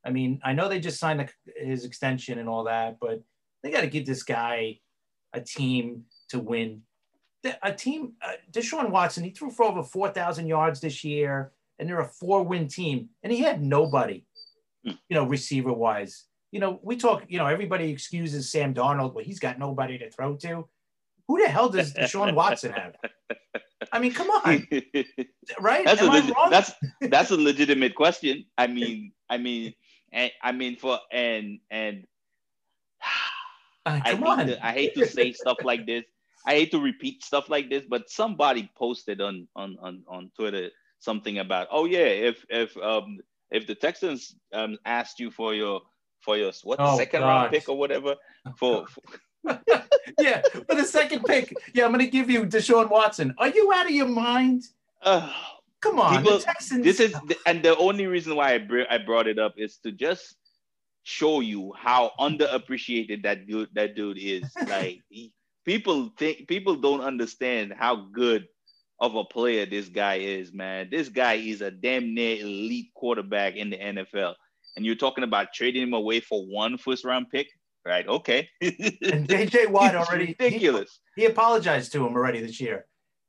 I 0.05 0.11
mean, 0.11 0.40
I 0.44 0.53
know 0.53 0.69
they 0.69 0.81
just 0.81 1.01
signed 1.01 1.28
his 1.57 1.85
extension 1.85 2.39
and 2.39 2.49
all 2.49 2.65
that, 2.65 2.99
but 3.01 3.20
they 3.62 3.70
got 3.73 3.81
to 3.81 3.89
give 3.89 4.07
this 4.07 4.23
guy 4.23 4.78
a 5.32 5.40
team 5.40 6.05
to 6.33 6.39
win. 6.41 6.83
The- 7.43 7.59
A 7.67 7.73
team, 7.73 8.13
uh, 8.23 8.33
Deshaun 8.51 8.91
Watson, 8.91 9.25
he 9.25 9.31
threw 9.31 9.51
for 9.51 9.65
over 9.65 9.83
4,000 9.83 10.47
yards 10.47 10.81
this 10.81 11.03
year, 11.05 11.53
and 11.79 11.89
they're 11.89 12.01
a 12.01 12.05
four 12.05 12.43
win 12.43 12.69
team, 12.69 13.09
and 13.23 13.33
he 13.33 13.41
had 13.41 13.63
nobody, 13.63 14.25
Hmm. 14.85 14.93
you 15.09 15.15
know, 15.17 15.25
receiver 15.25 15.73
wise. 15.73 16.25
You 16.53 16.61
know, 16.61 16.81
we 16.83 16.97
talk, 16.97 17.25
you 17.29 17.39
know, 17.39 17.47
everybody 17.47 17.91
excuses 17.91 18.51
Sam 18.51 18.75
Darnold, 18.75 19.15
but 19.15 19.25
he's 19.25 19.39
got 19.41 19.59
nobody 19.59 19.97
to 19.99 20.11
throw 20.11 20.37
to. 20.37 20.69
Who 21.29 21.41
the 21.41 21.49
hell 21.49 21.69
does 21.69 21.95
Deshaun 21.95 22.35
Watson 22.41 22.73
have? 22.73 22.95
I 23.91 23.99
mean, 23.99 24.13
come 24.13 24.31
on, 24.31 24.67
right? 25.61 25.85
that's 25.85 26.01
a 26.01 26.05
Am 26.05 26.11
I 26.11 26.19
legit, 26.19 26.37
wrong? 26.37 26.51
that's 26.51 26.73
that's 27.01 27.31
a 27.31 27.37
legitimate 27.37 27.95
question. 27.95 28.45
I 28.59 28.67
mean, 28.77 29.13
I 29.31 29.39
mean, 29.39 29.75
and 30.13 30.31
I 30.43 30.53
mean 30.53 30.77
for 30.77 30.99
and 31.11 31.59
and 31.71 32.07
Uh, 33.85 33.99
I 34.05 34.11
come 34.13 34.19
hate, 34.21 34.27
on. 34.29 34.47
to, 34.47 34.65
I 34.67 34.71
hate 34.73 34.95
to 34.95 35.05
say 35.07 35.33
stuff 35.33 35.57
like 35.65 35.87
this. 35.87 36.05
I 36.47 36.55
hate 36.55 36.70
to 36.73 36.81
repeat 36.81 37.23
stuff 37.23 37.48
like 37.48 37.70
this, 37.70 37.85
but 37.89 38.10
somebody 38.10 38.70
posted 38.77 39.20
on 39.20 39.47
on 39.56 39.77
on, 39.81 40.02
on 40.09 40.31
Twitter 40.36 40.70
something 40.98 41.39
about, 41.39 41.69
oh 41.70 41.85
yeah, 41.85 41.98
if 42.31 42.44
if 42.48 42.77
um 42.78 43.19
if 43.51 43.66
the 43.66 43.74
Texans 43.74 44.35
um 44.52 44.78
asked 44.85 45.20
you 45.20 45.31
for 45.31 45.55
your 45.55 45.82
for 46.20 46.36
your 46.36 46.52
what 46.62 46.78
Oh, 46.81 46.97
second 46.97 47.23
round 47.23 47.51
pick 47.52 47.69
or 47.69 47.77
whatever 47.77 48.14
for, 48.56 48.86
for 48.86 49.02
yeah, 50.20 50.40
for 50.69 50.74
the 50.77 50.85
second 50.85 51.24
pick, 51.24 51.52
yeah, 51.74 51.85
I'm 51.85 51.93
going 51.93 52.05
to 52.05 52.10
give 52.10 52.31
you 52.31 52.44
Deshaun 52.44 52.89
Watson. 52.89 53.35
Are 53.39 53.48
you 53.48 53.73
out 53.74 53.86
of 53.86 53.90
your 53.93 54.06
mind? 54.06 54.62
uh, 55.02 55.32
Come 55.81 55.98
on, 55.98 56.19
People- 56.23 56.39
the 56.39 56.44
Texans. 56.44 56.85
this 56.85 57.01
is 57.01 57.12
and 57.44 57.60
the 57.62 57.77
only 57.77 58.06
reason 58.06 58.36
why 58.36 58.55
I 58.55 58.59
br- 58.59 58.86
I 58.89 58.98
brought 58.98 59.27
it 59.27 59.39
up 59.40 59.55
is 59.59 59.78
to 59.78 59.90
just 59.90 60.36
show 61.02 61.40
you 61.40 61.73
how 61.77 62.12
underappreciated 62.20 63.24
that 63.24 63.47
dude 63.48 63.69
that 63.74 63.97
dude 63.97 64.19
is. 64.19 64.44
Like 64.69 65.01
he, 65.09 65.32
people 65.65 66.11
think 66.19 66.49
people 66.49 66.77
don't 66.77 67.01
understand 67.01 67.75
how 67.77 67.97
good 68.13 68.47
of 69.01 69.15
a 69.17 69.25
player 69.25 69.67
this 69.67 69.89
guy 69.89 70.17
is, 70.17 70.53
man. 70.53 70.89
This 70.91 71.09
guy 71.09 71.35
is 71.35 71.61
a 71.61 71.71
damn 71.71 72.15
near 72.15 72.37
elite 72.41 72.91
quarterback 72.95 73.57
in 73.57 73.71
the 73.71 73.77
NFL. 73.79 74.35
And 74.77 74.87
you're 74.87 74.95
talking 74.95 75.25
about 75.25 75.53
trading 75.53 75.83
him 75.83 75.93
away 75.93 76.21
for 76.21 76.45
one 76.47 76.79
first 76.79 77.05
round 77.05 77.29
pick. 77.31 77.49
Right. 77.85 78.07
Okay. 78.07 78.49
And 78.61 78.73
JJ 79.29 79.69
Watt 79.71 79.97
already 79.97 80.37
ridiculous. 80.39 81.01
He, 81.17 81.23
he 81.23 81.27
apologized 81.29 81.91
to 81.93 82.07
him 82.07 82.15
already 82.15 82.41
this 82.41 82.61
year. 82.61 82.87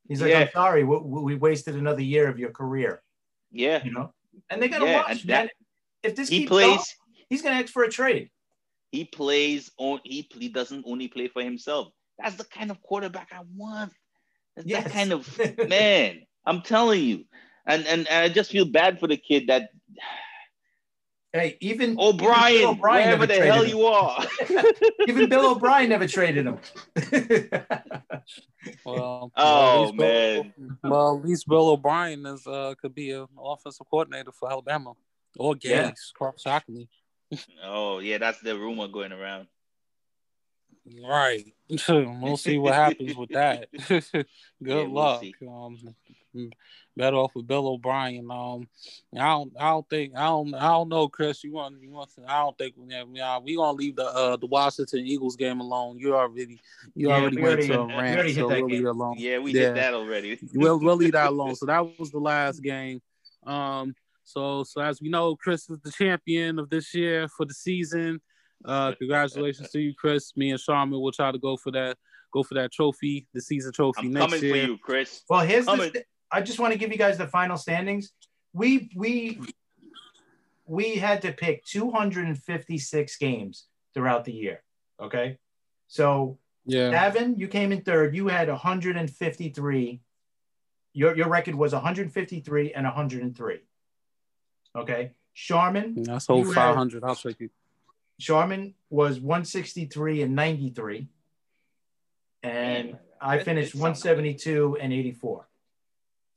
He's 0.07 0.21
like, 0.21 0.29
Yeah. 0.29 0.41
I'm 0.41 0.49
sorry, 0.53 0.83
we, 0.83 0.97
we 0.99 1.35
wasted 1.35 1.75
another 1.75 2.03
year 2.03 2.27
of 2.27 2.37
your 2.37 2.51
career. 2.51 3.01
Yeah. 3.51 3.83
You 3.83 3.91
know, 3.91 4.13
and 4.51 4.61
they 4.61 4.67
gotta 4.67 4.85
Yeah, 4.85 4.97
watch, 4.97 5.11
and 5.11 5.25
man. 5.25 5.45
that- 5.47 6.07
If 6.09 6.15
this 6.15 6.29
He 6.29 6.45
plays. 6.45 6.67
going, 6.67 6.79
he's 7.29 7.41
gonna 7.41 7.55
ask 7.55 7.73
for 7.73 7.83
a 7.83 7.89
trade. 7.89 8.29
He 8.91 9.05
plays 9.05 9.71
on. 9.79 10.01
He 10.03 10.29
he 10.35 10.49
doesn't 10.49 10.83
only 10.87 11.07
play 11.07 11.27
for 11.29 11.41
himself. 11.41 11.91
That's 12.19 12.35
the 12.35 12.43
kind 12.45 12.71
of 12.71 12.81
quarterback 12.81 13.29
I 13.33 13.41
want. 13.55 13.93
That's 14.55 14.67
Yes. 14.67 14.83
that 14.83 14.91
kind 14.93 15.11
of 15.13 15.39
man. 15.69 16.21
I'm 16.45 16.61
telling 16.61 17.01
you. 17.03 17.25
And, 17.65 17.85
and 17.87 18.07
and 18.09 18.25
I 18.25 18.29
just 18.29 18.51
feel 18.51 18.65
bad 18.65 18.99
for 18.99 19.07
the 19.07 19.17
kid 19.17 19.47
that 19.47 19.69
Hey, 21.31 21.57
even 21.61 21.95
O'Brien, 21.97 22.53
even 22.57 22.67
O'Brien 22.69 23.05
wherever 23.07 23.25
the 23.25 23.33
hell 23.43 23.55
traded 23.63 23.71
you 23.71 23.85
are. 23.87 24.23
even 25.07 25.29
Bill 25.29 25.51
O'Brien 25.53 25.89
never 25.89 26.05
traded 26.07 26.45
him. 26.45 26.59
Well, 28.85 29.31
Oh, 29.35 29.35
well, 29.35 29.81
at 29.81 29.81
least 29.89 29.97
Bill- 29.97 30.43
man. 30.43 30.77
well, 30.83 31.17
at 31.17 31.25
least 31.25 31.47
Bill 31.47 31.69
O'Brien 31.69 32.25
is 32.25 32.45
uh 32.47 32.75
could 32.81 32.93
be 32.93 33.11
an 33.11 33.25
offensive 33.41 33.85
coordinator 33.89 34.31
for 34.31 34.51
Alabama 34.51 34.93
or 35.39 35.55
Gase. 35.55 35.63
Yeah. 35.69 35.91
quite 36.15 36.39
Shockingly, 36.39 36.87
oh 37.63 37.99
yeah, 37.99 38.19
that's 38.19 38.39
the 38.41 38.57
rumor 38.57 38.87
going 38.87 39.11
around. 39.11 39.47
Right? 41.07 41.45
we'll 41.89 42.37
see 42.37 42.57
what 42.57 42.73
happens 42.73 43.15
with 43.15 43.29
that. 43.29 43.67
Good 43.87 44.25
we'll 44.61 44.89
luck. 44.91 45.23
Um, 45.47 45.79
better 46.97 47.17
off 47.17 47.31
with 47.35 47.47
Bill 47.47 47.67
O'Brien. 47.67 48.29
Um, 48.31 48.67
I 49.15 49.19
don't, 49.19 49.53
I 49.59 49.69
don't 49.69 49.89
think, 49.89 50.13
I 50.15 50.25
don't, 50.25 50.53
I 50.55 50.67
don't 50.69 50.89
know, 50.89 51.07
Chris. 51.07 51.43
You 51.43 51.53
want, 51.53 51.81
you 51.81 51.91
want? 51.91 52.09
To, 52.15 52.23
I 52.27 52.39
don't 52.39 52.57
think. 52.57 52.75
Yeah, 52.87 53.03
yeah, 53.11 53.39
we 53.39 53.55
gonna 53.55 53.77
leave 53.77 53.95
the 53.95 54.05
uh 54.05 54.37
the 54.37 54.47
Washington 54.47 55.05
Eagles 55.05 55.35
game 55.35 55.59
alone. 55.59 55.97
You 55.99 56.15
already, 56.15 56.59
you 56.95 57.09
Yeah, 57.09 57.15
already 57.15 57.35
we 57.37 57.41
went 57.43 57.53
already- 57.53 57.67
to 57.67 57.79
a 57.79 57.85
we 57.85 57.93
rant, 57.93 58.17
already 58.17 58.33
so 58.33 58.47
we'll 58.47 58.65
leave 58.65 58.69
game. 58.69 58.85
it 58.87 58.89
alone. 58.89 59.15
Yeah, 59.17 59.39
we 59.39 59.51
Yeah. 59.53 59.59
did 59.67 59.75
that 59.77 59.93
already. 59.93 60.39
we'll 60.53 60.79
we'll 60.79 60.95
leave 60.95 61.11
that 61.13 61.29
alone. 61.29 61.55
So 61.55 61.65
that 61.67 61.99
was 61.99 62.11
the 62.11 62.19
last 62.19 62.61
game. 62.63 63.01
Um, 63.45 63.93
so 64.23 64.63
so 64.63 64.81
as 64.81 65.01
we 65.01 65.09
know, 65.09 65.35
Chris 65.35 65.69
is 65.69 65.79
the 65.83 65.91
champion 65.91 66.57
of 66.59 66.69
this 66.69 66.93
year 66.93 67.27
for 67.27 67.45
the 67.45 67.53
season. 67.53 68.21
Uh, 68.65 68.93
congratulations 68.95 69.69
to 69.71 69.79
you, 69.79 69.93
Chris. 69.93 70.31
Me 70.35 70.51
and 70.51 70.59
Sharman 70.59 70.99
will 70.99 71.11
try 71.11 71.31
to 71.31 71.37
go 71.39 71.57
for 71.57 71.71
that 71.71 71.97
go 72.33 72.41
for 72.43 72.55
that 72.55 72.71
trophy, 72.71 73.27
the 73.33 73.41
season 73.41 73.71
trophy 73.71 74.07
I'm 74.07 74.13
next 74.13 74.25
coming 74.25 74.43
year. 74.43 74.51
for 74.65 74.71
you, 74.71 74.77
Chris. 74.79 75.21
Well, 75.29 75.41
here's 75.41 75.65
the 75.65 75.71
Coming. 75.71 75.91
st- 75.91 76.05
I 76.31 76.41
just 76.41 76.59
want 76.59 76.73
to 76.73 76.79
give 76.79 76.91
you 76.91 76.97
guys 76.97 77.17
the 77.17 77.27
final 77.27 77.57
standings. 77.57 78.11
We 78.53 78.89
we 78.95 79.39
we 80.65 80.95
had 80.95 81.21
to 81.23 81.31
pick 81.31 81.63
256 81.65 83.17
games 83.17 83.65
throughout 83.93 84.25
the 84.25 84.31
year. 84.33 84.63
Okay, 84.99 85.37
so 85.87 86.37
Yeah, 86.65 86.91
Davin, 87.11 87.37
you 87.37 87.47
came 87.47 87.71
in 87.71 87.81
third. 87.81 88.15
You 88.15 88.27
had 88.29 88.47
153. 88.49 90.01
Your 90.93 91.15
your 91.17 91.27
record 91.29 91.55
was 91.55 91.73
153 91.73 92.73
and 92.73 92.85
103. 92.85 93.59
Okay, 94.75 95.11
Sharman 95.33 96.01
that's 96.03 96.27
whole 96.27 96.39
you 96.39 96.45
had- 96.47 96.55
five 96.55 96.75
hundred. 96.75 97.03
I'll 97.03 97.15
take 97.15 97.39
you. 97.39 97.49
Sharman 98.23 98.73
was 98.89 99.19
163 99.19 100.21
and 100.21 100.35
93, 100.35 101.07
and 102.41 102.91
Man, 102.91 102.99
I 103.21 103.39
finished 103.39 103.73
that 103.73 103.79
sounds 103.79 104.03
172 104.05 104.77
and 104.79 104.93
84. 104.93 105.47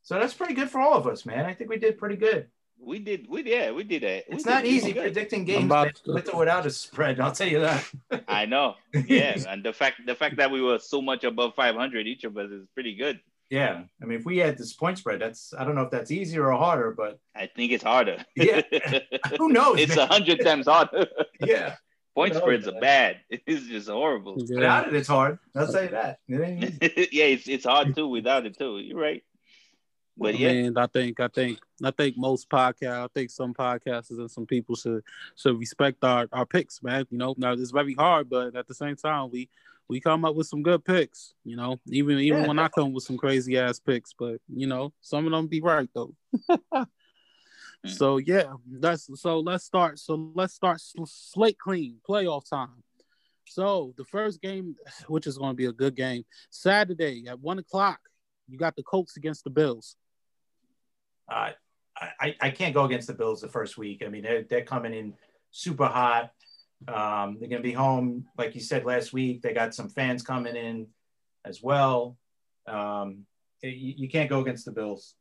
So 0.02 0.18
that's 0.18 0.34
pretty 0.34 0.54
good 0.54 0.70
for 0.70 0.80
all 0.80 0.94
of 0.94 1.06
us, 1.06 1.24
man. 1.26 1.46
I 1.46 1.54
think 1.54 1.70
we 1.70 1.78
did 1.78 1.98
pretty 1.98 2.16
good. 2.16 2.48
We 2.78 2.98
did. 2.98 3.26
We 3.28 3.42
yeah. 3.44 3.70
We 3.70 3.84
did 3.84 4.02
that. 4.02 4.24
It's 4.28 4.44
did 4.44 4.50
not 4.50 4.64
easy 4.64 4.92
good. 4.92 5.02
predicting 5.02 5.44
games 5.44 5.68
man, 5.68 5.92
with 6.06 6.32
or 6.32 6.40
without 6.40 6.66
a 6.66 6.70
spread. 6.70 7.20
I'll 7.20 7.32
tell 7.32 7.48
you 7.48 7.60
that. 7.60 7.84
I 8.28 8.46
know. 8.46 8.74
Yeah, 9.06 9.36
and 9.48 9.64
the 9.64 9.72
fact 9.72 10.06
the 10.06 10.14
fact 10.14 10.36
that 10.36 10.50
we 10.50 10.60
were 10.60 10.78
so 10.78 11.00
much 11.00 11.24
above 11.24 11.54
500 11.54 12.06
each 12.06 12.24
of 12.24 12.36
us 12.36 12.50
is 12.50 12.66
pretty 12.74 12.94
good. 12.94 13.20
Yeah. 13.50 13.82
I 14.02 14.04
mean, 14.04 14.18
if 14.18 14.24
we 14.24 14.38
had 14.38 14.58
this 14.58 14.72
point 14.72 14.98
spread, 14.98 15.20
that's 15.20 15.54
I 15.56 15.64
don't 15.64 15.74
know 15.74 15.82
if 15.82 15.90
that's 15.90 16.10
easier 16.10 16.52
or 16.52 16.58
harder, 16.58 16.92
but 16.92 17.18
I 17.34 17.46
think 17.46 17.72
it's 17.72 17.84
harder. 17.84 18.24
Yeah. 18.34 18.62
who 19.38 19.50
knows? 19.50 19.80
it's 19.80 19.96
a 19.96 20.06
hundred 20.06 20.40
times 20.44 20.66
harder. 20.66 21.06
yeah. 21.40 21.76
Point 22.14 22.34
knows, 22.34 22.42
spreads 22.42 22.68
are 22.68 22.80
bad. 22.80 23.20
It's 23.46 23.66
just 23.66 23.88
horrible. 23.88 24.36
Yeah. 24.38 24.56
Without 24.56 24.88
it, 24.88 24.94
it's 24.94 25.08
hard. 25.08 25.38
I'll 25.54 25.66
say 25.66 25.88
that. 25.88 26.18
It 26.28 26.40
ain't 26.40 27.12
yeah, 27.12 27.24
it's 27.24 27.48
it's 27.48 27.66
hard 27.66 27.94
too 27.94 28.08
without 28.08 28.46
it 28.46 28.58
too. 28.58 28.78
You're 28.78 28.98
right. 28.98 29.22
But 30.18 30.34
I 30.34 30.38
yeah, 30.38 30.52
mean, 30.52 30.78
I 30.78 30.86
think, 30.86 31.20
I 31.20 31.28
think, 31.28 31.58
I 31.84 31.90
think 31.90 32.16
most 32.16 32.48
podcasts, 32.48 33.04
I 33.04 33.06
think 33.14 33.30
some 33.30 33.52
podcasters 33.52 34.18
and 34.18 34.30
some 34.30 34.46
people 34.46 34.74
should 34.74 35.02
should 35.36 35.58
respect 35.58 36.02
our 36.02 36.26
our 36.32 36.46
picks, 36.46 36.82
man. 36.82 37.06
You 37.10 37.18
know, 37.18 37.34
now 37.36 37.52
it's 37.52 37.70
very 37.70 37.94
hard, 37.94 38.30
but 38.30 38.56
at 38.56 38.66
the 38.66 38.74
same 38.74 38.96
time, 38.96 39.30
we 39.30 39.50
we 39.88 40.00
come 40.00 40.24
up 40.24 40.34
with 40.34 40.46
some 40.46 40.62
good 40.62 40.84
picks. 40.84 41.34
You 41.44 41.56
know, 41.56 41.78
even 41.88 42.18
even 42.18 42.42
Yeah, 42.42 42.48
when 42.48 42.58
I 42.58 42.68
come 42.68 42.92
with 42.92 43.04
some 43.04 43.16
crazy 43.16 43.58
ass 43.58 43.78
picks, 43.78 44.12
but 44.18 44.40
you 44.48 44.66
know, 44.66 44.92
some 45.00 45.26
of 45.26 45.32
them 45.32 45.46
be 45.46 45.60
right 45.60 45.88
though. 45.94 46.14
so 47.86 48.18
yeah, 48.18 48.54
that's 48.80 49.08
so 49.20 49.40
let's 49.40 49.64
start. 49.64 49.98
So 49.98 50.30
let's 50.34 50.54
start 50.54 50.80
sl- 50.80 51.04
slate 51.06 51.58
clean 51.58 51.96
playoff 52.08 52.48
time. 52.48 52.82
So 53.48 53.94
the 53.96 54.04
first 54.04 54.42
game, 54.42 54.76
which 55.06 55.26
is 55.26 55.38
going 55.38 55.52
to 55.52 55.56
be 55.56 55.66
a 55.66 55.72
good 55.72 55.94
game, 55.94 56.24
Saturday 56.50 57.26
at 57.28 57.40
one 57.40 57.58
o'clock, 57.58 58.00
you 58.48 58.58
got 58.58 58.76
the 58.76 58.82
Colts 58.82 59.16
against 59.16 59.44
the 59.44 59.50
Bills. 59.50 59.96
Uh, 61.30 61.50
I, 62.20 62.34
I 62.40 62.50
can't 62.50 62.74
go 62.74 62.84
against 62.84 63.06
the 63.06 63.14
Bills 63.14 63.40
the 63.40 63.48
first 63.48 63.78
week. 63.78 64.02
I 64.04 64.08
mean, 64.08 64.22
they're, 64.22 64.42
they're 64.42 64.64
coming 64.64 64.92
in 64.92 65.14
super 65.50 65.86
hot. 65.86 66.30
Um, 66.88 67.38
they're 67.38 67.48
going 67.48 67.62
to 67.62 67.68
be 67.68 67.72
home, 67.72 68.26
like 68.36 68.54
you 68.54 68.60
said 68.60 68.84
last 68.84 69.12
week. 69.12 69.42
They 69.42 69.52
got 69.52 69.74
some 69.74 69.88
fans 69.88 70.22
coming 70.22 70.56
in 70.56 70.88
as 71.44 71.62
well. 71.62 72.16
Um, 72.66 73.26
you, 73.62 73.94
you 73.96 74.08
can't 74.08 74.30
go 74.30 74.40
against 74.40 74.64
the 74.64 74.72
Bills. 74.72 75.14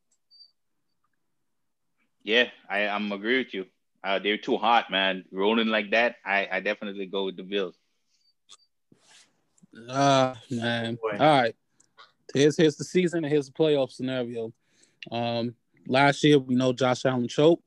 yeah, 2.22 2.48
I 2.68 2.88
I'm 2.88 3.10
agree 3.12 3.38
with 3.38 3.54
you. 3.54 3.66
Uh, 4.02 4.18
they're 4.18 4.36
too 4.36 4.56
hot, 4.56 4.90
man. 4.90 5.24
Rolling 5.32 5.68
like 5.68 5.90
that, 5.92 6.16
I 6.24 6.48
I 6.50 6.60
definitely 6.60 7.06
go 7.06 7.24
with 7.24 7.36
the 7.36 7.42
Bills. 7.42 7.76
Ah, 9.88 10.34
man. 10.50 10.96
Boy. 10.96 11.12
All 11.12 11.40
right. 11.40 11.54
Here's 12.34 12.56
here's 12.56 12.76
the 12.76 12.84
season 12.84 13.24
and 13.24 13.32
here's 13.32 13.46
the 13.46 13.52
playoff 13.52 13.90
scenario. 13.90 14.52
Um, 15.10 15.54
last 15.86 16.22
year 16.24 16.38
we 16.38 16.54
know 16.54 16.72
Josh 16.72 17.04
Allen 17.04 17.28
choked. 17.28 17.62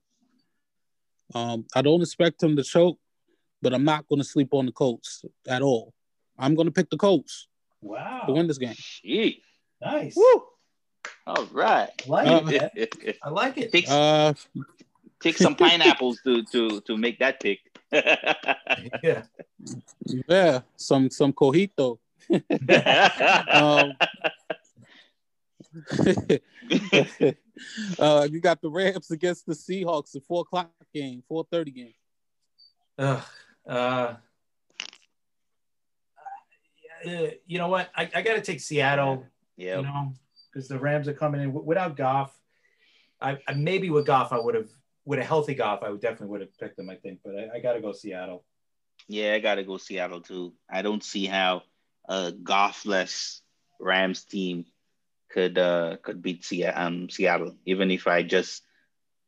Um, 1.33 1.65
I 1.75 1.81
don't 1.81 2.01
expect 2.01 2.43
him 2.43 2.55
to 2.55 2.63
choke, 2.63 2.97
but 3.61 3.73
I'm 3.73 3.83
not 3.83 4.07
going 4.07 4.19
to 4.21 4.27
sleep 4.27 4.53
on 4.53 4.65
the 4.65 4.71
Colts 4.71 5.23
at 5.47 5.61
all. 5.61 5.93
I'm 6.37 6.55
going 6.55 6.67
to 6.67 6.71
pick 6.71 6.89
the 6.89 6.97
Colts 6.97 7.47
Wow. 7.81 8.23
to 8.25 8.31
Wow. 8.31 8.37
win 8.37 8.47
this 8.47 8.57
game. 8.57 8.75
Jeez. 8.75 9.41
Nice. 9.81 10.15
Woo. 10.15 10.43
All 11.27 11.45
right. 11.51 11.89
I 12.05 12.09
like 12.09 12.27
Uh, 12.27 12.69
it. 12.75 13.17
I 13.23 13.29
like 13.29 13.57
it. 13.57 13.71
take 13.71 13.85
Uh, 13.89 14.33
take 15.21 15.37
some 15.37 15.55
pineapples 15.55 16.19
to 16.25 16.43
to 16.43 16.81
to 16.81 16.97
make 16.97 17.19
that 17.19 17.39
pick. 17.39 17.59
Yeah. 19.03 19.23
yeah, 20.27 20.61
some 20.77 21.09
some 21.09 21.33
cojito. 21.33 21.97
Um, 23.51 23.93
uh, 27.99 28.27
you 28.31 28.39
got 28.39 28.61
the 28.61 28.69
Rams 28.69 29.11
against 29.11 29.45
the 29.45 29.53
Seahawks, 29.53 30.11
the 30.11 30.21
four 30.21 30.41
o'clock 30.41 30.71
game, 30.93 31.23
four 31.27 31.45
thirty 31.51 31.71
game. 31.71 31.93
Ugh, 32.97 33.23
uh, 33.67 34.13
uh, 37.05 37.27
you 37.45 37.57
know 37.57 37.67
what? 37.67 37.89
I, 37.95 38.09
I 38.13 38.21
got 38.21 38.35
to 38.35 38.41
take 38.41 38.59
Seattle. 38.59 39.25
yeah. 39.57 39.77
You 39.77 39.83
know, 39.83 40.13
because 40.51 40.67
the 40.67 40.79
Rams 40.79 41.07
are 41.07 41.13
coming 41.13 41.41
in 41.41 41.53
without 41.53 41.95
Goff. 41.95 42.35
I, 43.21 43.37
I 43.47 43.53
maybe 43.53 43.89
with 43.89 44.05
Goff, 44.05 44.31
I 44.31 44.39
would 44.39 44.55
have 44.55 44.69
with 45.05 45.19
a 45.19 45.23
healthy 45.23 45.55
Goff, 45.55 45.83
I 45.83 45.89
would 45.89 46.01
definitely 46.01 46.27
would 46.27 46.41
have 46.41 46.57
picked 46.57 46.77
them. 46.77 46.89
I 46.89 46.95
think, 46.95 47.19
but 47.23 47.35
I, 47.35 47.57
I 47.57 47.59
got 47.59 47.73
to 47.73 47.81
go 47.81 47.91
Seattle. 47.91 48.43
Yeah, 49.07 49.33
I 49.33 49.39
gotta 49.39 49.63
go 49.63 49.77
Seattle 49.77 50.21
too. 50.21 50.53
I 50.69 50.81
don't 50.81 51.03
see 51.03 51.25
how 51.25 51.63
a 52.07 52.31
Goffless 52.31 53.41
Rams 53.79 54.23
team 54.23 54.65
could 55.31 55.57
uh 55.57 55.97
could 56.03 56.21
beat 56.21 56.43
Se- 56.43 56.63
um, 56.63 57.09
Seattle, 57.09 57.55
even 57.65 57.91
if 57.91 58.07
I 58.07 58.23
just 58.23 58.63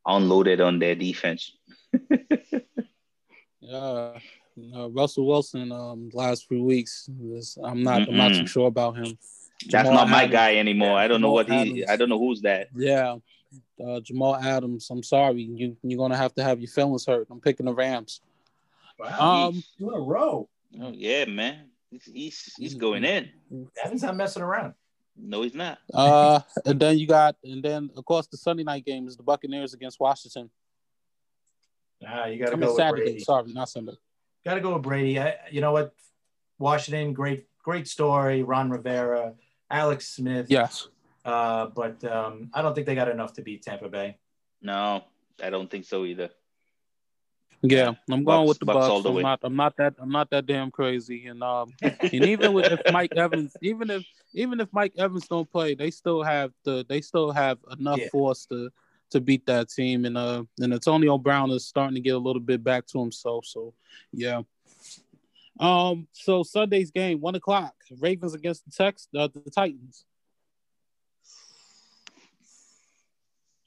unloaded 0.05 0.61
on 0.61 0.79
their 0.79 0.95
defense. 0.95 1.55
Yeah, 3.71 4.19
uh, 4.75 4.89
Russell 4.89 5.25
Wilson. 5.27 5.71
Um, 5.71 6.09
last 6.13 6.47
few 6.47 6.63
weeks, 6.63 7.09
is- 7.33 7.57
I'm 7.63 7.83
not. 7.83 8.07
I'm 8.07 8.17
not 8.17 8.33
too 8.33 8.47
sure 8.47 8.67
about 8.67 8.97
him. 8.97 9.17
That's 9.69 9.87
Jamal 9.87 9.93
not 9.93 10.09
my 10.09 10.23
Adams. 10.23 10.31
guy 10.33 10.55
anymore. 10.57 10.97
I 10.97 11.07
don't 11.07 11.21
know 11.21 11.41
Jamal 11.43 11.59
what 11.59 11.67
he. 11.67 11.85
I 11.85 11.95
don't 11.95 12.09
know 12.09 12.17
who's 12.19 12.41
that. 12.41 12.67
Yeah, 12.75 13.17
uh, 13.85 13.99
Jamal 14.01 14.35
Adams. 14.35 14.89
I'm 14.89 15.03
sorry. 15.03 15.43
You 15.43 15.77
you're 15.83 15.97
gonna 15.97 16.17
have 16.17 16.33
to 16.35 16.43
have 16.43 16.59
your 16.59 16.69
feelings 16.69 17.05
hurt. 17.05 17.27
I'm 17.29 17.39
picking 17.39 17.65
the 17.67 17.73
Rams. 17.73 18.21
Wow, 18.99 19.47
Um, 19.49 19.63
two 19.77 19.89
in 19.89 19.95
a 19.95 19.99
row. 19.99 20.49
Oh 20.81 20.91
yeah, 20.93 21.25
man. 21.25 21.69
He's 21.91 22.05
he's, 22.05 22.53
he's 22.57 22.73
going 22.75 23.03
in. 23.05 23.29
Evan's 23.83 24.01
not 24.03 24.15
messing 24.15 24.41
around. 24.41 24.73
No, 25.17 25.41
he's 25.43 25.53
not. 25.53 25.77
Uh, 25.93 26.39
and 26.65 26.79
then 26.79 26.97
you 26.97 27.05
got, 27.05 27.35
and 27.43 27.61
then 27.61 27.89
of 27.97 28.05
course 28.05 28.27
the 28.27 28.37
Sunday 28.37 28.63
night 28.63 28.85
game 28.85 29.07
is 29.07 29.17
the 29.17 29.23
Buccaneers 29.23 29.73
against 29.73 29.99
Washington. 29.99 30.49
Nah, 32.01 32.25
you 32.25 32.39
got 32.39 32.51
to 32.51 32.57
mean 32.57 32.61
go 32.61 32.67
with 32.73 32.77
Saturday. 32.77 33.03
Brady. 33.03 33.19
Sorry, 33.19 33.53
not 33.53 33.69
Sunday. 33.69 33.93
got 34.43 34.55
to 34.55 34.61
go 34.61 34.73
with 34.73 34.83
Brady. 34.83 35.19
I, 35.19 35.35
you 35.51 35.61
know 35.61 35.71
what? 35.71 35.93
Washington, 36.59 37.13
great, 37.13 37.47
great 37.63 37.87
story. 37.87 38.43
Ron 38.43 38.69
Rivera, 38.69 39.33
Alex 39.69 40.07
Smith. 40.09 40.47
Yes. 40.49 40.87
Uh, 41.23 41.67
but 41.67 42.03
um, 42.03 42.49
I 42.53 42.61
don't 42.61 42.73
think 42.73 42.87
they 42.87 42.95
got 42.95 43.07
enough 43.09 43.33
to 43.33 43.41
beat 43.41 43.61
Tampa 43.63 43.89
Bay. 43.89 44.17
No, 44.61 45.03
I 45.43 45.49
don't 45.51 45.69
think 45.69 45.85
so 45.85 46.05
either. 46.05 46.29
Yeah, 47.63 47.93
I'm 48.09 48.23
going 48.23 48.45
Bucs- 48.45 48.47
with 48.47 48.59
the 48.59 48.65
Bucs 48.65 48.73
Bucs. 48.73 48.89
all 48.89 49.01
the 49.03 49.09
I'm 49.09 49.15
way. 49.15 49.21
not. 49.21 49.39
I'm 49.43 49.55
not 49.55 49.77
that. 49.77 49.93
I'm 49.99 50.09
not 50.11 50.31
that 50.31 50.47
damn 50.47 50.71
crazy. 50.71 51.27
And 51.27 51.43
um, 51.43 51.71
and 51.83 52.13
even 52.25 52.53
with 52.53 52.71
if 52.71 52.81
Mike 52.91 53.15
Evans, 53.15 53.55
even 53.61 53.91
if 53.91 54.03
even 54.33 54.59
if 54.59 54.67
Mike 54.71 54.93
Evans 54.97 55.27
don't 55.27 55.47
play, 55.51 55.75
they 55.75 55.91
still 55.91 56.23
have 56.23 56.51
the. 56.63 56.83
They 56.89 57.01
still 57.01 57.31
have 57.31 57.59
enough 57.79 57.99
Yeah. 57.99 58.09
force 58.09 58.47
to 58.47 58.71
to 59.11 59.21
beat 59.21 59.45
that 59.45 59.69
team. 59.69 60.05
And 60.05 60.17
uh, 60.17 60.43
and 60.59 60.73
Antonio 60.73 61.17
Brown 61.17 61.51
is 61.51 61.65
starting 61.65 61.95
to 61.95 62.01
get 62.01 62.15
a 62.15 62.19
little 62.19 62.41
bit 62.41 62.63
back 62.63 62.87
to 62.87 62.99
himself. 62.99 63.45
So 63.45 63.73
yeah. 64.11 64.41
Um. 65.59 66.07
So 66.13 66.43
Sunday's 66.43 66.91
game, 66.91 67.21
one 67.21 67.35
o'clock. 67.35 67.75
Ravens 67.99 68.33
against 68.33 68.65
the 68.65 68.71
Tex, 68.71 69.07
uh, 69.17 69.27
the 69.33 69.51
Titans. 69.51 70.05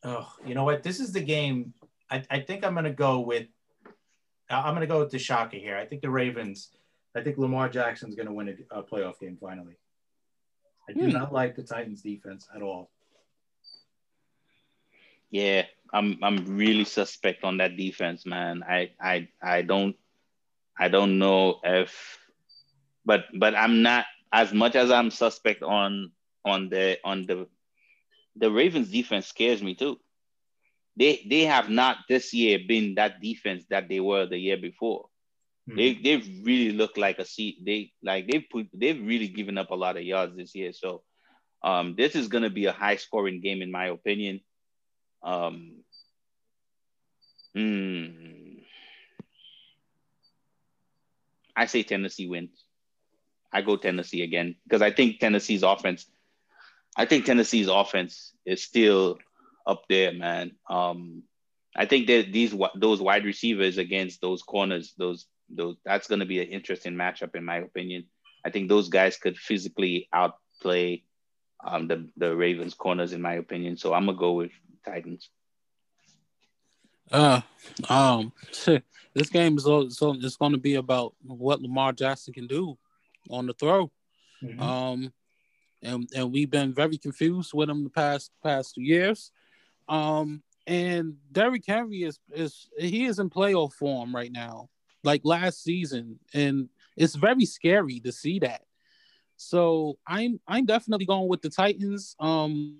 Oh, 0.03 0.31
you 0.45 0.55
know 0.55 0.65
what? 0.65 0.83
This 0.83 1.01
is 1.01 1.13
the 1.13 1.21
game. 1.21 1.73
I, 2.11 2.23
I 2.31 2.41
think 2.41 2.65
I'm 2.65 2.75
going 2.75 2.85
to 2.85 2.91
go 2.91 3.21
with. 3.21 3.47
I'm 4.51 4.79
to 4.79 4.87
go 4.87 5.01
with 5.01 5.11
the 5.11 5.19
shocker 5.19 5.57
here. 5.57 5.77
I 5.77 5.87
think 5.87 6.03
the 6.03 6.11
Ravens. 6.11 6.71
I 7.17 7.23
think 7.23 7.39
Lamar 7.39 7.69
Jackson's 7.69 8.15
going 8.15 8.27
to 8.27 8.33
win 8.33 8.49
a, 8.71 8.81
a 8.81 8.83
playoff 8.83 9.19
game 9.19 9.39
finally. 9.41 9.79
I 10.89 10.93
do 10.93 11.07
Hmm. 11.07 11.13
not 11.13 11.33
like 11.33 11.57
the 11.57 11.63
Titans 11.63 12.03
defense 12.03 12.47
at 12.55 12.61
all. 12.61 12.91
Yeah, 15.35 15.67
I'm 15.93 16.21
I'm 16.23 16.57
really 16.57 16.85
suspect 16.85 17.43
on 17.45 17.59
that 17.59 17.77
defense, 17.77 18.25
man. 18.25 18.63
I 18.63 18.93
I 19.03 19.29
I 19.43 19.63
don't 19.63 19.97
I 20.79 20.89
don't 20.89 21.19
know 21.19 21.61
if 21.65 22.19
but 23.05 23.27
but 23.35 23.55
I'm 23.57 23.83
not 23.83 24.07
as 24.33 24.53
much 24.55 24.77
as 24.77 24.93
I'm 24.93 25.11
suspect 25.11 25.63
on 25.65 26.13
on 26.45 26.71
the 26.71 26.99
on 27.05 27.27
the 27.27 27.49
the 28.37 28.51
Ravens 28.51 28.91
defense 28.91 29.27
scares 29.27 29.63
me 29.63 29.75
too. 29.75 29.99
They 30.97 31.27
they 31.29 31.43
have 31.47 31.69
not 31.69 31.99
this 32.09 32.33
year 32.33 32.61
been 32.69 32.95
that 32.97 33.21
defense 33.21 33.65
that 33.71 33.89
they 33.89 34.01
were 34.01 34.27
the 34.27 34.39
year 34.39 34.59
before. 34.59 35.07
Hmm. 35.69 35.77
They 35.77 35.95
they've 35.95 36.29
really 36.45 36.73
looked 36.73 36.99
like 36.99 37.19
a 37.19 37.27
seat. 37.27 37.65
They 37.67 37.93
like 38.05 38.29
they've 38.29 38.47
put 38.51 38.69
they've 38.73 39.01
really 39.05 39.29
given 39.29 39.59
up 39.59 39.71
a 39.71 39.77
lot 39.77 39.97
of 39.97 40.05
yards 40.05 40.37
this 40.37 40.55
year. 40.55 40.73
So 40.73 41.03
um 41.65 41.97
this 41.97 42.15
is 42.15 42.29
gonna 42.29 42.51
be 42.51 42.67
a 42.67 42.73
high 42.73 42.97
scoring 42.97 43.41
game 43.41 43.63
in 43.63 43.73
my 43.73 43.89
opinion. 43.89 44.41
Um 45.25 45.83
hmm. 47.55 48.07
I 51.57 51.67
say 51.67 51.83
Tennessee 51.83 52.29
wins. 52.29 52.65
I 53.53 53.63
go 53.63 53.77
Tennessee 53.77 54.23
again 54.23 54.57
because 54.65 54.83
I 54.83 54.91
think 54.91 55.21
Tennessee's 55.21 55.63
offense 55.63 56.07
I 56.97 57.07
think 57.07 57.25
Tennessee's 57.25 57.69
offense 57.69 58.33
is 58.45 58.63
still 58.63 59.19
up 59.67 59.85
there, 59.89 60.13
man. 60.13 60.53
Um 60.69 61.23
I 61.77 61.87
think 61.87 62.07
that 62.07 62.33
these 62.33 62.55
those 62.77 63.01
wide 63.01 63.25
receivers 63.25 63.79
against 63.79 64.21
those 64.21 64.43
corners, 64.43 64.95
those 64.97 65.27
those 65.49 65.77
that's 65.85 66.07
going 66.07 66.21
to 66.21 66.27
be 66.27 66.41
an 66.41 66.49
interesting 66.49 66.95
matchup 66.95 67.35
in 67.35 67.45
my 67.45 67.57
opinion. 67.57 68.05
I 68.45 68.51
think 68.51 68.69
those 68.69 68.89
guys 68.89 69.17
could 69.17 69.37
physically 69.37 70.09
outplay 70.13 71.03
um, 71.67 71.89
the 71.89 72.09
the 72.17 72.37
Ravens 72.37 72.75
corners 72.75 73.13
in 73.13 73.23
my 73.23 73.35
opinion. 73.35 73.77
So 73.77 73.95
I'm 73.95 74.07
gonna 74.07 74.19
go 74.19 74.33
with 74.33 74.53
Titans. 74.85 75.31
Uh, 77.11 77.41
um, 77.89 78.33
this 79.15 79.29
game 79.31 79.57
is 79.57 79.67
all, 79.67 79.91
so 79.91 80.15
it's 80.15 80.37
going 80.37 80.53
to 80.53 80.59
be 80.59 80.75
about 80.75 81.15
what 81.23 81.61
Lamar 81.61 81.93
Jackson 81.93 82.33
can 82.33 82.47
do 82.47 82.77
on 83.31 83.47
the 83.47 83.53
throw. 83.55 83.91
Mhm. 84.43 84.61
Um, 84.61 85.13
and 85.83 86.09
and 86.15 86.33
we've 86.33 86.51
been 86.51 86.75
very 86.75 86.99
confused 86.99 87.53
with 87.55 87.69
him 87.69 87.85
the 87.85 87.91
past 87.91 88.31
past 88.43 88.75
two 88.75 88.83
years. 88.83 89.31
Um, 89.89 90.43
and 90.67 91.17
Derrick 91.31 91.65
Henry 91.67 92.03
is 92.03 92.19
is 92.33 92.69
he 92.79 93.05
is 93.05 93.19
in 93.19 93.31
playoff 93.31 93.75
form 93.75 94.15
right 94.15 94.33
now, 94.33 94.71
like 95.03 95.21
last 95.25 95.63
season, 95.63 96.19
and 96.33 96.69
it's 96.97 97.15
very 97.15 97.45
scary 97.45 98.01
to 98.01 98.13
see 98.13 98.39
that. 98.41 98.63
So 99.37 99.99
I'm 100.07 100.41
I'm 100.47 100.65
definitely 100.65 101.07
going 101.07 101.29
with 101.29 101.43
the 101.43 101.51
Titans. 101.51 102.17
Um, 102.19 102.79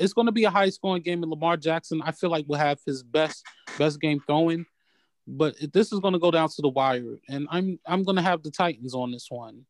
it's 0.00 0.14
going 0.14 0.26
to 0.26 0.32
be 0.32 0.44
a 0.44 0.50
high 0.50 0.70
scoring 0.70 1.02
game, 1.02 1.22
and 1.22 1.30
Lamar 1.30 1.58
Jackson 1.58 2.00
I 2.02 2.12
feel 2.12 2.30
like 2.30 2.46
will 2.48 2.56
have 2.56 2.80
his 2.86 3.02
best 3.02 3.44
best 3.78 4.00
game 4.00 4.20
throwing. 4.26 4.64
But 5.26 5.54
this 5.72 5.92
is 5.92 6.00
going 6.00 6.14
to 6.14 6.18
go 6.18 6.30
down 6.30 6.48
to 6.48 6.62
the 6.62 6.68
wire, 6.68 7.18
and 7.28 7.46
I'm 7.50 7.78
I'm 7.86 8.02
going 8.02 8.16
to 8.16 8.22
have 8.22 8.42
the 8.42 8.50
Titans 8.50 8.94
on 8.94 9.12
this 9.12 9.26
one. 9.28 9.66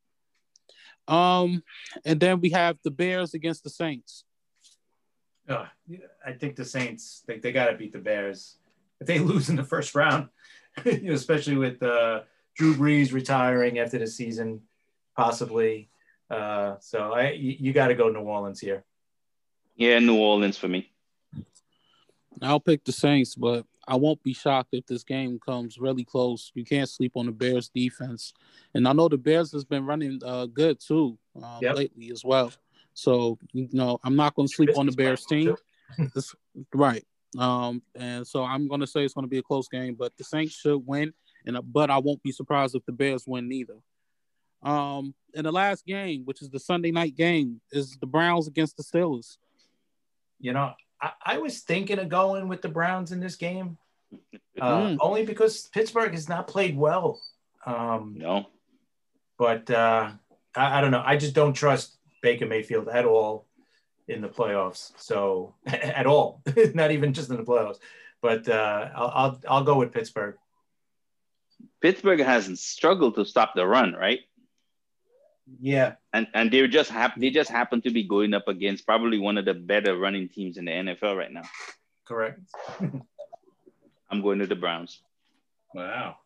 Um, 1.08 1.64
and 2.04 2.20
then 2.20 2.40
we 2.40 2.50
have 2.50 2.78
the 2.84 2.92
Bears 2.92 3.34
against 3.34 3.64
the 3.64 3.70
Saints. 3.70 4.24
Ugh, 5.48 5.66
I 6.24 6.32
think 6.32 6.54
the 6.54 6.64
Saints 6.64 7.24
they, 7.26 7.40
they 7.40 7.50
got 7.50 7.66
to 7.66 7.76
beat 7.76 7.92
the 7.92 7.98
Bears. 7.98 8.56
If 9.00 9.08
they 9.08 9.18
lose 9.30 9.50
in 9.50 9.56
the 9.56 9.64
first 9.64 9.96
round, 9.96 10.28
you 10.84 11.02
know, 11.02 11.14
especially 11.14 11.56
with 11.56 11.82
uh, 11.82 12.20
Drew 12.54 12.74
Brees 12.74 13.12
retiring 13.12 13.80
after 13.80 13.98
the 13.98 14.06
season, 14.06 14.60
possibly. 15.16 15.90
Uh, 16.30 16.76
so 16.78 17.12
I 17.12 17.32
you, 17.32 17.56
you 17.58 17.72
got 17.72 17.88
to 17.88 17.96
go 17.96 18.08
New 18.08 18.20
Orleans 18.20 18.60
here. 18.60 18.84
Yeah, 19.80 19.98
New 19.98 20.18
Orleans 20.18 20.58
for 20.58 20.68
me. 20.68 20.90
I'll 22.42 22.60
pick 22.60 22.84
the 22.84 22.92
Saints, 22.92 23.34
but 23.34 23.64
I 23.88 23.96
won't 23.96 24.22
be 24.22 24.34
shocked 24.34 24.68
if 24.72 24.84
this 24.84 25.02
game 25.02 25.40
comes 25.40 25.78
really 25.78 26.04
close. 26.04 26.52
You 26.54 26.66
can't 26.66 26.88
sleep 26.88 27.12
on 27.16 27.24
the 27.24 27.32
Bears 27.32 27.70
defense, 27.70 28.34
and 28.74 28.86
I 28.86 28.92
know 28.92 29.08
the 29.08 29.16
Bears 29.16 29.52
has 29.52 29.64
been 29.64 29.86
running 29.86 30.20
uh, 30.22 30.44
good 30.46 30.80
too 30.86 31.16
uh, 31.42 31.60
Yep. 31.62 31.76
lately 31.76 32.10
as 32.12 32.22
well. 32.22 32.52
So 32.92 33.38
you 33.54 33.70
know, 33.72 33.98
I'm 34.04 34.16
not 34.16 34.34
going 34.34 34.48
to 34.48 34.54
sleep 34.54 34.76
on 34.76 34.84
the 34.84 34.92
Bears 34.92 35.24
team. 35.24 35.56
It's- 35.98 36.34
right. 36.74 37.04
Um, 37.38 37.80
and 37.94 38.26
so 38.26 38.44
I'm 38.44 38.68
going 38.68 38.80
to 38.80 38.86
say 38.86 39.02
it's 39.04 39.14
going 39.14 39.24
to 39.24 39.30
be 39.30 39.38
a 39.38 39.42
close 39.42 39.66
game, 39.66 39.94
but 39.98 40.14
the 40.18 40.24
Saints 40.24 40.52
should 40.54 40.86
win. 40.86 41.14
And 41.46 41.56
uh, 41.56 41.62
but 41.62 41.90
I 41.90 41.96
won't 41.98 42.22
be 42.22 42.32
surprised 42.32 42.74
if 42.76 42.84
the 42.84 42.92
Bears 42.92 43.24
win 43.26 43.48
neither. 43.48 43.78
Um, 44.62 45.14
and 45.34 45.46
the 45.46 45.52
last 45.52 45.86
game, 45.86 46.22
which 46.26 46.42
is 46.42 46.50
the 46.50 46.60
Sunday 46.60 46.90
night 46.90 47.16
game, 47.16 47.62
is 47.72 47.96
the 47.98 48.06
Browns 48.06 48.46
against 48.46 48.76
the 48.76 48.82
Steelers. 48.82 49.38
You 50.40 50.52
know, 50.52 50.72
I, 51.00 51.12
I 51.24 51.38
was 51.38 51.60
thinking 51.60 51.98
of 51.98 52.08
going 52.08 52.48
with 52.48 52.62
the 52.62 52.68
Browns 52.68 53.12
in 53.12 53.20
this 53.20 53.36
game, 53.36 53.78
uh, 54.60 54.80
Mm. 54.80 54.96
only 55.00 55.24
because 55.24 55.68
Pittsburgh 55.68 56.12
has 56.12 56.28
not 56.28 56.46
played 56.48 56.76
well. 56.76 57.20
Um, 57.66 58.14
No. 58.18 58.46
but 59.38 59.70
uh, 59.70 60.12
I, 60.54 60.78
I 60.78 60.80
don't 60.80 60.90
know. 60.90 61.02
I 61.04 61.16
just 61.16 61.34
don't 61.34 61.52
trust 61.52 61.98
Baker 62.22 62.46
Mayfield 62.46 62.88
at 62.88 63.04
all 63.04 63.46
in 64.08 64.20
the 64.22 64.28
playoffs. 64.28 64.92
So 64.96 65.54
at 65.66 66.06
all, 66.06 66.42
not 66.74 66.90
even 66.90 67.12
just 67.12 67.30
in 67.30 67.36
the 67.36 67.44
playoffs. 67.44 67.78
But 68.22 68.48
uh, 68.48 68.90
I'll, 68.94 69.12
I'll 69.14 69.40
I'll 69.48 69.64
go 69.64 69.76
with 69.78 69.92
Pittsburgh. 69.92 70.36
Pittsburgh 71.80 72.20
hasn't 72.20 72.58
struggled 72.58 73.14
to 73.14 73.24
stop 73.24 73.54
the 73.54 73.66
run, 73.66 73.94
right? 73.94 74.20
Yeah, 75.58 75.94
And 76.12 76.28
and 76.34 76.50
they 76.50 76.66
just 76.68 76.90
happen 76.90 77.20
they 77.20 77.30
just 77.30 77.50
happen 77.50 77.80
to 77.82 77.90
be 77.90 78.04
going 78.04 78.34
up 78.34 78.46
against 78.46 78.86
probably 78.86 79.18
one 79.18 79.38
of 79.38 79.44
the 79.44 79.54
better 79.54 79.96
running 79.96 80.28
teams 80.28 80.56
in 80.58 80.66
the 80.66 80.70
NFL 80.70 81.16
right 81.16 81.32
now. 81.32 81.42
correct. 82.06 82.40
I'm 84.10 84.22
going 84.22 84.40
to 84.40 84.46
the 84.46 84.56
Browns. 84.56 85.00
Wow. 85.72 86.16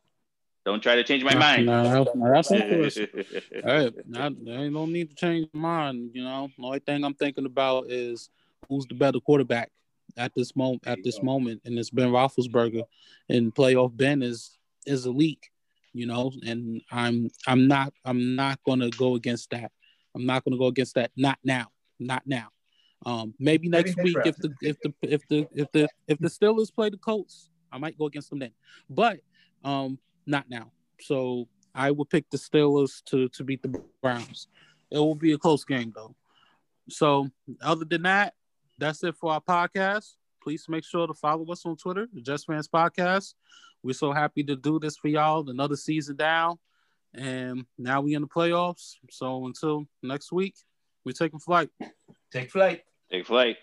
Don't 0.65 0.83
try 0.83 0.95
to 0.95 1.05
change 1.05 1.23
my 1.23 1.35
mind. 1.35 1.67
No, 1.67 2.05
no, 2.15 2.33
that's 2.33 2.51
interesting. 2.51 3.09
hey, 3.13 3.91
I, 4.17 4.27
I 4.27 4.29
don't 4.31 4.93
need 4.93 5.11
to 5.11 5.17
change 5.17 5.47
my 5.53 5.61
mind. 5.61 6.13
You 6.15 6.25
know, 6.25 6.49
the 6.57 6.65
only 6.65 6.79
thing 6.79 7.05
I'm 7.05 7.13
thinking 7.13 7.45
about 7.45 7.91
is 7.91 8.31
who's 8.69 8.87
the 8.87 8.95
better 8.95 9.21
quarterback 9.21 9.71
at 10.17 10.33
this 10.35 10.57
moment. 10.57 10.87
At 10.87 11.05
this 11.05 11.23
moment, 11.23 11.61
and 11.67 11.79
it's 11.79 11.91
Ben 11.91 12.09
Roethlisberger, 12.09 12.85
and 13.29 13.55
playoff 13.55 13.95
Ben 13.95 14.23
is 14.23 14.57
is 14.87 15.05
elite. 15.05 15.51
You 15.95 16.07
know, 16.07 16.33
and 16.45 16.83
I'm 16.91 17.31
I'm 17.47 17.67
not 17.67 17.95
I'm 18.05 18.37
not 18.37 18.59
gonna 18.67 18.91
go 18.91 19.15
against 19.15 19.51
that. 19.51 19.71
I'm 20.15 20.27
not 20.27 20.45
gonna 20.45 20.59
go 20.59 20.67
against 20.67 20.97
that. 20.97 21.13
Not 21.17 21.39
now. 21.45 21.69
Not 21.99 22.25
now. 22.27 22.49
Um, 23.07 23.35
maybe 23.39 23.69
next 23.69 23.97
week 24.03 24.17
if 24.25 24.37
the 24.37 24.53
if 24.61 24.77
the 24.81 24.93
if 25.03 25.29
the 25.29 25.49
if 25.55 25.73
the 25.73 25.89
if 26.09 26.19
the 26.19 26.29
Steelers 26.29 26.75
play 26.75 26.91
the 26.91 26.97
Colts, 26.97 27.51
I 27.71 27.79
might 27.79 27.97
go 27.97 28.07
against 28.07 28.31
them 28.31 28.41
then. 28.41 28.53
But 28.91 29.21
um, 29.63 29.99
not 30.27 30.51
now. 30.51 30.73
So 31.01 31.49
I 31.75 31.91
would 31.91 32.11
pick 32.11 32.29
the 32.31 32.39
Steelers 32.39 33.05
to 33.07 33.29
to 33.31 33.45
beat 33.45 33.63
the 33.63 33.81
Browns. 34.03 34.49
It 34.91 34.99
will 34.99 35.15
be 35.15 35.33
a 35.33 35.39
close 35.39 35.65
game 35.65 35.93
though. 35.95 36.15
So 36.89 37.29
other 37.63 37.85
than 37.85 38.03
that, 38.03 38.35
that's 38.79 39.03
it 39.05 39.17
for 39.17 39.33
our 39.33 39.41
podcast. 39.41 40.13
Please 40.43 40.67
make 40.69 40.85
sure 40.85 41.07
to 41.07 41.15
follow 41.15 41.45
us 41.47 41.65
on 41.65 41.77
Twitter, 41.77 42.07
the 42.13 42.21
Just 42.21 42.47
Fans 42.47 42.69
Podcast. 42.69 43.35
We're 43.85 43.93
so 43.93 44.13
happy 44.13 44.43
to 44.45 44.57
do 44.57 44.79
this 44.79 44.97
for 44.97 45.09
y'all. 45.09 45.49
Another 45.51 45.77
season 45.77 46.17
down, 46.17 46.59
and 47.13 47.67
now 47.77 48.01
we 48.01 48.15
in 48.15 48.23
the 48.23 48.29
playoffs. 48.29 48.95
So 49.11 49.45
until 49.45 49.85
next 50.03 50.33
week, 50.33 50.55
we're 51.05 51.13
taking 51.13 51.39
flight. 51.39 51.69
Take 52.33 52.51
flight. 52.51 52.83
Take 53.13 53.27
flight. 53.27 53.59